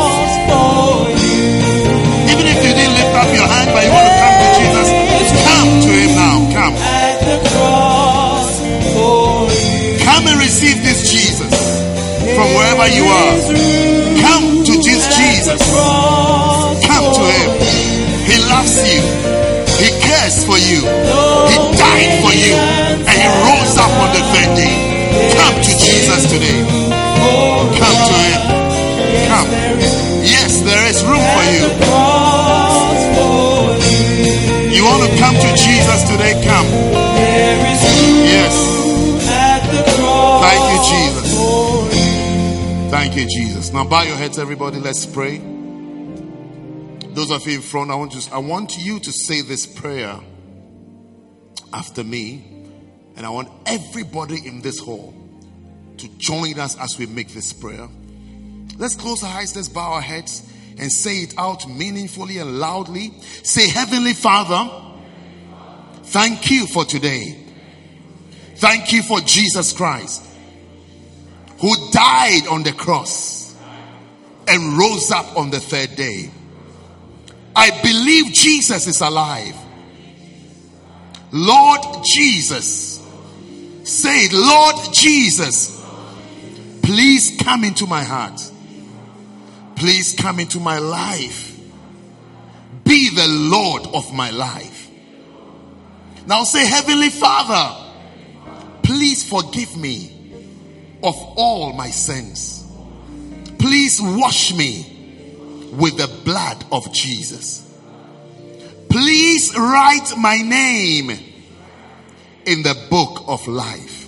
Today. 26.33 26.65
Come 27.77 27.97
to 28.09 28.17
Him. 28.25 28.41
Come. 29.29 29.47
Yes, 30.25 30.61
there 30.61 30.85
is 30.89 31.03
room 31.05 31.21
for 31.21 31.45
you. 31.53 31.65
you. 34.73 34.83
Want 34.83 35.03
to 35.05 35.17
come 35.19 35.35
to 35.35 35.49
Jesus 35.55 36.01
today? 36.09 36.33
Come. 36.43 36.65
Yes. 38.33 38.55
Thank 40.43 40.63
you, 40.71 40.79
Jesus. 40.91 41.29
Thank 42.89 43.15
you, 43.15 43.25
Jesus. 43.27 43.71
Now 43.71 43.85
bow 43.85 44.01
your 44.01 44.17
heads, 44.17 44.39
everybody. 44.39 44.79
Let's 44.79 45.05
pray. 45.05 45.37
Those 47.13 47.29
of 47.29 47.45
you 47.45 47.57
in 47.57 47.61
front, 47.61 47.91
I 47.91 47.95
want 47.95 48.33
I 48.33 48.39
want 48.39 48.77
you 48.79 48.99
to 48.99 49.11
say 49.11 49.41
this 49.41 49.67
prayer 49.67 50.19
after 51.71 52.03
me. 52.03 52.49
And 53.15 53.27
I 53.27 53.29
want 53.29 53.49
everybody 53.67 54.47
in 54.47 54.61
this 54.61 54.79
hall 54.79 55.22
to 56.03 56.09
join 56.17 56.59
us 56.59 56.77
as 56.79 56.97
we 56.99 57.05
make 57.05 57.29
this 57.29 57.53
prayer. 57.53 57.87
Let's 58.77 58.95
close 58.95 59.23
our 59.23 59.37
eyes, 59.37 59.55
let's 59.55 59.69
bow 59.69 59.93
our 59.93 60.01
heads 60.01 60.49
and 60.77 60.91
say 60.91 61.19
it 61.19 61.33
out 61.37 61.67
meaningfully 61.69 62.39
and 62.39 62.59
loudly. 62.59 63.13
Say, 63.43 63.69
Heavenly 63.69 64.13
Father, 64.13 64.69
thank 66.03 66.51
you 66.51 66.67
for 66.67 66.83
today. 66.83 67.39
Thank 68.57 68.91
you 68.91 69.01
for 69.01 69.21
Jesus 69.21 69.71
Christ 69.71 70.25
who 71.59 71.73
died 71.91 72.47
on 72.49 72.63
the 72.63 72.73
cross 72.73 73.55
and 74.49 74.77
rose 74.77 75.09
up 75.11 75.37
on 75.37 75.49
the 75.49 75.61
third 75.61 75.95
day. 75.95 76.29
I 77.55 77.69
believe 77.81 78.33
Jesus 78.33 78.87
is 78.87 78.99
alive. 78.99 79.55
Lord 81.31 82.03
Jesus, 82.03 83.01
say 83.85 84.25
it, 84.25 84.33
Lord 84.33 84.93
Jesus, 84.93 85.72
please 86.83 87.37
come 87.41 87.63
into 87.63 87.87
my 87.87 88.03
heart. 88.03 88.39
Please 89.75 90.15
come 90.15 90.39
into 90.39 90.59
my 90.59 90.77
life. 90.77 91.59
Be 92.83 93.09
the 93.09 93.27
Lord 93.27 93.87
of 93.93 94.13
my 94.13 94.29
life. 94.29 94.89
Now 96.27 96.43
say, 96.43 96.65
Heavenly 96.65 97.09
Father, 97.09 97.91
please 98.83 99.27
forgive 99.27 99.75
me 99.75 100.11
of 101.01 101.15
all 101.35 101.73
my 101.73 101.89
sins. 101.89 102.65
Please 103.57 103.99
wash 104.01 104.53
me 104.53 105.69
with 105.73 105.97
the 105.97 106.07
blood 106.23 106.63
of 106.71 106.93
Jesus. 106.93 107.61
Please 108.89 109.55
write 109.57 110.13
my 110.17 110.37
name 110.37 111.09
in 112.45 112.61
the 112.61 112.87
book 112.89 113.23
of 113.27 113.47
life. 113.47 114.07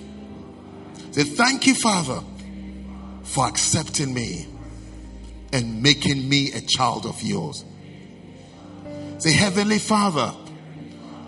Say, 1.11 1.23
thank 1.23 1.65
you, 1.65 1.73
Father, 1.73 2.21
for 3.35 3.45
accepting 3.49 4.13
me 4.13 4.47
and 5.51 5.83
making 5.83 6.29
me 6.29 6.53
a 6.53 6.61
child 6.61 7.05
of 7.05 7.21
yours. 7.21 7.65
Say, 9.17 9.33
Heavenly 9.33 9.77
Father, 9.77 10.33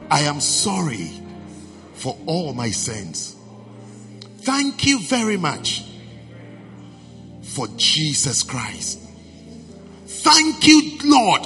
I 0.10 0.22
am 0.22 0.40
sorry 0.40 1.12
for 1.96 2.18
all 2.26 2.54
my 2.54 2.70
sins. 2.70 3.36
Thank 4.38 4.86
you 4.86 5.02
very 5.02 5.36
much 5.36 5.84
for 7.42 7.68
Jesus 7.76 8.42
Christ. 8.42 9.02
Thank 10.06 10.66
you, 10.66 11.00
Lord, 11.04 11.42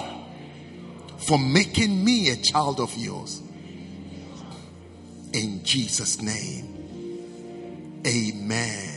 for 1.18 1.40
making 1.40 2.06
me 2.06 2.30
a 2.30 2.36
child 2.36 2.80
of 2.80 2.96
yours. 2.96 3.42
In 5.34 5.64
Jesus' 5.64 6.22
name, 6.22 8.04
amen. 8.06 8.91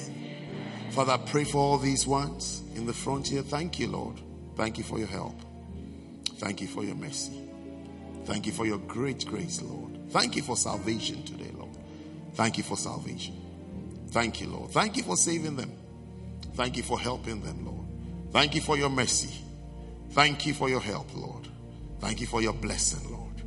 Father, 0.95 1.19
pray 1.27 1.43
for 1.43 1.59
all 1.59 1.77
these 1.77 2.07
ones 2.07 2.63
in 2.77 2.87
the 2.87 2.93
front 2.93 3.27
here. 3.27 3.43
Thank 3.43 3.81
you, 3.81 3.89
Lord. 3.89 4.15
Thank 4.55 4.79
you 4.79 4.85
for 4.85 4.97
your 4.97 5.09
help. 5.09 5.35
Thank 6.37 6.61
you 6.61 6.69
for 6.69 6.85
your 6.85 6.95
mercy. 6.95 7.49
Thank 8.27 8.47
you 8.47 8.53
for 8.53 8.65
your 8.65 8.79
great 8.79 9.27
grace, 9.27 9.61
Lord. 9.61 9.99
Thank 10.11 10.37
you 10.37 10.43
for 10.43 10.57
salvation 10.57 11.25
today, 11.25 11.51
Lord. 11.59 11.77
Thank 12.35 12.59
you 12.59 12.63
for 12.63 12.77
salvation. 12.77 13.35
Thank 14.11 14.41
you, 14.41 14.47
Lord. 14.47 14.71
Thank 14.71 14.97
you 14.97 15.03
for 15.03 15.17
saving 15.17 15.57
them. 15.57 15.73
Thank 16.55 16.77
you 16.77 16.85
for 16.85 17.01
helping 17.01 17.41
them, 17.41 17.67
Lord. 17.67 17.89
Thank 18.31 18.55
you 18.55 18.61
for 18.61 18.77
your 18.77 18.89
mercy. 18.89 19.35
Thank 20.11 20.47
you 20.47 20.55
for 20.55 20.69
your 20.69 20.81
help, 20.81 21.13
Lord. 21.17 21.49
Thank 21.99 22.21
you 22.21 22.29
for 22.29 22.41
your 22.41 22.53
blessing, 22.53 23.11
Lord. 23.11 23.43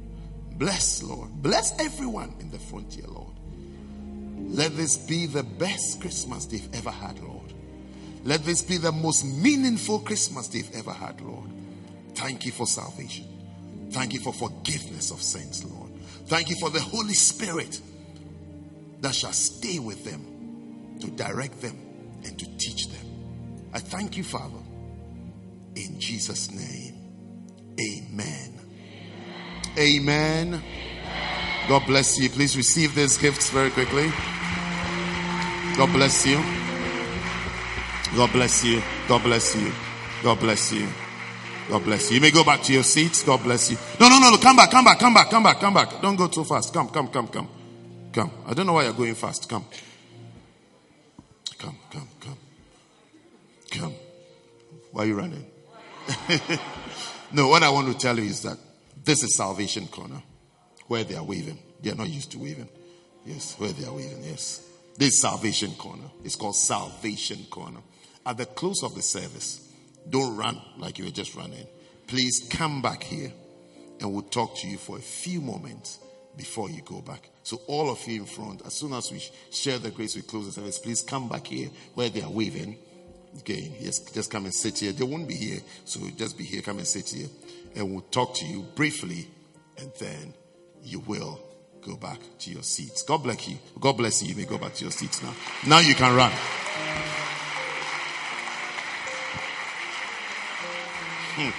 Bless, 0.58 1.02
Lord. 1.02 1.30
Bless 1.42 1.80
everyone 1.80 2.36
in 2.42 2.52
the 2.52 2.60
frontier, 2.60 3.08
Lord. 3.08 3.40
Let 4.48 4.76
this 4.78 4.98
be 4.98 5.26
the 5.26 5.44
best 5.44 6.00
Christmas 6.00 6.46
they've 6.46 6.74
ever 6.74 6.90
had, 6.90 7.20
Lord. 7.20 7.54
Let 8.24 8.44
this 8.44 8.62
be 8.62 8.78
the 8.78 8.92
most 8.92 9.26
meaningful 9.26 10.00
Christmas 10.00 10.48
they've 10.48 10.74
ever 10.74 10.92
had, 10.92 11.20
Lord. 11.22 11.50
Thank 12.16 12.46
you 12.46 12.52
for 12.52 12.66
salvation. 12.66 13.26
Thank 13.92 14.14
you 14.14 14.20
for 14.20 14.34
forgiveness 14.34 15.12
of 15.12 15.22
sins, 15.22 15.64
Lord. 15.66 15.92
Thank 16.28 16.50
you 16.50 16.56
for 16.60 16.70
the 16.70 16.80
Holy 16.80 17.14
Spirit 17.14 17.80
that 19.02 19.14
shall 19.14 19.34
stay 19.34 19.80
with 19.80 20.04
them 20.04 20.98
to 21.00 21.12
direct 21.12 21.62
them 21.62 21.78
and 22.24 22.38
to 22.40 22.46
teach 22.58 22.90
them. 22.90 23.70
I 23.74 23.80
thank 23.80 24.18
you, 24.18 24.24
Father. 24.24 24.60
In 25.76 26.00
Jesus' 26.00 26.52
name, 26.52 26.96
amen. 27.80 28.60
Amen. 29.78 30.64
God 31.68 31.86
bless 31.86 32.18
you. 32.18 32.30
Please 32.30 32.58
receive 32.58 32.96
these 32.96 33.18
gifts 33.18 33.50
very 33.52 33.70
quickly. 33.70 34.12
God 35.78 35.94
bless 35.94 36.26
you. 36.26 36.38
God 38.16 38.32
bless 38.32 38.64
you. 38.64 38.82
God 39.08 39.22
bless 39.22 39.56
you. 39.56 39.72
God 40.24 40.40
bless 40.40 40.74
you. 40.74 40.88
God 41.70 41.84
bless 41.84 42.10
you. 42.10 42.16
You 42.16 42.22
may 42.22 42.32
go 42.32 42.44
back 42.44 42.64
to 42.64 42.74
your 42.74 42.82
seats. 42.82 43.22
God 43.22 43.44
bless 43.44 43.70
you. 43.70 43.78
No, 44.00 44.10
no, 44.10 44.18
no, 44.18 44.32
no. 44.32 44.38
Come 44.38 44.56
back, 44.56 44.72
come 44.72 44.84
back, 44.84 44.98
come 44.98 45.14
back, 45.14 45.30
come 45.30 45.44
back, 45.44 45.60
come 45.60 45.76
back. 45.76 46.02
Don't 46.02 46.16
go 46.16 46.28
too 46.28 46.44
fast. 46.46 46.74
Come, 46.74 46.90
come, 46.90 47.10
come, 47.10 47.28
come. 47.28 47.48
Come. 48.12 48.32
I 48.48 48.56
don't 48.56 48.66
know 48.66 48.74
why 48.74 48.86
you're 48.86 48.94
going 48.94 49.14
fast. 49.14 49.48
Come. 49.48 49.66
Come, 51.60 51.78
come, 51.92 52.08
come. 52.22 52.38
Come. 53.70 53.94
Why 54.94 55.04
are 55.04 55.06
you 55.06 55.16
running? 55.16 55.46
no, 57.32 57.50
what 57.50 57.62
I 57.62 57.70
want 57.70 57.92
to 57.92 57.98
tell 58.00 58.18
you 58.18 58.26
is 58.26 58.42
that 58.42 58.58
this 59.04 59.22
is 59.22 59.36
Salvation 59.38 59.86
Corner 59.88 60.24
where 60.88 61.04
they 61.04 61.14
are 61.16 61.24
waving. 61.24 61.60
They 61.84 61.92
are 61.92 61.96
not 61.96 62.10
used 62.10 62.32
to 62.32 62.40
waving. 62.40 62.70
Yes, 63.28 63.54
where 63.60 63.72
they 63.74 63.86
are 63.86 63.94
waving. 63.94 64.24
Yes. 64.24 64.67
This 64.98 65.22
Salvation 65.22 65.72
Corner. 65.74 66.10
It's 66.24 66.36
called 66.36 66.56
Salvation 66.56 67.46
Corner. 67.52 67.82
At 68.26 68.38
the 68.38 68.48
close 68.48 68.82
of 68.82 68.96
the 68.96 69.04
service, 69.04 69.72
don't 70.10 70.36
run 70.36 70.60
like 70.80 70.98
you 70.98 71.06
were 71.06 71.12
just 71.12 71.36
running. 71.36 71.68
Please 72.08 72.48
come 72.50 72.82
back 72.82 73.04
here 73.04 73.32
and 74.00 74.12
we'll 74.12 74.24
talk 74.24 74.58
to 74.58 74.68
you 74.68 74.78
for 74.78 74.98
a 74.98 75.02
few 75.02 75.40
moments 75.40 76.00
before 76.36 76.72
you 76.72 76.82
go 76.82 77.02
back. 77.02 77.30
So, 77.44 77.62
all 77.68 77.92
of 77.92 78.06
you 78.08 78.22
in 78.22 78.26
front, 78.26 78.66
as 78.66 78.74
soon 78.74 78.94
as 78.94 79.12
we 79.12 79.24
share 79.52 79.78
the 79.78 79.92
grace, 79.92 80.16
we 80.16 80.24
close 80.24 80.48
the 80.48 80.52
service, 80.52 80.80
please 80.80 81.02
come 81.04 81.30
back 81.30 81.48
here 81.48 81.70
where 81.94 82.10
they 82.10 82.22
are 82.22 82.32
waving. 82.32 82.78
Okay, 83.40 83.72
yes, 83.80 84.00
just 84.00 84.32
come 84.32 84.46
and 84.46 84.54
sit 84.54 84.80
here. 84.80 84.94
They 84.94 85.04
won't 85.04 85.28
be 85.28 85.36
here, 85.36 85.60
so 85.86 86.00
just 86.18 86.38
be 86.38 86.44
here, 86.44 86.62
come 86.62 86.80
and 86.80 86.88
sit 86.88 87.10
here, 87.10 87.28
and 87.76 87.92
we'll 87.92 88.02
talk 88.02 88.34
to 88.36 88.46
you 88.46 88.64
briefly, 88.76 89.28
and 89.78 89.92
then 90.00 90.34
you 90.84 91.00
will 91.02 91.40
go 91.88 91.96
back 91.96 92.20
to 92.40 92.52
your 92.52 92.64
seats. 92.64 93.04
God 93.04 93.24
bless 93.24 93.48
you. 93.48 93.58
God 93.80 93.94
bless 93.98 94.22
you. 94.22 94.30
You 94.30 94.36
may 94.36 94.46
go 94.46 94.58
back 94.58 94.74
to 94.76 94.84
your 94.84 94.92
seats 94.92 95.24
now. 95.24 95.34
Now 95.66 95.80
you 95.80 95.96
can 95.96 96.16
run. 96.16 96.32
Hmm. 101.36 101.52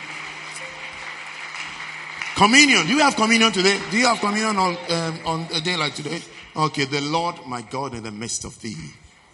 Communion. 2.37 2.87
Do 2.87 2.93
you 2.95 3.01
have 3.01 3.17
communion 3.17 3.53
today? 3.53 3.79
Do 3.91 3.97
you 3.99 4.07
have 4.07 4.21
communion 4.21 4.57
on 4.57 4.77
um, 4.91 5.19
on 5.27 5.47
a 5.55 5.61
day 5.61 5.77
like 5.77 5.95
today? 5.95 6.21
Okay, 6.57 6.85
the 6.85 7.01
Lord, 7.01 7.37
my 7.47 7.63
God, 7.63 7.95
in 7.95 8.03
the 8.03 8.11
midst 8.11 8.45
of 8.45 8.61
thee. 8.61 8.77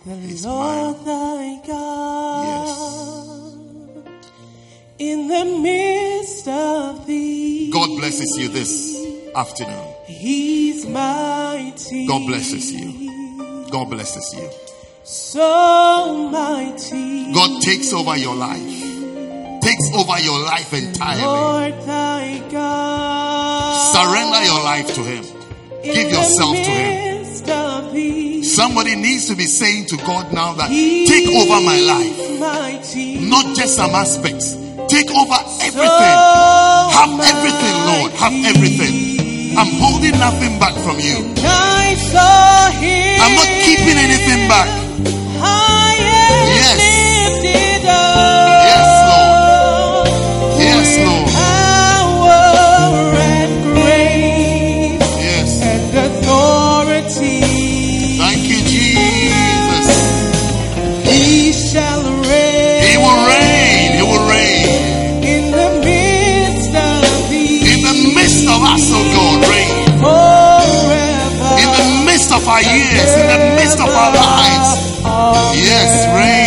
The 0.07 0.13
is 0.15 0.45
Lord 0.45 0.97
mine. 0.99 1.05
thy 1.05 1.67
God 1.67 2.47
Yes. 2.47 2.79
in 4.99 5.29
the 5.29 5.45
midst 5.61 6.49
of 6.49 7.07
thee. 7.07 7.71
God 7.71 7.89
blesses 7.99 8.37
you 8.39 8.49
this 8.49 9.33
afternoon. 9.35 9.94
He's 10.07 10.87
mighty. 10.87 12.07
God 12.07 12.27
blesses 12.27 12.73
you. 12.73 13.67
God 13.71 13.91
blesses 13.91 14.35
you. 14.35 14.51
So 15.03 16.29
mighty. 16.31 17.33
God 17.33 17.63
takes 17.63 17.93
over 17.93 18.17
your 18.17 18.35
life. 18.35 18.61
Takes 19.63 19.91
over 19.95 20.21
your 20.21 20.39
life 20.41 20.75
entirely. 20.75 21.23
Lord 21.23 21.87
thy 21.87 22.43
God. 22.51 23.93
Surrender 23.95 24.45
your 24.45 24.63
life 24.63 24.95
to 24.95 25.03
Him. 25.03 25.25
Give 25.83 26.11
yourself 26.11 26.55
to 26.55 26.71
Him. 26.71 28.45
Somebody 28.45 28.95
needs 28.95 29.27
to 29.29 29.35
be 29.35 29.47
saying 29.47 29.87
to 29.87 29.97
God 29.97 30.33
now 30.33 30.53
that 30.55 30.69
take 30.69 31.29
over 31.35 31.65
my 31.65 31.81
life. 31.81 32.41
Mighty. 32.41 33.19
Not 33.27 33.57
just 33.57 33.77
some 33.77 33.91
aspects. 33.91 34.53
Take 34.89 35.11
over 35.11 35.39
everything. 35.63 36.17
Have 36.93 37.21
everything, 37.21 37.77
Lord. 37.87 38.13
Have 38.13 38.35
everything. 38.55 39.14
I'm 39.57 39.71
holding 39.79 40.19
nothing 40.19 40.59
back 40.59 40.75
from 40.85 40.99
you. 40.99 41.33
I 41.47 41.95
saw 41.95 42.71
him. 42.75 43.21
I'm 43.23 43.35
not 43.39 43.47
keeping 43.65 43.97
anything 43.97 44.49
back. 44.49 44.67
Yes. 46.55 46.81
Yes, 48.67 49.04
years, 72.95 73.13
in 73.19 73.27
the 73.27 73.39
midst 73.59 73.79
of 73.81 73.91
our 73.91 74.13
lives. 74.15 74.71
Yes, 75.55 76.07
reign, 76.15 76.44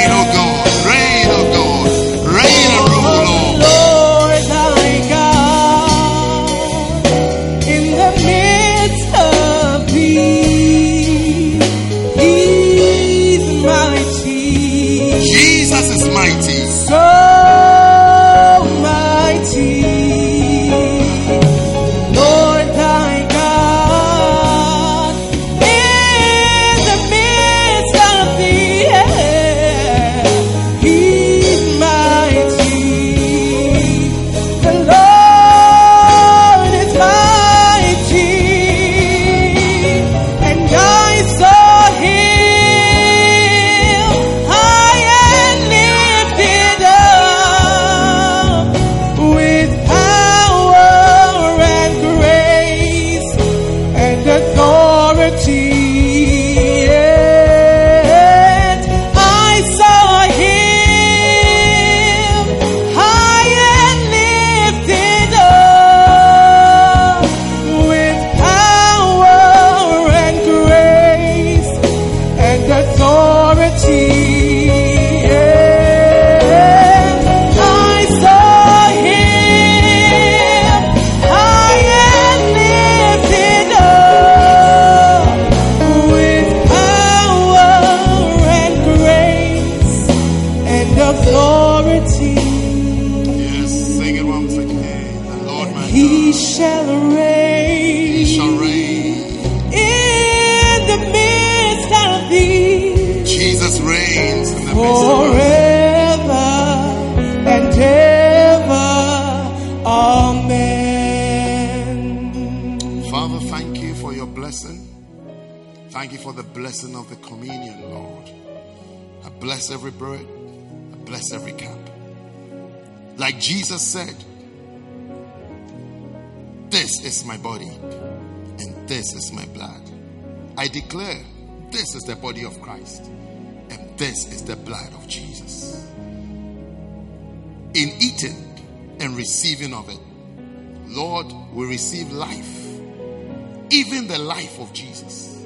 life 144.38 144.59
of 144.59 144.72
Jesus. 144.72 145.43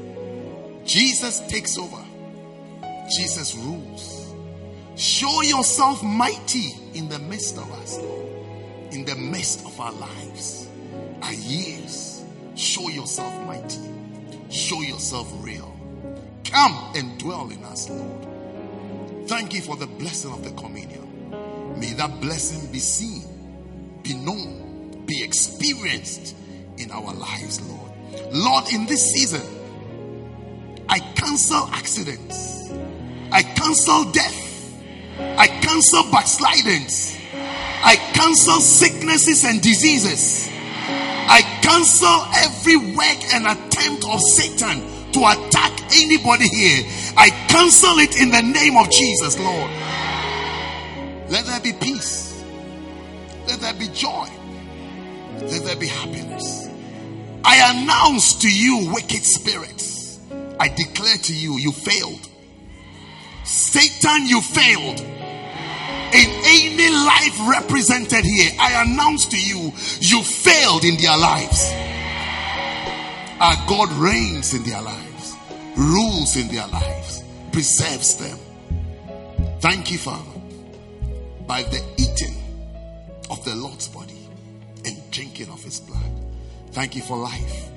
Jesus 0.83 1.39
takes 1.47 1.77
over, 1.77 2.03
Jesus 3.17 3.55
rules. 3.55 4.33
Show 4.97 5.41
yourself 5.43 6.03
mighty 6.03 6.73
in 6.93 7.07
the 7.07 7.19
midst 7.19 7.57
of 7.57 7.71
us, 7.71 7.99
in 8.91 9.05
the 9.05 9.15
midst 9.15 9.65
of 9.65 9.79
our 9.79 9.93
lives, 9.93 10.67
our 11.21 11.33
years. 11.33 12.21
Show 12.55 12.89
yourself 12.89 13.33
mighty, 13.45 13.79
show 14.49 14.81
yourself 14.81 15.31
real. 15.39 15.73
Come 16.43 16.91
and 16.93 17.17
dwell 17.17 17.49
in 17.49 17.63
us, 17.63 17.89
Lord. 17.89 18.27
Thank 19.29 19.53
you 19.53 19.61
for 19.61 19.77
the 19.77 19.87
blessing 19.87 20.33
of 20.33 20.43
the 20.43 20.51
communion. 20.51 21.79
May 21.79 21.93
that 21.93 22.19
blessing 22.19 22.69
be 22.73 22.79
seen, 22.79 23.23
be 24.03 24.15
known, 24.15 25.05
be 25.05 25.23
experienced 25.23 26.35
in 26.77 26.91
our 26.91 27.13
lives, 27.13 27.61
Lord. 27.61 27.90
Lord, 28.31 28.71
in 28.73 28.85
this 28.85 29.03
season, 29.13 29.41
I 30.89 30.99
cancel 30.99 31.67
accidents, 31.71 32.71
I 33.31 33.43
cancel 33.43 34.11
death, 34.11 34.73
I 35.19 35.47
cancel 35.47 36.03
backslidings, 36.11 37.17
I 37.33 37.95
cancel 38.13 38.59
sicknesses 38.59 39.43
and 39.45 39.61
diseases. 39.61 40.49
I 41.31 41.41
cancel 41.61 42.25
every 42.35 42.75
work 42.75 43.33
and 43.33 43.47
attempt 43.47 44.05
of 44.05 44.19
Satan 44.19 44.81
to 45.13 45.19
attack 45.19 45.71
anybody 45.95 46.47
here. 46.49 46.83
I 47.15 47.29
cancel 47.47 47.99
it 47.99 48.19
in 48.21 48.31
the 48.31 48.41
name 48.41 48.75
of 48.75 48.89
Jesus, 48.91 49.39
Lord. 49.39 49.71
Let 51.29 51.45
there 51.45 51.59
be 51.61 51.71
peace. 51.71 52.43
Let 53.47 53.61
there 53.61 53.73
be 53.73 53.87
joy. 53.87 54.27
Let 55.39 55.63
there 55.63 55.77
be 55.77 55.87
happiness. 55.87 56.67
I 57.43 57.73
announce 57.73 58.35
to 58.41 58.49
you, 58.49 58.91
wicked 58.93 59.23
spirits, 59.23 60.19
I 60.59 60.67
declare 60.67 61.17
to 61.17 61.33
you, 61.33 61.57
you 61.57 61.71
failed. 61.71 62.29
Satan, 63.43 64.27
you 64.27 64.41
failed. 64.41 64.99
In 66.13 66.29
any 66.45 66.89
life 66.89 67.39
represented 67.49 68.25
here, 68.25 68.51
I 68.59 68.83
announce 68.83 69.25
to 69.27 69.39
you, 69.39 69.71
you 70.01 70.21
failed 70.21 70.83
in 70.83 70.97
their 70.97 71.17
lives. 71.17 71.71
Our 73.39 73.55
God 73.67 73.91
reigns 73.93 74.53
in 74.53 74.63
their 74.63 74.81
lives, 74.81 75.35
rules 75.75 76.35
in 76.35 76.47
their 76.49 76.67
lives, 76.67 77.23
preserves 77.51 78.17
them. 78.17 78.37
Thank 79.61 79.89
you, 79.89 79.97
Father, 79.97 80.39
by 81.47 81.63
the 81.63 81.81
eating 81.97 82.35
of 83.31 83.43
the 83.45 83.55
Lord's 83.55 83.87
body 83.87 84.27
and 84.85 85.11
drinking 85.11 85.49
of 85.49 85.63
his 85.63 85.79
blood. 85.79 86.20
Thank 86.71 86.95
you 86.95 87.01
for 87.01 87.17
life. 87.17 87.69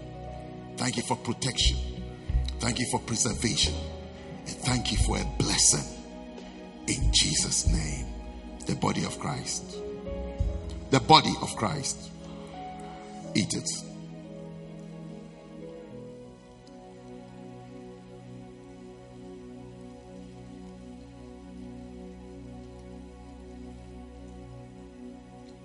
Thank 0.76 0.96
you 0.96 1.02
for 1.02 1.16
protection. 1.16 1.76
Thank 2.60 2.78
you 2.78 2.86
for 2.90 3.00
preservation. 3.00 3.74
And 4.46 4.56
thank 4.56 4.92
you 4.92 4.98
for 4.98 5.18
a 5.18 5.24
blessing. 5.38 5.84
In 6.86 7.12
Jesus' 7.12 7.66
name. 7.66 8.06
The 8.66 8.76
body 8.76 9.04
of 9.04 9.18
Christ. 9.18 9.76
The 10.90 11.00
body 11.00 11.34
of 11.42 11.54
Christ. 11.56 12.10
Eat 13.34 13.52
it. 13.52 13.68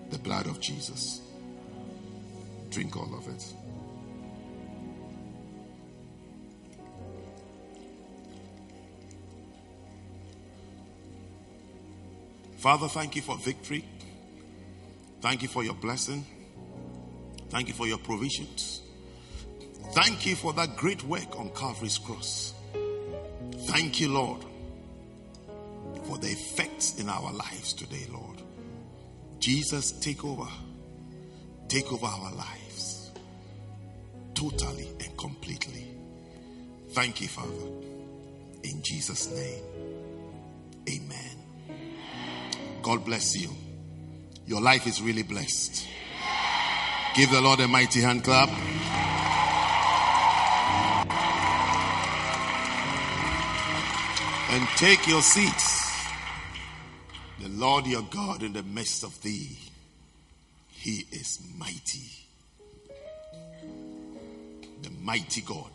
The 0.09 0.17
blood 0.17 0.47
of 0.47 0.59
Jesus. 0.59 1.28
Drink 2.69 2.95
all 2.95 3.13
of 3.15 3.27
it. 3.27 3.53
Father, 12.57 12.87
thank 12.89 13.15
you 13.15 13.21
for 13.21 13.37
victory. 13.37 13.85
Thank 15.21 15.41
you 15.41 15.47
for 15.47 15.63
your 15.63 15.73
blessing. 15.73 16.25
Thank 17.49 17.69
you 17.69 17.73
for 17.73 17.87
your 17.87 17.97
provisions. 17.97 18.81
Thank 19.93 20.25
you 20.25 20.35
for 20.35 20.53
that 20.53 20.75
great 20.75 21.03
work 21.03 21.39
on 21.39 21.49
Calvary's 21.51 21.97
cross. 21.97 22.53
Thank 23.69 23.99
you, 23.99 24.09
Lord, 24.09 24.43
for 26.03 26.17
the 26.17 26.27
effects 26.27 26.99
in 26.99 27.09
our 27.09 27.31
lives 27.31 27.73
today, 27.73 28.05
Lord. 28.11 28.41
Jesus, 29.39 29.93
take 29.93 30.23
over. 30.23 30.47
Take 31.69 31.91
over 31.93 32.05
our 32.05 32.33
lives 32.33 32.58
totally 34.39 34.87
and 35.03 35.17
completely. 35.17 35.85
Thank 36.91 37.19
you, 37.19 37.27
Father. 37.27 37.51
In 38.63 38.81
Jesus' 38.81 39.29
name, 39.31 39.63
amen. 40.89 41.77
God 42.81 43.03
bless 43.03 43.35
you. 43.35 43.49
Your 44.47 44.61
life 44.61 44.87
is 44.87 45.01
really 45.01 45.23
blessed. 45.23 45.85
Give 47.15 47.29
the 47.29 47.41
Lord 47.41 47.59
a 47.59 47.67
mighty 47.67 47.99
hand 47.99 48.23
clap. 48.23 48.47
And 54.51 54.67
take 54.77 55.05
your 55.05 55.21
seats. 55.21 56.01
The 57.41 57.49
Lord 57.49 57.85
your 57.87 58.03
God 58.03 58.41
in 58.41 58.53
the 58.53 58.63
midst 58.63 59.03
of 59.03 59.21
thee, 59.21 59.57
he 60.69 61.05
is 61.11 61.41
mighty. 61.57 62.18
The 64.81 64.89
mighty 65.01 65.41
God. 65.41 65.69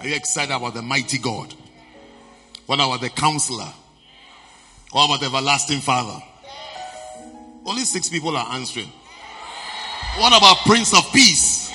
Are 0.00 0.08
you 0.08 0.14
excited 0.14 0.54
about 0.54 0.74
the 0.74 0.82
mighty 0.82 1.18
God? 1.18 1.54
What 2.66 2.76
about 2.76 3.00
the 3.00 3.10
counselor? 3.10 3.72
What 4.92 5.06
about 5.06 5.20
the 5.20 5.26
everlasting 5.26 5.80
father? 5.80 6.22
Only 7.66 7.84
six 7.84 8.08
people 8.08 8.36
are 8.36 8.46
answering. 8.52 8.90
What 10.18 10.36
about 10.36 10.58
Prince 10.66 10.96
of 10.96 11.10
Peace? 11.12 11.72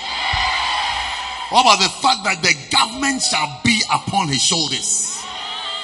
What 1.49 1.61
about 1.61 1.79
the 1.79 1.89
fact 1.89 2.23
that 2.25 2.41
the 2.43 2.55
government 2.71 3.21
shall 3.21 3.61
be 3.63 3.81
upon 3.91 4.27
his 4.27 4.41
shoulders? 4.41 5.19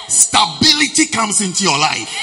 Stability 0.07 1.07
comes 1.07 1.41
into 1.41 1.63
your 1.63 1.77
life. 1.79 2.15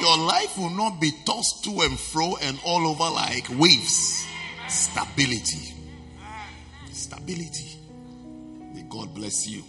Your 0.00 0.18
life 0.18 0.58
will 0.58 0.70
not 0.70 1.00
be 1.00 1.10
tossed 1.24 1.64
to 1.64 1.80
and 1.80 1.98
fro 1.98 2.36
and 2.42 2.58
all 2.64 2.86
over 2.86 3.14
like 3.14 3.48
waves. 3.58 4.26
Stability. 4.68 5.75
Stability. 7.06 7.78
May 8.74 8.84
God 8.88 9.14
bless 9.14 9.46
you. 9.46 9.62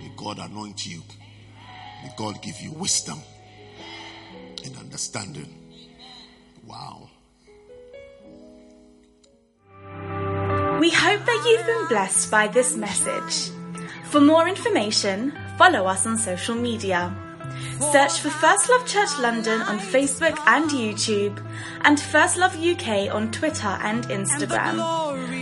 May 0.00 0.10
God 0.16 0.38
anoint 0.38 0.86
you. 0.86 1.02
May 2.02 2.10
God 2.16 2.40
give 2.40 2.58
you 2.58 2.72
wisdom 2.72 3.20
and 4.64 4.74
understanding. 4.78 5.54
Wow. 6.66 7.10
We 10.80 10.90
hope 10.90 11.22
that 11.26 11.44
you've 11.46 11.66
been 11.66 11.88
blessed 11.88 12.30
by 12.30 12.48
this 12.48 12.76
message. 12.78 13.54
For 14.04 14.20
more 14.22 14.48
information, 14.48 15.38
follow 15.58 15.84
us 15.84 16.06
on 16.06 16.16
social 16.16 16.54
media. 16.54 17.14
Search 17.92 18.20
for 18.20 18.30
First 18.30 18.70
Love 18.70 18.86
Church 18.86 19.18
London 19.20 19.60
on 19.62 19.78
Facebook 19.78 20.38
and 20.46 20.70
YouTube, 20.70 21.44
and 21.82 22.00
First 22.00 22.38
Love 22.38 22.56
UK 22.56 23.14
on 23.14 23.30
Twitter 23.30 23.76
and 23.82 24.04
Instagram. 24.06 25.41